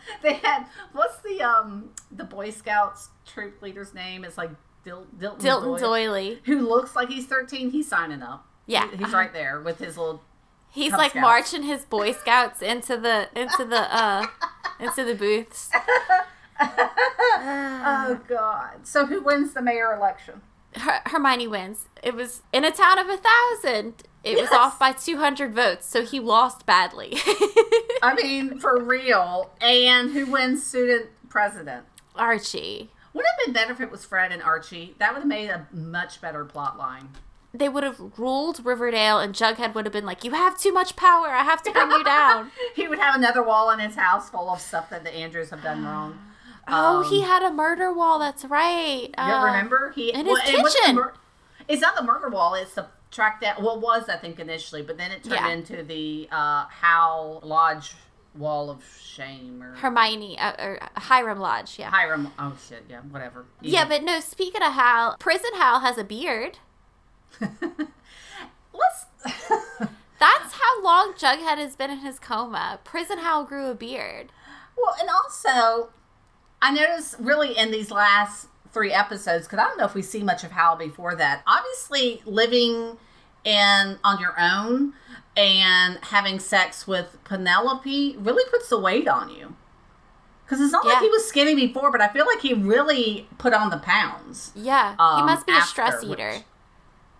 they 0.22 0.32
had, 0.34 0.64
what's 0.92 1.18
the 1.18 1.42
um 1.42 1.90
the 2.10 2.24
Boy 2.24 2.50
Scouts 2.50 3.10
troop 3.26 3.60
leader's 3.60 3.92
name? 3.92 4.24
It's 4.24 4.38
like 4.38 4.50
Dil- 4.84 5.06
Dilton, 5.18 5.38
Dilton 5.40 5.62
Doyle, 5.62 5.78
Doiley. 5.78 6.38
Who 6.46 6.60
looks 6.60 6.96
like 6.96 7.08
he's 7.10 7.26
13. 7.26 7.70
He's 7.70 7.86
signing 7.86 8.22
up. 8.22 8.46
Yeah. 8.66 8.90
He- 8.90 8.96
He's 9.04 9.12
right 9.12 9.32
there 9.32 9.60
with 9.60 9.78
his 9.78 9.98
little 9.98 10.22
He's 10.70 10.90
Cub 10.92 10.98
like 11.00 11.10
Scouts. 11.10 11.22
marching 11.22 11.62
his 11.64 11.84
Boy 11.84 12.12
Scouts 12.12 12.62
into 12.62 12.96
the 12.96 13.28
into 13.38 13.66
the 13.66 13.94
uh 13.94 14.26
into 14.80 15.04
the 15.04 15.14
booths. 15.14 15.70
Oh 16.58 18.20
God! 18.28 18.86
So 18.86 19.04
who 19.06 19.20
wins 19.22 19.52
the 19.52 19.60
mayor 19.62 19.94
election? 19.94 20.40
Her- 20.76 21.02
Hermione 21.06 21.46
wins. 21.48 21.86
It 22.02 22.14
was 22.14 22.42
in 22.52 22.64
a 22.64 22.70
town 22.70 22.98
of 22.98 23.08
a 23.08 23.16
thousand. 23.18 24.04
It 24.24 24.40
was 24.40 24.50
off 24.52 24.78
by 24.78 24.92
200 24.92 25.52
votes, 25.52 25.86
so 25.86 26.04
he 26.04 26.20
lost 26.20 26.64
badly. 26.64 27.14
I 28.02 28.14
mean, 28.14 28.58
for 28.58 28.80
real. 28.80 29.50
And 29.60 30.12
who 30.12 30.26
wins 30.26 30.64
student 30.64 31.06
president? 31.28 31.84
Archie. 32.14 32.90
Would 33.14 33.26
have 33.26 33.44
been 33.44 33.52
better 33.52 33.72
if 33.72 33.80
it 33.80 33.90
was 33.90 34.04
Fred 34.04 34.32
and 34.32 34.42
Archie? 34.42 34.94
That 34.98 35.12
would 35.12 35.20
have 35.20 35.28
made 35.28 35.50
a 35.50 35.66
much 35.72 36.20
better 36.20 36.44
plot 36.44 36.78
line. 36.78 37.10
They 37.54 37.68
would 37.68 37.84
have 37.84 38.00
ruled 38.16 38.64
Riverdale, 38.64 39.18
and 39.18 39.34
Jughead 39.34 39.74
would 39.74 39.84
have 39.84 39.92
been 39.92 40.06
like, 40.06 40.24
"You 40.24 40.30
have 40.30 40.58
too 40.58 40.72
much 40.72 40.96
power. 40.96 41.28
I 41.28 41.42
have 41.42 41.62
to 41.64 41.70
bring 41.70 41.90
you 41.90 42.02
down." 42.02 42.50
he 42.74 42.88
would 42.88 42.98
have 42.98 43.14
another 43.14 43.42
wall 43.42 43.70
in 43.70 43.78
his 43.78 43.94
house 43.94 44.30
full 44.30 44.48
of 44.48 44.58
stuff 44.60 44.88
that 44.88 45.04
the 45.04 45.14
Andrews 45.14 45.50
have 45.50 45.62
done 45.62 45.84
wrong. 45.84 46.18
Oh, 46.68 46.98
Um, 46.98 47.04
he 47.10 47.22
had 47.22 47.42
a 47.42 47.50
murder 47.52 47.92
wall. 47.92 48.18
That's 48.18 48.44
right. 48.44 49.08
You 49.08 49.24
Uh, 49.24 49.44
remember? 49.46 49.92
He 49.94 50.12
in 50.12 50.26
his 50.26 50.38
it 50.38 50.44
kitchen. 50.44 50.94
mur- 50.96 51.14
it's 51.68 51.80
not 51.82 51.96
the 51.96 52.02
murder 52.02 52.28
wall. 52.28 52.54
It's 52.54 52.74
the 52.74 52.86
track 53.10 53.40
that 53.42 53.60
well 53.62 53.74
it 53.76 53.80
was 53.82 54.08
I 54.08 54.16
think 54.16 54.40
initially, 54.40 54.82
but 54.82 54.96
then 54.98 55.10
it 55.12 55.22
turned 55.24 55.34
Yeah. 55.34 55.48
into 55.48 55.82
the 55.82 56.28
uh, 56.32 56.64
Howl 56.66 57.40
Lodge 57.44 57.94
Wall 58.34 58.70
of 58.70 58.82
Shame 59.00 59.62
or 59.62 59.74
Hermione 59.76 60.38
uh, 60.38 60.52
or 60.58 60.78
Hiram 60.96 61.38
Lodge. 61.38 61.78
Yeah. 61.78 61.90
Hiram. 61.90 62.32
Oh 62.38 62.56
shit! 62.66 62.84
Yeah, 62.88 63.00
whatever. 63.02 63.44
Yeah, 63.60 63.84
but 63.86 64.02
no. 64.02 64.20
Speaking 64.20 64.62
of 64.62 64.72
Hal, 64.72 65.16
Prison 65.18 65.50
Hal 65.56 65.80
has 65.80 65.98
a 65.98 66.04
beard. 66.04 66.58
let's. 67.40 69.06
That's 70.18 70.52
how 70.54 70.82
long 70.84 71.14
Jughead 71.14 71.58
has 71.58 71.74
been 71.74 71.90
in 71.90 71.98
his 71.98 72.18
coma. 72.20 72.78
Prison 72.84 73.18
Hal 73.18 73.44
grew 73.44 73.66
a 73.66 73.74
beard. 73.74 74.30
Well, 74.76 74.94
and 75.00 75.08
also, 75.10 75.90
I 76.62 76.70
noticed 76.70 77.16
really 77.18 77.56
in 77.58 77.70
these 77.70 77.90
last 77.90 78.46
three 78.72 78.92
episodes 78.92 79.46
because 79.46 79.58
I 79.58 79.64
don't 79.68 79.76
know 79.78 79.84
if 79.84 79.94
we 79.94 80.00
see 80.02 80.22
much 80.22 80.44
of 80.44 80.52
Hal 80.52 80.76
before 80.76 81.14
that. 81.16 81.42
Obviously, 81.46 82.22
living 82.24 82.96
in 83.44 83.98
on 84.04 84.20
your 84.20 84.34
own 84.40 84.94
and 85.36 85.98
having 86.02 86.38
sex 86.38 86.86
with 86.86 87.18
Penelope 87.24 88.16
really 88.18 88.44
puts 88.50 88.68
the 88.68 88.78
weight 88.78 89.08
on 89.08 89.28
you. 89.28 89.56
Because 90.44 90.60
it's 90.60 90.72
not 90.72 90.84
like 90.86 90.98
he 91.00 91.08
was 91.08 91.26
skinny 91.26 91.54
before, 91.54 91.90
but 91.90 92.00
I 92.00 92.08
feel 92.08 92.26
like 92.26 92.40
he 92.40 92.52
really 92.54 93.26
put 93.38 93.54
on 93.54 93.70
the 93.70 93.78
pounds. 93.78 94.52
Yeah, 94.54 94.92
he 94.92 94.96
Um, 94.98 95.26
must 95.26 95.46
be 95.46 95.52
a 95.52 95.56
after, 95.56 95.68
stress 95.68 96.02
which- 96.04 96.18
eater. 96.18 96.44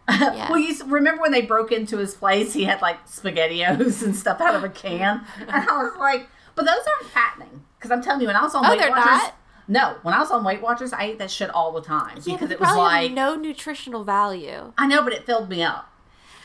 well, 0.08 0.58
you 0.58 0.74
remember 0.86 1.22
when 1.22 1.32
they 1.32 1.42
broke 1.42 1.70
into 1.72 1.96
his 1.98 2.14
place? 2.14 2.52
He 2.52 2.64
had 2.64 2.82
like 2.82 3.06
SpaghettiOs 3.06 4.02
and 4.04 4.14
stuff 4.14 4.40
out 4.40 4.54
of 4.54 4.64
a 4.64 4.68
can, 4.68 5.24
and 5.40 5.50
I 5.50 5.64
was 5.82 5.96
like, 5.98 6.28
"But 6.54 6.66
those 6.66 6.80
aren't 6.86 7.10
fattening." 7.12 7.64
Because 7.82 7.90
I'm 7.90 8.00
telling 8.02 8.20
you, 8.20 8.28
when 8.28 8.36
I 8.36 8.42
was 8.42 8.54
on 8.54 8.64
Oh, 8.64 8.70
Weight 8.70 8.88
Watchers, 8.88 9.04
not? 9.04 9.34
no, 9.66 9.96
when 10.02 10.14
I 10.14 10.20
was 10.20 10.30
on 10.30 10.44
Weight 10.44 10.62
Watchers, 10.62 10.92
I 10.92 11.02
ate 11.06 11.18
that 11.18 11.32
shit 11.32 11.50
all 11.50 11.72
the 11.72 11.82
time 11.82 12.16
Yeah, 12.24 12.34
because 12.34 12.52
it 12.52 12.60
was 12.60 12.76
like 12.76 13.10
no 13.10 13.34
nutritional 13.34 14.04
value. 14.04 14.72
I 14.78 14.86
know, 14.86 15.02
but 15.02 15.12
it 15.12 15.26
filled 15.26 15.48
me 15.48 15.64
up. 15.64 15.88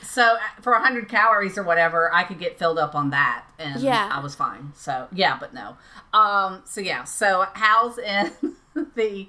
So 0.01 0.23
uh, 0.23 0.61
for 0.63 0.71
100 0.73 1.07
calories 1.07 1.55
or 1.55 1.61
whatever, 1.63 2.11
I 2.11 2.23
could 2.23 2.39
get 2.39 2.57
filled 2.57 2.79
up 2.79 2.95
on 2.95 3.11
that, 3.11 3.45
and 3.59 3.79
Yeah. 3.81 4.09
I 4.11 4.19
was 4.19 4.33
fine. 4.33 4.71
So 4.75 5.07
yeah, 5.11 5.37
but 5.39 5.53
no. 5.53 5.77
Um. 6.11 6.63
So 6.65 6.81
yeah. 6.81 7.03
So 7.03 7.45
Hal's 7.53 7.99
in 7.99 8.31
the 8.95 9.27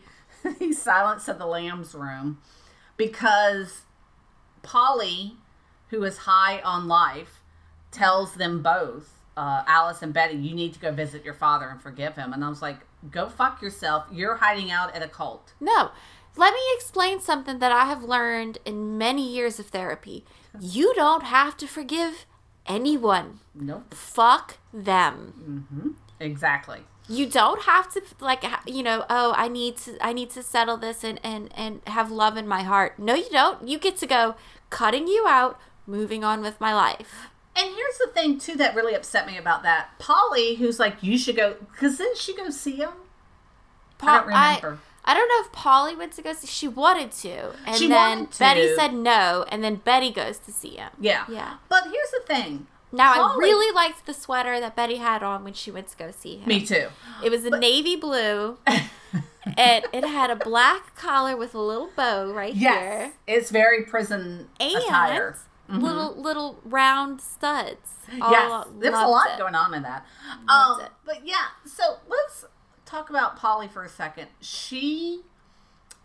the 0.60 0.72
Silence 0.72 1.28
of 1.28 1.38
the 1.38 1.46
Lambs 1.46 1.94
room 1.94 2.38
because 2.96 3.82
Polly, 4.62 5.34
who 5.90 6.02
is 6.04 6.18
high 6.18 6.60
on 6.60 6.88
life, 6.88 7.42
tells 7.90 8.34
them 8.34 8.62
both, 8.62 9.17
uh, 9.38 9.62
Alice 9.66 10.02
and 10.02 10.12
Betty, 10.12 10.36
you 10.36 10.54
need 10.54 10.72
to 10.74 10.80
go 10.80 10.90
visit 10.92 11.24
your 11.24 11.34
father 11.34 11.68
and 11.68 11.80
forgive 11.80 12.14
him. 12.16 12.32
And 12.32 12.44
I 12.44 12.48
was 12.48 12.60
like, 12.60 12.78
go 13.10 13.28
fuck 13.28 13.62
yourself. 13.62 14.04
You're 14.12 14.36
hiding 14.36 14.70
out 14.70 14.94
at 14.96 15.02
a 15.02 15.08
cult. 15.08 15.52
No. 15.60 15.90
Let 16.36 16.52
me 16.54 16.60
explain 16.76 17.20
something 17.20 17.58
that 17.60 17.72
I 17.72 17.84
have 17.86 18.02
learned 18.02 18.58
in 18.64 18.98
many 18.98 19.24
years 19.36 19.58
of 19.58 19.66
therapy. 19.68 20.24
You 20.60 20.92
don't 20.94 21.24
have 21.24 21.56
to 21.58 21.66
forgive 21.66 22.26
anyone. 22.66 23.40
Nope. 23.54 23.94
Fuck 23.94 24.58
them. 24.72 25.96
Exactly. 26.20 26.80
you 27.08 27.26
don't 27.26 27.62
have 27.62 27.86
to 27.94 28.02
like 28.20 28.44
you 28.66 28.82
know 28.82 29.04
oh 29.08 29.32
i 29.36 29.46
need 29.48 29.74
to 29.78 29.90
i 30.04 30.12
need 30.12 30.28
to 30.30 30.42
settle 30.42 30.76
this 30.76 31.02
and 31.04 31.18
and 31.24 31.48
and 31.56 31.80
have 31.86 32.10
love 32.10 32.36
in 32.36 32.46
my 32.46 32.62
heart 32.62 32.98
no 32.98 33.14
you 33.14 33.30
don't 33.30 33.66
you 33.66 33.78
get 33.78 33.96
to 33.96 34.06
go 34.06 34.34
cutting 34.68 35.06
you 35.06 35.24
out 35.26 35.58
moving 35.86 36.22
on 36.22 36.42
with 36.42 36.60
my 36.60 36.74
life 36.74 37.28
And 37.58 37.74
here's 37.74 37.98
the 37.98 38.10
thing 38.14 38.38
too 38.38 38.56
that 38.56 38.76
really 38.76 38.94
upset 38.94 39.26
me 39.26 39.36
about 39.36 39.64
that. 39.64 39.98
Polly, 39.98 40.54
who's 40.54 40.78
like, 40.78 41.02
you 41.02 41.18
should 41.18 41.36
go, 41.36 41.56
because 41.72 41.98
didn't 41.98 42.18
she 42.18 42.36
go 42.36 42.50
see 42.50 42.76
him? 42.76 42.90
I 44.00 44.18
don't 44.18 44.26
remember. 44.28 44.78
I, 45.04 45.14
don't 45.14 45.28
know 45.28 45.44
if 45.44 45.50
Polly 45.52 45.96
went 45.96 46.12
to 46.12 46.22
go 46.22 46.32
see. 46.34 46.46
She 46.46 46.68
wanted 46.68 47.10
to, 47.12 47.52
and 47.66 47.76
She 47.76 47.88
then. 47.88 48.28
Betty 48.38 48.74
said 48.76 48.94
no, 48.94 49.44
and 49.48 49.64
then 49.64 49.76
Betty 49.76 50.10
goes 50.10 50.38
to 50.38 50.52
see 50.52 50.76
him. 50.76 50.90
Yeah. 51.00 51.24
Yeah. 51.28 51.56
But 51.68 51.84
here's 51.84 52.10
the 52.12 52.22
thing. 52.26 52.68
Now 52.92 53.12
I 53.12 53.36
really 53.36 53.74
liked 53.74 54.06
the 54.06 54.14
sweater 54.14 54.60
that 54.60 54.76
Betty 54.76 54.96
had 54.96 55.22
on 55.22 55.44
when 55.44 55.52
she 55.52 55.70
went 55.70 55.88
to 55.88 55.96
go 55.96 56.10
see 56.10 56.38
him. 56.38 56.48
Me 56.48 56.64
too. 56.64 56.88
It 57.24 57.30
was 57.30 57.44
a 57.44 57.50
navy 57.50 57.96
blue. 57.96 58.56
it 58.66 59.84
it 59.92 60.04
had 60.04 60.30
a 60.30 60.36
black 60.36 60.94
collar 60.94 61.36
with 61.36 61.54
a 61.54 61.60
little 61.60 61.90
bow 61.96 62.32
right 62.32 62.54
here. 62.54 62.70
Yes. 62.70 63.12
It's 63.26 63.50
very 63.50 63.82
prison. 63.82 64.48
And 64.58 64.76
attire. 64.76 65.36
Little 65.68 66.20
little 66.20 66.60
round 66.64 67.20
studs. 67.20 67.94
Oh, 68.20 68.30
yes. 68.30 68.66
There 68.80 68.90
was 68.90 69.02
a 69.02 69.06
lot 69.06 69.30
it. 69.30 69.38
going 69.38 69.54
on 69.54 69.74
in 69.74 69.82
that. 69.82 70.06
Um. 70.48 70.82
But 71.04 71.26
yeah, 71.26 71.48
so 71.64 71.98
let's 72.08 72.44
talk 72.84 73.10
about 73.10 73.36
Polly 73.36 73.68
for 73.68 73.84
a 73.84 73.88
second. 73.88 74.28
She 74.40 75.22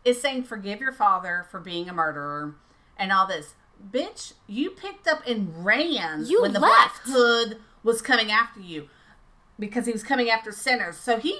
is 0.03 0.21
saying, 0.21 0.43
forgive 0.43 0.81
your 0.81 0.91
father 0.91 1.45
for 1.49 1.59
being 1.59 1.87
a 1.89 1.93
murderer 1.93 2.55
and 2.97 3.11
all 3.11 3.25
this. 3.25 3.55
Bitch, 3.91 4.33
you 4.47 4.69
picked 4.69 5.07
up 5.07 5.25
and 5.27 5.65
ran 5.65 6.25
You 6.25 6.41
when 6.41 6.53
the 6.53 6.59
left. 6.59 7.05
Black 7.05 7.17
Hood 7.17 7.57
was 7.83 8.01
coming 8.01 8.31
after 8.31 8.59
you 8.59 8.89
because 9.59 9.85
he 9.85 9.91
was 9.91 10.03
coming 10.03 10.29
after 10.29 10.51
sinners. 10.51 10.97
So 10.97 11.17
he 11.19 11.39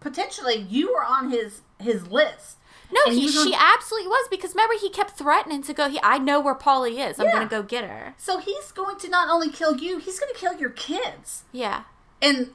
potentially 0.00 0.56
you 0.56 0.92
were 0.92 1.04
on 1.04 1.30
his 1.30 1.62
his 1.80 2.08
list. 2.08 2.57
No, 2.90 3.00
he, 3.12 3.20
he 3.20 3.28
she 3.28 3.54
on- 3.54 3.60
absolutely 3.76 4.08
was 4.08 4.26
because 4.30 4.52
remember 4.54 4.74
he 4.80 4.88
kept 4.90 5.12
threatening 5.18 5.62
to 5.62 5.74
go. 5.74 5.88
He, 5.90 5.98
I 6.02 6.18
know 6.18 6.40
where 6.40 6.54
Polly 6.54 7.00
is. 7.00 7.18
I'm 7.20 7.26
Yeah. 7.26 7.32
gonna 7.32 7.46
go 7.48 7.62
get 7.62 7.84
her. 7.84 8.14
So 8.16 8.38
he's 8.38 8.72
going 8.72 8.98
to 8.98 9.08
not 9.08 9.28
only 9.28 9.50
kill 9.50 9.76
you, 9.76 9.98
he's 9.98 10.18
going 10.18 10.32
to 10.32 10.38
kill 10.38 10.56
your 10.58 10.70
kids. 10.70 11.44
Yeah, 11.52 11.82
And 12.22 12.50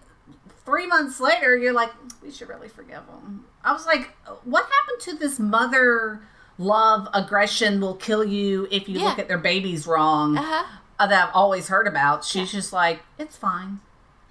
three 0.65 0.87
months 0.87 1.19
later, 1.19 1.57
you're 1.57 1.73
like, 1.73 1.91
we 2.21 2.31
should 2.31 2.49
really 2.49 2.69
forgive 2.69 3.05
him. 3.07 3.45
I 3.63 3.73
was 3.73 3.85
like, 3.85 4.09
what 4.43 4.63
happened 4.65 5.01
to 5.01 5.15
this 5.17 5.37
mother 5.39 6.21
love 6.57 7.07
aggression 7.13 7.79
will 7.81 7.95
kill 7.95 8.23
you 8.23 8.67
if 8.71 8.87
you 8.89 8.99
Yeah. 8.99 9.05
look 9.09 9.19
at 9.19 9.27
their 9.27 9.37
babies 9.37 9.85
wrong 9.87 10.37
uh 10.37 10.41
huh. 10.43 10.65
uh, 10.99 11.07
that 11.07 11.27
I've 11.29 11.35
always 11.35 11.67
heard 11.67 11.87
about? 11.87 12.23
She's 12.25 12.51
just 12.51 12.73
like, 12.73 13.01
it's 13.19 13.35
fine. 13.37 13.79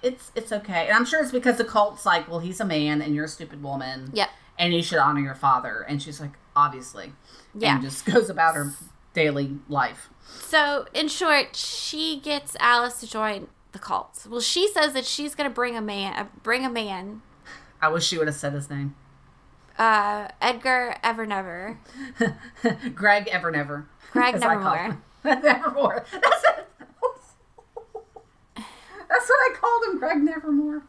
It's 0.01 0.31
it's 0.35 0.51
okay. 0.51 0.87
And 0.87 0.95
I'm 0.97 1.05
sure 1.05 1.21
it's 1.21 1.31
because 1.31 1.57
the 1.57 1.63
cult's 1.65 2.05
like, 2.05 2.29
well, 2.29 2.39
he's 2.39 2.59
a 2.59 2.65
man 2.65 3.01
and 3.01 3.15
you're 3.15 3.25
a 3.25 3.29
stupid 3.29 3.63
woman. 3.63 4.09
Yep. 4.13 4.29
And 4.57 4.73
you 4.73 4.83
should 4.83 4.99
honor 4.99 5.21
your 5.21 5.35
father. 5.35 5.81
And 5.87 6.01
she's 6.01 6.19
like, 6.21 6.33
obviously. 6.55 7.13
Yeah. 7.53 7.75
And 7.75 7.83
just 7.83 8.05
goes 8.11 8.29
about 8.29 8.55
her 8.55 8.71
daily 9.13 9.57
life. 9.67 10.09
So 10.25 10.85
in 10.93 11.07
short, 11.07 11.55
she 11.55 12.19
gets 12.19 12.55
Alice 12.59 12.99
to 13.01 13.07
join 13.09 13.47
the 13.71 13.79
cult. 13.79 14.25
Well, 14.29 14.39
she 14.41 14.67
says 14.67 14.93
that 14.93 15.05
she's 15.05 15.35
gonna 15.35 15.49
bring 15.49 15.75
a 15.75 15.81
man, 15.81 16.13
uh, 16.15 16.25
bring 16.43 16.65
a 16.65 16.69
man, 16.69 17.21
I 17.81 17.89
wish 17.89 18.05
she 18.07 18.17
would 18.17 18.27
have 18.27 18.35
said 18.35 18.53
his 18.53 18.69
name. 18.69 18.95
uh, 19.77 20.27
Edgar 20.41 20.95
Evernever. 21.03 21.77
Greg 22.95 23.25
Evernever. 23.25 23.85
Greg 24.11 24.35
As 24.35 24.41
I 24.43 24.55
call 24.55 24.75
Nevermore. 24.75 25.01
Nevermore. 25.23 26.05
That's 26.11 26.43
it. 26.57 26.62
That's 29.13 29.29
what 29.29 29.51
I 29.51 29.55
called 29.55 29.83
him, 29.85 29.99
Greg 29.99 30.17
Nevermore. 30.23 30.83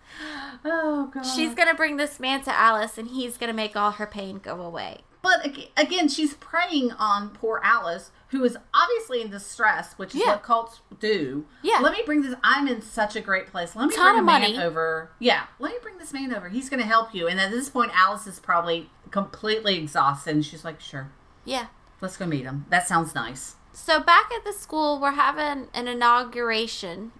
Oh 0.64 1.10
god. 1.12 1.22
She's 1.24 1.54
gonna 1.54 1.74
bring 1.74 1.96
this 1.98 2.18
man 2.18 2.42
to 2.44 2.52
Alice, 2.58 2.96
and 2.98 3.08
he's 3.08 3.36
gonna 3.36 3.52
make 3.52 3.76
all 3.76 3.92
her 3.92 4.06
pain 4.06 4.38
go 4.38 4.60
away. 4.62 5.00
But 5.22 5.46
again, 5.76 6.08
she's 6.08 6.34
preying 6.34 6.92
on 6.92 7.30
poor 7.30 7.58
Alice, 7.64 8.10
who 8.28 8.44
is 8.44 8.58
obviously 8.74 9.22
in 9.22 9.30
distress, 9.30 9.94
which 9.94 10.14
is 10.14 10.20
Yeah. 10.20 10.32
what 10.32 10.42
cults 10.42 10.80
do. 11.00 11.46
Yeah. 11.62 11.78
Let 11.80 11.92
me 11.94 12.02
bring 12.04 12.20
this. 12.20 12.34
I'm 12.44 12.68
in 12.68 12.82
such 12.82 13.16
a 13.16 13.22
great 13.22 13.46
place. 13.46 13.74
Let 13.74 13.88
me 13.88 13.94
Ton 13.96 14.04
bring 14.12 14.18
of 14.20 14.24
man 14.26 14.40
money. 14.42 14.58
over. 14.58 15.12
Yeah. 15.18 15.44
Let 15.58 15.72
me 15.72 15.78
bring 15.82 15.96
this 15.96 16.12
man 16.12 16.34
over. 16.34 16.50
He's 16.50 16.68
going 16.68 16.80
to 16.80 16.86
help 16.86 17.14
you. 17.14 17.26
And 17.26 17.40
at 17.40 17.50
this 17.50 17.70
point, 17.70 17.92
Alice 17.98 18.26
is 18.26 18.38
probably 18.38 18.90
completely 19.10 19.78
exhausted, 19.78 20.34
and 20.34 20.44
she's 20.44 20.62
like, 20.62 20.78
"Sure, 20.78 21.10
Yeah. 21.46 21.66
let's 22.02 22.18
go 22.18 22.26
meet 22.26 22.44
him. 22.44 22.66
That 22.68 22.86
sounds 22.86 23.14
nice." 23.14 23.56
So 23.72 24.00
back 24.00 24.30
at 24.30 24.44
the 24.44 24.52
school, 24.52 25.00
we're 25.00 25.12
having 25.12 25.68
an 25.72 25.88
inauguration 25.88 27.12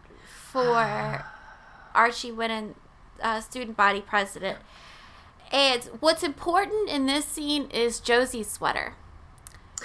for 0.54 1.24
Archie 1.94 2.30
winning 2.30 2.76
uh, 3.20 3.40
student 3.40 3.76
body 3.76 4.00
president. 4.00 4.58
And 5.52 5.82
what's 6.00 6.22
important 6.22 6.88
in 6.88 7.06
this 7.06 7.24
scene 7.24 7.68
is 7.70 7.98
Josie's 7.98 8.48
sweater. 8.50 8.94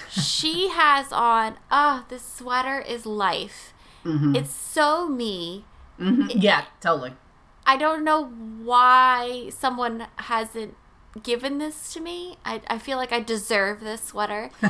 she 0.09 0.69
has 0.73 1.11
on, 1.11 1.57
oh, 1.71 2.05
this 2.09 2.23
sweater 2.23 2.79
is 2.79 3.05
life. 3.05 3.73
It's 4.05 4.49
so 4.51 5.07
me. 5.09 5.65
Mhm. 5.99 6.31
Yeah, 6.33 6.65
totally. 6.81 7.13
I 7.65 7.75
don't 7.77 8.03
know 8.03 8.25
why 8.25 9.49
someone 9.49 10.07
hasn't 10.15 10.75
given 11.21 11.57
this 11.57 11.93
to 11.93 11.99
me. 11.99 12.37
I, 12.45 12.61
I 12.67 12.77
feel 12.79 12.97
like 12.97 13.11
I 13.11 13.19
deserve 13.19 13.81
this 13.81 14.01
sweater. 14.01 14.49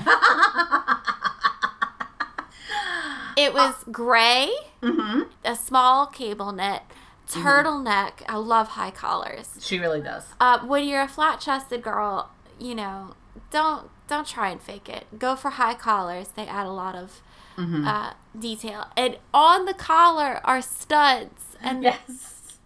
it 3.38 3.54
was 3.54 3.76
gray, 3.92 4.52
hmm 4.84 5.22
a 5.46 5.56
small 5.56 6.06
cable 6.08 6.52
knit, 6.52 6.82
turtleneck. 7.28 8.24
I 8.28 8.36
love 8.38 8.70
high 8.70 8.92
collars. 8.92 9.58
She 9.62 9.80
really 9.80 10.02
does. 10.02 10.26
Uh, 10.40 10.60
when 10.66 10.88
you're 10.88 11.02
a 11.02 11.08
flat 11.08 11.40
chested 11.40 11.82
girl, 11.82 12.30
you 12.60 12.76
know, 12.76 13.16
don't 13.52 13.90
don't 14.08 14.28
try 14.28 14.50
and 14.50 14.62
fake 14.62 14.90
it. 14.90 15.06
Go 15.20 15.36
for 15.36 15.52
high 15.52 15.76
collars. 15.76 16.30
They 16.30 16.48
add 16.48 16.66
a 16.66 16.72
lot 16.72 16.96
of 16.96 17.22
Mm-hmm. 17.58 17.86
uh, 17.86 18.14
detail. 18.40 18.86
And 18.96 19.18
on 19.34 19.66
the 19.66 19.74
collar 19.74 20.40
are 20.46 20.62
studs. 20.62 21.58
And 21.62 21.84
Yes. 21.84 22.58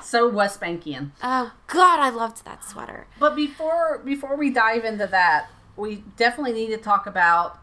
So 0.00 0.28
West 0.28 0.60
Bankian. 0.60 1.10
oh 1.24 1.52
god, 1.66 1.98
I 1.98 2.08
loved 2.10 2.44
that 2.44 2.62
sweater. 2.64 3.08
But 3.18 3.34
before 3.34 3.98
before 4.04 4.36
we 4.36 4.50
dive 4.50 4.84
into 4.84 5.08
that, 5.08 5.48
we 5.76 6.04
definitely 6.16 6.52
need 6.52 6.68
to 6.68 6.76
talk 6.76 7.06
about 7.08 7.58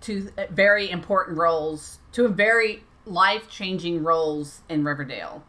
two 0.00 0.30
very 0.50 0.90
important 0.90 1.36
roles, 1.36 1.98
two 2.12 2.28
very 2.28 2.82
life 3.06 3.48
changing 3.48 4.02
roles 4.02 4.62
in 4.68 4.84
Riverdale. 4.84 5.44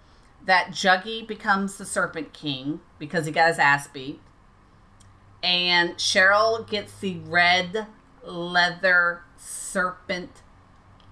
That 0.46 0.68
Juggy 0.70 1.28
becomes 1.28 1.78
the 1.78 1.86
Serpent 1.86 2.32
King 2.32 2.80
because 3.00 3.26
he 3.26 3.32
got 3.32 3.50
his 3.50 3.60
ass 3.60 3.88
beat, 3.88 4.22
and 5.44 5.96
Cheryl 5.96 6.68
gets 6.70 6.98
the 7.00 7.18
red 7.26 7.88
leather 8.24 9.24
serpent 9.36 10.42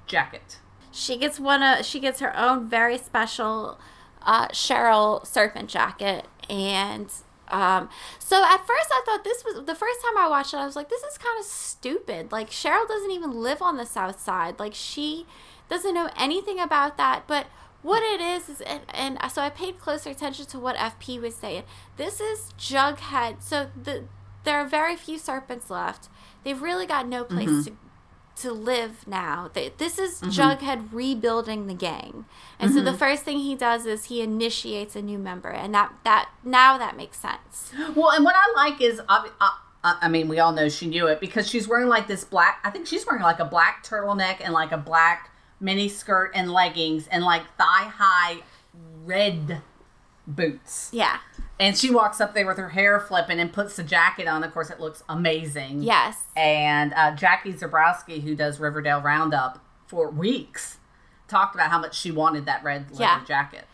jacket. 0.07 0.59
She 0.91 1.17
gets 1.17 1.39
one 1.39 1.61
of 1.61 1.85
she 1.85 1.99
gets 1.99 2.21
her 2.21 2.35
own 2.37 2.69
very 2.69 2.97
special 2.97 3.77
uh, 4.21 4.47
Cheryl 4.49 5.25
serpent 5.25 5.69
jacket, 5.69 6.27
and 6.49 7.11
um, 7.49 7.89
so 8.17 8.43
at 8.43 8.65
first 8.65 8.89
I 8.91 9.01
thought 9.05 9.23
this 9.23 9.43
was 9.43 9.65
the 9.65 9.75
first 9.75 10.01
time 10.01 10.17
I 10.17 10.27
watched 10.29 10.53
it. 10.53 10.57
I 10.57 10.65
was 10.65 10.75
like, 10.75 10.89
this 10.89 11.03
is 11.03 11.17
kind 11.17 11.39
of 11.39 11.45
stupid. 11.45 12.31
Like 12.31 12.49
Cheryl 12.49 12.87
doesn't 12.87 13.11
even 13.11 13.31
live 13.31 13.61
on 13.61 13.77
the 13.77 13.85
South 13.85 14.19
Side. 14.19 14.59
Like 14.59 14.73
she 14.73 15.25
doesn't 15.69 15.93
know 15.93 16.09
anything 16.17 16.59
about 16.59 16.97
that, 16.97 17.23
but. 17.27 17.47
What 17.81 18.01
it 18.01 18.19
is 18.19 18.49
is, 18.49 18.61
and, 18.61 18.81
and 18.95 19.19
so 19.31 19.43
I 19.43 19.51
paid 19.51 19.77
closer 19.77 20.09
attention 20.09 20.47
to 20.47 20.57
what 20.57 20.75
FP 20.75 21.21
was 21.21 21.35
saying. 21.35 21.65
This 21.97 22.19
is 22.19 22.51
Jughead. 22.57 23.43
So 23.43 23.69
the 23.79 24.05
there 24.43 24.57
are 24.59 24.65
very 24.67 24.95
few 24.95 25.19
serpents 25.19 25.69
left. 25.69 26.09
They've 26.43 26.59
really 26.59 26.85
got 26.85 27.07
no 27.07 27.23
place 27.23 27.65
to 27.65 27.73
to 28.37 28.51
live 28.51 29.07
now. 29.07 29.49
They, 29.53 29.71
this 29.77 29.97
is 29.97 30.21
Jughead 30.21 30.89
rebuilding 30.91 31.67
the 31.67 31.73
gang, 31.73 32.25
and 32.59 32.73
so 32.73 32.81
the 32.81 32.93
first 32.93 33.23
thing 33.23 33.39
he 33.39 33.55
does 33.55 33.85
is 33.85 34.05
he 34.05 34.21
initiates 34.21 34.95
a 34.95 35.01
new 35.01 35.17
member, 35.17 35.49
and 35.49 35.73
that 35.73 35.93
that 36.03 36.29
now 36.43 36.77
that 36.77 36.97
makes 36.97 37.17
sense. 37.19 37.71
Well, 37.95 38.11
and 38.11 38.25
what 38.25 38.35
I 38.35 38.51
like 38.55 38.81
is, 38.81 38.99
obvi- 39.01 39.31
uh, 39.39 39.49
uh, 39.83 39.95
I 40.01 40.09
mean, 40.09 40.27
we 40.27 40.39
all 40.39 40.51
know 40.51 40.67
she 40.67 40.87
knew 40.87 41.07
it 41.07 41.21
because 41.21 41.47
she's 41.47 41.67
wearing 41.67 41.87
like 41.87 42.07
this 42.07 42.25
black. 42.25 42.59
I 42.63 42.71
think 42.71 42.87
she's 42.87 43.05
wearing 43.05 43.23
like 43.23 43.39
a 43.39 43.45
black 43.45 43.85
turtleneck 43.85 44.41
and 44.41 44.53
like 44.53 44.71
a 44.71 44.77
black 44.77 45.31
mini 45.59 45.87
skirt 45.89 46.31
and 46.35 46.51
leggings 46.51 47.07
and 47.07 47.23
like 47.23 47.43
thigh 47.57 47.91
high 47.95 48.37
red 49.03 49.61
boots. 50.27 50.89
Yeah. 50.91 51.17
And 51.59 51.77
she 51.77 51.89
walks 51.89 52.19
up 52.19 52.33
there 52.33 52.45
with 52.45 52.57
her 52.57 52.69
hair 52.69 52.99
flipping 52.99 53.39
and 53.39 53.53
puts 53.53 53.77
the 53.77 53.83
jacket 53.83 54.27
on. 54.27 54.43
Of 54.43 54.53
course, 54.53 54.69
it 54.69 54.79
looks 54.79 55.03
amazing. 55.07 55.83
Yes. 55.83 56.23
And 56.35 56.93
uh, 56.93 57.15
Jackie 57.15 57.53
Zabrowski, 57.53 58.21
who 58.21 58.35
does 58.35 58.59
Riverdale 58.59 59.01
Roundup 59.01 59.63
for 59.87 60.09
weeks, 60.09 60.79
talked 61.29 61.55
about 61.55 61.71
how 61.71 61.79
much 61.79 61.97
she 61.97 62.11
wanted 62.11 62.45
that 62.45 62.63
red 62.63 62.91
leather 62.91 63.03
Yeah. 63.03 63.23
jacket. 63.25 63.67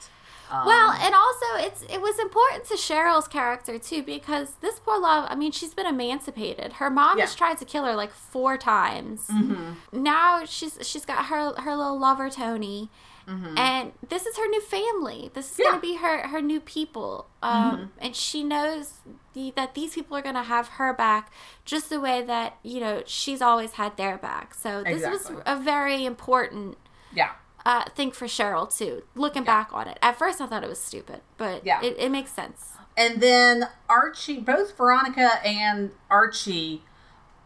Um, 0.52 0.65
Well, 0.65 0.91
and 0.91 1.15
also 1.15 1.45
it's 1.65 1.82
it 1.84 2.02
was 2.02 2.19
important 2.19 2.65
to 2.65 2.76
Cheryl's 2.76 3.28
character 3.28 3.80
too 3.80 4.03
because 4.03 4.56
this 4.61 4.80
poor 4.80 4.99
love, 4.99 5.26
I 5.30 5.36
mean, 5.36 5.52
she's 5.52 5.73
been 5.73 5.88
emancipated. 5.88 6.73
Her 6.73 6.90
mom 6.90 7.18
Yeah. 7.18 7.26
has 7.26 7.36
tried 7.36 7.57
to 7.60 7.65
kill 7.65 7.86
her 7.86 7.95
like 7.95 8.11
four 8.14 8.57
times. 8.57 9.28
mhm. 9.30 9.76
Now 9.94 10.44
she's 10.45 10.78
she's 10.82 11.06
got 11.06 11.26
her 11.28 11.53
her 11.61 11.76
little 11.76 11.98
lover 11.98 12.30
Toni, 12.30 12.90
And 13.28 13.94
this 14.10 14.26
is 14.26 14.36
her 14.38 14.48
new 14.48 14.60
family. 14.61 15.32
This 15.34 15.52
is 15.53 15.60
Yeah. 15.60 15.65
going 15.68 15.76
to 15.78 15.82
be 15.82 15.95
her 15.98 16.28
her 16.28 16.41
new 16.41 16.60
people. 16.60 17.28
Um, 17.41 17.91
And 17.99 18.14
she 18.15 18.44
knows 18.44 18.95
the, 19.34 19.53
that 19.56 19.73
these 19.73 19.94
people 19.95 20.18
are 20.18 20.22
going 20.22 20.36
to 20.36 20.44
have 20.44 20.68
her 20.80 20.91
back 20.94 21.32
just 21.64 21.90
the 21.90 22.02
way 22.02 22.22
that 22.23 22.57
you 22.61 22.82
know 22.82 23.03
she's 23.06 23.41
always 23.41 23.73
had 23.73 23.95
their 23.95 24.18
back. 24.18 24.53
So 24.53 24.84
this 24.84 24.98
Exactly. 25.06 25.36
was 25.36 25.44
a 25.45 25.56
very 25.56 26.03
important 26.03 26.78
Yeah. 27.14 27.32
Uh, 27.65 27.85
thing 27.95 28.11
for 28.11 28.25
Cheryl 28.25 28.75
too. 28.75 29.03
Looking 29.15 29.43
back 29.43 29.69
on 29.73 29.88
it, 29.88 29.97
at 30.01 30.17
first 30.17 30.41
I 30.41 30.47
thought 30.47 30.63
it 30.63 30.69
was 30.69 30.79
stupid, 30.81 31.21
but 31.38 31.65
Yeah. 31.65 31.81
it, 31.81 31.95
it 31.97 32.09
makes 32.11 32.31
sense. 32.31 32.73
And 32.97 33.21
then 33.21 33.69
Archie, 33.89 34.39
both 34.39 34.75
Veronica 34.77 35.39
and 35.45 35.91
Archie 36.09 36.83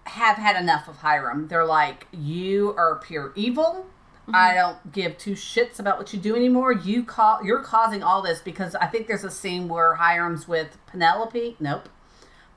have 0.05 0.37
had 0.37 0.55
enough 0.59 0.87
of 0.87 0.97
Hiram. 0.97 1.47
They're 1.47 1.65
like, 1.65 2.07
you 2.11 2.73
are 2.77 2.95
pure 2.95 3.31
evil. 3.35 3.87
I 4.33 4.55
don't 4.55 4.91
give 4.91 5.19
two 5.19 5.33
shits 5.33 5.77
about 5.79 5.99
what 5.99 6.11
you 6.11 6.19
do 6.19 6.35
anymore. 6.35 6.71
You 6.73 7.03
call 7.03 7.43
you're 7.45 7.61
causing 7.61 8.01
all 8.01 8.23
this 8.23 8.41
because 8.41 8.73
I 8.73 8.87
think 8.87 9.05
there's 9.05 9.23
a 9.23 9.29
scene 9.29 9.67
where 9.67 9.93
Hiram's 9.95 10.47
with 10.47 10.79
Penelope. 10.87 11.57
Nope. 11.59 11.89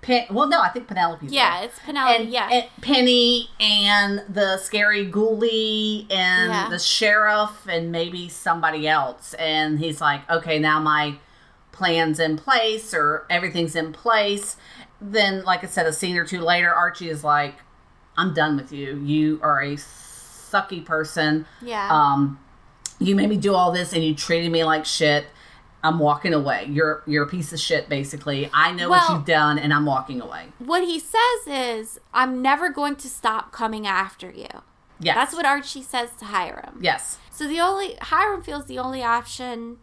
Pen, 0.00 0.26
well, 0.30 0.48
no, 0.48 0.60
I 0.62 0.68
think 0.68 0.86
Penelope's 0.86 1.24
Yeah, 1.32 1.58
there. 1.60 1.68
it's 1.68 1.78
Penelope. 1.80 2.22
And, 2.24 2.30
yeah, 2.30 2.48
and 2.50 2.64
Penny 2.80 3.50
and 3.60 4.22
the 4.28 4.56
scary 4.58 5.10
ghoulie 5.10 6.06
and 6.10 6.52
Yeah. 6.52 6.68
the 6.70 6.78
sheriff 6.78 7.66
and 7.68 7.90
maybe 7.90 8.28
somebody 8.28 8.86
else. 8.86 9.34
And 9.34 9.78
he's 9.80 10.00
like, 10.00 10.28
okay, 10.30 10.58
now 10.60 10.78
my 10.78 11.16
plan's 11.72 12.20
in 12.20 12.36
place 12.36 12.94
or 12.94 13.26
everything's 13.28 13.74
in 13.74 13.92
place. 13.92 14.56
Then, 15.00 15.44
like 15.44 15.62
I 15.64 15.66
said, 15.66 15.86
a 15.86 15.92
scene 15.92 16.16
or 16.16 16.24
two 16.24 16.40
later, 16.40 16.72
Archie 16.72 17.08
is 17.10 17.22
like, 17.24 17.56
I'm 18.16 18.34
done 18.34 18.56
with 18.56 18.72
you. 18.72 18.96
You 19.04 19.38
are 19.42 19.60
a 19.62 19.76
sucky 19.76 20.84
person. 20.84 21.46
yeah. 21.60 21.88
Um, 21.90 22.38
you 23.00 23.14
made 23.14 23.28
me 23.28 23.36
do 23.36 23.54
all 23.54 23.70
this 23.70 23.92
and 23.92 24.02
you 24.02 24.12
treated 24.14 24.50
me 24.50 24.64
like 24.64 24.84
shit. 24.84 25.26
I'm 25.82 25.98
walking 25.98 26.34
away. 26.34 26.66
You're 26.68 27.02
you're 27.06 27.24
a 27.24 27.28
piece 27.28 27.52
of 27.52 27.60
shit, 27.60 27.88
basically. 27.88 28.50
I 28.52 28.72
know 28.72 28.88
what 28.88 29.08
you've 29.10 29.24
done, 29.24 29.58
and 29.58 29.72
I'm 29.72 29.86
walking 29.86 30.20
away. 30.20 30.46
what 30.58 30.82
he 30.84 30.98
says 30.98 31.46
is, 31.46 32.00
"I'm 32.12 32.42
never 32.42 32.68
going 32.70 32.96
to 32.96 33.08
stop 33.08 33.52
coming 33.52 33.86
after 33.86 34.30
you." 34.30 34.48
Yes, 35.00 35.14
That's 35.14 35.34
what 35.34 35.46
Archie 35.46 35.82
says 35.82 36.10
to 36.18 36.24
Hiram. 36.24 36.80
Yes, 36.82 37.18
So 37.30 37.46
the 37.46 37.60
only 37.60 37.96
Hiram 38.00 38.42
feels 38.42 38.66
the 38.66 38.80
only 38.80 39.00
option 39.00 39.76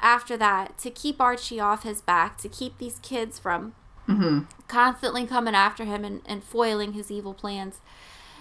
after 0.00 0.36
that 0.36 0.78
to 0.78 0.90
keep 0.90 1.20
Archie 1.20 1.58
off 1.58 1.82
his 1.82 2.00
back, 2.00 2.38
to 2.38 2.48
keep 2.48 2.78
these 2.78 2.98
kids 3.02 3.38
from 3.38 3.74
Mm-hmm. 4.08 4.40
constantly 4.68 5.24
coming 5.26 5.54
after 5.54 5.84
him 5.84 6.04
and, 6.04 6.20
and 6.26 6.42
foiling 6.42 6.92
his 6.94 7.10
evil 7.10 7.34
plans, 7.34 7.80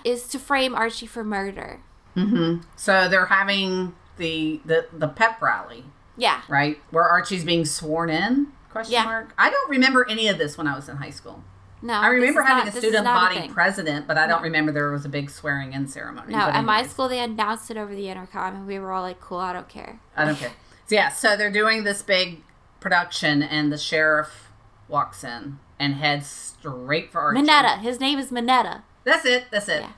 is 0.03 0.27
to 0.27 0.39
frame 0.39 0.73
Archie 0.75 1.05
for 1.07 1.23
murder. 1.23 1.79
Mm-hmm. 2.15 2.61
So 2.75 3.07
they're 3.09 3.25
having 3.27 3.95
the 4.17 4.61
the 4.65 4.87
the 4.93 5.07
pep 5.07 5.41
rally, 5.41 5.85
Yeah. 6.19 6.41
right? 6.47 6.79
Where 6.91 7.03
Archie's 7.03 7.43
being 7.43 7.65
sworn 7.65 8.09
in? 8.09 8.47
Question 8.69 8.93
Yeah. 8.93 9.05
mark. 9.05 9.33
I 9.37 9.49
don't 9.49 9.69
remember 9.69 10.07
any 10.07 10.27
of 10.27 10.37
this 10.37 10.57
when 10.57 10.67
I 10.67 10.75
was 10.75 10.87
in 10.89 10.97
high 10.97 11.09
school. 11.09 11.43
No. 11.81 11.93
I 11.93 12.07
remember 12.09 12.41
having 12.43 12.65
not- 12.65 12.73
a 12.75 12.77
student 12.77 13.05
body 13.05 13.35
thing. 13.39 13.53
president, 13.53 14.05
but 14.05 14.17
I 14.17 14.27
don't 14.27 14.39
No. 14.41 14.43
remember 14.43 14.71
there 14.73 14.91
was 14.91 15.05
a 15.05 15.09
big 15.09 15.29
swearing 15.29 15.71
in 15.73 15.87
ceremony. 15.87 16.33
No, 16.33 16.39
at 16.41 16.61
my 16.65 16.83
school 16.83 17.07
they 17.07 17.19
announced 17.19 17.71
it 17.71 17.77
over 17.77 17.95
the 17.95 18.09
intercom, 18.09 18.53
and 18.55 18.67
we 18.67 18.77
were 18.77 18.91
all 18.91 19.01
like, 19.01 19.21
"Cool, 19.21 19.39
I 19.39 19.53
don't 19.53 19.69
care." 19.69 19.99
I 20.15 20.25
don't 20.25 20.35
care. 20.35 20.51
So 20.87 20.95
yeah, 20.95 21.09
so 21.09 21.37
they're 21.37 21.49
doing 21.51 21.85
this 21.85 22.01
big 22.01 22.43
production, 22.81 23.41
and 23.41 23.71
the 23.71 23.77
sheriff 23.77 24.49
walks 24.89 25.23
in 25.23 25.59
and 25.79 25.95
heads 25.95 26.27
straight 26.27 27.11
for 27.11 27.21
Archie. 27.21 27.41
Minetta, 27.41 27.77
his 27.77 27.99
name 27.99 28.19
is 28.19 28.29
Minetta. 28.31 28.81
That's 29.05 29.25
it. 29.25 29.45
That's 29.49 29.69
it. 29.69 29.81
Yeah. 29.81 29.89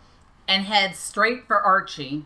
And 0.48 0.66
heads 0.66 1.00
straight 1.00 1.48
for 1.48 1.60
Archie, 1.62 2.26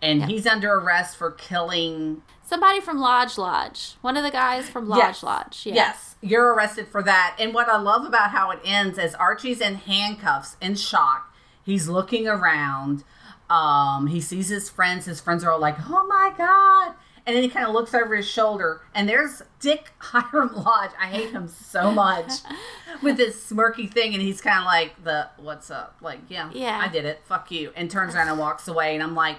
and 0.00 0.20
Yeah. 0.20 0.26
he's 0.26 0.46
under 0.46 0.72
arrest 0.74 1.16
for 1.18 1.30
killing 1.30 2.22
Somebody 2.50 2.80
from 2.80 2.98
Lodge 2.98 3.38
Lodge, 3.38 3.94
one 4.00 4.16
of 4.16 4.24
the 4.24 4.30
guys 4.32 4.68
from 4.68 4.88
Lodge 4.88 4.98
Yes. 4.98 5.22
Lodge. 5.22 5.62
Yeah. 5.66 5.74
Yes, 5.74 6.16
you're 6.20 6.52
arrested 6.52 6.88
for 6.88 7.00
that. 7.00 7.36
And 7.38 7.54
what 7.54 7.68
I 7.68 7.78
love 7.78 8.04
about 8.04 8.32
how 8.32 8.50
it 8.50 8.58
ends 8.64 8.98
is 8.98 9.14
Archie's 9.14 9.60
in 9.60 9.76
handcuffs, 9.76 10.56
in 10.60 10.74
shock. 10.74 11.32
He's 11.64 11.88
looking 11.88 12.26
around. 12.26 13.04
Um, 13.48 14.08
he 14.08 14.20
sees 14.20 14.48
his 14.48 14.68
friends. 14.68 15.04
His 15.04 15.20
friends 15.20 15.44
are 15.44 15.52
all 15.52 15.60
like, 15.60 15.76
"Oh 15.88 16.04
my 16.08 16.32
god!" 16.36 16.96
And 17.24 17.36
then 17.36 17.44
he 17.44 17.48
kind 17.48 17.66
of 17.68 17.72
looks 17.72 17.94
over 17.94 18.16
his 18.16 18.26
shoulder, 18.28 18.80
and 18.96 19.08
there's 19.08 19.42
Dick 19.60 19.92
Hiram 19.98 20.52
Lodge. 20.52 20.90
I 21.00 21.06
hate 21.06 21.30
him 21.30 21.46
so 21.46 21.92
much 21.92 22.32
with 23.00 23.16
this 23.16 23.48
smirky 23.48 23.88
thing, 23.88 24.12
and 24.12 24.20
he's 24.20 24.40
kind 24.40 24.58
of 24.58 24.64
like 24.64 25.04
the 25.04 25.28
"What's 25.36 25.70
up?" 25.70 25.98
Like, 26.00 26.18
yeah, 26.28 26.50
Yeah. 26.52 26.80
I 26.82 26.88
did 26.88 27.04
it. 27.04 27.20
Fuck 27.26 27.52
you, 27.52 27.70
and 27.76 27.88
turns 27.88 28.16
around 28.16 28.26
and 28.26 28.40
walks 28.40 28.66
away. 28.66 28.94
And 28.94 29.04
I'm 29.04 29.14
like, 29.14 29.36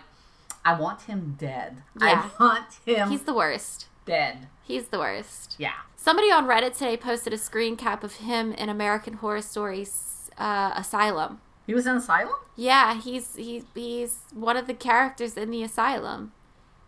I 0.64 0.80
want 0.80 1.02
him 1.02 1.36
dead. 1.40 1.82
Yeah. 2.00 2.30
I 2.40 2.44
want 2.44 2.68
him 2.86 3.10
He's 3.10 3.24
the 3.24 3.34
worst. 3.34 3.88
dead. 4.06 4.48
He's 4.64 4.88
the 4.90 5.00
worst. 5.00 5.56
Yeah. 5.58 5.74
Somebody 5.96 6.32
on 6.32 6.46
Reddit 6.48 6.74
today 6.74 6.98
posted 6.98 7.34
a 7.34 7.38
screen 7.38 7.76
cap 7.76 8.04
of 8.04 8.16
him 8.16 8.54
in 8.54 8.70
American 8.70 9.14
Horror 9.16 9.42
Stories 9.42 10.30
uh, 10.38 10.72
Asylum. 10.76 11.42
He 11.68 11.74
was 11.74 11.86
in 11.88 11.96
asylum. 11.96 12.36
Yeah, 12.56 13.00
he's 13.00 13.36
he's 13.36 13.64
he's 13.76 14.20
one 14.34 14.58
of 14.58 14.68
the 14.68 14.74
characters 14.74 15.38
in 15.38 15.52
the 15.52 15.64
asylum. 15.64 16.32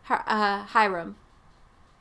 Hi- 0.04 0.24
Uh, 0.28 0.64
Hiram. 0.66 1.16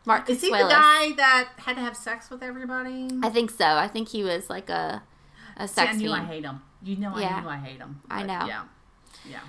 Mark 0.04 0.28
Is 0.28 0.40
he 0.40 0.50
the 0.50 0.56
guy 0.58 1.12
that 1.12 1.50
had 1.58 1.76
to 1.76 1.82
have 1.82 1.96
sex 1.96 2.28
with 2.30 2.42
everybody? 2.42 3.08
I 3.22 3.28
think 3.28 3.50
so. 3.50 3.64
I 3.66 3.86
think 3.88 4.08
he 4.08 4.24
was 4.24 4.50
like 4.50 4.68
a 4.70 5.02
a 5.56 5.68
See, 5.68 5.74
sex 5.74 5.94
I 5.94 5.96
knew 5.98 6.12
I 6.12 6.24
hate 6.24 6.44
him. 6.44 6.62
You 6.82 6.96
know 6.96 7.16
Yeah. 7.18 7.36
I 7.36 7.40
knew 7.40 7.48
I 7.48 7.56
hate 7.58 7.78
him. 7.78 8.00
I 8.10 8.22
know. 8.22 8.46
Yeah. 8.46 8.64
Yeah. 9.30 9.40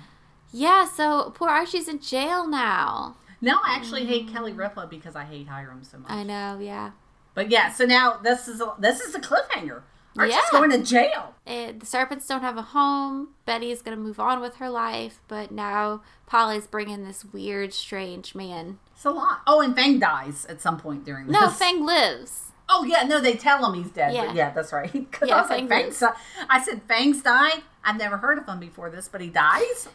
Yeah, 0.56 0.84
so 0.86 1.32
poor 1.34 1.48
Archie's 1.48 1.88
in 1.88 1.98
jail 1.98 2.46
now. 2.46 3.16
Now 3.40 3.60
I 3.66 3.74
actually 3.74 4.04
hate 4.06 4.28
Kelly 4.28 4.52
Ripa 4.52 4.86
because 4.88 5.16
I 5.16 5.24
hate 5.24 5.48
Hiram 5.48 5.82
so 5.82 5.98
much. 5.98 6.10
I 6.10 6.22
know, 6.22 6.58
yeah. 6.60 6.92
But 7.34 7.50
yeah, 7.50 7.72
so 7.72 7.84
now 7.84 8.18
this 8.22 8.46
is 8.46 8.60
a, 8.60 8.72
this 8.78 9.00
is 9.00 9.12
the 9.12 9.18
cliffhanger. 9.18 9.82
Archie's 10.16 10.36
Yeah. 10.36 10.42
going 10.52 10.70
to 10.70 10.78
jail. 10.78 11.34
Eh, 11.44 11.72
the 11.76 11.84
serpents 11.84 12.28
don't 12.28 12.42
have 12.42 12.56
a 12.56 12.62
home. 12.62 13.30
Betty's 13.46 13.82
gonna 13.82 13.96
move 13.96 14.20
on 14.20 14.40
with 14.40 14.56
her 14.56 14.70
life, 14.70 15.18
but 15.26 15.50
now 15.50 16.02
Polly's 16.26 16.68
bringing 16.68 17.04
this 17.04 17.24
weird, 17.24 17.74
strange 17.74 18.36
man. 18.36 18.78
It's 18.94 19.04
a 19.04 19.10
lot. 19.10 19.40
Oh, 19.48 19.60
and 19.60 19.74
Fang 19.74 19.98
dies 19.98 20.46
at 20.48 20.60
some 20.60 20.78
point 20.78 21.04
during 21.04 21.26
this. 21.26 21.32
No, 21.38 21.50
Fang 21.50 21.84
lives. 21.84 22.52
Oh 22.68 22.84
yeah, 22.84 23.02
no, 23.02 23.20
they 23.20 23.34
tell 23.34 23.66
him 23.66 23.74
he's 23.82 23.90
dead. 23.92 24.14
Yeah. 24.14 24.26
But 24.26 24.36
yeah, 24.36 24.50
that's 24.50 24.72
right. 24.72 24.92
Because 25.10 25.28
Yeah, 25.28 25.38
I 25.38 25.40
was 25.42 25.50
like, 25.50 25.68
Fang 25.68 25.90
Fang's 25.90 26.02
I 26.48 26.62
said 26.62 26.82
Fang's 26.86 27.20
died. 27.22 27.62
I've 27.84 27.96
never 27.98 28.16
heard 28.16 28.38
of 28.38 28.46
him 28.48 28.58
before 28.60 28.90
this, 28.90 29.08
but 29.08 29.20
he 29.20 29.28
dies. 29.28 29.88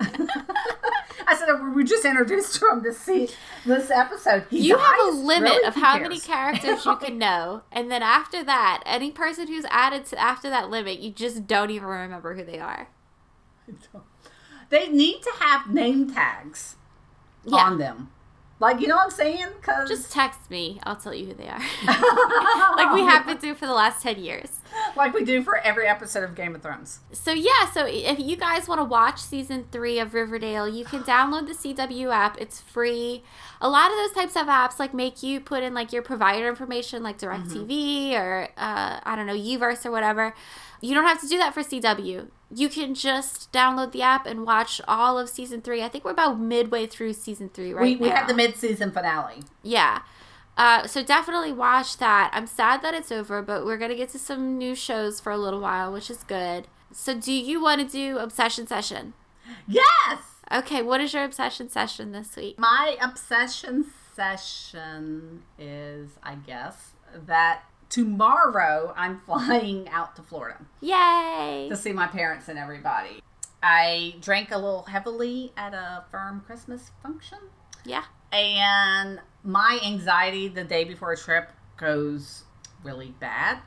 I 1.27 1.35
said 1.35 1.47
we 1.61 1.69
were 1.69 1.83
just 1.83 2.05
introduced 2.05 2.55
to 2.59 2.69
him 2.69 2.83
to 2.83 2.93
see 2.93 3.29
this 3.65 3.89
episode. 3.91 4.45
He 4.49 4.59
you 4.61 4.77
have 4.77 4.99
a 5.07 5.11
limit 5.11 5.51
Really? 5.51 5.67
of 5.67 5.75
how 5.75 5.99
many 5.99 6.19
characters 6.19 6.85
you 6.85 6.95
can 6.97 7.17
know, 7.17 7.63
and 7.71 7.91
then 7.91 8.01
after 8.01 8.43
that, 8.43 8.81
any 8.85 9.11
person 9.11 9.47
who's 9.47 9.65
added 9.69 10.05
to 10.07 10.19
after 10.19 10.49
that 10.49 10.69
limit, 10.69 10.99
you 10.99 11.11
just 11.11 11.47
don't 11.47 11.69
even 11.71 11.87
remember 11.87 12.35
who 12.35 12.43
they 12.43 12.59
are. 12.59 12.89
They 14.69 14.87
need 14.89 15.21
to 15.23 15.31
have 15.39 15.69
name 15.69 16.11
tags 16.13 16.75
Yeah. 17.43 17.57
on 17.57 17.77
them. 17.79 18.11
Like, 18.59 18.81
you 18.81 18.87
know 18.87 18.95
what 18.97 19.05
I'm 19.05 19.11
saying? 19.11 19.47
Because 19.59 19.87
Just 19.87 20.11
text 20.11 20.49
me. 20.51 20.79
I'll 20.83 20.97
tell 20.97 21.13
you 21.13 21.27
who 21.27 21.33
they 21.33 21.47
are. 21.47 21.59
like 22.75 22.93
we 22.93 23.01
have 23.01 23.25
been 23.25 23.37
doing 23.37 23.55
for 23.55 23.65
the 23.65 23.73
last 23.73 24.03
10 24.03 24.19
years. 24.21 24.58
like 24.95 25.13
we 25.13 25.23
do 25.23 25.43
for 25.43 25.57
every 25.57 25.87
episode 25.87 26.23
of 26.23 26.35
Game 26.35 26.55
of 26.55 26.61
Thrones. 26.61 26.99
So, 27.11 27.31
yeah, 27.31 27.69
so 27.71 27.85
if 27.85 28.19
you 28.19 28.35
guys 28.35 28.67
want 28.67 28.79
to 28.79 28.85
watch 28.85 29.19
season 29.19 29.65
three 29.71 29.99
of 29.99 30.13
Riverdale, 30.13 30.67
you 30.67 30.85
can 30.85 31.03
download 31.03 31.47
the 31.47 31.53
CW 31.53 32.13
app. 32.13 32.39
It's 32.39 32.61
free. 32.61 33.23
A 33.61 33.69
lot 33.69 33.91
of 33.91 33.97
those 33.97 34.11
types 34.11 34.35
of 34.35 34.47
apps 34.47 34.79
like 34.79 34.93
make 34.93 35.21
you 35.23 35.39
put 35.39 35.63
in 35.63 35.73
like 35.73 35.91
your 35.91 36.01
provider 36.01 36.47
information, 36.47 37.03
like 37.03 37.17
DirecTV 37.19 38.13
or 38.13 38.49
uh, 38.57 38.99
I 39.03 39.15
don't 39.15 39.25
know, 39.25 39.35
Uverse 39.37 39.85
or 39.85 39.91
whatever. 39.91 40.33
You 40.81 40.95
don't 40.95 41.05
have 41.05 41.19
to 41.21 41.27
do 41.27 41.37
that 41.37 41.53
for 41.53 41.61
CW. 41.61 42.27
You 42.55 42.69
can 42.69 42.95
just 42.95 43.51
download 43.51 43.91
the 43.91 44.01
app 44.01 44.25
and 44.25 44.45
watch 44.45 44.79
all 44.87 45.19
of 45.19 45.29
season 45.29 45.61
three. 45.61 45.83
I 45.83 45.89
think 45.89 46.05
we're 46.05 46.11
about 46.11 46.39
midway 46.39 46.87
through 46.87 47.13
season 47.13 47.49
three 47.49 47.73
right 47.73 47.83
we 47.83 47.95
we 47.97 48.09
now. 48.09 48.15
had 48.15 48.27
the 48.29 48.33
mid 48.33 48.55
season 48.55 48.91
finale. 48.91 49.43
Yeah. 49.61 50.01
Uh, 50.59 50.85
so 50.85 51.01
definitely 51.01 51.53
watch 51.53 51.97
that. 51.97 52.29
I'm 52.33 52.45
sad 52.45 52.81
that 52.81 52.93
it's 52.93 53.13
over, 53.13 53.41
but 53.41 53.65
we're 53.65 53.77
gonna 53.77 53.95
get 53.95 54.09
to 54.09 54.19
some 54.19 54.57
new 54.57 54.75
shows 54.75 55.19
for 55.21 55.31
a 55.31 55.37
little 55.37 55.61
while, 55.61 55.93
which 55.93 56.09
is 56.11 56.23
good. 56.23 56.67
So 56.91 57.17
do 57.17 57.31
you 57.31 57.61
want 57.61 57.79
to 57.79 57.87
do 57.87 58.17
obsession 58.17 58.67
session? 58.67 59.13
Yes! 59.67 60.19
Okay, 60.51 60.81
what 60.81 60.99
is 60.99 61.13
your 61.13 61.23
obsession 61.23 61.69
session 61.69 62.11
this 62.11 62.35
week? 62.35 62.59
My 62.59 62.97
obsession 63.01 63.85
session 64.15 65.43
is, 65.57 66.09
I 66.21 66.35
guess, 66.35 66.91
that 67.25 67.63
tomorrow 67.89 68.93
I'm 68.97 69.21
flying 69.25 69.87
out 69.89 70.15
to 70.17 70.23
Florida 70.23 70.59
Yay! 70.81 71.67
to 71.69 71.75
see 71.77 71.93
my 71.93 72.07
parents 72.07 72.49
and 72.49 72.59
everybody. 72.59 73.21
I 73.63 74.15
drank 74.19 74.51
a 74.51 74.57
little 74.57 74.83
heavily 74.83 75.53
at 75.55 75.73
a 75.73 76.03
firm 76.11 76.41
Christmas 76.45 76.91
function. 77.01 77.39
Yeah. 77.85 78.03
and 78.33 79.21
my 79.43 79.79
anxiety 79.85 80.47
the 80.47 80.63
day 80.63 80.83
before 80.83 81.11
a 81.11 81.17
trip 81.17 81.49
goes 81.77 82.43
really 82.83 83.13
bad 83.19 83.59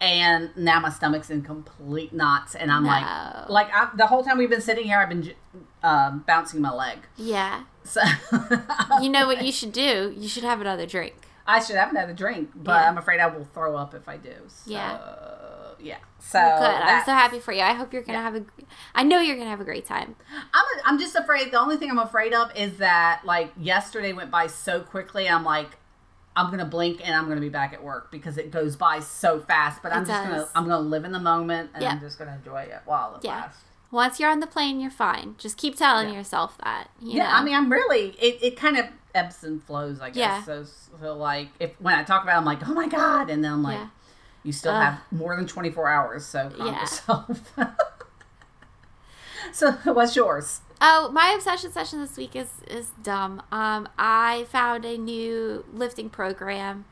and 0.00 0.50
now 0.56 0.78
my 0.80 0.90
stomach's 0.90 1.28
in 1.30 1.42
complete 1.42 2.12
knots 2.12 2.54
and 2.54 2.70
i'm 2.70 2.84
No. 2.84 2.88
like 2.90 3.48
like 3.48 3.68
I, 3.74 3.88
the 3.96 4.06
whole 4.06 4.22
time 4.22 4.38
we've 4.38 4.50
been 4.50 4.60
sitting 4.60 4.84
here 4.84 4.98
i've 4.98 5.08
been 5.08 5.32
um, 5.82 6.24
bouncing 6.26 6.60
my 6.60 6.72
leg 6.72 6.98
Yeah. 7.16 7.64
So 7.84 8.00
You 9.00 9.08
know 9.08 9.26
what 9.26 9.42
you 9.44 9.50
should 9.52 9.72
do? 9.72 10.14
You 10.16 10.28
should 10.28 10.42
have 10.44 10.60
another 10.60 10.84
drink. 10.86 11.14
I 11.46 11.60
should 11.60 11.76
have 11.76 11.90
another 11.90 12.12
drink, 12.12 12.50
but 12.54 12.72
Yeah. 12.82 12.88
I'm 12.90 12.98
afraid 12.98 13.18
I 13.20 13.28
will 13.28 13.44
throw 13.54 13.76
up 13.76 13.94
if 13.94 14.08
I 14.08 14.16
do. 14.18 14.34
So, 14.48 14.70
Yeah. 14.70 14.98
Yeah. 15.80 15.98
So 16.20 16.38
Good. 16.40 16.42
I'm 16.66 17.04
so 17.04 17.12
happy 17.12 17.38
for 17.40 17.52
you. 17.52 17.62
I 17.62 17.72
hope 17.74 17.92
you're 17.92 18.02
gonna 18.02 18.18
Yeah. 18.18 18.22
have 18.24 18.34
a. 18.36 18.44
I 18.94 19.02
know 19.04 19.20
you're 19.20 19.36
gonna 19.36 19.50
have 19.50 19.60
a 19.60 19.64
great 19.64 19.86
time. 19.86 20.16
I'm, 20.52 20.64
I'm 20.84 20.98
just 20.98 21.14
afraid. 21.14 21.50
The 21.52 21.58
only 21.60 21.76
thing 21.76 21.90
I'm 21.90 21.98
afraid 21.98 22.32
of 22.34 22.54
is 22.56 22.78
that 22.78 23.22
like 23.24 23.52
yesterday 23.56 24.12
went 24.12 24.30
by 24.30 24.46
so 24.48 24.80
quickly. 24.80 25.28
I'm 25.28 25.44
like, 25.44 25.76
I'm 26.36 26.50
gonna 26.50 26.64
blink 26.64 27.00
and 27.06 27.14
I'm 27.14 27.28
gonna 27.28 27.40
be 27.40 27.48
back 27.48 27.72
at 27.72 27.82
work 27.82 28.10
because 28.10 28.36
it 28.38 28.50
goes 28.50 28.76
by 28.76 29.00
so 29.00 29.40
fast. 29.40 29.82
But 29.82 29.92
I'm 29.92 30.02
It 30.02 30.06
just 30.06 30.22
gonna. 30.24 30.48
I'm 30.54 30.64
gonna 30.64 30.80
live 30.80 31.04
in 31.04 31.12
the 31.12 31.20
moment 31.20 31.70
and 31.74 31.84
I'm 31.84 32.00
just 32.00 32.18
gonna 32.18 32.34
enjoy 32.34 32.62
it 32.62 32.80
while 32.84 33.14
it 33.16 33.24
Yeah. 33.24 33.40
lasts. 33.42 33.62
Once 33.90 34.20
you're 34.20 34.30
on 34.30 34.40
the 34.40 34.46
plane, 34.46 34.80
you're 34.80 34.90
fine. 34.90 35.34
Just 35.38 35.56
keep 35.56 35.74
telling 35.76 36.10
Yeah. 36.10 36.16
yourself 36.16 36.58
that. 36.62 36.88
You 37.00 37.16
Yeah, 37.18 37.24
know? 37.24 37.30
I 37.36 37.42
mean, 37.44 37.54
I'm 37.54 37.72
really 37.72 38.08
it, 38.20 38.38
it 38.42 38.56
kind 38.56 38.76
of 38.76 38.84
ebbs 39.14 39.42
and 39.42 39.62
flows, 39.62 39.98
I 40.00 40.10
guess. 40.10 40.16
Yeah. 40.16 40.42
So, 40.42 40.64
so 41.00 41.14
like 41.14 41.48
if 41.58 41.80
when 41.80 41.94
I 41.94 42.02
talk 42.04 42.22
about, 42.22 42.34
it, 42.34 42.38
I'm 42.38 42.44
like, 42.44 42.68
oh 42.68 42.74
my 42.74 42.86
god, 42.86 43.30
and 43.30 43.42
then 43.42 43.50
I'm 43.52 43.62
like, 43.62 43.78
Yeah. 43.78 43.86
You 44.44 44.52
still 44.52 44.72
Ugh. 44.72 44.82
have 44.82 45.00
more 45.10 45.36
than 45.36 45.46
24 45.46 45.88
hours, 45.88 46.24
so 46.26 46.50
calm 46.50 46.66
Yeah. 46.66 46.80
yourself. 46.80 47.52
so 49.52 49.72
what's 49.84 50.16
yours? 50.16 50.60
Oh, 50.80 51.10
my 51.12 51.30
obsession 51.34 51.72
session 51.72 52.00
this 52.00 52.16
week 52.16 52.36
is 52.36 52.48
is 52.68 52.90
dumb. 53.02 53.42
Um, 53.50 53.88
I 53.98 54.46
found 54.50 54.84
a 54.84 54.96
new 54.96 55.64
lifting 55.72 56.08
program 56.08 56.84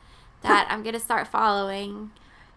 that 0.43 0.66
I'm 0.70 0.82
gonna 0.82 0.98
start 1.01 1.28
following. 1.28 2.10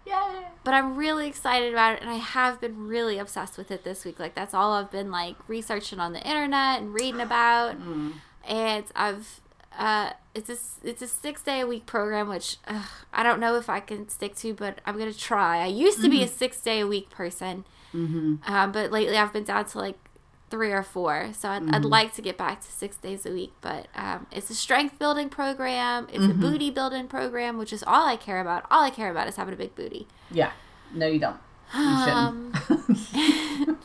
Yay! 0.08 0.48
But 0.64 0.74
I'm 0.74 0.96
really 0.96 1.28
excited 1.28 1.72
about 1.72 1.96
it, 1.96 2.02
and 2.02 2.10
I 2.10 2.16
have 2.16 2.60
been 2.60 2.88
really 2.88 3.20
obsessed 3.20 3.58
with 3.60 3.70
it 3.70 3.84
this 3.84 4.06
week. 4.06 4.20
Like 4.20 4.34
that's 4.34 4.54
all 4.56 4.74
I've 4.74 4.90
been 4.90 5.12
like 5.12 5.36
researching 5.48 6.00
on 6.00 6.14
the 6.14 6.22
internet 6.28 6.82
and 6.82 6.94
reading 6.94 7.22
about. 7.22 7.80
Mm. 7.80 8.14
and 8.48 8.86
I've 8.96 9.40
uh, 9.78 10.12
it's 10.40 10.50
a 10.84 10.88
it's 10.88 11.02
a 11.02 11.08
six 11.08 11.42
day 11.44 11.60
a 11.62 11.68
week 11.68 11.86
program, 11.86 12.30
which 12.30 12.58
ugh, 12.68 12.86
I 13.14 13.24
don't 13.24 13.40
know 13.40 13.56
if 13.56 13.70
I 13.70 13.80
can 13.80 14.10
stick 14.10 14.36
to, 14.38 14.54
but 14.54 14.80
I'm 14.86 14.98
gonna 14.98 15.14
try. 15.14 15.60
I 15.60 15.68
used 15.68 16.02
to 16.02 16.10
be 16.10 16.24
a 16.24 16.28
six 16.28 16.60
day 16.62 16.80
a 16.80 16.88
week 16.88 17.10
person, 17.10 17.66
Mm-hmm. 17.94 18.36
um, 18.52 18.72
but 18.72 18.92
lately 18.92 19.18
I've 19.18 19.34
been 19.34 19.44
down 19.46 19.66
to 19.66 19.80
like 19.80 19.98
three 20.52 20.72
or 20.72 20.82
four. 20.84 21.30
So 21.34 21.50
I'd, 21.50 21.74
I'd 21.76 21.86
like 21.86 22.14
to 22.16 22.22
get 22.22 22.38
back 22.38 22.62
to 22.62 22.68
six 22.72 22.98
days 22.98 23.26
a 23.26 23.32
week, 23.32 23.54
but 23.62 23.88
um, 23.96 24.26
it's 24.32 24.50
a 24.50 24.56
strength 24.56 24.98
building 25.00 25.30
program. 25.30 26.08
It's 26.12 26.24
a 26.24 26.30
booty 26.34 26.72
building 26.72 27.08
program, 27.08 27.58
which 27.58 27.72
is 27.74 27.84
all 27.84 28.08
I 28.08 28.16
care 28.16 28.40
about. 28.42 28.66
All 28.72 28.84
I 28.84 28.90
care 28.90 29.10
about 29.12 29.28
is 29.28 29.36
having 29.38 29.54
a 29.54 29.58
big 29.58 29.76
booty. 29.76 30.08
Yeah. 30.32 30.52
No, 30.94 31.06
you 31.08 31.20
don't. 31.20 31.38
Um, 31.74 32.54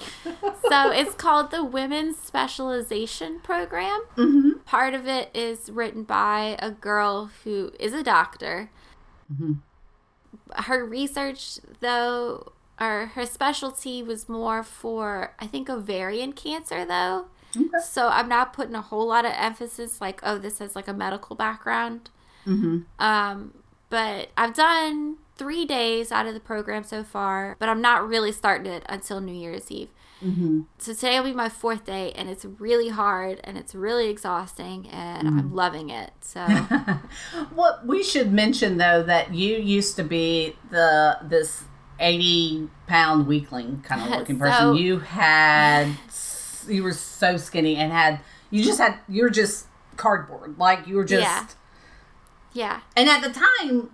so 0.68 0.90
it's 0.90 1.14
called 1.14 1.50
the 1.50 1.64
Women's 1.64 2.18
Specialization 2.18 3.40
Program. 3.40 4.04
mm-hmm. 4.16 4.50
Part 4.64 4.94
of 4.94 5.06
it 5.06 5.30
is 5.34 5.70
written 5.70 6.04
by 6.04 6.56
a 6.60 6.70
girl 6.70 7.30
who 7.44 7.72
is 7.78 7.92
a 7.92 8.02
doctor. 8.02 8.70
Mhm. 9.32 9.58
Her 10.54 10.84
research, 10.84 11.58
though, 11.80 12.52
or 12.80 13.06
her 13.14 13.26
specialty 13.26 14.02
was 14.02 14.28
more 14.28 14.62
for, 14.62 15.34
I 15.38 15.46
think, 15.46 15.68
ovarian 15.70 16.32
cancer, 16.32 16.84
though. 16.84 17.26
Okay. 17.56 17.68
So 17.84 18.08
I'm 18.08 18.28
not 18.28 18.52
putting 18.52 18.74
a 18.74 18.82
whole 18.82 19.06
lot 19.06 19.24
of 19.24 19.32
emphasis, 19.36 20.00
like, 20.00 20.20
oh, 20.22 20.38
this 20.38 20.58
has 20.58 20.74
like 20.74 20.88
a 20.88 20.92
medical 20.92 21.36
background. 21.36 22.10
Mm-hmm. 22.46 22.80
Um, 22.98 23.54
but 23.90 24.30
I've 24.36 24.54
done 24.54 25.18
three 25.36 25.64
days 25.64 26.12
out 26.12 26.26
of 26.26 26.34
the 26.34 26.40
program 26.40 26.84
so 26.84 27.02
far, 27.04 27.56
but 27.58 27.68
I'm 27.68 27.80
not 27.80 28.06
really 28.08 28.32
starting 28.32 28.70
it 28.72 28.84
until 28.88 29.20
New 29.20 29.34
Year's 29.34 29.70
Eve. 29.70 29.88
Mm-hmm. 30.22 30.62
So 30.78 30.94
today 30.94 31.18
will 31.18 31.26
be 31.30 31.34
my 31.34 31.48
fourth 31.48 31.84
day, 31.84 32.12
and 32.12 32.30
it's 32.30 32.44
really 32.44 32.88
hard 32.88 33.40
and 33.44 33.58
it's 33.58 33.74
really 33.74 34.08
exhausting, 34.08 34.88
and 34.88 35.28
Mm. 35.28 35.38
I'm 35.38 35.54
loving 35.54 35.90
it. 35.90 36.12
So 36.20 36.46
well, 37.54 37.80
we 37.84 38.02
should 38.02 38.32
mention 38.32 38.78
though 38.78 39.02
that 39.02 39.34
you 39.34 39.56
used 39.56 39.96
to 39.96 40.04
be 40.04 40.56
the 40.70 41.18
this 41.22 41.64
eighty 42.00 42.68
pound 42.86 43.26
weakling 43.26 43.82
kind 43.82 44.02
of 44.02 44.08
looking 44.20 44.38
person. 44.38 44.58
So- 44.58 44.72
you 44.74 45.00
had 45.00 45.88
you 46.68 46.82
were 46.82 46.92
so 46.92 47.36
skinny 47.36 47.76
and 47.76 47.92
had 47.92 48.20
you 48.50 48.64
just 48.64 48.78
had 48.78 48.98
you 49.08 49.22
were 49.24 49.30
just 49.30 49.66
cardboard 49.96 50.58
like 50.58 50.86
you 50.86 50.96
were 50.96 51.04
just 51.04 51.22
Yeah. 51.22 51.46
yeah, 52.52 52.80
and 52.96 53.08
at 53.08 53.20
the 53.22 53.30
time 53.30 53.90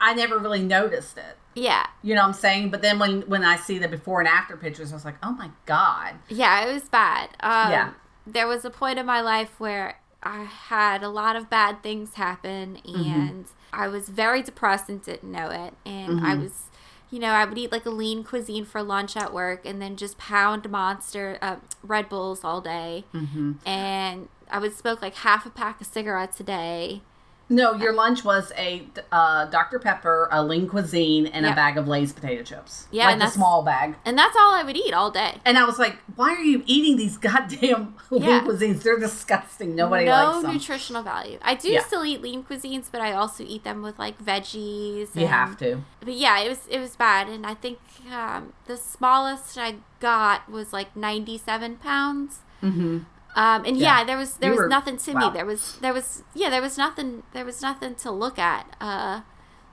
I 0.00 0.10
I 0.10 0.14
never 0.14 0.38
really 0.38 0.62
noticed 0.62 1.16
it. 1.18 1.36
yeah, 1.54 1.86
You 2.02 2.14
know 2.14 2.22
what 2.22 2.28
I'm 2.28 2.34
saying? 2.34 2.70
But 2.70 2.82
then 2.82 2.98
when 2.98 3.22
when 3.22 3.42
I 3.44 3.56
see 3.56 3.78
the 3.78 3.88
before 3.88 4.20
and 4.20 4.28
after 4.28 4.56
pictures, 4.56 4.92
I 4.92 4.94
was 4.96 5.04
like, 5.04 5.16
oh 5.22 5.32
my 5.32 5.50
god. 5.66 6.16
yeah. 6.28 6.64
It 6.66 6.72
was 6.72 6.88
bad. 6.88 7.30
Um, 7.40 7.70
Yeah. 7.72 7.92
There 8.26 8.46
was 8.46 8.64
a 8.64 8.70
point 8.70 8.98
in 8.98 9.06
my 9.06 9.20
life 9.20 9.58
where 9.58 9.98
I 10.22 10.42
had 10.44 11.02
a 11.02 11.08
lot 11.08 11.36
of 11.36 11.48
bad 11.48 11.82
things 11.82 12.14
happen, 12.14 12.78
Mm-hmm. 12.84 13.10
and 13.10 13.44
I 13.72 13.88
was 13.88 14.08
very 14.08 14.42
depressed 14.42 14.88
and 14.88 15.00
didn't 15.02 15.30
know 15.30 15.48
it. 15.50 15.74
And 15.84 16.20
I 16.20 16.32
Mm-hmm. 16.32 16.42
was, 16.42 16.64
you 17.10 17.18
know, 17.20 17.28
I 17.30 17.44
would 17.44 17.56
eat 17.56 17.70
like 17.70 17.86
a 17.86 17.90
lean 17.90 18.24
cuisine 18.24 18.64
for 18.64 18.82
lunch 18.82 19.16
at 19.16 19.32
work, 19.32 19.64
and 19.64 19.80
then 19.80 19.96
just 19.96 20.18
pound 20.18 20.68
Monster 20.68 21.38
uh, 21.40 21.56
Red 21.82 22.08
Bulls 22.08 22.42
all 22.42 22.60
day. 22.60 23.04
Mm-hmm. 23.14 23.52
And 23.66 24.28
I 24.50 24.58
would 24.58 24.74
smoke 24.74 25.00
like 25.02 25.14
half 25.16 25.46
a 25.46 25.50
pack 25.50 25.80
of 25.80 25.86
cigarettes 25.86 26.40
a 26.40 26.44
day. 26.44 27.02
No, 27.48 27.74
your 27.74 27.92
lunch 27.92 28.24
was 28.24 28.50
a 28.58 28.88
uh, 29.12 29.44
Dr 29.46 29.78
Pepper, 29.78 30.28
a 30.32 30.42
lean 30.44 30.68
cuisine, 30.68 31.26
and 31.28 31.44
Yep. 31.44 31.52
a 31.52 31.54
bag 31.56 31.78
of 31.78 31.86
Lay's 31.86 32.12
potato 32.12 32.42
chips. 32.42 32.88
Yeah, 32.90 33.04
like 33.04 33.12
and 33.12 33.22
the 33.22 33.28
small 33.28 33.62
bag. 33.62 33.94
And 34.04 34.18
that's 34.18 34.36
all 34.36 34.52
I 34.52 34.64
would 34.64 34.76
eat 34.76 34.92
all 34.92 35.12
day. 35.12 35.40
And 35.44 35.56
I 35.56 35.64
was 35.64 35.78
like, 35.78 35.96
why 36.16 36.30
are 36.34 36.42
you 36.42 36.64
eating 36.66 36.96
these 36.96 37.16
goddamn 37.28 37.94
Yeah. 38.10 38.40
lean 38.40 38.44
cuisines? 38.46 38.82
They're 38.82 38.98
disgusting. 38.98 39.76
Nobody 39.76 40.06
no 40.06 40.10
likes 40.10 40.34
them. 40.42 40.42
No 40.48 40.52
nutritional 40.54 41.02
value. 41.04 41.38
I 41.40 41.54
do 41.54 41.68
Yeah. 41.68 41.84
still 41.84 42.04
eat 42.04 42.20
lean 42.20 42.42
cuisines, 42.42 42.86
but 42.90 43.00
I 43.00 43.12
also 43.12 43.44
eat 43.44 43.62
them 43.62 43.80
with 43.80 43.96
like 43.96 44.18
veggies. 44.20 45.14
you 45.14 45.28
have 45.28 45.56
to. 45.58 45.82
But 46.00 46.14
yeah, 46.14 46.40
it 46.40 46.48
was 46.48 46.66
it 46.68 46.80
was 46.80 46.96
bad, 46.96 47.28
and 47.28 47.46
I 47.46 47.54
think 47.54 47.78
um, 48.12 48.54
the 48.66 48.76
smallest 48.76 49.56
I 49.56 49.76
got 50.00 50.48
was 50.50 50.72
like 50.72 50.96
ninety 50.96 51.38
seven 51.38 51.76
pounds. 51.76 52.40
Mm-hmm. 52.62 52.98
Um, 53.36 53.64
and 53.66 53.76
Yeah. 53.76 53.98
yeah, 53.98 54.04
there 54.04 54.16
was 54.16 54.38
there 54.38 54.50
You 54.50 54.56
was 54.56 54.64
were- 54.64 54.68
nothing 54.68 54.96
to 54.96 55.12
wow. 55.12 55.20
me. 55.20 55.30
There 55.34 55.46
was 55.46 55.78
there 55.82 55.92
was 55.92 56.22
yeah 56.34 56.48
there 56.50 56.62
was 56.62 56.76
nothing 56.78 57.22
there 57.34 57.44
was 57.44 57.60
nothing 57.62 57.94
to 57.96 58.10
look 58.10 58.38
at. 58.38 58.74
Uh, 58.80 59.20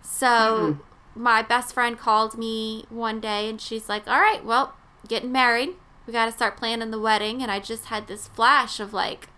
so 0.02 0.28
Mm-mm. 0.28 0.80
my 1.16 1.42
best 1.42 1.74
friend 1.74 1.98
called 1.98 2.38
me 2.38 2.86
one 2.90 3.20
day, 3.20 3.50
and 3.50 3.60
she's 3.62 3.88
like, 3.90 4.08
"All 4.08 4.20
right, 4.20 4.44
well, 4.44 4.74
getting 5.08 5.32
married, 5.32 5.72
we 6.06 6.14
got 6.14 6.26
to 6.26 6.32
start 6.32 6.58
planning 6.58 6.92
the 6.92 7.00
wedding." 7.00 7.42
And 7.42 7.50
I 7.52 7.60
just 7.60 7.86
had 7.86 8.08
this 8.08 8.28
flash 8.28 8.80
of 8.82 8.94
like, 8.94 9.30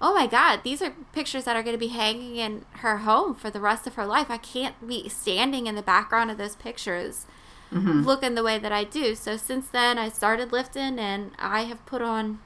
"Oh 0.00 0.14
my 0.14 0.26
God, 0.28 0.60
these 0.62 0.80
are 0.80 0.92
pictures 1.12 1.44
that 1.44 1.56
are 1.56 1.62
going 1.64 1.74
to 1.74 1.78
be 1.78 1.88
hanging 1.88 2.36
in 2.36 2.64
her 2.82 2.98
home 2.98 3.34
for 3.34 3.50
the 3.50 3.60
rest 3.60 3.86
of 3.88 3.94
her 3.96 4.06
life. 4.06 4.30
I 4.30 4.38
can't 4.38 4.86
be 4.86 5.08
standing 5.08 5.66
in 5.66 5.74
the 5.74 5.82
background 5.82 6.30
of 6.30 6.38
those 6.38 6.54
pictures." 6.56 7.26
Mm-hmm. 7.72 8.02
looking 8.02 8.36
the 8.36 8.44
way 8.44 8.60
that 8.60 8.70
I 8.70 8.84
do. 8.84 9.16
So 9.16 9.36
since 9.36 9.66
then, 9.66 9.98
I 9.98 10.08
started 10.08 10.52
lifting 10.52 11.00
and 11.00 11.32
I 11.36 11.62
have 11.62 11.84
put 11.84 12.00
on 12.00 12.38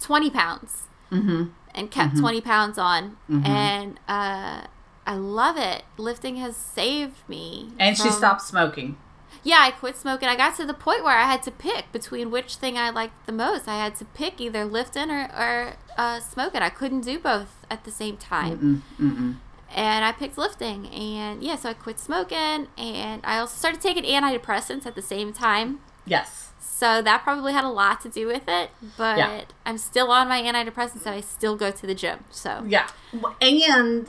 20 0.00 0.30
pounds 0.30 0.82
Mm-hmm. 1.12 1.44
and 1.74 1.90
kept 1.90 2.14
Mhm. 2.14 2.20
20 2.20 2.40
pounds 2.40 2.78
on. 2.78 3.16
Mhm. 3.30 3.46
And 3.46 4.00
uh, 4.08 4.62
I 5.06 5.14
love 5.16 5.56
it. 5.56 5.84
Lifting 5.98 6.36
has 6.36 6.56
saved 6.56 7.18
me. 7.28 7.70
And 7.78 7.96
she 7.96 8.10
stopped 8.10 8.42
smoking. 8.42 8.96
Yeah, 9.42 9.58
I 9.60 9.70
quit 9.72 9.96
smoking. 9.96 10.28
I 10.28 10.36
got 10.36 10.56
to 10.56 10.64
the 10.64 10.72
point 10.74 11.04
where 11.04 11.18
I 11.18 11.24
had 11.24 11.42
to 11.42 11.50
pick 11.50 11.92
between 11.92 12.30
which 12.30 12.56
thing 12.56 12.78
I 12.78 12.88
liked 12.90 13.26
the 13.26 13.32
most. 13.32 13.68
I 13.68 13.76
had 13.76 13.94
to 13.96 14.04
pick 14.06 14.40
either 14.40 14.64
lifting 14.64 15.10
or, 15.10 15.24
or 15.36 15.74
uh, 15.98 16.20
smoking. 16.20 16.62
I 16.62 16.70
couldn't 16.70 17.02
do 17.02 17.18
both 17.18 17.64
at 17.70 17.84
the 17.84 17.90
same 17.90 18.16
time 18.16 18.82
Mm-mm. 18.98 19.06
Mm-mm. 19.06 19.36
and 19.74 20.04
I 20.04 20.12
picked 20.12 20.38
lifting. 20.38 20.86
And 20.88 21.42
yeah, 21.42 21.56
so 21.56 21.70
I 21.70 21.74
quit 21.74 21.98
smoking, 22.00 22.68
and 22.78 23.20
I 23.24 23.38
also 23.38 23.56
started 23.56 23.80
taking 23.82 24.04
antidepressants 24.04 24.86
at 24.86 24.94
the 24.94 25.02
same 25.02 25.32
time. 25.32 25.80
Yes. 26.06 26.43
So 26.66 27.00
that 27.02 27.22
probably 27.22 27.52
had 27.52 27.64
a 27.64 27.68
lot 27.68 28.00
to 28.02 28.08
do 28.08 28.26
with 28.26 28.48
it. 28.48 28.70
But 28.96 29.18
Yeah. 29.18 29.40
I'm 29.64 29.78
still 29.78 30.10
on 30.10 30.28
my 30.28 30.42
antidepressants, 30.42 31.06
and 31.06 31.14
I 31.14 31.20
still 31.20 31.56
go 31.56 31.70
to 31.70 31.86
the 31.86 31.94
gym. 31.94 32.24
So 32.30 32.64
Yeah. 32.66 32.88
And 33.40 34.08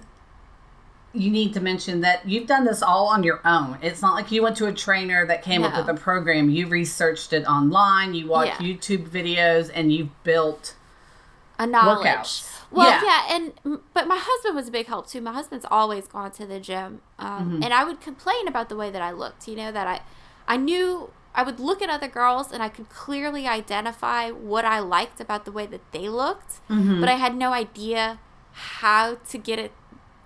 you 1.13 1.31
need 1.31 1.53
to 1.53 1.61
mention 1.61 2.01
that 2.01 2.27
you've 2.27 2.47
done 2.47 2.65
this 2.65 2.81
all 2.83 3.07
on 3.07 3.23
your 3.23 3.39
own. 3.45 3.77
It's 3.81 4.01
not 4.01 4.15
like 4.15 4.31
you 4.31 4.41
went 4.41 4.57
to 4.57 4.65
a 4.67 4.73
trainer 4.73 5.25
that 5.25 5.43
came 5.43 5.63
up 5.63 5.77
with 5.77 5.87
a 5.87 5.93
program. 5.99 6.49
You 6.49 6.67
researched 6.67 7.31
it 7.31 7.45
online, 7.45 8.13
you 8.13 8.27
watched 8.27 8.59
Yeah. 8.59 8.67
YouTube 8.67 9.07
videos, 9.09 9.71
and 9.73 9.93
you've 9.93 10.09
built 10.23 10.75
a 11.57 11.65
knowledge. 11.65 12.05
Workouts. 12.05 12.51
Well, 12.71 12.89
Yeah. 12.89 13.01
yeah. 13.29 13.35
and 13.35 13.79
but 13.93 14.07
my 14.09 14.17
husband 14.19 14.55
was 14.55 14.67
a 14.67 14.71
big 14.71 14.87
help 14.87 15.07
too. 15.07 15.21
My 15.21 15.31
husband's 15.31 15.65
always 15.71 16.07
gone 16.07 16.31
to 16.31 16.45
the 16.45 16.59
gym, 16.59 17.01
um, 17.17 17.29
Mm-hmm. 17.53 17.63
and 17.63 17.73
I 17.73 17.85
would 17.85 18.01
complain 18.01 18.47
about 18.49 18.67
the 18.67 18.75
way 18.75 18.89
that 18.91 19.01
I 19.01 19.11
looked. 19.11 19.47
You 19.47 19.55
know 19.55 19.71
that 19.71 19.87
I, 19.87 20.01
I 20.49 20.57
knew 20.57 21.11
I 21.35 21.43
would 21.43 21.59
look 21.59 21.81
at 21.81 21.89
other 21.89 22.07
girls 22.07 22.51
and 22.51 22.63
I 22.63 22.69
could 22.69 22.89
clearly 22.89 23.45
identify 23.47 24.31
what 24.31 24.63
I 24.65 24.79
liked 24.79 25.19
about 25.19 25.45
the 25.45 25.51
way 25.51 25.65
that 25.67 25.81
they 25.91 26.07
looked, 26.09 26.61
Mm-hmm. 26.69 26.99
but 27.01 27.09
I 27.09 27.15
had 27.15 27.35
no 27.35 27.51
idea 27.53 28.19
how 28.53 29.15
to 29.29 29.37
get 29.37 29.59
it 29.59 29.71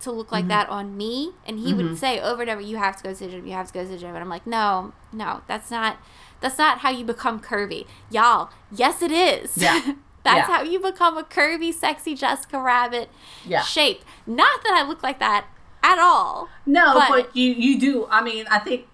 to 0.01 0.11
look 0.11 0.27
Mm-hmm. 0.27 0.35
like 0.35 0.47
that 0.49 0.69
on 0.69 0.95
me. 0.95 1.31
And 1.45 1.59
he 1.59 1.73
would 1.73 1.97
say 1.97 2.19
over 2.21 2.41
and 2.43 2.49
over, 2.51 2.61
"You 2.61 2.77
have 2.77 2.95
to 2.97 3.03
go 3.03 3.13
to 3.13 3.19
the 3.25 3.31
gym. 3.31 3.45
You 3.47 3.53
have 3.53 3.67
to 3.67 3.73
go 3.73 3.83
to 3.83 3.89
the 3.89 3.97
gym." 3.97 4.09
And 4.09 4.19
I'm 4.19 4.29
like, 4.29 4.45
"No, 4.47 4.93
no, 5.11 5.41
that's 5.47 5.69
not." 5.71 5.97
That's 6.41 6.57
not 6.57 6.77
how 6.79 6.89
you 6.89 7.03
become 7.03 7.41
curvy. 7.41 7.85
Y'all, 8.09 8.49
yes 8.71 9.01
it 9.01 9.11
is. 9.11 9.57
Yeah. 9.57 9.81
That's 10.23 10.47
Yeah. 10.49 10.55
how 10.57 10.61
you 10.63 10.79
become 10.79 11.17
a 11.17 11.23
curvy, 11.23 11.73
sexy 11.73 12.13
Jessica 12.15 12.59
Rabbit 12.61 13.09
Yeah. 13.45 13.61
shape. 13.61 14.03
Not 14.27 14.63
that 14.63 14.73
I 14.73 14.87
look 14.87 15.01
like 15.03 15.19
that 15.19 15.47
at 15.83 15.97
all. 15.99 16.47
No, 16.65 16.93
But- 16.93 17.09
but, 17.09 17.35
you 17.35 17.51
you 17.53 17.77
do. 17.79 18.07
I 18.09 18.21
mean, 18.21 18.45
I 18.49 18.59
think 18.59 18.87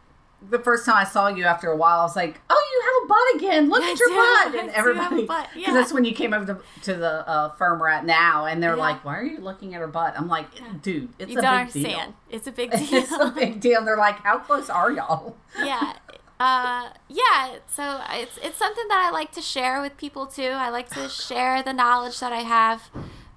the 0.49 0.59
first 0.59 0.85
time 0.85 0.95
I 0.97 1.03
saw 1.03 1.27
you 1.27 1.43
after 1.43 1.69
a 1.69 1.75
while, 1.75 1.99
I 1.99 2.03
was 2.03 2.15
like, 2.15 2.39
"Oh, 2.49 2.69
you 2.71 2.81
have 2.85 3.03
a 3.03 3.07
butt 3.07 3.35
again! 3.41 3.69
Look 3.69 3.83
at 3.83 3.99
your 3.99 4.09
do. 4.09 4.15
butt!" 4.15 4.55
And 4.61 4.69
everybody, 4.71 5.21
because 5.21 5.47
yeah. 5.55 5.73
that's 5.73 5.93
when 5.93 6.05
you 6.05 6.13
came 6.13 6.33
over 6.33 6.45
to, 6.45 6.59
to 6.83 6.93
the 6.95 7.27
uh, 7.27 7.49
firm 7.55 7.79
we're 7.79 7.87
at 7.89 8.05
now, 8.05 8.45
and 8.45 8.61
they're 8.61 8.75
Yeah. 8.75 8.81
like, 8.81 9.05
"Why 9.05 9.17
are 9.17 9.23
you 9.23 9.39
looking 9.39 9.73
at 9.75 9.81
her 9.81 9.87
butt?" 9.87 10.13
I'm 10.17 10.27
like, 10.27 10.47
"Dude, 10.81 11.09
it's 11.19 11.31
you 11.31 11.39
a 11.39 11.41
big 11.41 11.49
understand. 11.49 12.13
It's 12.29 12.47
a 12.47 12.51
big 12.51 12.71
deal. 12.71 12.79
deal. 12.87 12.99
it's 12.99 13.11
a 13.11 13.31
big 13.31 13.59
deal." 13.59 13.79
And 13.79 13.87
they're 13.87 13.97
like, 13.97 14.17
"How 14.17 14.39
close 14.39 14.69
are 14.69 14.91
y'all?" 14.91 15.37
yeah. 15.57 15.93
Uh, 16.37 16.89
yeah, 17.07 17.59
so 17.67 18.01
it's 18.11 18.37
it's 18.43 18.57
something 18.57 18.87
that 18.89 19.05
I 19.07 19.09
like 19.09 19.31
to 19.33 19.41
share 19.41 19.81
with 19.81 19.95
people 19.95 20.25
too. 20.25 20.43
I 20.43 20.69
like 20.69 20.89
to 20.89 21.07
share 21.27 21.63
the 21.63 21.71
knowledge 21.73 22.19
that 22.19 22.33
I 22.33 22.41
have 22.41 22.89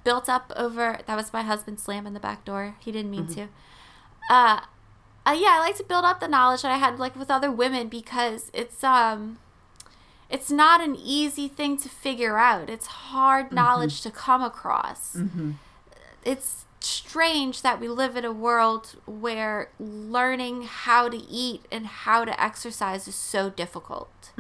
built 0.05 0.29
up 0.29 0.53
over. 0.57 0.99
That 1.07 1.17
was 1.17 1.33
my 1.33 1.43
husband 1.43 1.79
slamming 1.79 2.15
the 2.15 2.21
back 2.21 2.45
door. 2.45 2.75
He 2.81 2.91
didn't 2.91 3.11
mean 3.13 3.27
to. 3.29 3.49
Uh, 4.31 4.61
uh, 5.29 5.33
yeah, 5.33 5.51
I 5.53 5.59
like 5.61 5.77
to 5.77 5.85
build 5.85 6.05
up 6.05 6.21
the 6.21 6.29
knowledge 6.29 6.63
that 6.63 6.73
I 6.73 6.79
had 6.79 6.99
like 6.99 7.17
with 7.17 7.31
other 7.31 7.51
women 7.51 7.89
because 7.89 8.51
it's 8.53 8.83
um, 8.83 9.39
it's 10.31 10.51
not 10.51 10.81
an 10.83 10.97
easy 10.97 11.49
thing 11.49 11.77
to 11.79 11.89
figure 11.89 12.39
out. 12.39 12.69
It's 12.71 12.87
hard 12.87 13.53
knowledge 13.53 14.01
to 14.03 14.11
come 14.11 14.43
across 14.43 15.17
it's 16.29 16.67
strange 16.81 17.63
that 17.63 17.81
we 17.81 17.89
live 17.89 18.17
in 18.17 18.25
a 18.25 18.33
world 18.33 18.97
where 19.07 19.71
learning 19.81 20.63
how 20.63 21.09
to 21.09 21.17
eat 21.17 21.63
and 21.73 21.87
how 21.87 22.25
to 22.25 22.43
exercise 22.43 23.09
is 23.09 23.15
so 23.15 23.51
difficult. 23.51 24.33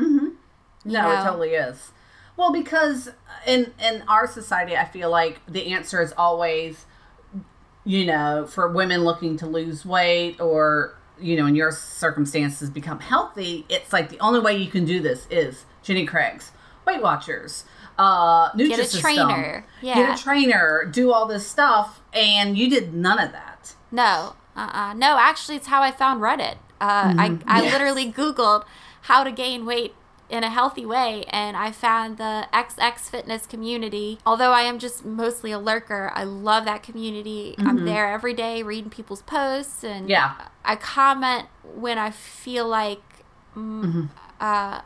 No, 0.84 1.02
know? 1.02 1.10
it 1.10 1.24
totally 1.24 1.50
is. 1.50 1.90
Well, 2.36 2.52
because 2.52 3.10
in 3.46 3.74
in 3.82 4.04
our 4.08 4.26
society, 4.26 4.76
I 4.76 4.84
feel 4.84 5.10
like 5.10 5.40
the 5.46 5.72
answer 5.72 6.00
is 6.00 6.14
always, 6.16 6.86
you 7.84 8.04
know, 8.06 8.46
for 8.46 8.68
women 8.68 9.04
looking 9.04 9.36
to 9.38 9.46
lose 9.46 9.84
weight 9.86 10.40
or 10.40 10.94
you 11.20 11.36
know, 11.36 11.46
in 11.46 11.56
your 11.56 11.72
circumstances, 11.72 12.70
become 12.70 13.00
healthy. 13.00 13.66
It's 13.68 13.92
like 13.92 14.08
the 14.08 14.20
only 14.20 14.38
way 14.38 14.56
you 14.56 14.70
can 14.70 14.84
do 14.84 15.00
this 15.00 15.26
is 15.30 15.64
Jenny 15.82 16.06
Craig's 16.06 16.52
Weight 16.86 17.02
Watchers, 17.02 17.64
uh, 17.98 18.52
Get 18.56 18.78
a 18.94 19.00
trainer. 19.00 19.66
get 19.82 20.16
a 20.16 20.22
trainer, 20.22 20.84
do 20.84 21.12
all 21.12 21.26
this 21.26 21.44
stuff, 21.46 22.00
and 22.12 22.56
you 22.56 22.70
did 22.70 22.94
none 22.94 23.18
of 23.18 23.32
that. 23.32 23.74
No, 23.90 24.36
uh-uh. 24.54 24.94
No, 24.94 25.18
actually, 25.18 25.56
it's 25.56 25.66
how 25.66 25.82
I 25.82 25.90
found 25.90 26.20
Reddit. 26.22 26.58
Uh, 26.80 27.12
I, 27.18 27.38
I 27.48 27.62
Yes. 27.62 27.72
literally 27.72 28.12
Googled 28.12 28.64
how 29.02 29.24
to 29.24 29.32
gain 29.32 29.66
weight 29.66 29.94
in 30.30 30.44
a 30.44 30.50
healthy 30.50 30.84
way, 30.84 31.24
and 31.30 31.56
I 31.56 31.72
found 31.72 32.18
the 32.18 32.46
XX 32.52 32.98
fitness 33.10 33.46
community. 33.46 34.18
Although 34.26 34.52
I 34.52 34.62
am 34.62 34.78
just 34.78 35.04
mostly 35.04 35.52
a 35.52 35.58
lurker, 35.58 36.12
I 36.14 36.24
love 36.24 36.64
that 36.66 36.82
community. 36.82 37.54
I'm 37.58 37.84
there 37.86 38.12
every 38.12 38.34
day 38.34 38.62
reading 38.62 38.90
people's 38.90 39.22
posts, 39.22 39.82
and 39.82 40.08
Yeah. 40.08 40.34
I 40.64 40.76
comment 40.76 41.46
when 41.74 41.96
I 41.98 42.10
feel 42.10 42.68
like 42.68 43.00
mm, 43.56 44.08
uh, 44.40 44.80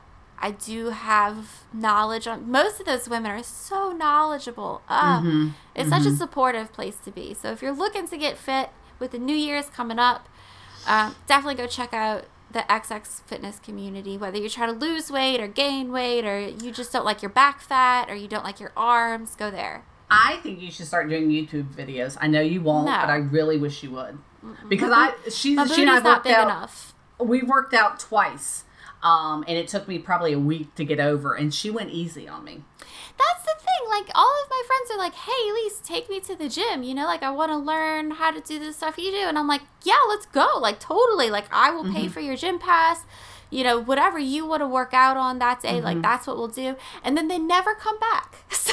I 0.44 0.51
do 0.51 0.90
have 0.90 1.64
knowledge 1.73 2.27
on. 2.27 2.51
Most 2.51 2.81
of 2.81 2.86
those 2.86 3.09
women 3.09 3.31
are 3.31 3.43
so 3.43 3.93
knowledgeable. 3.93 4.82
Uh, 4.89 5.23
It's 5.74 5.89
such 5.90 6.06
a 6.06 6.10
supportive 6.16 6.73
place 6.73 6.97
to 7.05 7.10
be. 7.10 7.35
So 7.35 7.51
if 7.51 7.62
you're 7.62 7.73
looking 7.74 8.06
to 8.09 8.16
get 8.16 8.36
fit 8.39 8.70
with 8.98 9.10
the 9.12 9.19
New 9.19 9.36
Year's 9.36 9.66
coming 9.69 9.98
up, 9.98 10.28
um, 10.86 11.14
definitely 11.27 11.55
go 11.56 11.66
check 11.66 11.93
out 11.94 12.24
the 12.53 12.61
XX 12.69 13.23
fitness 13.23 13.59
community. 13.59 14.16
Whether 14.16 14.39
you're 14.39 14.49
trying 14.49 14.73
to 14.73 14.79
lose 14.79 15.11
weight 15.11 15.41
or 15.41 15.47
gain 15.49 15.93
weight, 15.93 16.24
or 16.24 16.39
you 16.41 16.70
just 16.73 16.93
don't 16.93 17.05
like 17.05 17.23
your 17.23 17.31
back 17.31 17.61
fat, 17.61 18.11
or 18.11 18.15
you 18.15 18.29
don't 18.29 18.45
like 18.45 18.61
your 18.61 18.73
arms, 18.77 19.35
go 19.35 19.51
there. 19.51 19.85
I 20.11 20.37
think 20.43 20.61
you 20.61 20.70
should 20.70 20.87
start 20.87 21.09
doing 21.09 21.29
YouTube 21.31 21.74
videos. 21.74 22.16
I 22.20 22.27
know 22.27 22.41
you 22.43 22.61
won't, 22.61 22.87
No. 22.87 22.93
but 23.01 23.09
I 23.11 23.16
really 23.16 23.57
wish 23.57 23.83
you 23.83 23.91
would. 23.93 24.19
Because 24.69 24.91
I, 24.93 25.12
she, 25.31 25.55
My 25.55 25.66
she 25.66 25.83
and 25.83 25.91
I 25.91 26.01
not 26.01 26.05
worked 26.05 26.27
out. 26.27 26.45
enough. 26.49 26.95
we 27.19 27.43
worked 27.43 27.73
out 27.74 28.01
twice 28.01 28.65
um, 29.03 29.45
and 29.47 29.57
it 29.57 29.69
took 29.69 29.87
me 29.87 29.99
probably 30.01 30.33
a 30.33 30.39
week 30.39 30.74
to 30.74 30.85
get 30.85 30.99
over 30.99 31.35
and 31.35 31.55
she 31.55 31.70
went 31.70 31.91
easy 31.91 32.27
on 32.29 32.43
me 32.45 32.65
That's 33.24 33.44
the 33.44 33.57
thing. 33.61 33.90
Like 33.90 34.11
all 34.15 34.32
of 34.44 34.51
my 34.51 34.62
friends 34.66 34.90
are 34.93 34.99
like, 34.99 35.15
"Hey, 35.15 35.51
Elise, 35.51 35.78
take 35.85 36.09
me 36.11 36.20
to 36.20 36.35
the 36.36 36.49
gym. 36.49 36.82
You 36.82 36.94
know, 36.94 37.05
like 37.07 37.23
I 37.23 37.31
want 37.31 37.51
to 37.53 37.57
learn 37.57 38.12
how 38.12 38.31
to 38.31 38.40
do 38.40 38.59
the 38.59 38.73
stuff 38.73 38.99
you 38.99 39.11
do." 39.11 39.24
And 39.28 39.39
I'm 39.39 39.47
like, 39.49 39.62
"Yeah, 39.85 39.99
let's 40.09 40.27
go. 40.27 40.49
Like 40.61 40.81
totally. 40.81 41.31
Like 41.31 41.47
I 41.53 41.70
will 41.70 41.85
Mm-hmm. 41.85 41.94
pay 41.97 42.09
for 42.09 42.20
your 42.20 42.36
gym 42.36 42.59
pass. 42.59 43.05
You 43.51 43.65
know, 43.65 43.78
whatever 43.78 44.19
you 44.19 44.47
want 44.47 44.61
to 44.62 44.66
work 44.66 44.94
out 44.94 45.16
on 45.16 45.39
that 45.40 45.61
day, 45.61 45.74
Mm-hmm. 45.74 45.85
like 45.85 46.03
that's 46.03 46.27
what 46.27 46.36
we'll 46.36 46.49
do." 46.49 46.77
And 47.05 47.16
then 47.16 47.28
they 47.28 47.39
never 47.39 47.74
come 47.74 47.99
back. 48.01 48.44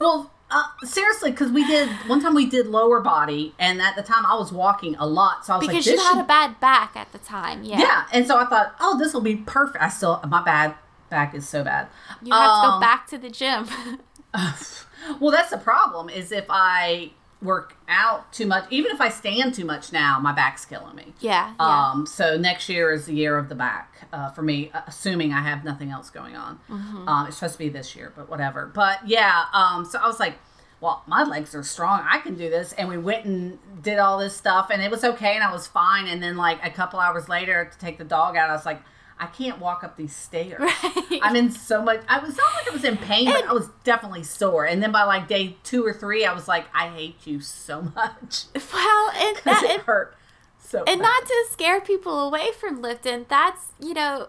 well 0.00 0.30
uh, 0.50 0.62
seriously 0.84 1.30
because 1.32 1.50
we 1.52 1.66
did 1.66 1.88
one 2.06 2.22
time 2.22 2.34
we 2.34 2.46
did 2.46 2.66
lower 2.68 3.00
body 3.00 3.52
and 3.58 3.82
at 3.82 3.94
the 3.96 4.02
time 4.02 4.24
i 4.24 4.34
was 4.34 4.50
walking 4.52 4.94
a 4.96 5.06
lot 5.06 5.44
so 5.44 5.52
i 5.52 5.56
was 5.58 5.66
because 5.66 5.84
like 5.86 5.92
"Because 5.92 6.00
you 6.02 6.08
had 6.08 6.14
should- 6.16 6.24
a 6.24 6.26
bad 6.26 6.60
back 6.60 6.96
at 6.96 7.12
the 7.12 7.18
time, 7.18 7.62
yeah. 7.64 7.78
yeah 7.78 8.04
and 8.12 8.26
so 8.26 8.38
i 8.38 8.46
thought 8.46 8.74
oh 8.80 8.96
this 8.98 9.12
will 9.12 9.20
be 9.20 9.36
perfect 9.36 9.82
i 9.82 9.88
still 9.88 10.20
my 10.28 10.42
bad 10.42 10.74
back 11.10 11.34
is 11.34 11.48
so 11.48 11.64
bad 11.64 11.88
You 12.22 12.32
have 12.32 12.62
to 12.62 12.66
go 12.68 12.72
Um, 12.74 12.80
back 12.80 13.06
to 13.08 13.18
the 13.18 13.30
gym. 13.30 13.66
well 15.20 15.30
that's 15.30 15.50
the 15.50 15.58
problem 15.58 16.08
is 16.10 16.30
if 16.32 16.44
i 16.50 17.10
work 17.40 17.76
out 17.88 18.30
too 18.32 18.46
much 18.46 18.64
even 18.68 18.90
if 18.92 19.00
i 19.00 19.08
stand 19.08 19.54
too 19.54 19.64
much 19.64 19.92
now 19.92 20.18
my 20.20 20.32
back's 20.32 20.64
killing 20.64 20.94
me 20.96 21.14
yeah, 21.20 21.54
yeah. 21.58 21.90
Um, 21.92 22.04
so 22.06 22.36
next 22.36 22.68
year 22.68 22.92
is 22.92 23.06
the 23.06 23.14
year 23.14 23.38
of 23.38 23.48
the 23.48 23.54
back 23.54 24.06
uh, 24.12 24.30
for 24.30 24.42
me, 24.42 24.70
uh, 24.74 24.82
assuming 24.86 25.32
I 25.32 25.40
have 25.42 25.64
nothing 25.64 25.90
else 25.90 26.10
going 26.10 26.34
on. 26.36 26.58
Mm-hmm. 26.70 27.08
Um, 27.08 27.26
it's 27.26 27.36
supposed 27.36 27.54
to 27.54 27.58
be 27.58 27.68
this 27.68 27.94
year, 27.96 28.12
but 28.16 28.28
whatever. 28.30 28.66
But 28.66 29.06
yeah, 29.06 29.44
um, 29.52 29.84
so 29.84 29.98
I 29.98 30.06
was 30.06 30.18
like, 30.18 30.38
well, 30.80 31.02
my 31.06 31.24
legs 31.24 31.54
are 31.54 31.62
strong. 31.62 32.06
I 32.08 32.18
can 32.20 32.34
do 32.34 32.48
this. 32.48 32.72
And 32.74 32.88
we 32.88 32.96
went 32.96 33.24
and 33.26 33.58
did 33.82 33.98
all 33.98 34.18
this 34.18 34.34
stuff, 34.36 34.70
and 34.70 34.80
it 34.80 34.90
was 34.90 35.04
okay, 35.04 35.34
and 35.34 35.42
I 35.44 35.52
was 35.52 35.66
fine. 35.66 36.06
And 36.06 36.22
then 36.22 36.36
like 36.36 36.64
a 36.64 36.70
couple 36.70 37.00
hours 37.00 37.28
later 37.28 37.68
to 37.70 37.78
take 37.78 37.98
the 37.98 38.04
dog 38.04 38.36
out, 38.36 38.48
I 38.50 38.54
was 38.54 38.64
like. 38.66 38.80
I 39.20 39.26
can't 39.26 39.58
walk 39.58 39.82
up 39.82 39.96
these 39.96 40.14
stairs. 40.14 40.60
Right. 40.60 41.20
I'm 41.22 41.36
in 41.36 41.50
so 41.50 41.82
much. 41.82 42.00
I 42.08 42.18
was 42.18 42.36
not 42.36 42.46
like 42.54 42.68
I 42.68 42.70
was 42.70 42.84
in 42.84 42.96
pain, 42.96 43.26
but 43.26 43.46
I 43.46 43.52
was 43.52 43.68
definitely 43.84 44.22
sore. 44.22 44.64
And 44.66 44.82
then 44.82 44.92
by 44.92 45.02
like 45.04 45.26
day 45.28 45.56
two 45.64 45.84
or 45.84 45.92
three, 45.92 46.24
I 46.24 46.32
was 46.32 46.46
like, 46.46 46.66
I 46.74 46.88
hate 46.88 47.26
you 47.26 47.40
so 47.40 47.82
much 47.82 48.44
well, 48.54 49.10
and 49.16 49.36
that, 49.44 49.62
it 49.64 49.80
hurt 49.82 50.16
so. 50.58 50.80
Much. 50.80 50.88
And 50.88 51.00
bad. 51.00 51.06
not 51.06 51.26
to 51.26 51.46
scare 51.50 51.80
people 51.80 52.20
away 52.20 52.50
from 52.52 52.80
lifting 52.82 53.26
that's 53.28 53.72
you 53.80 53.94
know 53.94 54.28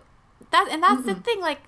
that 0.52 0.68
and 0.72 0.82
that's 0.82 1.06
the 1.06 1.16
thing 1.16 1.40
like 1.42 1.62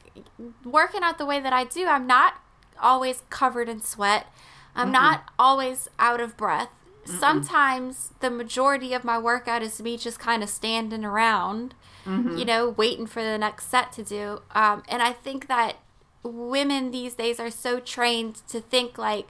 working 0.63 1.03
out 1.03 1.17
the 1.17 1.25
way 1.25 1.39
that 1.39 1.53
i 1.53 1.63
do 1.63 1.87
i'm 1.87 2.07
not 2.07 2.41
always 2.81 3.23
covered 3.29 3.69
in 3.69 3.81
sweat 3.81 4.27
i'm 4.75 4.91
not 4.91 5.31
always 5.37 5.87
out 5.99 6.19
of 6.19 6.35
breath 6.35 6.69
sometimes 7.05 8.11
the 8.21 8.29
majority 8.29 8.93
of 8.93 9.03
my 9.03 9.17
workout 9.17 9.61
is 9.61 9.81
me 9.81 9.97
just 9.97 10.19
kind 10.19 10.41
of 10.41 10.49
standing 10.49 11.03
around 11.03 11.73
you 12.05 12.45
know 12.45 12.69
waiting 12.69 13.05
for 13.05 13.21
the 13.23 13.37
next 13.37 13.69
set 13.69 13.91
to 13.91 14.03
do 14.03 14.41
um, 14.51 14.81
and 14.89 15.01
i 15.01 15.11
think 15.11 15.47
that 15.47 15.77
women 16.23 16.91
these 16.91 17.13
days 17.15 17.39
are 17.39 17.51
so 17.51 17.79
trained 17.79 18.35
to 18.47 18.59
think 18.59 18.97
like 18.97 19.29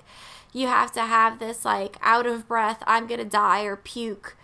you 0.53 0.67
have 0.67 0.91
to 0.91 1.01
have 1.01 1.39
this 1.39 1.65
like 1.65 1.97
out 2.01 2.25
of 2.25 2.47
breath 2.47 2.81
i'm 2.87 3.07
gonna 3.07 3.25
die 3.25 3.63
or 3.63 3.75
puke 3.75 4.35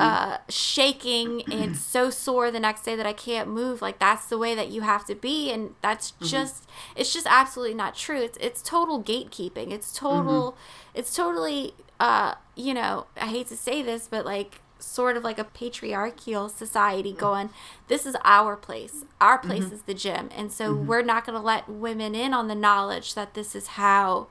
uh, 0.00 0.38
shaking 0.48 1.42
and 1.50 1.76
so 1.92 2.08
sore 2.08 2.52
the 2.52 2.60
next 2.60 2.82
day 2.84 2.94
that 2.94 3.04
I 3.04 3.12
can't 3.12 3.48
move. 3.48 3.82
Like 3.82 3.98
that's 3.98 4.26
the 4.28 4.38
way 4.38 4.54
that 4.54 4.68
you 4.68 4.82
have 4.82 5.04
to 5.06 5.16
be, 5.16 5.50
and 5.50 5.74
that's 5.82 6.12
just 6.22 6.68
it's 6.94 7.12
just 7.12 7.26
absolutely 7.28 7.74
not 7.74 7.96
true. 7.96 8.22
It's 8.22 8.38
it's 8.40 8.62
total 8.62 9.02
gatekeeping. 9.02 9.72
It's 9.72 9.92
total. 9.92 10.56
It's 10.94 11.12
totally. 11.16 11.74
Uh, 11.98 12.34
you 12.54 12.74
know, 12.74 13.06
I 13.20 13.26
hate 13.26 13.48
to 13.48 13.56
say 13.56 13.82
this, 13.82 14.06
but 14.06 14.24
like 14.24 14.60
sort 14.78 15.16
of 15.16 15.24
like 15.24 15.38
a 15.38 15.44
patriarchal 15.44 16.48
society 16.48 17.10
mm-hmm. 17.10 17.20
going 17.20 17.50
this 17.88 18.04
is 18.04 18.16
our 18.24 18.56
place. 18.56 19.04
Our 19.20 19.38
mm-hmm. 19.38 19.48
place 19.48 19.72
is 19.72 19.82
the 19.82 19.94
gym. 19.94 20.28
And 20.36 20.52
so 20.52 20.74
mm-hmm. 20.74 20.86
we're 20.86 21.02
not 21.02 21.24
going 21.24 21.38
to 21.38 21.44
let 21.44 21.68
women 21.68 22.14
in 22.14 22.34
on 22.34 22.48
the 22.48 22.54
knowledge 22.54 23.14
that 23.14 23.34
this 23.34 23.54
is 23.54 23.68
how 23.68 24.26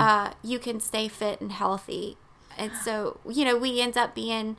uh, 0.00 0.32
you 0.42 0.58
can 0.58 0.80
stay 0.80 1.08
fit 1.08 1.40
and 1.40 1.52
healthy. 1.52 2.16
And 2.58 2.72
so, 2.84 3.18
you 3.28 3.44
know, 3.44 3.56
we 3.56 3.80
end 3.80 3.96
up 3.96 4.14
being 4.14 4.56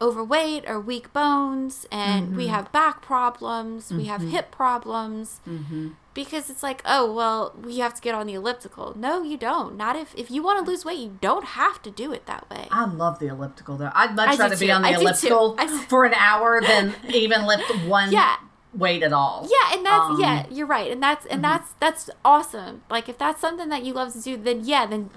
overweight 0.00 0.68
or 0.68 0.80
weak 0.80 1.12
bones, 1.12 1.86
and 1.90 2.36
we 2.36 2.48
have 2.48 2.72
back 2.72 3.00
problems, 3.02 3.92
we 3.92 4.06
have 4.06 4.20
hip 4.20 4.50
problems. 4.50 5.40
Because 6.14 6.50
it's 6.50 6.62
like, 6.62 6.82
oh 6.84 7.10
well, 7.12 7.54
we 7.62 7.78
have 7.78 7.94
to 7.94 8.02
get 8.02 8.14
on 8.14 8.26
the 8.26 8.34
elliptical. 8.34 8.96
No, 8.98 9.22
you 9.22 9.36
don't. 9.36 9.76
Not 9.76 9.96
if 9.96 10.14
if 10.14 10.30
you 10.30 10.42
want 10.42 10.58
to 10.58 10.64
mm. 10.64 10.68
lose 10.68 10.84
weight, 10.84 10.98
you 10.98 11.18
don't 11.20 11.44
have 11.44 11.80
to 11.82 11.90
do 11.90 12.12
it 12.12 12.26
that 12.26 12.48
way. 12.50 12.68
I 12.70 12.84
love 12.84 13.18
the 13.18 13.28
elliptical 13.28 13.76
though. 13.76 13.90
I'd 13.94 14.14
much 14.14 14.38
rather 14.38 14.56
be 14.56 14.70
on 14.70 14.82
the 14.82 14.88
I 14.88 14.92
elliptical 14.92 15.56
for 15.88 16.04
an 16.04 16.14
hour 16.14 16.60
than 16.60 16.94
even 17.08 17.46
lift 17.46 17.64
one 17.86 18.12
Yeah. 18.12 18.36
weight 18.74 19.02
at 19.02 19.12
all. 19.12 19.48
Yeah, 19.50 19.76
and 19.76 19.86
that's 19.86 20.10
Um, 20.10 20.20
yeah, 20.20 20.46
you're 20.50 20.66
right, 20.66 20.90
and 20.90 21.02
that's 21.02 21.24
and 21.26 21.42
mm-hmm. 21.42 21.52
that's 21.52 21.74
that's 21.80 22.10
awesome. 22.24 22.82
Like 22.90 23.08
if 23.08 23.16
that's 23.16 23.40
something 23.40 23.70
that 23.70 23.82
you 23.84 23.94
love 23.94 24.12
to 24.12 24.20
do, 24.20 24.36
then 24.36 24.64
yeah, 24.64 24.84
then 24.86 25.10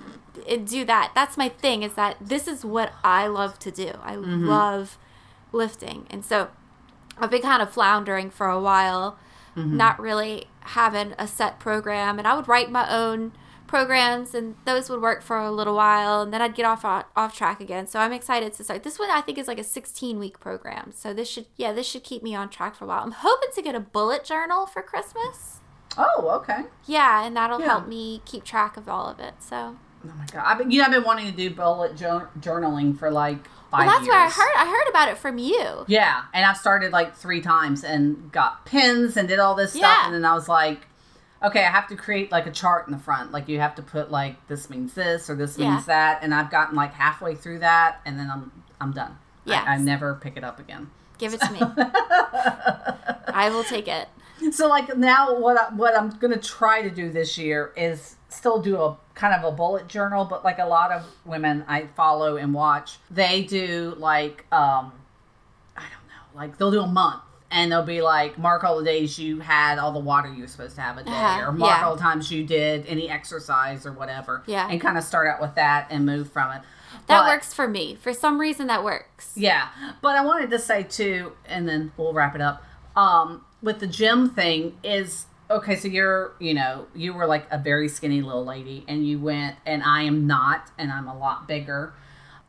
do 0.63 0.85
that. 0.85 1.11
That's 1.13 1.35
my 1.35 1.49
thing. 1.49 1.83
Is 1.83 1.95
that 1.95 2.15
this 2.21 2.47
is 2.47 2.63
what 2.63 2.93
I 3.03 3.27
love 3.27 3.59
to 3.59 3.71
do. 3.71 3.91
I 4.01 4.15
mm-hmm. 4.15 4.47
love 4.47 4.97
lifting, 5.51 6.07
and 6.09 6.23
so 6.23 6.49
I've 7.17 7.31
been 7.31 7.41
kind 7.41 7.61
of 7.61 7.71
floundering 7.71 8.29
for 8.29 8.47
a 8.47 8.59
while, 8.59 9.17
Mm-hmm. 9.55 9.77
not 9.77 9.99
really 9.99 10.47
having 10.61 11.13
a 11.17 11.27
set 11.27 11.59
program, 11.59 12.19
and 12.19 12.27
I 12.27 12.35
would 12.35 12.47
write 12.47 12.69
my 12.69 12.89
own 12.93 13.31
programs, 13.67 14.35
and 14.35 14.55
those 14.65 14.89
would 14.89 15.01
work 15.01 15.21
for 15.23 15.37
a 15.37 15.51
little 15.51 15.75
while, 15.75 16.21
and 16.21 16.33
then 16.33 16.41
I'd 16.41 16.55
get 16.55 16.65
off 16.65 16.83
uh, 16.85 17.03
off 17.15 17.35
track 17.35 17.59
again. 17.61 17.87
So 17.87 17.99
I'm 17.99 18.11
excited 18.13 18.53
to 18.53 18.63
start. 18.63 18.83
This 18.83 18.99
one 18.99 19.09
I 19.09 19.21
think 19.21 19.37
is 19.37 19.47
like 19.47 19.59
a 19.59 19.63
16 19.63 20.19
week 20.19 20.39
program, 20.39 20.91
so 20.93 21.13
this 21.13 21.29
should 21.29 21.45
yeah 21.55 21.71
this 21.73 21.87
should 21.87 22.03
keep 22.03 22.21
me 22.21 22.35
on 22.35 22.49
track 22.49 22.75
for 22.75 22.85
a 22.85 22.87
while. 22.87 23.01
I'm 23.03 23.11
hoping 23.11 23.49
to 23.55 23.61
get 23.61 23.75
a 23.75 23.79
bullet 23.79 24.23
journal 24.25 24.65
for 24.65 24.81
Christmas. 24.81 25.61
Oh, 25.97 26.29
okay. 26.41 26.65
Yeah, 26.85 27.25
and 27.25 27.35
that'll 27.37 27.59
Yeah. 27.61 27.67
help 27.67 27.87
me 27.87 28.21
keep 28.25 28.43
track 28.43 28.75
of 28.77 28.89
all 28.89 29.07
of 29.07 29.19
it. 29.19 29.35
So 29.39 29.77
Oh 30.07 30.13
my 30.17 30.25
god! 30.31 30.43
I've 30.45 30.57
been, 30.59 30.69
you 30.69 30.79
know, 30.79 30.85
I've 30.85 30.91
been 30.91 31.03
wanting 31.03 31.25
to 31.31 31.35
do 31.35 31.49
bullet 31.49 31.95
jour- 31.95 32.29
journaling 32.39 32.97
for 32.99 33.09
like 33.09 33.47
five 33.77 33.87
well, 33.87 33.95
that's 33.95 34.05
years. 34.05 34.13
where 34.15 34.25
I 34.25 34.29
heard 34.29 34.53
I 34.57 34.65
heard 34.69 34.89
about 34.89 35.09
it 35.09 35.17
from 35.17 35.37
you. 35.37 35.85
Yeah, 35.87 36.23
and 36.33 36.45
I've 36.45 36.57
started 36.57 36.91
like 36.91 37.15
three 37.15 37.41
times 37.41 37.83
and 37.83 38.31
got 38.31 38.65
pins 38.65 39.17
and 39.17 39.27
did 39.27 39.39
all 39.39 39.55
this 39.55 39.71
stuff, 39.71 39.81
Yeah. 39.81 40.05
and 40.05 40.13
then 40.15 40.25
I 40.25 40.33
was 40.33 40.47
like, 40.47 40.87
okay, 41.43 41.59
I 41.65 41.69
have 41.71 41.87
to 41.89 41.95
create 41.95 42.31
like 42.31 42.45
a 42.47 42.51
chart 42.51 42.87
in 42.87 42.93
the 42.93 42.99
front. 42.99 43.31
Like 43.31 43.47
you 43.49 43.59
have 43.59 43.75
to 43.75 43.81
put 43.81 44.11
like 44.11 44.47
this 44.47 44.69
means 44.69 44.93
this 44.93 45.29
or 45.29 45.35
this 45.35 45.57
Yeah. 45.57 45.71
means 45.71 45.85
that, 45.87 46.19
and 46.23 46.33
I've 46.33 46.49
gotten 46.51 46.75
like 46.75 46.93
halfway 46.93 47.35
through 47.35 47.59
that, 47.59 47.99
and 48.05 48.17
then 48.19 48.29
I'm 48.31 48.51
I'm 48.79 48.91
done. 48.91 49.17
Yeah, 49.45 49.63
I, 49.67 49.73
I 49.73 49.77
never 49.77 50.15
pick 50.15 50.37
it 50.37 50.43
up 50.43 50.59
again. 50.59 50.89
Give 51.17 51.33
it 51.33 51.39
to 51.41 51.51
me. 51.51 51.59
I 53.27 53.49
will 53.51 53.63
take 53.63 53.87
it. 53.87 54.07
So 54.51 54.67
like 54.67 54.95
now, 54.97 55.37
what 55.39 55.57
I, 55.57 55.73
what 55.73 55.97
I'm 55.97 56.09
gonna 56.19 56.37
try 56.37 56.81
to 56.81 56.89
do 56.89 57.09
this 57.09 57.37
year 57.37 57.71
is 57.77 58.15
still 58.35 58.61
do 58.61 58.77
a 58.81 58.97
kind 59.15 59.33
of 59.33 59.51
a 59.51 59.55
bullet 59.55 59.87
journal, 59.87 60.25
but 60.25 60.43
like 60.43 60.59
a 60.59 60.65
lot 60.65 60.91
of 60.91 61.03
women 61.25 61.63
I 61.67 61.87
follow 61.95 62.35
and 62.37 62.53
watch, 62.53 62.97
they 63.09 63.43
do 63.43 63.95
like 63.97 64.45
um, 64.51 64.91
I 65.75 65.81
don't 65.81 66.07
know, 66.07 66.35
like 66.39 66.57
they'll 66.57 66.71
do 66.71 66.81
a 66.81 66.87
month. 66.87 67.21
And 67.51 67.71
they'll 67.71 67.83
be 67.85 68.01
like, 68.01 68.37
mark 68.37 68.63
all 68.65 68.77
the 68.79 68.83
days 68.83 69.17
you 69.17 69.39
had 69.39 69.77
all 69.77 69.93
the 69.93 69.99
water 69.99 70.33
you 70.33 70.41
were 70.41 70.47
supposed 70.47 70.75
to 70.75 70.81
have 70.81 70.97
a 70.97 71.03
day, 71.03 71.11
Uh-huh, 71.11 71.45
or 71.47 71.51
mark 71.53 71.77
yeah. 71.79 71.85
all 71.85 71.95
the 71.95 72.01
times 72.01 72.29
you 72.29 72.43
did 72.43 72.85
any 72.87 73.07
exercise 73.09 73.85
or 73.85 73.93
whatever. 73.93 74.43
Yeah. 74.45 74.67
And 74.69 74.81
kind 74.81 74.97
of 74.97 75.05
start 75.05 75.27
out 75.27 75.39
with 75.39 75.55
that 75.55 75.87
and 75.89 76.05
move 76.05 76.29
from 76.31 76.51
it. 76.51 76.61
That 77.07 77.21
But- 77.21 77.27
works 77.27 77.53
for 77.53 77.67
me. 77.67 77.95
For 77.95 78.13
some 78.13 78.41
reason, 78.41 78.67
that 78.67 78.83
works. 78.83 79.31
yeah, 79.35 79.67
but 80.01 80.15
I 80.17 80.25
wanted 80.25 80.49
to 80.49 80.59
say 80.59 80.83
too, 80.83 81.33
and 81.45 81.69
then 81.69 81.93
we'll 81.95 82.11
wrap 82.13 82.35
it 82.35 82.41
up. 82.41 82.63
Um, 82.95 83.45
with 83.61 83.79
the 83.79 83.87
gym 83.87 84.29
thing 84.31 84.77
is 84.83 85.27
okay. 85.49 85.75
So 85.75 85.87
you're, 85.87 86.33
you 86.39 86.53
know, 86.53 86.87
you 86.95 87.13
were 87.13 87.27
like 87.27 87.47
a 87.51 87.57
very 87.57 87.87
skinny 87.87 88.21
little 88.21 88.45
lady, 88.45 88.85
and 88.87 89.07
you 89.07 89.19
went, 89.19 89.57
and 89.65 89.83
I 89.83 90.03
am 90.03 90.27
not, 90.27 90.71
and 90.77 90.91
I'm 90.91 91.07
a 91.07 91.17
lot 91.17 91.47
bigger. 91.47 91.93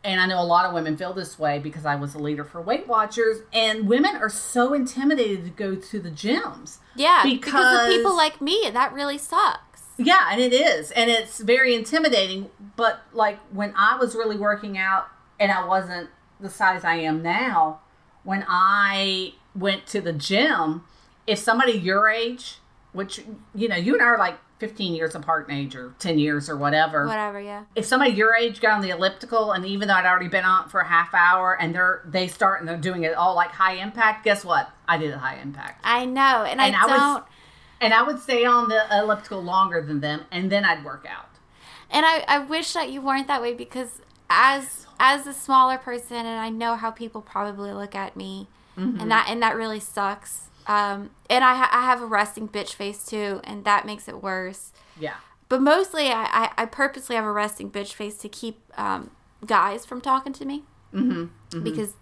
And 0.05 0.20
I 0.20 0.27
know 0.27 0.40
a 0.40 0.44
lot 0.44 0.66
of 0.66 0.73
women 0.73 0.97
feel 0.97 1.12
this 1.12 1.36
way 1.36 1.59
because 1.59 1.85
I 1.85 1.97
was 1.97 2.14
a 2.14 2.18
leader 2.18 2.44
for 2.44 2.60
Weight 2.60 2.86
Watchers, 2.86 3.39
and 3.52 3.89
women 3.89 4.14
are 4.16 4.28
so 4.28 4.73
intimidated 4.73 5.44
to 5.44 5.51
go 5.51 5.74
to 5.74 5.98
the 5.98 6.10
gyms. 6.10 6.78
Yeah, 6.94 7.23
because, 7.24 7.81
of 7.81 7.89
people 7.89 8.16
like 8.16 8.40
me, 8.40 8.70
that 8.73 8.93
really 8.93 9.18
sucks. 9.18 9.82
Yeah, 9.98 10.28
and 10.31 10.40
it 10.40 10.52
is. 10.52 10.90
And 10.93 11.10
it's 11.10 11.40
very 11.40 11.74
intimidating. 11.74 12.51
But 12.77 13.01
like 13.12 13.39
when 13.52 13.73
I 13.77 13.97
was 13.97 14.14
really 14.14 14.36
working 14.36 14.77
out 14.78 15.09
and 15.40 15.51
I 15.51 15.66
wasn't 15.66 16.10
the 16.39 16.51
size 16.51 16.85
I 16.85 16.97
am 16.97 17.23
now, 17.23 17.81
when 18.23 18.44
I 18.48 19.35
went 19.55 19.86
to 19.89 20.01
the 20.01 20.12
gym, 20.12 20.85
if 21.27 21.39
somebody 21.39 21.73
your 21.73 22.09
age, 22.09 22.59
which, 22.97 23.20
you 23.55 23.68
know, 23.68 23.77
you 23.77 23.93
and 23.94 24.02
I 24.02 24.06
are 24.06 24.18
like 24.18 24.36
15 24.59 24.94
years 24.94 25.14
apart 25.14 25.48
in 25.48 25.55
age 25.55 25.77
or 25.77 25.94
10 25.98 26.18
years 26.18 26.48
or 26.48 26.56
whatever. 26.56 27.06
Whatever, 27.06 27.39
yeah. 27.40 27.64
If 27.74 27.85
somebody 27.85 28.12
your 28.12 28.35
age 28.35 28.60
got 28.60 28.73
on 28.73 28.81
the 28.81 28.90
elliptical 28.90 29.52
and 29.52 29.64
even 29.66 29.86
though 29.89 29.94
I'd 29.94 30.06
already 30.06 30.28
been 30.28 30.44
on 30.44 30.64
it 30.64 30.70
for 30.70 30.81
a 30.81 30.86
half 30.89 31.12
hour 31.14 31.55
and 31.60 31.74
they're 31.74 32.02
they 32.06 32.27
start 32.27 32.60
and 32.60 32.68
they're 32.68 32.77
doing 32.78 33.05
it 33.05 33.14
all 33.14 33.35
like 33.35 33.51
high 33.51 33.74
impact, 33.74 34.24
guess 34.24 34.44
what? 34.44 34.70
I 34.89 34.97
did 34.98 35.10
it 35.10 35.18
high 35.18 35.36
impact. 35.36 35.82
I 35.85 36.05
know, 36.06 36.44
and, 36.48 36.60
And 36.60 36.74
I 36.74 36.85
I, 36.85 36.86
don't 36.86 37.24
And 37.81 37.93
I 37.93 38.02
would 38.02 38.18
stay 38.20 38.44
on 38.47 38.68
the 38.70 38.82
elliptical 38.90 39.43
longer 39.43 39.82
than 39.82 40.01
them 40.01 40.23
and 40.32 40.51
then 40.51 40.64
I'd 40.64 40.85
work 40.85 41.06
out. 41.09 41.28
and 41.90 42.06
I, 42.06 42.24
I 42.27 42.39
wish 42.39 42.73
that 42.73 42.90
you 42.90 43.02
weren't 43.02 43.28
that 43.28 43.43
way 43.43 43.52
because 43.52 44.01
as 44.31 44.86
as 44.98 45.27
a 45.27 45.35
smaller 45.35 45.77
person, 45.77 46.16
and 46.16 46.40
I 46.40 46.48
know 46.48 46.74
how 46.77 46.90
people 46.90 47.20
probably 47.20 47.73
look 47.73 47.94
at 47.94 48.16
me, 48.16 48.48
Mm-hmm. 48.78 49.01
and 49.01 49.10
that 49.10 49.27
and 49.31 49.43
that 49.43 49.56
really 49.56 49.81
sucks. 49.81 50.48
Um, 50.68 51.10
and 51.30 51.44
I 51.44 51.55
ha- 51.55 51.70
I 51.72 51.82
have 51.82 52.01
a 52.02 52.06
resting 52.06 52.48
bitch 52.48 52.74
face 52.74 53.05
too, 53.06 53.40
and 53.44 53.64
that 53.64 53.86
makes 53.86 54.09
it 54.09 54.22
worse. 54.22 54.72
Yeah. 54.98 55.14
But 55.48 55.62
mostly, 55.62 56.09
I, 56.09 56.24
I, 56.56 56.62
I 56.62 56.66
purposely 56.66 57.14
have 57.14 57.24
a 57.24 57.30
resting 57.32 57.70
bitch 57.70 57.93
face 57.93 58.16
to 58.18 58.28
keep 58.28 58.60
um, 58.76 59.10
guys 59.47 59.86
from 59.86 60.01
talking 60.01 60.32
to 60.34 60.44
me 60.44 60.64
Mm-hmm. 60.94 61.62
because, 61.62 61.94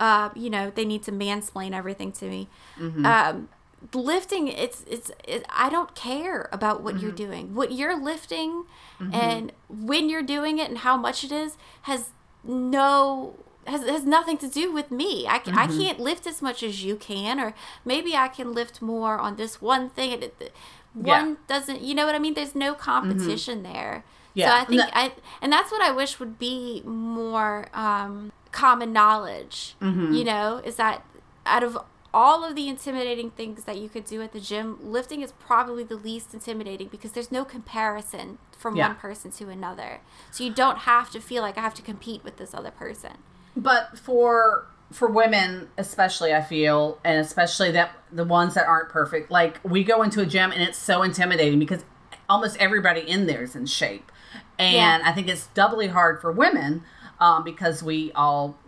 uh, 0.00 0.30
you 0.34 0.50
know, 0.50 0.70
they 0.74 0.84
need 0.84 1.02
to 1.04 1.12
mansplain 1.12 1.72
everything 1.72 2.10
to 2.12 2.24
me. 2.26 2.48
Mm-hmm. 2.78 3.06
Um, 3.06 3.48
lifting, 3.94 4.48
it's 4.48 4.84
it's 4.90 5.10
it, 5.26 5.46
I 5.48 5.70
don't 5.70 5.94
care 5.94 6.48
about 6.52 6.82
what 6.82 6.94
Mm-hmm. 6.96 7.02
you're 7.02 7.12
doing. 7.12 7.54
What 7.54 7.72
you're 7.72 7.98
lifting 8.00 8.64
and 9.12 9.52
when 9.68 10.08
you're 10.08 10.22
doing 10.22 10.58
it 10.58 10.68
and 10.68 10.78
how 10.78 10.96
much 10.96 11.24
it 11.24 11.32
is 11.32 11.56
has 11.82 12.10
no 12.44 13.34
has, 13.66 13.82
has 13.88 14.04
nothing 14.04 14.38
to 14.38 14.48
do 14.48 14.72
with 14.72 14.90
me. 14.90 15.26
I, 15.28 15.38
can, 15.38 15.56
I 15.56 15.66
Mm-hmm. 15.66 15.80
can't 15.80 16.00
lift 16.00 16.26
as 16.26 16.42
much 16.42 16.62
as 16.62 16.82
you 16.84 16.96
can, 16.96 17.38
or 17.40 17.54
maybe 17.84 18.16
I 18.16 18.28
can 18.28 18.52
lift 18.52 18.82
more 18.82 19.18
on 19.18 19.36
this 19.36 19.60
one 19.62 19.90
thing. 19.90 20.12
And 20.12 20.22
it, 20.24 20.34
it- 20.40 20.52
Yeah. 20.94 21.00
Mm-hmm. 21.20 21.26
one 21.28 21.36
doesn't, 21.48 21.80
you 21.80 21.94
know 21.94 22.04
what 22.06 22.14
I 22.14 22.18
mean? 22.18 22.34
There's 22.34 22.54
no 22.54 22.74
competition 22.74 23.62
there. 23.62 24.04
Yeah. 24.34 24.48
So 24.48 24.62
I 24.62 24.64
think 24.64 24.78
No- 24.80 24.90
I, 24.92 25.12
and 25.40 25.52
that's 25.52 25.70
what 25.70 25.80
I 25.82 25.90
wish 25.92 26.18
would 26.20 26.38
be 26.38 26.82
more 26.84 27.66
um, 27.74 28.32
common 28.50 28.92
knowledge. 28.92 29.76
Mm-hmm. 29.80 30.12
You 30.12 30.24
know, 30.24 30.60
is 30.64 30.76
that 30.76 31.04
out 31.46 31.62
of 31.62 31.78
all 32.14 32.44
of 32.44 32.54
the 32.54 32.68
intimidating 32.68 33.30
things 33.30 33.64
that 33.64 33.78
you 33.78 33.88
could 33.88 34.04
do 34.04 34.20
at 34.20 34.32
the 34.32 34.40
gym, 34.40 34.76
lifting 34.82 35.22
is 35.22 35.32
probably 35.32 35.82
the 35.82 35.96
least 35.96 36.34
intimidating 36.34 36.88
because 36.88 37.12
there's 37.12 37.32
no 37.32 37.42
comparison 37.44 38.36
from 38.58 38.76
Yeah. 38.76 38.88
one 38.88 38.96
person 38.96 39.30
to 39.32 39.48
another. 39.48 40.00
So 40.30 40.44
you 40.44 40.52
don't 40.52 40.78
have 40.80 41.10
to 41.12 41.20
feel 41.20 41.42
like 41.42 41.56
I 41.56 41.62
have 41.62 41.74
to 41.74 41.82
compete 41.82 42.22
with 42.22 42.36
this 42.36 42.52
other 42.52 42.70
person. 42.70 43.12
But 43.56 43.98
for 43.98 44.66
for 44.92 45.08
women 45.08 45.68
especially 45.78 46.34
I 46.34 46.42
feel 46.42 46.98
and 47.02 47.18
especially 47.18 47.70
that 47.70 47.92
the 48.12 48.24
ones 48.24 48.52
that 48.52 48.66
aren't 48.66 48.90
perfect 48.90 49.30
like 49.30 49.58
we 49.64 49.82
go 49.82 50.02
into 50.02 50.20
a 50.20 50.26
gym 50.26 50.52
and 50.52 50.60
it's 50.62 50.76
so 50.76 51.02
intimidating 51.02 51.58
because 51.58 51.82
almost 52.28 52.58
everybody 52.58 53.00
in 53.00 53.26
there 53.26 53.42
is 53.42 53.56
in 53.56 53.64
shape. 53.66 54.12
And 54.58 54.74
Yeah. 54.74 55.00
I 55.02 55.12
think 55.12 55.28
it's 55.28 55.46
doubly 55.48 55.88
hard 55.88 56.20
for 56.20 56.30
women 56.30 56.82
um, 57.20 57.42
because 57.42 57.82
we 57.82 58.12
all 58.12 58.58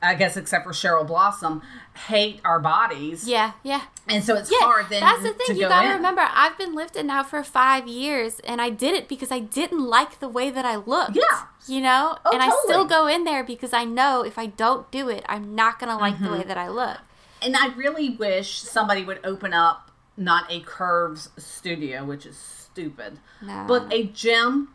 I 0.00 0.14
guess 0.14 0.36
except 0.36 0.64
for 0.64 0.70
Cheryl 0.72 1.04
Blossom 1.06 1.60
hate 2.06 2.40
our 2.44 2.60
bodies. 2.60 3.26
Yeah, 3.28 3.52
yeah. 3.64 3.82
And 4.06 4.22
so 4.22 4.36
it's 4.36 4.50
Yeah, 4.50 4.58
hard 4.60 4.86
then 4.88 5.00
that's 5.00 5.22
the 5.22 5.32
thing. 5.32 5.56
You 5.56 5.62
go 5.62 5.68
gotta 5.70 5.88
in. 5.90 5.96
remember, 5.96 6.22
I've 6.24 6.56
been 6.56 6.74
lifting 6.74 7.06
now 7.08 7.24
for 7.24 7.42
five 7.42 7.88
years, 7.88 8.38
and 8.40 8.60
I 8.60 8.70
did 8.70 8.94
it 8.94 9.08
because 9.08 9.32
I 9.32 9.40
didn't 9.40 9.84
like 9.84 10.20
the 10.20 10.28
way 10.28 10.50
that 10.50 10.64
I 10.64 10.76
looked. 10.76 11.16
Yeah. 11.16 11.46
you 11.66 11.80
know, 11.80 12.16
Oh, 12.24 12.30
and 12.32 12.40
I 12.42 12.50
still 12.64 12.84
go 12.84 13.06
in 13.08 13.24
there 13.24 13.42
because 13.42 13.72
I 13.72 13.84
know 13.84 14.22
if 14.22 14.38
I 14.38 14.46
don't 14.46 14.88
do 14.92 15.08
it, 15.08 15.24
I'm 15.28 15.54
not 15.56 15.78
gonna 15.80 15.98
like 15.98 16.14
Mm-hmm. 16.14 16.24
the 16.26 16.30
way 16.32 16.42
that 16.44 16.56
I 16.58 16.68
look. 16.68 16.98
And 17.42 17.56
I 17.56 17.68
really 17.74 18.10
wish 18.10 18.60
somebody 18.60 19.04
would 19.04 19.20
open 19.24 19.52
up 19.52 19.90
not 20.16 20.50
a 20.50 20.60
curves 20.60 21.30
studio, 21.36 22.04
which 22.04 22.24
is 22.24 22.36
stupid, 22.36 23.18
No. 23.42 23.64
but 23.68 23.92
a 23.92 24.04
gym 24.04 24.68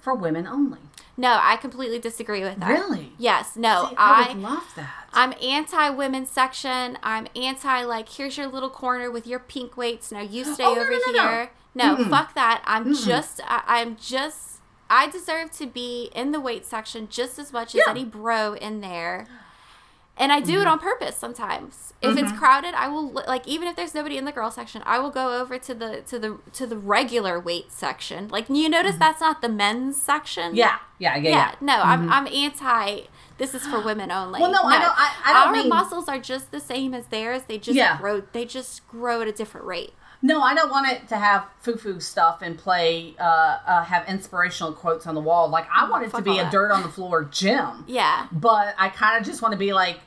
for 0.00 0.14
women 0.14 0.46
only. 0.46 0.78
No, 1.16 1.38
I 1.42 1.56
completely 1.56 1.98
disagree 1.98 2.42
with 2.42 2.58
that. 2.60 2.68
Really? 2.68 3.12
Yes. 3.18 3.54
No, 3.56 3.88
See, 3.90 3.96
I, 3.98 4.24
I. 4.30 4.32
would 4.32 4.42
love 4.42 4.72
that. 4.76 5.08
I'm 5.12 5.34
anti 5.42 5.90
women's 5.90 6.30
section. 6.30 6.96
I'm 7.02 7.26
anti 7.36 7.82
like 7.84 8.08
here's 8.08 8.36
your 8.38 8.46
little 8.46 8.70
corner 8.70 9.10
with 9.10 9.26
your 9.26 9.38
pink 9.38 9.76
weights. 9.76 10.10
Now 10.10 10.20
you 10.22 10.44
stay 10.44 10.64
Oh, 10.64 10.70
over 10.72 10.90
no, 10.90 10.98
no, 11.06 11.12
no. 11.12 11.28
here. 11.28 11.50
No, 11.74 11.96
Mm-mm. 11.96 12.08
fuck 12.10 12.34
that. 12.34 12.62
I'm 12.66 12.94
just 12.94 13.40
I, 13.44 13.62
I'm 13.66 13.96
just 13.96 14.60
I 14.88 15.08
deserve 15.10 15.50
to 15.52 15.66
be 15.66 16.10
in 16.14 16.32
the 16.32 16.40
weight 16.40 16.64
section 16.66 17.08
just 17.10 17.38
as 17.38 17.52
much 17.52 17.74
as 17.74 17.82
Yeah. 17.86 17.90
any 17.90 18.04
bro 18.04 18.54
in 18.54 18.80
there. 18.80 19.26
And 20.18 20.30
I 20.30 20.40
do 20.40 20.54
it 20.60 20.64
Mm-hmm. 20.64 20.68
on 20.68 20.78
purpose 20.78 21.16
sometimes. 21.16 21.94
If 22.02 22.18
it's 22.18 22.32
crowded, 22.32 22.74
I 22.74 22.88
will 22.88 23.10
like 23.12 23.46
even 23.48 23.66
if 23.68 23.76
there's 23.76 23.94
nobody 23.94 24.18
in 24.18 24.24
the 24.24 24.32
girl 24.32 24.50
section, 24.50 24.82
I 24.84 24.98
will 24.98 25.10
go 25.10 25.40
over 25.40 25.56
to 25.58 25.74
the 25.74 26.02
to 26.02 26.18
the 26.18 26.38
to 26.52 26.66
the 26.66 26.76
regular 26.76 27.40
weight 27.40 27.72
section. 27.72 28.28
Like 28.28 28.48
you 28.50 28.68
notice 28.68 28.96
that's 28.96 29.20
not 29.20 29.40
the 29.40 29.48
men's 29.48 30.00
section. 30.00 30.48
Mm-hmm. 30.48 30.56
yeah, 30.56 30.78
yeah, 30.98 31.16
yeah, 31.16 31.30
Yeah, 31.30 31.30
yeah. 31.30 31.54
no, 31.60 31.80
I'm 31.80 32.10
I'm 32.10 32.26
anti. 32.26 33.02
This 33.38 33.54
is 33.54 33.66
for 33.66 33.80
women 33.80 34.10
only. 34.20 34.40
Well, 34.40 34.52
no, 34.52 34.62
I 34.64 34.78
don't- 34.80 34.94
I- 34.98 35.14
I 35.24 35.32
don't 35.32 35.46
Our 35.48 35.52
mean- 35.52 35.68
muscles 35.68 36.08
are 36.08 36.18
just 36.18 36.50
the 36.50 36.60
same 36.60 36.92
as 36.94 37.06
theirs. 37.06 37.42
They 37.48 37.58
just 37.58 37.76
Yeah. 37.76 37.96
grow. 37.98 38.20
They 38.32 38.44
just 38.44 38.86
grow 38.88 39.22
at 39.22 39.28
a 39.28 39.32
different 39.32 39.66
rate. 39.66 39.94
No, 40.24 40.40
I 40.40 40.54
don't 40.54 40.70
want 40.70 40.88
it 40.88 41.08
to 41.08 41.16
have 41.16 41.44
foo-foo 41.60 41.98
stuff 41.98 42.42
and 42.42 42.56
play, 42.56 43.16
uh, 43.18 43.22
uh, 43.66 43.82
have 43.84 44.08
inspirational 44.08 44.72
quotes 44.72 45.06
on 45.06 45.16
the 45.16 45.20
wall. 45.20 45.48
Like 45.48 45.66
I 45.74 45.90
want 45.90 46.04
it 46.06 46.12
to 46.14 46.22
be 46.22 46.38
a 46.38 46.44
that. 46.44 46.52
dirt 46.52 46.70
on 46.70 46.82
the 46.82 46.88
floor 46.88 47.24
gym. 47.24 47.84
Yeah, 47.88 48.28
But 48.30 48.74
I 48.78 48.88
kind 48.88 49.18
of 49.20 49.26
just 49.26 49.42
want 49.42 49.52
to 49.52 49.58
be 49.58 49.72
like, 49.72 49.98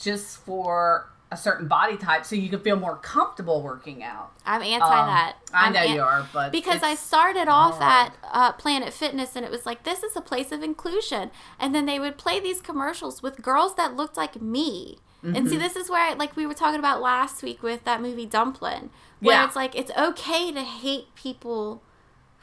just 0.00 0.38
for 0.44 1.08
a 1.30 1.36
certain 1.36 1.68
body 1.68 1.96
type, 1.98 2.24
so 2.24 2.34
you 2.34 2.48
can 2.48 2.60
feel 2.60 2.76
more 2.76 2.96
comfortable 2.96 3.62
working 3.62 4.02
out. 4.02 4.32
I'm 4.46 4.62
anti 4.62 4.84
Um, 4.86 5.06
that. 5.08 5.36
I 5.52 5.66
I'm 5.66 5.72
know 5.74 5.80
an- 5.80 5.94
you 5.94 6.00
are, 6.02 6.26
but 6.32 6.52
because 6.52 6.82
I 6.82 6.94
started 6.94 7.48
off 7.48 7.78
hard. 7.78 8.12
at 8.12 8.16
uh, 8.32 8.52
Planet 8.52 8.92
Fitness 8.94 9.36
and 9.36 9.44
it 9.44 9.50
was 9.50 9.66
like 9.66 9.84
this 9.84 10.02
is 10.02 10.16
a 10.16 10.20
place 10.22 10.52
of 10.52 10.62
inclusion, 10.62 11.30
and 11.60 11.74
then 11.74 11.84
they 11.86 11.98
would 12.00 12.16
play 12.16 12.40
these 12.40 12.60
commercials 12.62 13.22
with 13.22 13.42
girls 13.42 13.74
that 13.76 13.94
looked 13.94 14.16
like 14.16 14.40
me. 14.40 14.98
And 15.22 15.34
Mm-hmm. 15.34 15.48
see, 15.48 15.56
this 15.58 15.74
is 15.74 15.90
where, 15.90 16.00
I, 16.10 16.14
like 16.14 16.36
we 16.36 16.46
were 16.46 16.54
talking 16.54 16.78
about 16.78 17.02
last 17.02 17.42
week 17.42 17.60
with 17.62 17.82
that 17.84 18.00
movie 18.00 18.24
Dumplin', 18.24 18.88
where 19.20 19.36
Yeah. 19.36 19.46
it's 19.46 19.56
like 19.56 19.74
it's 19.74 19.90
okay 19.98 20.52
to 20.52 20.62
hate 20.62 21.12
people 21.16 21.82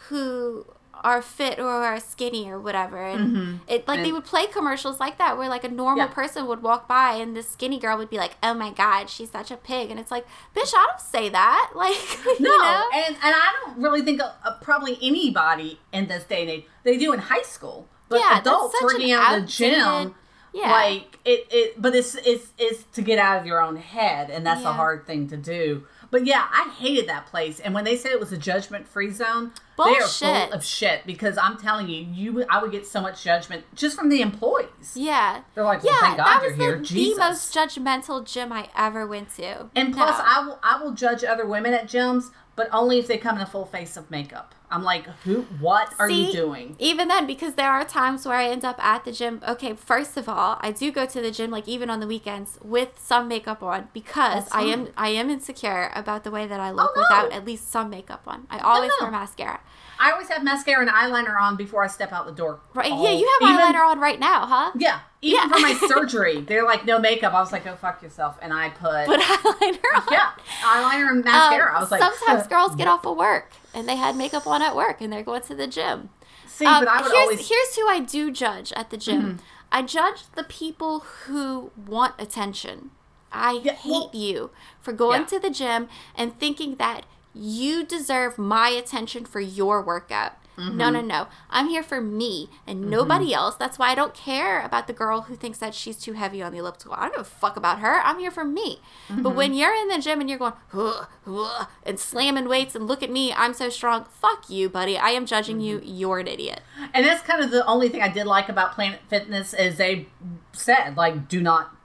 who 0.09 0.65
are 1.03 1.21
fit 1.21 1.59
or 1.59 1.67
are 1.69 1.99
skinny 1.99 2.49
or 2.49 2.59
whatever 2.59 2.97
and 2.97 3.59
it 3.67 3.87
like 3.87 4.01
they 4.03 4.11
would 4.11 4.23
play 4.25 4.47
commercials 4.47 4.99
like 4.99 5.17
that 5.17 5.37
where 5.37 5.49
like 5.49 5.63
a 5.63 5.69
normal 5.69 6.07
Yeah. 6.07 6.13
person 6.13 6.47
would 6.47 6.63
walk 6.63 6.87
by 6.87 7.13
and 7.13 7.35
this 7.35 7.49
skinny 7.49 7.77
girl 7.79 7.97
would 7.97 8.09
be 8.09 8.17
like 8.17 8.37
oh 8.41 8.53
my 8.53 8.71
god 8.71 9.09
she's 9.09 9.29
such 9.31 9.51
a 9.51 9.57
pig 9.57 9.91
and 9.91 9.99
it's 9.99 10.09
like 10.11 10.25
bitch 10.55 10.73
i 10.75 10.85
don't 10.87 10.99
say 11.01 11.29
that 11.29 11.71
like 11.75 11.97
No, 12.39 12.49
you 12.49 12.57
know 12.63 12.83
and 12.93 13.15
and 13.15 13.35
I 13.35 13.53
don't 13.65 13.81
really 13.81 14.01
think 14.01 14.21
uh, 14.21 14.31
uh, 14.43 14.57
probably 14.61 14.97
anybody 15.01 15.79
in 15.91 16.07
this 16.07 16.23
day 16.23 16.41
and 16.41 16.49
age 16.49 16.65
they 16.83 16.97
do 16.97 17.13
in 17.13 17.19
high 17.19 17.41
school, 17.43 17.87
but 18.09 18.19
Yeah, 18.19 18.39
adults 18.39 18.75
working 18.81 19.11
out 19.11 19.41
the 19.41 19.45
gym, 19.47 20.15
yeah 20.53 20.71
like 20.71 21.19
it, 21.25 21.47
it. 21.51 21.81
But 21.81 21.95
it's 21.95 22.15
it's 22.15 22.47
it's 22.57 22.83
to 22.93 23.01
get 23.01 23.19
out 23.19 23.39
of 23.39 23.45
your 23.45 23.61
own 23.61 23.75
head, 23.75 24.29
and 24.29 24.45
that's 24.45 24.63
a 24.63 24.71
hard 24.73 25.05
thing 25.07 25.27
to 25.29 25.37
do. 25.37 25.85
But 26.15 26.25
yeah, 26.25 26.47
I 26.49 26.69
hated 26.79 27.09
that 27.09 27.25
place, 27.25 27.59
and 27.59 27.73
when 27.73 27.83
they 27.83 27.97
said 27.97 28.13
it 28.13 28.21
was 28.21 28.31
a 28.31 28.37
judgment 28.37 28.87
free 28.87 29.11
zone, 29.11 29.51
they 29.77 29.97
are 29.97 30.07
full 30.07 30.53
of 30.53 30.63
shit. 30.63 31.05
Because 31.05 31.37
I'm 31.37 31.57
telling 31.57 31.89
you, 31.89 32.07
you 32.09 32.45
I 32.49 32.61
would 32.61 32.71
get 32.71 32.85
so 32.87 33.01
much 33.01 33.21
judgment 33.21 33.65
just 33.75 33.97
from 33.97 34.07
the 34.07 34.21
employees. 34.21 34.93
yeah 34.95 35.41
They're 35.55 35.65
like, 35.65 35.83
well, 35.83 35.93
yeah 35.93 35.99
thank 35.99 36.17
God 36.17 36.25
that 36.25 36.41
you're 36.57 36.77
was 36.77 36.89
here, 36.89 36.99
the, 37.09 37.13
the 37.15 37.19
most 37.19 37.53
judgmental 37.53 38.25
gym 38.25 38.53
i 38.53 38.69
ever 38.77 39.05
went 39.05 39.35
to 39.35 39.69
And 39.75 39.93
plus, 39.93 40.17
No. 40.17 40.23
I 40.25 40.45
will 40.45 40.59
I 40.63 40.81
will 40.81 40.93
judge 40.93 41.25
other 41.25 41.45
women 41.45 41.73
at 41.73 41.85
gyms, 41.85 42.31
but 42.55 42.69
only 42.71 42.97
if 42.97 43.07
they 43.07 43.17
come 43.17 43.35
in 43.35 43.41
a 43.41 43.45
full 43.45 43.65
face 43.65 43.97
of 43.97 44.09
makeup. 44.09 44.55
I'm 44.75 44.83
like, 44.83 45.05
who? 45.23 45.43
What 45.59 45.93
are 45.99 46.09
you 46.09 46.31
doing? 46.31 46.75
Even 46.79 47.07
then, 47.07 47.25
because 47.25 47.55
there 47.55 47.71
are 47.71 47.85
times 47.85 48.25
where 48.25 48.37
I 48.37 48.45
end 48.47 48.65
up 48.65 48.77
at 48.83 49.05
the 49.05 49.11
gym. 49.11 49.41
Okay, 49.47 49.73
first 49.73 50.17
of 50.17 50.27
all, 50.27 50.57
I 50.61 50.71
do 50.71 50.91
go 50.91 51.05
to 51.05 51.21
the 51.21 51.31
gym 51.31 51.49
like 51.49 51.67
even 51.67 51.89
on 51.89 51.99
the 52.01 52.07
weekends 52.07 52.59
with 52.61 52.99
some 52.99 53.27
makeup 53.27 53.63
on 53.63 53.87
because 53.93 54.47
I 54.51 54.63
am. 54.63 54.89
I 54.97 55.09
am 55.09 55.29
insecure 55.29 55.91
about 55.95 56.23
the 56.23 56.31
way 56.31 56.45
that 56.45 56.59
I 56.59 56.71
look 56.71 56.91
Oh, 56.95 56.99
no. 56.99 57.01
without 57.01 57.31
at 57.31 57.45
least 57.45 57.71
some 57.71 57.89
makeup 57.89 58.23
on. 58.27 58.47
I 58.49 58.59
always 58.59 58.91
no. 58.99 59.05
wear 59.05 59.11
mascara. 59.11 59.59
I 59.97 60.11
always 60.11 60.27
have 60.27 60.43
mascara 60.43 60.81
and 60.81 60.89
eyeliner 60.89 61.39
on 61.39 61.55
before 61.55 61.81
I 61.81 61.87
step 61.87 62.11
out 62.11 62.25
the 62.25 62.33
door. 62.33 62.59
Right? 62.73 62.89
Yeah, 62.91 63.11
you 63.11 63.25
have 63.39 63.49
even- 63.49 63.61
eyeliner 63.61 63.87
on 63.89 63.99
right 64.01 64.19
now, 64.19 64.45
huh? 64.45 64.71
Yeah, 64.77 64.99
even 65.21 65.39
Yeah. 65.39 65.47
for 65.47 65.59
my 65.61 65.73
surgery, 65.87 66.41
they're 66.41 66.65
like 66.65 66.83
no 66.85 66.99
makeup. 66.99 67.33
I 67.33 67.39
was 67.39 67.53
like, 67.53 67.63
go 67.63 67.75
fuck 67.77 68.01
yourself, 68.03 68.37
and 68.41 68.51
I 68.51 68.71
put 68.71 69.07
But 69.07 69.19
eyeliner 69.21 69.95
on. 69.95 70.03
yeah 70.11 70.31
eyeliner 70.63 71.09
and 71.11 71.23
mascara. 71.23 71.69
Um, 71.71 71.77
I 71.77 71.79
was 71.79 71.91
like, 71.91 72.01
sometimes 72.01 72.45
girls 72.53 72.75
get 72.75 72.89
off 72.89 73.05
of 73.05 73.15
work 73.15 73.51
and 73.75 73.87
they 73.87 73.97
had 73.97 74.15
makeup 74.15 74.47
on 74.47 74.61
at 74.63 74.75
work 74.75 75.01
and 75.01 75.11
they're 75.13 75.21
going 75.23 75.41
to 75.43 75.53
the 75.55 75.67
gym. 75.67 76.09
See, 76.47 76.65
Um, 76.65 76.85
but 76.85 76.89
I 76.89 77.01
would 77.01 77.11
here's, 77.11 77.21
always. 77.21 77.49
Here's 77.49 77.75
who 77.75 77.87
I 77.87 77.99
do 77.99 78.31
judge 78.31 78.71
at 78.73 78.89
the 78.89 78.97
gym. 78.97 79.39
I 79.71 79.81
judge 79.81 80.23
the 80.35 80.43
people 80.45 80.99
who 81.01 81.71
want 81.85 82.15
attention. 82.17 82.91
I 83.31 83.59
Yeah, 83.63 83.73
hate 83.73 83.91
well- 83.91 84.09
you 84.13 84.51
for 84.81 84.93
going 84.93 85.21
Yeah. 85.21 85.27
to 85.27 85.39
the 85.39 85.49
gym 85.49 85.89
and 86.15 86.39
thinking 86.39 86.75
that 86.77 87.05
you 87.33 87.83
deserve 87.83 88.37
my 88.37 88.69
attention 88.69 89.25
for 89.25 89.41
your 89.41 89.81
workout. 89.81 90.33
Mm-hmm. 90.57 90.77
No, 90.77 90.89
no, 90.89 91.01
no. 91.01 91.27
I'm 91.49 91.67
here 91.67 91.83
for 91.83 91.99
me 92.01 92.49
and 92.65 92.89
nobody 92.89 93.33
else. 93.33 93.55
That's 93.55 93.77
why 93.77 93.89
I 93.89 93.95
don't 93.95 94.13
care 94.13 94.61
about 94.61 94.87
the 94.87 94.93
girl 94.93 95.21
who 95.23 95.35
thinks 95.35 95.57
that 95.59 95.73
she's 95.75 95.97
too 95.97 96.13
heavy 96.13 96.41
on 96.41 96.51
the 96.53 96.59
elliptical. 96.59 96.93
I 96.95 97.01
don't 97.01 97.11
give 97.11 97.21
a 97.21 97.23
fuck 97.25 97.57
about 97.57 97.79
her. 97.79 97.99
I'm 98.01 98.19
here 98.19 98.31
for 98.31 98.45
me. 98.45 98.79
Mm-hmm. 99.09 99.21
But 99.21 99.35
when 99.35 99.53
you're 99.53 99.73
in 99.73 99.87
the 99.89 99.99
gym 99.99 100.21
and 100.21 100.29
you're 100.29 100.39
going, 100.39 100.53
"Huh, 100.69 101.05
huh," 101.25 101.65
and 101.83 101.99
slamming 101.99 102.47
weights 102.47 102.73
and 102.75 102.87
look 102.87 103.03
at 103.03 103.11
me, 103.11 103.33
I'm 103.33 103.53
so 103.53 103.69
strong. 103.69 104.05
Fuck 104.05 104.49
you, 104.49 104.69
buddy. 104.69 104.97
I 104.97 105.09
am 105.09 105.25
judging 105.25 105.59
you. 105.59 105.79
Mm-hmm. 105.79 105.95
You're 105.95 106.19
an 106.19 106.27
idiot. 106.27 106.61
and 106.93 107.05
that's 107.05 107.21
kind 107.21 107.43
of 107.43 107.51
the 107.51 107.65
only 107.65 107.89
thing 107.89 108.01
I 108.01 108.07
did 108.09 108.25
like 108.25 108.47
about 108.49 108.73
Planet 108.73 109.01
Fitness 109.09 109.53
is 109.53 109.77
they 109.77 110.07
said 110.53 110.95
like, 110.95 111.27
do 111.27 111.41
not, 111.41 111.75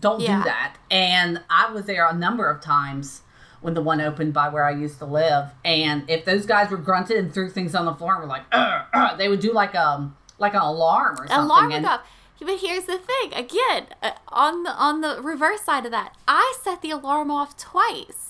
don't 0.00 0.20
Yeah. 0.20 0.38
do 0.38 0.44
that. 0.44 0.76
And 0.90 1.42
I 1.48 1.70
was 1.70 1.84
there 1.86 2.06
a 2.08 2.12
number 2.14 2.48
of 2.50 2.60
times 2.60 3.22
when 3.60 3.74
the 3.74 3.82
one 3.82 4.00
opened 4.00 4.32
by 4.32 4.48
where 4.48 4.64
I 4.64 4.70
used 4.72 4.98
to 4.98 5.04
live. 5.04 5.50
And 5.64 6.08
if 6.08 6.24
those 6.24 6.46
guys 6.46 6.70
were 6.70 6.76
grunted 6.76 7.16
and 7.18 7.32
threw 7.32 7.50
things 7.50 7.74
on 7.74 7.84
the 7.86 7.94
floor 7.94 8.12
and 8.14 8.22
were 8.22 8.28
like, 8.28 8.44
"Ugh, 8.52 8.82
ugh," 8.92 9.18
they 9.18 9.28
would 9.28 9.40
do 9.40 9.52
like 9.52 9.74
um 9.74 10.16
like 10.38 10.54
an 10.54 10.60
alarm 10.62 11.14
or 11.14 11.26
something. 11.26 11.36
alarm 11.36 11.72
and, 11.72 11.86
off. 11.86 12.00
But 12.40 12.60
here's 12.60 12.84
the 12.84 12.98
thing. 12.98 13.32
Again, 13.34 13.86
uh, 14.00 14.12
on 14.28 14.62
the 14.62 14.70
on 14.70 15.00
the 15.00 15.20
reverse 15.20 15.62
side 15.62 15.84
of 15.84 15.90
that, 15.90 16.16
I 16.28 16.56
set 16.62 16.82
the 16.82 16.90
alarm 16.92 17.30
off 17.30 17.56
twice. 17.56 18.26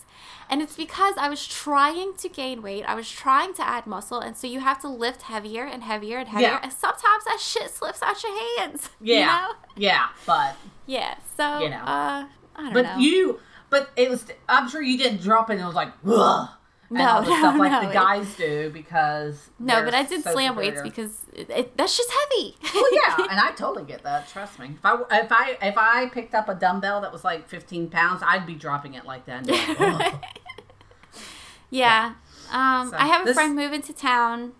And 0.51 0.63
it's 0.63 0.75
because 0.77 1.15
I 1.19 1.29
was 1.29 1.47
trying 1.47 2.15
to 2.15 2.29
gain 2.31 2.63
weight. 2.63 2.83
I 2.85 2.95
was 2.95 3.11
trying 3.11 3.53
to 3.53 3.69
add 3.69 3.87
muscle. 3.87 4.19
And 4.21 4.35
so 4.35 4.47
you 4.47 4.61
have 4.61 4.81
to 4.81 4.89
lift 4.89 5.21
heavier 5.21 5.65
and 5.67 5.83
heavier 5.83 6.17
and 6.17 6.29
heavier. 6.29 6.49
Yeah. 6.49 6.61
And 6.63 6.73
sometimes 6.73 7.25
that 7.27 7.39
shit 7.39 7.69
slips 7.71 8.03
out 8.03 8.23
your 8.23 8.33
hands. 8.59 8.89
Yeah, 9.03 9.19
You 9.19 9.27
know? 9.27 9.55
yeah, 9.77 10.07
but 10.25 10.57
Yeah. 10.87 11.17
So, 11.37 11.59
You 11.59 11.69
know. 11.69 11.77
uh, 11.77 12.25
I 12.57 12.63
don't 12.63 12.73
but 12.73 12.83
know. 12.87 12.97
you, 12.97 13.41
but 13.71 13.91
it 13.97 14.09
was. 14.11 14.25
I'm 14.49 14.69
sure 14.69 14.83
you 14.83 14.99
didn't 14.99 15.21
drop 15.23 15.51
it 15.51 15.55
and 15.55 15.63
it 15.63 15.67
was 15.67 15.75
like, 15.75 15.93
ugh, 16.07 16.49
and 16.91 16.99
No, 16.99 17.21
no, 17.23 17.25
stuff 17.25 17.59
like 17.59 17.73
no, 17.73 17.87
the 17.87 17.93
guys 17.93 18.35
do 18.37 18.71
because 18.71 19.51
no, 19.59 19.85
but 19.85 19.95
I 19.95 20.03
did 20.05 20.23
so 20.25 20.33
slam 20.33 20.57
weights 20.57 20.81
because 20.83 21.21
it, 21.33 21.51
it, 21.51 21.77
that's 21.77 21.97
just 21.97 22.11
heavy. 22.11 22.57
Well, 22.75 22.95
yeah, 22.95 23.17
and 23.31 23.39
I 23.41 23.51
totally 23.53 23.85
get 23.85 24.03
that. 24.05 24.29
Trust 24.29 24.59
me. 24.59 24.71
If 24.75 24.85
I 24.85 24.95
if 25.13 25.33
I 25.33 25.59
if 25.63 25.79
I 25.79 26.07
picked 26.09 26.35
up 26.35 26.49
a 26.49 26.55
dumbbell 26.55 27.01
that 27.03 27.13
was 27.13 27.25
like 27.25 27.49
15 27.49 27.91
pounds, 27.91 28.23
I'd 28.25 28.47
be 28.47 28.55
dropping 28.55 28.95
it 28.95 29.05
like 29.05 29.27
that. 29.27 29.47
Like, 29.47 29.81
"Ugh." 29.81 30.25
yeah. 31.71 32.15
Um, 32.51 32.91
So 32.91 32.97
I 32.97 33.07
have 33.07 33.23
a 33.23 33.25
this- 33.27 33.35
friend 33.35 33.55
moving 33.55 33.83
to 33.83 33.93
town. 33.93 34.53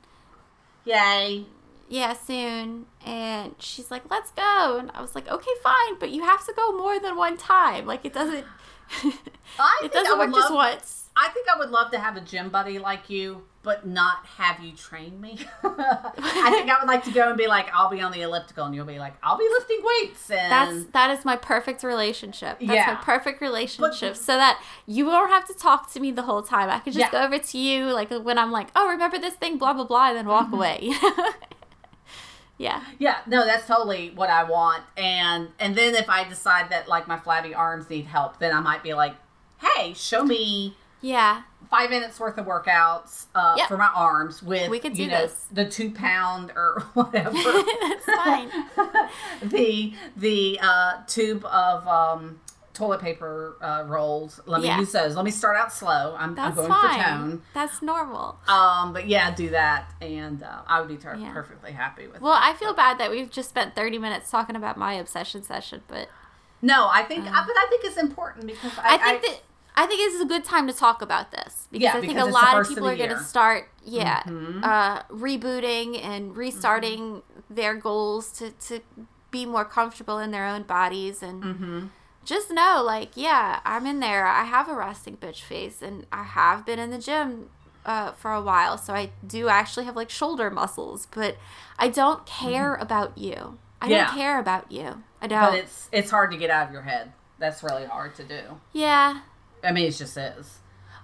Yay! 0.85 1.47
yeah, 1.91 2.13
soon. 2.13 2.85
And 3.05 3.55
she's 3.59 3.91
like, 3.91 4.03
let's 4.11 4.31
go. 4.33 4.77
And 4.79 4.91
I 4.93 5.01
was 5.01 5.15
like, 5.15 5.27
okay, 5.27 5.51
fine, 5.63 5.99
but 5.99 6.11
you 6.11 6.23
have 6.23 6.45
to 6.47 6.53
go 6.55 6.77
more 6.77 7.01
than 7.01 7.17
one 7.17 7.39
time. 7.39 7.87
Like, 7.87 8.05
it 8.05 8.13
doesn't, 8.13 8.45
I 9.59 9.81
it 9.85 9.93
think 9.93 9.97
I 9.97 10.03
doesn't 10.03 10.19
would 10.19 10.29
work 10.31 10.35
just 10.35 10.51
love- 10.51 10.73
once. 10.73 10.95
I 11.21 11.31
think 11.31 11.49
I 11.53 11.59
would 11.59 11.71
love 11.71 11.91
to 11.91 11.99
have 11.99 12.17
a 12.17 12.21
gym 12.21 12.49
buddy 12.49 12.79
like 12.79 13.11
you, 13.11 13.43
but 13.65 13.85
not 13.85 14.25
have 14.37 14.61
you 14.61 14.71
train 14.71 15.21
me. 15.21 15.37
I 15.65 16.51
think 16.53 16.71
I 16.71 16.77
would 16.79 16.87
like 16.87 17.03
to 17.07 17.11
go 17.11 17.29
and 17.29 17.37
be 17.37 17.49
like, 17.49 17.67
I'll 17.75 17.91
be 17.91 18.01
on 18.01 18.13
the 18.13 18.23
elliptical, 18.23 18.67
and 18.67 18.73
you'll 18.73 18.85
be 18.87 19.01
like, 19.01 19.15
I'll 19.21 19.37
be 19.37 19.49
lifting 19.59 19.81
weights, 19.83 20.31
and 20.31 20.53
That's 20.53 20.85
that 20.93 21.11
is 21.11 21.25
my 21.25 21.35
perfect 21.35 21.83
relationship. 21.83 22.61
That's 22.61 22.71
Yeah. 22.73 22.87
my 22.95 23.03
perfect 23.03 23.41
relationship. 23.41 24.15
so 24.17 24.37
that 24.37 24.63
you 24.87 25.07
won't 25.07 25.31
have 25.33 25.45
to 25.49 25.55
talk 25.55 25.91
to 25.95 25.99
me 25.99 26.13
the 26.13 26.23
whole 26.23 26.43
time. 26.43 26.71
I 26.71 26.79
can 26.79 26.93
just 26.93 26.99
Yeah. 27.01 27.11
go 27.11 27.25
over 27.25 27.39
to 27.41 27.59
you 27.59 27.87
like 27.87 28.11
when 28.13 28.39
I'm 28.39 28.53
like, 28.53 28.69
oh, 28.77 28.89
remember 28.89 29.19
this 29.19 29.35
thing, 29.35 29.59
blah 29.59 29.73
blah 29.73 29.85
blah, 29.87 30.11
and 30.11 30.19
then 30.19 30.27
walk 30.27 30.47
Mm-hmm. 30.53 30.55
away. 30.55 30.93
yeah. 32.59 32.83
Yeah, 32.99 33.19
no, 33.27 33.45
that's 33.47 33.67
totally 33.67 34.11
what 34.11 34.29
I 34.31 34.45
want. 34.45 34.83
And 34.97 35.49
and 35.59 35.75
then 35.77 35.95
if 35.95 36.11
I 36.11 36.29
decide 36.29 36.71
that 36.71 36.89
like 36.89 37.09
my 37.09 37.19
flabby 37.19 37.55
arms 37.55 37.89
need 37.89 38.05
help, 38.07 38.39
then 38.39 38.55
I 38.55 38.61
might 38.61 38.83
be 38.83 38.93
like, 38.95 39.15
hey, 39.61 39.95
show 39.95 40.25
me 40.25 40.77
Yeah. 41.01 41.43
five 41.71 41.91
minutes 41.91 42.19
worth 42.19 42.37
of 42.39 42.47
workouts 42.47 43.27
uh, 43.35 43.55
Yep. 43.59 43.69
for 43.69 43.77
my 43.77 43.91
arms 43.95 44.43
with 44.43 44.69
We 44.71 44.79
could 44.81 44.99
you 44.99 45.07
do 45.07 45.11
know 45.13 45.23
this. 45.23 45.47
the 45.53 45.65
two 45.69 45.91
pound 45.93 46.51
or 46.57 46.83
whatever. 46.95 47.31
That's 47.81 48.05
fine. 48.05 48.51
the 49.43 49.93
the 50.17 50.59
uh, 50.61 50.93
tube 51.07 51.45
of 51.45 51.87
um, 51.87 52.41
toilet 52.79 53.01
paper 53.01 53.57
uh, 53.61 53.85
rolls. 53.87 54.41
Let 54.47 54.61
me 54.63 54.69
Yeah. 54.69 54.79
use 54.79 54.93
those. 54.93 55.17
Let 55.17 55.25
me 55.25 55.31
start 55.31 55.57
out 55.57 55.73
slow. 55.73 56.15
I'm, 56.19 56.39
I'm 56.39 56.55
going 56.55 56.73
for 56.73 56.79
fine. 56.81 57.01
tone. 57.03 57.43
That's 57.53 57.83
normal. 57.83 58.39
Um, 58.47 58.93
but 58.93 59.07
yeah, 59.09 59.35
do 59.35 59.51
that, 59.51 59.93
and 60.01 60.43
uh, 60.43 60.63
I 60.67 60.81
would 60.81 60.89
be 60.89 60.97
ter- 60.97 61.17
Yeah. 61.17 61.33
perfectly 61.33 61.73
happy 61.73 62.07
with. 62.07 62.21
Well, 62.21 62.33
that. 62.35 62.55
I 62.55 62.57
feel 62.57 62.73
bad 62.75 62.99
that 62.99 63.11
we've 63.11 63.31
just 63.31 63.49
spent 63.49 63.75
30 63.75 63.99
minutes 63.99 64.31
talking 64.31 64.57
about 64.57 64.77
my 64.77 64.95
obsession 64.95 65.43
session, 65.43 65.83
but 65.89 66.09
No, 66.63 66.89
I 66.91 67.03
think, 67.03 67.27
uh, 67.27 67.31
but 67.47 67.57
I 67.57 67.67
think 67.69 67.85
it's 67.85 67.97
important 67.97 68.47
because 68.47 68.73
I, 68.79 68.95
I 68.95 68.99
think 68.99 69.23
that 69.23 69.43
I 69.77 69.87
think 69.87 70.01
this 70.01 70.15
is 70.15 70.21
a 70.21 70.27
good 70.27 70.45
time 70.45 70.67
to 70.67 70.73
talk 70.73 71.03
about 71.03 71.31
this 71.31 71.69
because 71.71 71.83
Yeah, 71.85 71.91
I 71.91 72.01
think 72.01 72.13
because 72.15 72.29
a 72.29 72.33
lot 72.33 72.49
of 72.49 72.53
first 72.59 72.71
of 72.71 72.77
people 72.77 72.89
are 72.89 72.97
going 72.97 73.11
to 73.11 73.19
start, 73.19 73.69
yeah, 73.85 74.23
Mhm. 74.25 74.65
uh, 74.65 75.03
rebooting 75.05 76.03
and 76.05 76.37
restarting 76.37 77.23
their 77.51 77.75
goals 77.75 78.33
to 78.39 78.51
to 78.69 78.81
be 79.31 79.45
more 79.47 79.65
comfortable 79.65 80.19
in 80.19 80.31
their 80.31 80.47
own 80.47 80.63
bodies 80.63 81.23
and 81.23 81.45
hmm 81.45 81.87
just 82.29 82.51
know, 82.51 82.83
like, 82.85 83.11
yeah, 83.17 83.61
I'm 83.65 83.87
in 83.87 84.01
there. 84.01 84.27
I 84.27 84.45
have 84.45 84.69
a 84.69 84.75
resting 84.75 85.17
bitch 85.17 85.41
face, 85.43 85.81
and 85.83 86.07
I 86.13 86.23
have 86.25 86.67
been 86.67 86.79
in 86.79 86.91
the 86.91 86.99
gym 86.99 87.49
uh, 87.87 88.13
for 88.13 88.33
a 88.33 88.43
while, 88.43 88.77
so 88.77 88.93
I 88.93 89.11
do 89.27 89.49
actually 89.49 89.87
have 89.87 89.97
like 89.97 90.11
shoulder 90.11 90.51
muscles, 90.51 91.07
but 91.11 91.37
I 91.79 91.89
don't 91.89 92.27
care 92.27 92.75
about 92.75 93.17
you. 93.17 93.59
I 93.81 93.87
Mm-hmm. 93.87 93.93
Yeah. 93.93 94.05
don't 94.07 94.15
care 94.17 94.39
about 94.41 94.71
you. 94.73 95.03
I 95.23 95.27
don't. 95.29 95.41
but 95.53 95.55
it's 95.55 95.89
it's 95.93 96.11
hard 96.11 96.31
to 96.33 96.37
get 96.37 96.51
out 96.51 96.67
of 96.69 96.73
your 96.73 96.83
head. 96.83 97.13
That's 97.39 97.63
really 97.63 97.87
hard 97.87 98.15
to 98.17 98.25
do. 98.25 98.41
yeah. 98.73 99.21
I 99.65 99.73
mean, 99.73 99.87
it 99.89 99.93
just 99.93 100.17
is. 100.17 100.59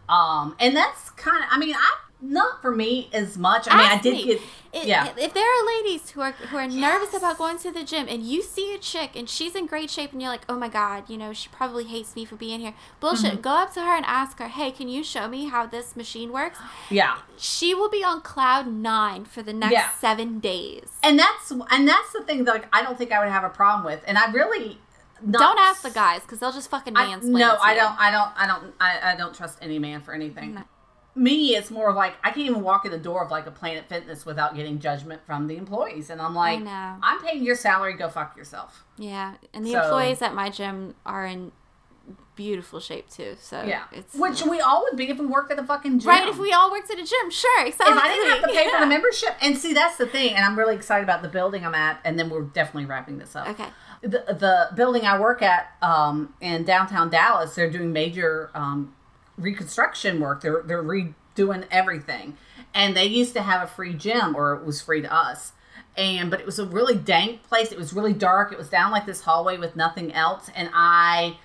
Um, 0.08 0.54
and 0.60 0.76
that's 0.76 1.10
kind 1.10 1.42
of. 1.42 1.48
I 1.50 1.58
mean, 1.58 1.74
I 1.74 1.94
not 2.30 2.62
for 2.62 2.74
me 2.74 3.08
as 3.12 3.36
much. 3.36 3.66
I 3.70 3.76
mean, 3.76 3.86
I 3.98 4.00
did 4.00 4.12
me. 4.14 4.24
get. 4.24 4.36
It- 4.36 4.42
yeah. 4.88 5.12
If 5.16 5.32
there 5.34 5.44
are 5.46 5.66
ladies 5.76 6.10
who 6.10 6.20
are 6.20 6.32
who 6.32 6.56
are 6.56 6.66
nervous 6.66 7.14
about 7.14 7.38
going 7.38 7.58
to 7.58 7.70
the 7.70 7.84
gym 7.84 8.06
and 8.08 8.24
you 8.24 8.42
see 8.42 8.74
a 8.74 8.78
chick 8.78 9.10
and 9.14 9.30
she's 9.30 9.54
in 9.54 9.66
great 9.66 9.88
shape 9.88 10.10
and 10.12 10.20
you're 10.20 10.32
like, 10.32 10.42
oh 10.48 10.58
my 10.58 10.68
god, 10.68 11.08
you 11.08 11.16
know, 11.16 11.32
she 11.32 11.48
probably 11.50 11.84
hates 11.84 12.16
me 12.16 12.24
for 12.24 12.34
being 12.34 12.58
here. 12.58 12.74
Bullshit. 12.98 13.34
Mm-hmm. 13.34 13.40
Go 13.42 13.50
up 13.50 13.72
to 13.74 13.80
her 13.82 13.94
and 13.94 14.04
ask 14.04 14.40
her, 14.40 14.48
hey, 14.48 14.72
can 14.72 14.88
you 14.88 15.04
show 15.04 15.28
me 15.28 15.44
how 15.46 15.64
this 15.64 15.94
machine 15.94 16.32
works? 16.32 16.58
Yeah. 16.90 17.18
She 17.38 17.72
will 17.72 17.88
be 17.88 18.02
on 18.02 18.20
cloud 18.22 18.66
nine 18.66 19.26
for 19.26 19.44
the 19.44 19.52
next 19.52 19.74
Yeah. 19.74 19.90
seven 20.00 20.40
days. 20.40 20.88
And 21.04 21.20
that's 21.20 21.52
and 21.52 21.86
that's 21.86 22.12
the 22.12 22.24
thing 22.24 22.42
that 22.44 22.52
like, 22.52 22.66
I 22.72 22.82
don't 22.82 22.98
think 22.98 23.12
I 23.12 23.20
would 23.20 23.30
have 23.30 23.44
a 23.44 23.50
problem 23.50 23.84
with. 23.84 24.02
And 24.08 24.18
I 24.18 24.28
really 24.32 24.78
not, 25.22 25.38
Don't 25.38 25.58
ask 25.60 25.82
the 25.82 25.90
guys 25.90 26.22
because 26.22 26.40
they'll 26.40 26.50
just 26.52 26.68
fucking 26.68 26.96
I, 26.96 27.06
mansplain. 27.06 27.38
no, 27.38 27.52
it 27.52 27.56
to 27.58 27.62
I 27.62 27.74
don't. 27.76 28.00
I 28.00 28.10
don't. 28.10 28.30
I 28.36 28.46
don't. 28.48 28.74
I, 28.80 29.12
I 29.12 29.16
don't 29.16 29.32
trust 29.34 29.58
any 29.62 29.78
man 29.78 30.00
for 30.02 30.12
anything. 30.12 30.54
No. 30.54 30.62
Me, 31.16 31.54
it's 31.56 31.70
more 31.70 31.90
of 31.90 31.96
like 31.96 32.14
I 32.24 32.28
can't 32.30 32.46
even 32.48 32.62
walk 32.62 32.84
in 32.84 32.90
the 32.90 32.98
door 32.98 33.24
of 33.24 33.30
like 33.30 33.46
a 33.46 33.50
Planet 33.50 33.88
Fitness 33.88 34.26
without 34.26 34.54
getting 34.56 34.78
judgment 34.78 35.24
from 35.26 35.46
the 35.46 35.56
employees, 35.56 36.10
and 36.10 36.20
I'm 36.20 36.34
like. 36.34 36.60
I'm 36.66 37.20
paying 37.22 37.42
your 37.44 37.56
salary, 37.56 37.94
go 37.94 38.08
fuck 38.08 38.36
yourself. 38.36 38.84
Yeah, 38.96 39.34
and 39.52 39.64
the 39.66 39.72
So- 39.72 39.82
employees 39.84 40.22
at 40.22 40.34
my 40.34 40.50
gym 40.50 40.94
are 41.06 41.24
in 41.26 41.52
beautiful 42.36 42.80
shape 42.80 43.08
too. 43.08 43.36
So 43.38 43.62
Yeah, 43.62 43.84
it's 43.92 44.14
which 44.14 44.42
we 44.42 44.60
all 44.60 44.82
would 44.82 44.96
be 44.96 45.08
if 45.08 45.18
we 45.18 45.26
worked 45.26 45.52
at 45.52 45.58
a 45.58 45.64
fucking 45.64 46.00
gym. 46.00 46.08
right. 46.08 46.28
If 46.28 46.36
we 46.38 46.52
all 46.52 46.70
worked 46.70 46.90
at 46.90 46.98
a 46.98 47.04
gym, 47.04 47.30
sure, 47.30 47.64
exactly. 47.64 47.96
if 47.96 48.02
I 48.02 48.08
didn't 48.08 48.30
have 48.30 48.42
to 48.42 48.48
pay 48.48 48.70
for 48.70 48.80
the 48.80 48.86
membership, 48.86 49.36
and 49.40 49.56
see 49.56 49.72
that's 49.72 49.96
the 49.96 50.06
thing, 50.06 50.34
and 50.34 50.44
I'm 50.44 50.58
really 50.58 50.74
excited 50.74 51.04
about 51.04 51.22
the 51.22 51.28
building 51.28 51.64
I'm 51.64 51.74
at, 51.76 52.00
and 52.04 52.18
then 52.18 52.30
we're 52.30 52.42
definitely 52.42 52.86
wrapping 52.86 53.18
this 53.18 53.36
up. 53.36 53.48
Okay. 53.50 53.68
the, 54.02 54.08
the 54.34 54.68
building 54.74 55.04
I 55.06 55.18
work 55.18 55.42
at 55.42 55.72
um, 55.80 56.34
in 56.40 56.64
downtown 56.64 57.08
Dallas, 57.08 57.54
they're 57.54 57.70
doing 57.70 57.92
major 57.92 58.50
um, 58.54 58.94
reconstruction 59.38 60.20
work. 60.20 60.40
They're 60.40 60.62
they're 60.64 60.82
redoing 60.82 61.66
everything, 61.70 62.36
and 62.74 62.96
they 62.96 63.06
used 63.06 63.32
to 63.34 63.42
have 63.42 63.62
a 63.62 63.66
free 63.66 63.94
gym, 63.94 64.34
or 64.36 64.54
it 64.54 64.64
was 64.64 64.80
free 64.80 65.02
to 65.02 65.12
us. 65.12 65.52
And 65.96 66.30
but 66.30 66.40
it 66.40 66.46
was 66.46 66.58
a 66.58 66.66
really 66.66 66.96
dank 66.96 67.42
place. 67.44 67.70
It 67.72 67.78
was 67.78 67.92
really 67.92 68.12
dark. 68.12 68.52
It 68.52 68.58
was 68.58 68.68
down 68.68 68.90
like 68.90 69.06
this 69.06 69.22
hallway 69.22 69.56
with 69.58 69.76
nothing 69.76 70.12
else, 70.12 70.50
and 70.54 70.70
I 70.74 71.38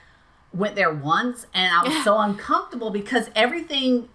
went 0.53 0.76
there 0.76 0.91
once, 0.94 1.45
and 1.53 1.72
I 1.74 1.88
was 1.88 2.03
so 2.03 2.18
uncomfortable 2.18 2.90
because 2.90 3.30
everything, 3.36 4.10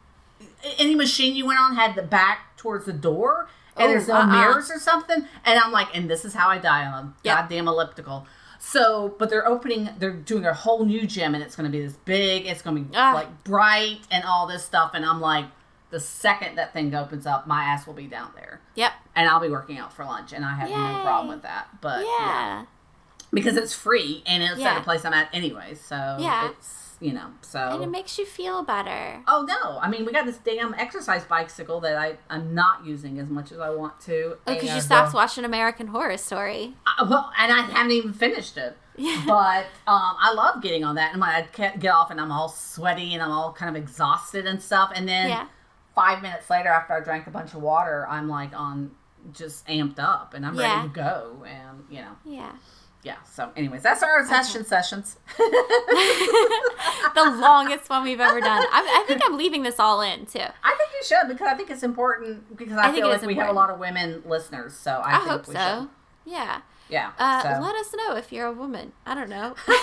any 0.79 0.95
machine 0.97 1.37
you 1.37 1.47
went 1.47 1.61
on 1.61 1.77
had 1.77 1.95
the 1.95 2.03
back 2.03 2.57
towards 2.57 2.87
the 2.87 2.93
door. 2.93 3.49
And 3.77 3.87
Oh, 3.87 3.89
there's 3.89 4.07
no 4.09 4.15
uh-uh. 4.15 4.27
mirrors 4.27 4.71
or 4.71 4.79
something. 4.79 5.27
And 5.45 5.59
I'm 5.59 5.73
like, 5.73 5.89
and 5.97 6.09
this 6.09 6.25
is 6.25 6.35
how 6.35 6.49
I 6.49 6.59
die 6.59 6.87
on 6.87 7.15
Yep. 7.25 7.37
goddamn 7.37 7.67
elliptical. 7.69 8.25
So, 8.67 9.15
but 9.19 9.31
they're 9.31 9.47
opening, 9.47 9.91
they're 9.99 10.11
doing 10.13 10.45
a 10.47 10.55
whole 10.55 10.85
new 10.85 11.07
gym, 11.07 11.35
and 11.35 11.45
it's 11.45 11.55
going 11.55 11.71
to 11.71 11.77
be 11.77 11.85
this 11.85 11.97
big. 12.05 12.47
It's 12.47 12.63
going 12.63 12.77
to 12.77 12.83
be 12.83 12.97
Ah. 12.97 13.13
like 13.15 13.45
bright 13.45 14.01
and 14.11 14.25
all 14.25 14.47
this 14.47 14.65
stuff. 14.65 14.93
And 14.95 15.05
I'm 15.05 15.21
like, 15.21 15.45
the 15.91 16.01
second 16.01 16.57
that 16.57 16.73
thing 16.73 16.93
opens 16.95 17.25
up, 17.27 17.47
my 17.47 17.63
ass 17.65 17.87
will 17.87 17.95
be 17.95 18.07
down 18.07 18.31
there, 18.35 18.61
Yep. 18.75 18.93
and 19.15 19.29
I'll 19.29 19.39
be 19.39 19.49
working 19.49 19.79
out 19.79 19.93
for 19.93 20.05
lunch, 20.05 20.33
and 20.33 20.45
I 20.45 20.55
have 20.55 20.69
no 20.71 21.03
problem 21.03 21.29
with 21.29 21.43
that. 21.43 21.69
But 21.81 22.01
yeah, 22.01 22.07
Yeah. 22.19 22.65
because 23.33 23.57
it's 23.57 23.73
free 23.75 24.23
and 24.27 24.43
it's 24.43 24.55
at 24.55 24.59
Yeah. 24.59 24.81
a 24.81 24.83
place 24.83 25.05
I'm 25.05 25.13
at 25.13 25.29
anyway, 25.33 25.75
so 25.77 26.17
Yeah. 26.19 26.49
it's 26.51 26.84
you 27.01 27.13
know 27.13 27.29
so 27.43 27.59
And 27.59 27.83
it 27.83 27.91
makes 27.91 28.19
you 28.19 28.27
feel 28.27 28.63
better. 28.63 29.23
Oh 29.27 29.43
no! 29.49 29.79
I 29.81 29.89
mean, 29.89 30.05
we 30.07 30.13
got 30.13 30.27
this 30.27 30.39
damn 30.39 30.75
exercise 30.75 31.25
bicycle 31.25 31.81
that 31.81 31.97
I 31.97 32.17
I'm 32.31 32.55
not 32.55 32.85
using 32.85 33.19
as 33.19 33.29
much 33.29 33.53
as 33.53 33.59
I 33.59 33.71
want 33.71 34.01
to. 34.03 34.37
Oh, 34.47 34.55
because 34.55 34.75
you 34.75 34.81
stopped 34.81 35.15
uh, 35.15 35.17
watching 35.17 35.45
American 35.45 35.89
Horror 35.89 36.17
Story. 36.17 36.75
I- 36.87 37.03
well, 37.05 37.33
and 37.39 37.53
I 37.53 37.63
haven't 37.63 37.93
even 37.93 38.13
finished 38.13 38.57
it. 38.57 38.77
Yeah. 38.97 39.23
But 39.27 39.65
um, 39.89 40.15
I 40.21 40.33
love 40.35 40.63
getting 40.63 40.85
on 40.85 40.95
that, 40.95 41.15
and 41.15 41.23
I 41.25 41.43
ca- 41.53 41.77
get 41.79 41.93
off 41.93 42.11
and 42.13 42.21
I'm 42.21 42.31
all 42.31 42.49
sweaty 42.49 43.13
and 43.15 43.23
I'm 43.23 43.31
all 43.33 43.53
kind 43.53 43.77
of 43.77 43.83
exhausted 43.83 44.47
and 44.47 44.63
stuff, 44.63 44.93
and 44.95 45.09
then 45.09 45.29
Yeah. 45.31 45.47
five 45.97 46.23
minutes 46.23 46.49
later, 46.49 46.69
after 46.69 46.93
I 46.95 47.01
drank 47.01 47.27
a 47.27 47.31
bunch 47.31 47.55
of 47.55 47.63
water, 47.63 48.07
I'm 48.09 48.29
like 48.29 48.53
on 48.59 48.93
just 49.33 49.67
amped 49.67 49.99
up 49.99 50.35
and 50.35 50.45
I'm 50.47 50.55
Yeah. 50.55 50.77
ready 50.77 50.89
to 50.89 50.95
go, 50.95 51.45
and 51.47 51.85
you 51.91 52.03
know, 52.03 52.13
Yeah. 52.25 52.53
Yeah. 53.05 53.17
So, 53.31 53.51
anyways, 53.57 53.83
that's 53.83 54.03
our 54.03 54.27
session 54.27 54.65
sessions. 54.65 55.19
the 55.39 57.37
longest 57.39 57.89
one 57.89 58.03
we've 58.03 58.21
ever 58.21 58.41
done. 58.41 58.67
I, 58.73 59.03
I 59.03 59.05
think 59.07 59.21
I'm 59.25 59.37
leaving 59.37 59.63
this 59.63 59.79
all 59.79 60.01
in 60.01 60.27
too. 60.27 60.41
I 60.41 60.75
think 60.75 60.91
you 60.93 61.05
should 61.05 61.29
because 61.29 61.47
I 61.47 61.55
think 61.55 61.71
it's 61.71 61.83
important 61.83 62.57
because 62.57 62.79
I, 62.79 62.89
I 62.89 62.93
think 62.93 63.05
feel 63.05 63.09
like 63.09 63.23
we 63.23 63.35
have 63.37 63.51
a 63.51 63.53
lot 63.53 63.71
of 63.71 63.79
women 63.79 64.23
listeners, 64.27 64.75
so 64.75 64.93
I, 64.93 65.17
I, 65.17 65.19
think 65.19 65.31
hope 65.31 65.49
we 65.49 65.55
so. 65.55 65.81
should. 65.81 66.33
Yeah. 66.33 66.61
Yeah. 66.89 67.13
Uh, 67.19 67.43
so. 67.43 67.63
Let 67.63 67.77
us 67.77 67.95
know 67.95 68.17
if 68.17 68.33
you're 68.33 68.47
a 68.47 68.53
woman. 68.53 68.93
I 69.07 69.15
don't 69.15 69.31
know. 69.31 69.55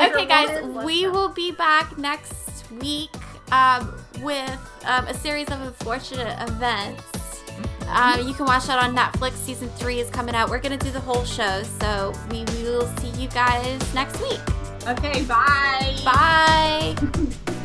Okay, 0.00 0.26
guys, 0.26 0.62
woman, 0.62 0.84
we 0.84 1.08
will 1.08 1.28
be 1.28 1.52
back 1.52 1.98
next 1.98 2.70
week 2.80 3.10
um, 3.52 3.94
with 4.20 4.58
um, 4.84 5.06
a 5.06 5.14
series 5.14 5.48
of 5.48 5.60
unfortunate 5.60 6.36
events. 6.48 7.04
Um, 7.88 8.26
you 8.26 8.34
can 8.34 8.46
watch 8.46 8.66
that 8.66 8.82
on 8.82 8.94
Netflix. 8.94 9.32
Season 9.32 9.68
three 9.70 10.00
is 10.00 10.10
coming 10.10 10.34
out. 10.34 10.50
We're 10.50 10.60
gonna 10.60 10.76
do 10.76 10.90
the 10.90 11.00
whole 11.00 11.24
show, 11.24 11.62
so 11.80 12.12
we 12.30 12.44
will 12.62 12.86
see 12.98 13.10
you 13.20 13.28
guys 13.28 13.94
next 13.94 14.20
week. 14.20 14.40
Okay. 14.86 15.24
Bye. 15.24 15.96
Bye. 16.04 16.96